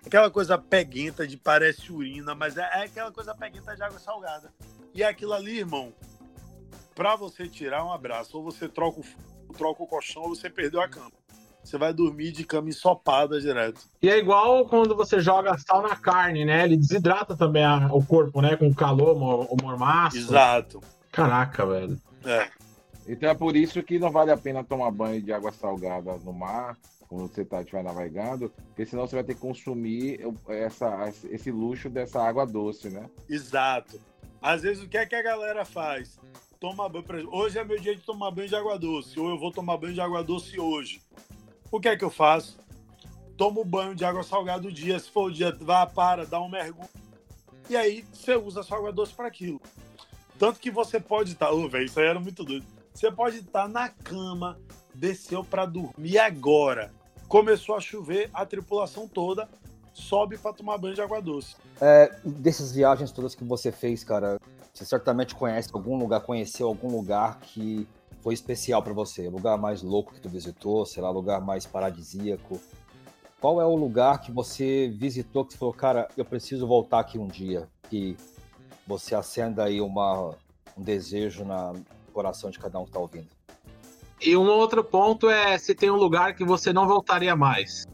aquela 0.05 0.31
coisa 0.31 0.57
peguenta 0.57 1.27
de 1.27 1.37
parece 1.37 1.93
urina, 1.93 2.35
mas 2.35 2.57
é, 2.57 2.63
é 2.63 2.85
aquela 2.85 3.11
coisa 3.11 3.35
peguenta 3.35 3.75
de 3.75 3.83
água 3.83 3.99
salgada. 3.99 4.53
E 4.95 5.03
aquilo 5.03 5.33
ali, 5.33 5.59
irmão, 5.59 5.93
para 6.95 7.17
você 7.17 7.49
tirar 7.49 7.85
um 7.85 7.93
abraço, 7.93 8.39
ou 8.39 8.45
você 8.45 8.69
troca 8.69 9.01
o, 9.01 9.53
troca 9.53 9.83
o 9.83 9.87
colchão, 9.87 10.23
ou 10.23 10.35
você 10.35 10.49
perdeu 10.49 10.81
a 10.81 10.89
cama 10.89 11.13
você 11.67 11.77
vai 11.77 11.93
dormir 11.93 12.31
de 12.31 12.45
cama 12.45 12.69
ensopada 12.69 13.41
direto. 13.41 13.81
E 14.01 14.09
é 14.09 14.19
igual 14.19 14.67
quando 14.67 14.95
você 14.95 15.21
joga 15.21 15.59
sal 15.59 15.83
na 15.83 15.97
carne, 15.97 16.45
né? 16.45 16.65
Ele 16.65 16.77
desidrata 16.77 17.37
também 17.37 17.65
a, 17.65 17.89
o 17.93 18.05
corpo, 18.05 18.41
né? 18.41 18.57
Com 18.57 18.69
o 18.69 18.75
calor, 18.75 19.17
o 19.17 19.57
mormaço. 19.61 20.17
Exato. 20.17 20.81
Caraca, 21.11 21.67
velho. 21.67 22.01
É. 22.25 22.49
Então 23.09 23.29
é 23.29 23.35
por 23.35 23.57
isso 23.57 23.83
que 23.83 23.99
não 23.99 24.11
vale 24.11 24.31
a 24.31 24.37
pena 24.37 24.63
tomar 24.63 24.91
banho 24.91 25.21
de 25.21 25.33
água 25.33 25.53
salgada 25.53 26.17
no 26.25 26.33
mar, 26.33 26.77
quando 27.09 27.29
você 27.29 27.45
tá, 27.45 27.61
estiver 27.61 27.83
navegando, 27.83 28.53
porque 28.69 28.87
senão 28.87 29.07
você 29.07 29.17
vai 29.17 29.25
ter 29.25 29.35
que 29.35 29.41
consumir 29.41 30.21
essa, 30.49 31.13
esse 31.31 31.51
luxo 31.51 31.89
dessa 31.89 32.23
água 32.23 32.47
doce, 32.47 32.91
né? 32.91 33.09
Exato. 33.29 34.01
Às 34.43 34.63
vezes, 34.63 34.83
o 34.83 34.89
que 34.89 34.99
é 34.99 35.07
que 35.07 35.15
a 35.15 35.23
galera 35.23 35.65
faz? 35.65 36.19
Toma 36.61 36.89
banho. 36.89 37.29
Hoje 37.33 37.59
é 37.59 37.65
meu 37.65 37.79
dia 37.79 37.95
de 37.95 38.03
tomar 38.03 38.31
banho 38.31 38.49
de 38.49 38.57
água 38.57 38.79
doce, 38.79 39.19
ou 39.19 39.31
eu 39.31 39.39
vou 39.39 39.53
tomar 39.53 39.77
banho 39.77 39.95
de 39.95 40.01
água 40.01 40.23
doce 40.23 40.59
hoje. 40.59 41.01
O 41.77 41.81
que 41.81 41.89
é 41.91 41.97
que 41.97 42.05
eu 42.07 42.09
faço? 42.09 42.59
Tomo 43.37 43.63
banho 43.63 43.95
de 43.95 44.03
água 44.03 44.23
salgada 44.23 44.67
o 44.67 44.73
dia. 44.73 44.99
Se 44.99 45.11
for 45.11 45.25
o 45.25 45.31
dia, 45.31 45.55
vá, 45.61 45.85
para, 45.85 46.25
dá 46.25 46.41
um 46.41 46.49
mergulho. 46.49 46.89
E 47.69 47.77
aí 47.77 48.03
você 48.11 48.35
usa 48.35 48.63
sua 48.63 48.79
água 48.79 48.91
doce 48.91 49.13
para 49.13 49.29
aquilo. 49.29 49.61
Tanto 50.39 50.59
que 50.59 50.71
você 50.71 50.99
pode 50.99 51.33
estar. 51.33 51.49
Tá, 51.49 51.53
oh, 51.53 51.69
velho, 51.69 51.85
isso 51.85 52.01
aí 52.01 52.07
era 52.07 52.19
muito 52.19 52.43
doido. 52.45 52.65
Você 52.95 53.13
pode 53.13 53.41
estar 53.41 53.65
tá 53.65 53.69
na 53.69 53.91
cama, 53.91 54.59
desceu 54.95 55.45
para 55.45 55.67
dormir 55.67 56.17
agora. 56.17 56.95
Começou 57.29 57.77
a 57.77 57.81
chover, 57.81 58.31
a 58.33 58.47
tripulação 58.47 59.07
toda 59.07 59.47
sobe 59.93 60.39
para 60.39 60.55
tomar 60.55 60.79
banho 60.79 60.95
de 60.95 61.03
água 61.03 61.21
doce. 61.21 61.57
É, 61.79 62.11
dessas 62.25 62.73
viagens 62.73 63.13
todas 63.13 63.35
que 63.35 63.45
você 63.45 63.71
fez, 63.71 64.03
cara, 64.03 64.41
você 64.73 64.87
certamente 64.87 65.35
conhece 65.35 65.69
algum 65.75 65.99
lugar, 65.99 66.23
conheceu 66.23 66.69
algum 66.69 66.89
lugar 66.89 67.39
que 67.41 67.87
foi 68.27 68.35
especial 68.35 68.83
para 68.83 68.93
você? 68.93 69.29
Lugar 69.29 69.57
mais 69.57 69.83
louco 69.83 70.13
que 70.13 70.21
tu 70.21 70.29
visitou, 70.29 70.85
sei 70.85 71.01
lá, 71.01 71.09
lugar 71.11 71.41
mais 71.41 71.65
paradisíaco. 71.65 72.61
Qual 73.41 73.61
é 73.61 73.65
o 73.65 73.77
lugar 73.77 74.21
que 74.21 74.33
você 74.33 74.93
visitou 74.99 75.45
que 75.45 75.53
você 75.53 75.59
falou, 75.61 75.73
cara, 75.73 76.09
eu 76.17 76.25
preciso 76.25 76.67
voltar 76.67 76.99
aqui 76.99 77.21
um 77.21 77.29
dia? 77.29 77.69
Que 77.89 78.17
você 78.85 79.15
acenda 79.15 79.63
aí 79.63 79.81
uma, 79.81 80.35
um 80.77 80.83
desejo 80.83 81.45
na, 81.45 81.73
no 81.73 81.85
coração 82.13 82.51
de 82.51 82.59
cada 82.59 82.81
um 82.81 82.83
que 82.83 82.89
está 82.89 82.99
ouvindo. 82.99 83.29
E 84.21 84.37
um 84.37 84.49
outro 84.49 84.83
ponto 84.83 85.31
é 85.31 85.57
se 85.57 85.73
tem 85.73 85.93
um 85.93 85.97
lugar 85.97 86.35
que 86.35 86.45
você 86.45 86.73
não 86.73 86.89
voltaria 86.89 87.37
mais. 87.37 87.87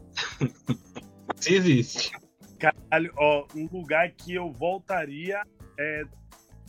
se 1.37 1.53
existe. 1.53 2.11
Caralho, 2.57 3.13
ó, 3.17 3.45
um 3.53 3.69
lugar 3.71 4.09
que 4.13 4.33
eu 4.33 4.51
voltaria 4.51 5.43
é 5.79 6.03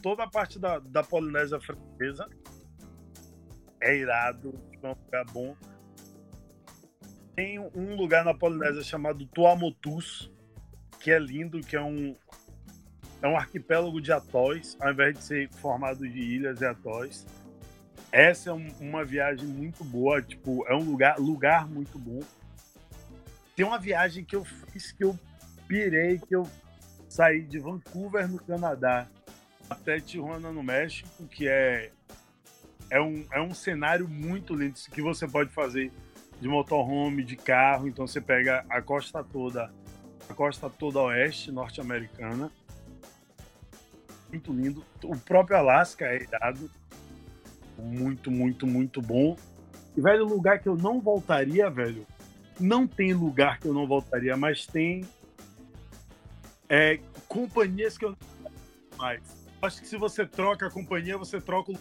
toda 0.03 0.25
a 0.25 0.29
parte 0.29 0.59
da, 0.59 0.81
da 0.81 1.03
Polinésia 1.03 1.59
Francesa 1.59 2.29
é 3.85 3.97
irado, 3.97 4.59
é 5.13 5.25
bom. 5.25 5.55
Tem 7.37 7.59
um 7.59 7.95
lugar 7.97 8.25
na 8.25 8.33
Polinésia 8.33 8.83
chamado 8.83 9.27
Tuamotus, 9.27 10.33
que 10.99 11.11
é 11.11 11.19
lindo, 11.19 11.61
que 11.61 11.77
é 11.77 11.83
um 11.83 12.17
é 13.21 13.29
um 13.29 13.37
arquipélago 13.37 14.01
de 14.01 14.13
atóis, 14.13 14.77
ao 14.81 14.93
invés 14.93 15.17
de 15.17 15.25
ser 15.25 15.49
formado 15.55 16.07
de 16.07 16.19
ilhas 16.19 16.61
e 16.61 16.67
atóis. 16.67 17.27
Essa 18.13 18.51
é 18.51 18.53
um, 18.53 18.69
uma 18.81 19.05
viagem 19.05 19.47
muito 19.47 19.83
boa, 19.83 20.21
tipo, 20.21 20.67
é 20.67 20.75
um 20.75 20.83
lugar, 20.83 21.19
lugar 21.19 21.67
muito 21.67 21.99
bom. 21.99 22.21
Tem 23.57 23.65
uma 23.65 23.79
viagem 23.79 24.25
que 24.25 24.37
eu 24.37 24.45
fiz 24.45 24.93
que 24.93 25.05
eu 25.05 25.19
pirei, 25.67 26.19
que 26.19 26.37
eu 26.37 26.47
saí 27.09 27.43
de 27.43 27.59
Vancouver, 27.59 28.29
no 28.29 28.39
Canadá, 28.39 29.09
até 29.69 30.01
Tijuana, 30.01 30.53
no 30.53 30.63
México, 30.63 31.27
que 31.27 31.49
é 31.49 31.91
é 32.91 33.01
um, 33.01 33.25
é 33.33 33.41
um 33.41 33.55
cenário 33.55 34.09
muito 34.09 34.55
lindo 34.55 34.79
que 34.91 35.03
você 35.03 35.27
pode 35.27 35.51
fazer 35.51 35.91
de 36.41 36.49
motorhome, 36.49 37.25
de 37.25 37.37
carro. 37.37 37.89
Então 37.89 38.07
você 38.07 38.21
pega 38.21 38.65
a 38.69 38.81
costa 38.83 39.23
toda, 39.23 39.73
a 40.29 40.35
costa 40.35 40.69
toda 40.69 41.01
oeste 41.01 41.51
norte-americana. 41.51 42.51
Muito 44.29 44.53
lindo. 44.53 44.85
O 45.05 45.17
próprio 45.17 45.57
Alasca 45.57 46.07
é 46.07 46.23
irado. 46.23 46.71
Muito, 47.79 48.31
muito, 48.31 48.67
muito 48.67 49.01
bom. 49.01 49.37
E, 49.97 50.01
velho, 50.01 50.25
lugar 50.25 50.59
que 50.59 50.69
eu 50.69 50.77
não 50.77 51.01
voltaria, 51.01 51.71
velho. 51.71 52.07
Não 52.59 52.87
tem 52.87 53.13
lugar 53.13 53.59
que 53.59 53.67
eu 53.67 53.75
não 53.75 53.87
voltaria, 53.87 54.37
mas 54.37 54.67
tem 54.67 55.05
é, 56.69 57.01
companhias 57.29 57.99
que 57.99 58.05
eu 58.05 58.11
não 58.11 58.51
mais. 58.97 59.23
Acho 59.61 59.81
que 59.81 59.89
se 59.89 59.97
você 59.97 60.27
troca 60.27 60.67
a 60.67 60.71
companhia, 60.71 61.17
você 61.17 61.41
troca 61.41 61.73
o 61.73 61.79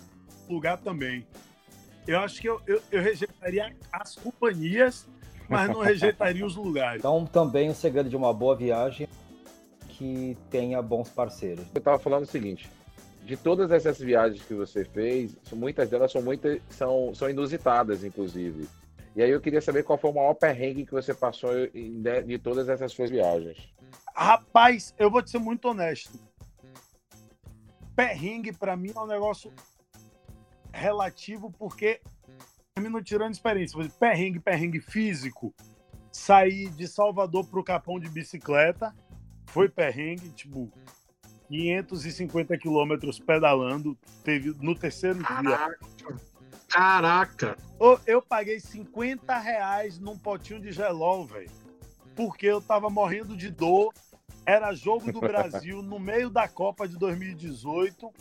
lugar 0.49 0.77
também. 0.77 1.25
Eu 2.07 2.19
acho 2.19 2.41
que 2.41 2.47
eu, 2.47 2.61
eu, 2.67 2.81
eu 2.91 3.01
rejeitaria 3.01 3.75
as 3.91 4.15
companhias, 4.15 5.07
mas 5.47 5.69
não 5.69 5.79
rejeitaria 5.79 6.45
os 6.45 6.55
lugares. 6.55 6.99
Então, 6.99 7.25
também 7.25 7.69
o 7.69 7.75
segredo 7.75 8.09
de 8.09 8.15
uma 8.15 8.33
boa 8.33 8.55
viagem 8.55 9.07
é 9.07 9.85
que 9.87 10.37
tenha 10.49 10.81
bons 10.81 11.09
parceiros. 11.09 11.65
Eu 11.73 11.79
estava 11.79 11.97
falando 11.97 12.23
o 12.23 12.27
seguinte: 12.27 12.69
de 13.23 13.37
todas 13.37 13.71
essas 13.71 13.99
viagens 13.99 14.43
que 14.43 14.53
você 14.53 14.83
fez, 14.83 15.35
muitas 15.53 15.89
delas 15.89 16.11
são, 16.11 16.21
muitas, 16.21 16.61
são, 16.69 17.13
são 17.15 17.29
inusitadas, 17.29 18.03
inclusive. 18.03 18.67
E 19.15 19.21
aí 19.21 19.29
eu 19.29 19.39
queria 19.39 19.61
saber 19.61 19.83
qual 19.83 19.97
foi 19.97 20.09
o 20.09 20.15
maior 20.15 20.33
perrengue 20.33 20.85
que 20.85 20.91
você 20.91 21.13
passou 21.13 21.51
de, 21.67 22.23
de 22.23 22.37
todas 22.39 22.67
essas 22.67 22.91
suas 22.91 23.09
viagens. 23.09 23.71
Rapaz, 24.15 24.93
eu 24.97 25.09
vou 25.09 25.21
te 25.21 25.29
ser 25.29 25.39
muito 25.39 25.65
honesto. 25.69 26.19
Perrengue, 27.95 28.51
para 28.51 28.75
mim, 28.75 28.91
é 28.93 28.99
um 28.99 29.05
negócio 29.05 29.53
relativo 30.73 31.51
porque 31.51 32.01
termino 32.73 33.01
tirando 33.01 33.33
experiência. 33.33 33.77
Perrengue, 33.99 34.39
perrengue 34.39 34.81
físico. 34.81 35.53
Saí 36.11 36.67
de 36.69 36.87
Salvador 36.87 37.45
para 37.45 37.59
o 37.59 37.63
Capão 37.63 37.99
de 37.99 38.09
bicicleta. 38.09 38.93
Foi 39.47 39.69
perrengue, 39.69 40.29
tipo, 40.31 40.71
550 41.47 42.57
quilômetros 42.57 43.19
pedalando. 43.19 43.97
Teve 44.23 44.53
no 44.59 44.75
terceiro 44.75 45.19
Caraca. 45.19 45.77
dia. 45.97 46.15
Caraca! 46.67 47.57
Eu 48.07 48.21
paguei 48.21 48.59
50 48.59 49.37
reais 49.37 49.99
num 49.99 50.17
potinho 50.17 50.59
de 50.59 50.71
gelol, 50.71 51.25
velho. 51.25 51.51
Porque 52.15 52.47
eu 52.47 52.61
tava 52.61 52.89
morrendo 52.89 53.37
de 53.37 53.51
dor. 53.51 53.93
Era 54.45 54.73
jogo 54.73 55.11
do 55.11 55.19
Brasil 55.19 55.81
no 55.81 55.99
meio 55.99 56.29
da 56.29 56.47
Copa 56.47 56.87
de 56.87 56.97
2018 56.97 58.11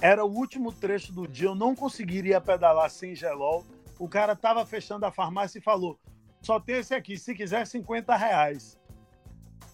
era 0.00 0.24
o 0.24 0.32
último 0.32 0.72
trecho 0.72 1.12
do 1.12 1.26
dia, 1.26 1.48
eu 1.48 1.54
não 1.54 1.74
conseguiria 1.74 2.40
pedalar 2.40 2.90
sem 2.90 3.14
gelol. 3.14 3.64
O 3.98 4.08
cara 4.08 4.36
tava 4.36 4.64
fechando 4.64 5.04
a 5.04 5.10
farmácia 5.10 5.58
e 5.58 5.62
falou: 5.62 5.98
só 6.40 6.60
tem 6.60 6.76
esse 6.76 6.94
aqui, 6.94 7.18
se 7.18 7.34
quiser 7.34 7.66
50 7.66 8.14
reais. 8.16 8.78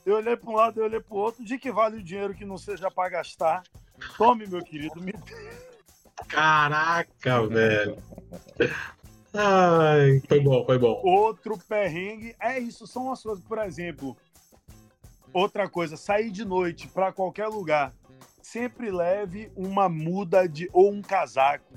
Eu 0.04 0.16
olhei 0.16 0.36
para 0.36 0.50
um 0.50 0.54
lado, 0.54 0.80
eu 0.80 0.84
olhei 0.84 1.00
para 1.00 1.14
o 1.14 1.18
outro, 1.18 1.44
de 1.44 1.58
que 1.58 1.72
vale 1.72 1.98
o 1.98 2.02
dinheiro 2.02 2.34
que 2.34 2.44
não 2.44 2.58
seja 2.58 2.90
para 2.90 3.08
gastar? 3.08 3.62
Tome, 4.18 4.46
meu 4.46 4.62
querido, 4.62 5.00
me 5.00 5.12
Caraca, 6.28 7.46
velho. 7.46 7.96
Ai, 9.32 10.22
foi 10.28 10.40
bom, 10.40 10.64
foi 10.64 10.78
bom. 10.78 11.00
Outro 11.04 11.58
perrengue, 11.58 12.36
é 12.38 12.58
isso, 12.58 12.86
são 12.86 13.10
as 13.10 13.22
coisas, 13.22 13.42
por 13.44 13.58
exemplo, 13.58 14.16
outra 15.32 15.68
coisa, 15.68 15.96
sair 15.96 16.30
de 16.30 16.44
noite 16.44 16.86
para 16.88 17.12
qualquer 17.12 17.48
lugar 17.48 17.92
sempre 18.44 18.90
leve 18.90 19.50
uma 19.56 19.88
muda 19.88 20.46
de 20.46 20.68
ou 20.72 20.92
um 20.92 21.00
casaco, 21.00 21.72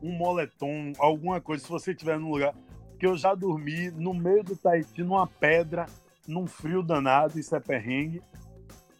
um 0.00 0.12
moletom, 0.12 0.92
alguma 0.98 1.40
coisa, 1.40 1.64
se 1.64 1.68
você 1.68 1.90
estiver 1.90 2.18
num 2.18 2.30
lugar. 2.30 2.54
Que 2.98 3.06
eu 3.06 3.16
já 3.16 3.34
dormi 3.34 3.90
no 3.90 4.14
meio 4.14 4.44
do 4.44 4.56
Tahiti, 4.56 5.02
numa 5.02 5.26
pedra, 5.26 5.86
num 6.26 6.46
frio 6.46 6.82
danado, 6.82 7.38
isso 7.38 7.54
é 7.56 7.60
perrengue. 7.60 8.22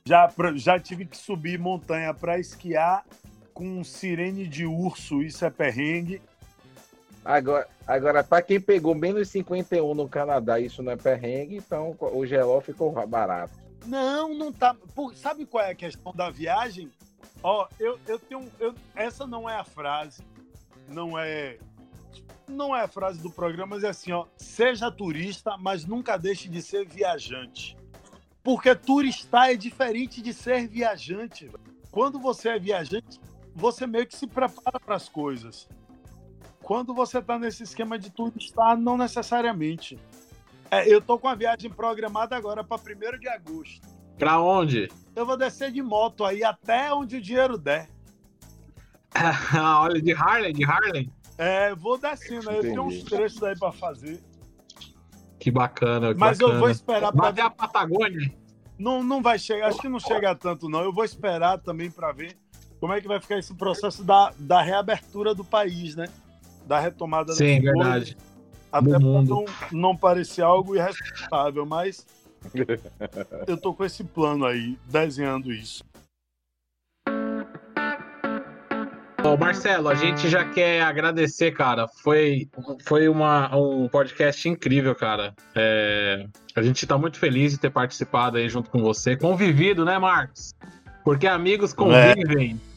Já, 0.04 0.28
já 0.56 0.80
tive 0.80 1.04
que 1.04 1.16
subir 1.16 1.58
montanha 1.60 2.12
para 2.12 2.40
esquiar 2.40 3.04
com 3.54 3.84
sirene 3.84 4.48
de 4.48 4.66
urso, 4.66 5.22
isso 5.22 5.44
é 5.44 5.50
perrengue. 5.50 6.20
Agora, 7.24 7.68
agora 7.86 8.24
para 8.24 8.42
quem 8.42 8.60
pegou 8.60 8.96
menos 8.96 9.28
51 9.28 9.94
no 9.94 10.08
Canadá, 10.08 10.58
isso 10.58 10.82
não 10.82 10.90
é 10.90 10.96
perrengue, 10.96 11.58
então 11.58 11.96
o 12.00 12.26
geló 12.26 12.60
ficou 12.60 12.90
barato. 13.06 13.54
Não, 13.86 14.34
não 14.34 14.52
tá. 14.52 14.74
sabe 15.14 15.46
qual 15.46 15.64
é 15.64 15.70
a 15.70 15.74
questão 15.74 16.12
da 16.12 16.28
viagem? 16.28 16.90
Ó, 17.42 17.66
eu, 17.78 17.98
eu 18.06 18.18
tenho. 18.18 18.50
Eu, 18.58 18.74
essa 18.94 19.26
não 19.26 19.48
é 19.48 19.56
a 19.56 19.64
frase, 19.64 20.22
não 20.88 21.18
é. 21.18 21.58
Não 22.46 22.74
é 22.76 22.82
a 22.82 22.88
frase 22.88 23.20
do 23.20 23.30
programa, 23.30 23.76
mas 23.76 23.84
é 23.84 23.88
assim, 23.88 24.12
ó. 24.12 24.26
Seja 24.36 24.90
turista, 24.90 25.56
mas 25.56 25.84
nunca 25.84 26.16
deixe 26.16 26.48
de 26.48 26.60
ser 26.60 26.86
viajante. 26.86 27.76
Porque 28.42 28.74
turistar 28.74 29.50
é 29.50 29.54
diferente 29.54 30.20
de 30.20 30.34
ser 30.34 30.68
viajante. 30.68 31.50
Quando 31.90 32.18
você 32.18 32.50
é 32.50 32.58
viajante, 32.58 33.20
você 33.54 33.86
meio 33.86 34.06
que 34.06 34.16
se 34.16 34.26
prepara 34.26 34.78
para 34.80 34.96
as 34.96 35.08
coisas. 35.08 35.68
Quando 36.62 36.94
você 36.94 37.18
está 37.18 37.38
nesse 37.38 37.62
esquema 37.62 37.98
de 37.98 38.10
turistar, 38.10 38.76
não 38.76 38.96
necessariamente. 38.96 39.98
É, 40.70 40.88
eu 40.88 41.00
tô 41.00 41.18
com 41.18 41.28
a 41.28 41.34
viagem 41.34 41.70
programada 41.70 42.36
agora 42.36 42.64
para 42.64 42.80
1 42.80 43.18
de 43.18 43.28
agosto. 43.28 43.86
Pra 44.22 44.40
onde? 44.40 44.88
Eu 45.16 45.26
vou 45.26 45.36
descer 45.36 45.72
de 45.72 45.82
moto 45.82 46.24
aí 46.24 46.44
até 46.44 46.94
onde 46.94 47.16
o 47.16 47.20
dinheiro 47.20 47.58
der. 47.58 47.88
Olha, 49.52 50.00
de 50.00 50.12
Harley, 50.12 50.52
de 50.52 50.64
Harley? 50.64 51.10
É, 51.36 51.74
vou 51.74 51.98
descendo 51.98 52.48
aí. 52.48 52.58
Eu 52.58 52.62
tenho 52.62 52.82
uns 52.84 53.02
trechos 53.02 53.42
aí 53.42 53.58
pra 53.58 53.72
fazer. 53.72 54.22
Que 55.40 55.50
bacana. 55.50 56.14
Que 56.14 56.20
Mas 56.20 56.38
bacana. 56.38 56.54
eu 56.54 56.60
vou 56.60 56.70
esperar 56.70 57.12
pra. 57.12 57.32
ver 57.32 57.40
a 57.40 57.50
Patagônia? 57.50 58.32
Não, 58.78 59.02
não 59.02 59.20
vai 59.20 59.40
chegar, 59.40 59.66
acho 59.66 59.80
que 59.80 59.88
não 59.88 59.98
chega 59.98 60.36
tanto, 60.36 60.68
não. 60.68 60.82
Eu 60.82 60.92
vou 60.92 61.04
esperar 61.04 61.58
também 61.58 61.90
para 61.90 62.12
ver 62.12 62.36
como 62.78 62.92
é 62.92 63.00
que 63.00 63.08
vai 63.08 63.20
ficar 63.20 63.40
esse 63.40 63.52
processo 63.52 64.04
da, 64.04 64.32
da 64.38 64.62
reabertura 64.62 65.34
do 65.34 65.44
país, 65.44 65.96
né? 65.96 66.06
Da 66.64 66.78
retomada 66.78 67.32
Sim, 67.32 67.60
verdade. 67.60 68.16
Até 68.70 68.88
para 68.88 69.00
não, 69.00 69.44
não 69.72 69.96
parecer 69.96 70.42
algo 70.42 70.76
irresponsável, 70.76 71.66
mas 71.66 72.06
eu 73.46 73.56
tô 73.56 73.74
com 73.74 73.84
esse 73.84 74.04
plano 74.04 74.44
aí, 74.44 74.78
desenhando 74.88 75.52
isso. 75.52 75.84
Bom, 79.22 79.36
Marcelo, 79.36 79.88
a 79.88 79.94
gente 79.94 80.28
já 80.28 80.44
quer 80.44 80.82
agradecer, 80.82 81.52
cara. 81.52 81.86
Foi, 82.02 82.48
foi 82.84 83.08
uma, 83.08 83.54
um 83.56 83.88
podcast 83.88 84.48
incrível, 84.48 84.96
cara. 84.96 85.32
É, 85.54 86.26
a 86.56 86.62
gente 86.62 86.84
está 86.84 86.98
muito 86.98 87.20
feliz 87.20 87.52
de 87.52 87.58
ter 87.58 87.70
participado 87.70 88.36
aí 88.36 88.48
junto 88.48 88.68
com 88.68 88.82
você. 88.82 89.16
Convivido, 89.16 89.84
né, 89.84 89.96
Marcos? 89.96 90.52
Porque 91.04 91.28
amigos 91.28 91.72
convivem. 91.72 92.58
É. 92.68 92.71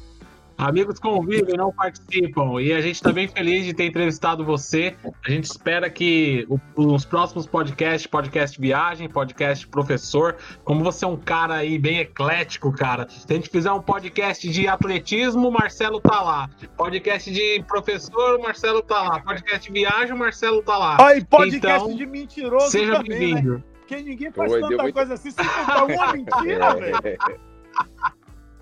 Amigos 0.58 1.00
convivem, 1.00 1.58
não 1.58 1.72
participam. 1.72 2.62
E 2.62 2.72
a 2.72 2.80
gente 2.80 2.96
está 2.96 3.12
bem 3.12 3.28
feliz 3.28 3.66
de 3.66 3.74
ter 3.74 3.86
entrevistado 3.86 4.46
você. 4.46 4.96
A 5.26 5.30
gente 5.30 5.46
espera 5.46 5.90
que 5.90 6.48
os 6.76 7.04
próximos 7.04 7.46
podcasts, 7.46 8.08
podcast 8.08 8.60
viagem, 8.60 9.10
podcast 9.10 9.68
professor, 9.68 10.38
como 10.64 10.84
você 10.84 11.04
é 11.04 11.08
um 11.08 11.18
cara 11.18 11.56
aí 11.56 11.78
bem 11.78 12.00
eclético, 12.00 12.72
cara. 12.72 13.06
Se 13.10 13.26
a 13.30 13.34
gente 13.34 13.50
fizer 13.50 13.72
um 13.72 13.82
podcast 13.82 14.48
de 14.48 14.68
atletismo, 14.68 15.52
Marcelo 15.52 16.00
tá 16.00 16.22
lá. 16.22 16.50
Podcast 16.78 17.30
de 17.30 17.62
professor, 17.68 18.40
Marcelo 18.40 18.82
tá 18.82 19.02
lá. 19.02 19.20
Podcast 19.20 19.68
de 19.68 19.80
viagem, 19.80 20.16
Marcelo 20.16 20.64
tá 20.64 20.78
lá. 20.78 20.98
Olha, 21.02 21.26
podcast 21.26 21.58
então, 21.58 21.98
de 21.98 22.06
mentiroso 22.06 22.70
seja 22.70 23.04
bem-vindo. 23.04 23.56
Né? 23.56 23.64
Porque 23.80 24.02
ninguém 24.02 24.32
faz 24.32 24.52
Oi, 24.52 24.62
tanta 24.62 24.94
coisa 24.94 25.14
assim 25.16 25.32
sem 25.32 25.46
contar 25.46 25.86
uma 25.86 26.14
mentira, 26.14 26.76
velho. 26.76 27.46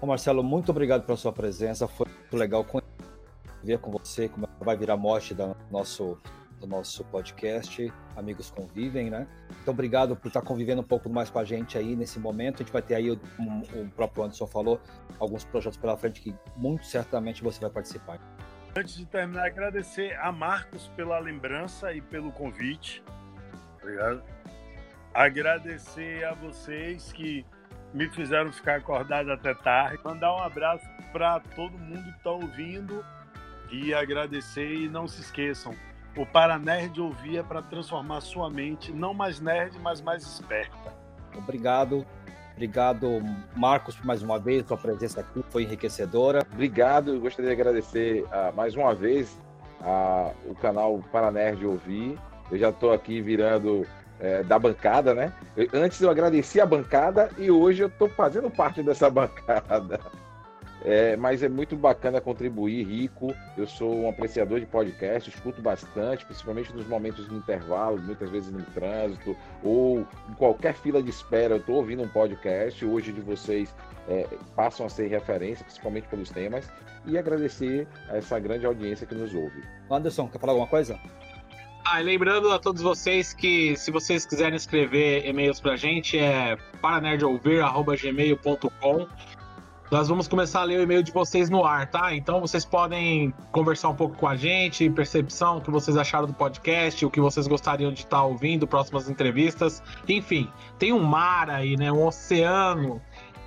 Ô 0.04 0.06
Marcelo, 0.06 0.44
muito 0.44 0.70
obrigado 0.70 1.06
pela 1.06 1.18
sua 1.18 1.32
presença. 1.32 1.88
Foi 1.88 2.06
muito 2.06 2.36
legal 2.36 2.66
ver 3.64 3.80
com 3.80 3.90
você 3.90 4.28
como 4.28 4.50
vai 4.60 4.76
virar 4.76 4.98
morte 4.98 5.34
do 5.34 5.56
nosso, 5.72 6.20
do 6.60 6.68
nosso 6.68 7.06
podcast. 7.06 7.90
Amigos 8.14 8.52
convivem, 8.52 9.10
né? 9.10 9.26
Então, 9.62 9.74
obrigado 9.74 10.14
por 10.14 10.28
estar 10.28 10.42
convivendo 10.42 10.82
um 10.82 10.84
pouco 10.84 11.10
mais 11.10 11.30
com 11.30 11.40
a 11.40 11.46
gente 11.46 11.78
aí 11.78 11.96
nesse 11.96 12.20
momento. 12.20 12.56
A 12.56 12.66
gente 12.66 12.74
vai 12.74 12.82
ter 12.82 12.96
aí, 12.96 13.18
como 13.38 13.64
o 13.64 13.90
próprio 13.92 14.26
Anderson 14.26 14.46
falou, 14.46 14.82
alguns 15.18 15.46
projetos 15.46 15.78
pela 15.78 15.96
frente 15.96 16.20
que 16.20 16.36
muito 16.58 16.86
certamente 16.86 17.42
você 17.42 17.62
vai 17.62 17.70
participar. 17.70 18.20
Antes 18.76 18.98
de 18.98 19.06
terminar, 19.06 19.46
agradecer 19.46 20.18
a 20.18 20.34
Marcos 20.34 20.92
pela 20.98 21.18
lembrança 21.18 21.94
e 21.94 22.02
pelo 22.02 22.30
convite. 22.34 23.02
Obrigado. 23.82 24.22
Agradecer 25.14 26.26
a 26.26 26.34
vocês 26.34 27.14
que 27.14 27.46
me 27.94 28.10
fizeram 28.10 28.52
ficar 28.52 28.78
acordado 28.78 29.32
até 29.32 29.54
tarde. 29.54 30.00
Mandar 30.04 30.34
um 30.36 30.40
abraço 30.40 30.86
para 31.12 31.40
todo 31.40 31.78
mundo 31.78 32.04
que 32.04 32.18
está 32.18 32.32
ouvindo 32.32 33.06
e 33.72 33.94
agradecer. 33.94 34.74
E 34.74 34.90
não 34.90 35.08
se 35.08 35.22
esqueçam, 35.22 35.76
o 36.16 36.26
Paranerd 36.26 37.00
ouvia 37.02 37.40
é 37.40 37.44
para 37.44 37.62
transformar 37.62 38.22
sua 38.22 38.50
mente, 38.50 38.92
não 38.92 39.14
mais 39.14 39.40
nerd, 39.40 39.78
mas 39.80 40.00
mais 40.00 40.24
esperta. 40.24 40.94
Obrigado. 41.36 42.06
Obrigado, 42.54 43.20
Marcos, 43.56 43.96
por 43.96 44.06
mais 44.06 44.22
uma 44.22 44.38
vez. 44.38 44.66
Sua 44.68 44.78
presença 44.78 45.22
aqui 45.22 45.44
foi 45.50 45.64
enriquecedora. 45.64 46.46
Obrigado. 46.54 47.20
Gostaria 47.20 47.56
de 47.56 47.60
agradecer 47.60 48.24
uh, 48.26 48.56
mais 48.56 48.76
uma 48.76 48.94
vez 48.94 49.40
uh, 49.82 50.32
o 50.46 50.54
canal 50.54 51.04
Paranerd 51.12 51.66
Ouvir. 51.66 52.16
Eu 52.52 52.58
já 52.60 52.70
estou 52.70 52.94
aqui 52.94 53.22
virando 53.22 53.88
é, 54.20 54.44
da 54.44 54.58
bancada, 54.58 55.14
né? 55.14 55.34
Antes 55.74 56.02
eu 56.02 56.10
agradeci 56.10 56.60
a 56.60 56.66
bancada 56.66 57.30
e 57.38 57.52
hoje 57.52 57.84
eu 57.84 57.88
estou 57.88 58.10
fazendo 58.10 58.50
parte 58.50 58.82
dessa 58.82 59.10
bancada. 59.12 60.00
É, 60.86 61.16
mas 61.16 61.42
é 61.42 61.48
muito 61.48 61.78
bacana 61.78 62.20
contribuir, 62.20 62.84
rico. 62.84 63.34
Eu 63.58 63.66
sou 63.66 64.02
um 64.02 64.10
apreciador 64.10 64.60
de 64.60 64.66
podcast, 64.66 65.30
escuto 65.30 65.62
bastante, 65.62 66.26
principalmente 66.26 66.74
nos 66.74 66.86
momentos 66.86 67.28
de 67.30 67.36
intervalo, 67.36 68.02
muitas 68.02 68.30
vezes 68.30 68.52
no 68.52 68.62
trânsito 68.64 69.36
ou 69.64 70.06
em 70.30 70.34
qualquer 70.34 70.74
fila 70.74 71.02
de 71.02 71.10
espera. 71.10 71.54
Eu 71.54 71.60
estou 71.60 71.76
ouvindo 71.76 72.04
um 72.04 72.10
podcast. 72.10 72.86
Hoje 72.86 73.14
de 73.14 73.22
vocês 73.22 73.74
é, 74.10 74.28
passam 74.56 74.86
a 74.86 74.90
ser 74.90 75.08
referência, 75.08 75.64
principalmente 75.64 76.08
pelos 76.10 76.30
temas. 76.30 76.70
E 77.06 77.18
agradecer 77.18 77.88
a 78.10 78.18
essa 78.18 78.38
grande 78.40 78.66
audiência 78.66 79.08
que 79.08 79.16
nos 79.16 79.34
ouve. 79.34 79.64
Anderson, 79.90 80.28
quer 80.28 80.40
falar 80.40 80.52
alguma 80.52 80.68
coisa? 80.68 81.00
Ah, 81.86 82.02
e 82.02 82.04
lembrando 82.04 82.52
a 82.52 82.58
todos 82.58 82.82
vocês 82.82 83.34
que 83.34 83.76
se 83.76 83.92
vocês 83.92 84.26
quiserem 84.26 84.56
escrever 84.56 85.28
e-mails 85.28 85.60
pra 85.60 85.76
gente 85.76 86.18
é 86.18 86.56
paranerdouvir.gmail.com 86.82 89.08
Nós 89.92 90.08
vamos 90.08 90.30
começar 90.30 90.62
a 90.62 90.64
ler 90.64 90.80
o 90.80 90.84
e-mail 90.84 91.04
de 91.04 91.12
vocês 91.12 91.50
no 91.50 91.66
ar, 91.66 91.92
tá? 91.92 92.16
Então 92.16 92.40
vocês 92.40 92.64
podem 92.64 93.34
conversar 93.52 93.90
um 93.90 93.96
pouco 93.96 94.16
com 94.16 94.26
a 94.28 94.38
gente, 94.38 94.90
percepção, 94.90 95.58
o 95.58 95.62
que 95.62 95.70
vocês 95.70 95.98
acharam 95.98 96.26
do 96.26 96.34
podcast, 96.34 97.06
o 97.06 97.12
que 97.12 97.20
vocês 97.20 97.48
gostariam 97.48 97.92
de 97.92 98.00
estar 98.00 98.24
ouvindo, 98.24 98.66
próximas 98.66 99.10
entrevistas. 99.10 99.84
Enfim, 100.08 100.50
tem 100.80 100.94
um 100.94 101.04
mar 101.04 101.50
aí, 101.50 101.76
né? 101.76 101.92
Um 101.92 102.08
oceano 102.08 103.02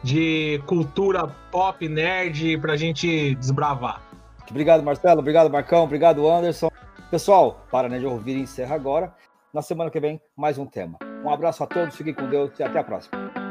de 0.04 0.62
cultura 0.66 1.26
pop 1.50 1.88
nerd 1.88 2.58
pra 2.58 2.76
gente 2.76 3.34
desbravar. 3.36 4.02
Obrigado, 4.50 4.82
Marcelo. 4.82 5.20
Obrigado, 5.20 5.48
Marcão. 5.50 5.84
Obrigado, 5.84 6.30
Anderson. 6.30 6.70
Pessoal, 7.10 7.64
para 7.70 7.88
né, 7.88 8.00
de 8.00 8.06
ouvir 8.06 8.36
encerra 8.36 8.74
agora. 8.74 9.14
Na 9.54 9.62
semana 9.62 9.90
que 9.90 10.00
vem, 10.00 10.20
mais 10.36 10.58
um 10.58 10.66
tema. 10.66 10.98
Um 11.24 11.30
abraço 11.30 11.62
a 11.62 11.66
todos, 11.66 11.94
fiquem 11.94 12.12
com 12.12 12.28
Deus 12.28 12.58
e 12.58 12.64
até 12.64 12.80
a 12.80 12.84
próxima. 12.84 13.45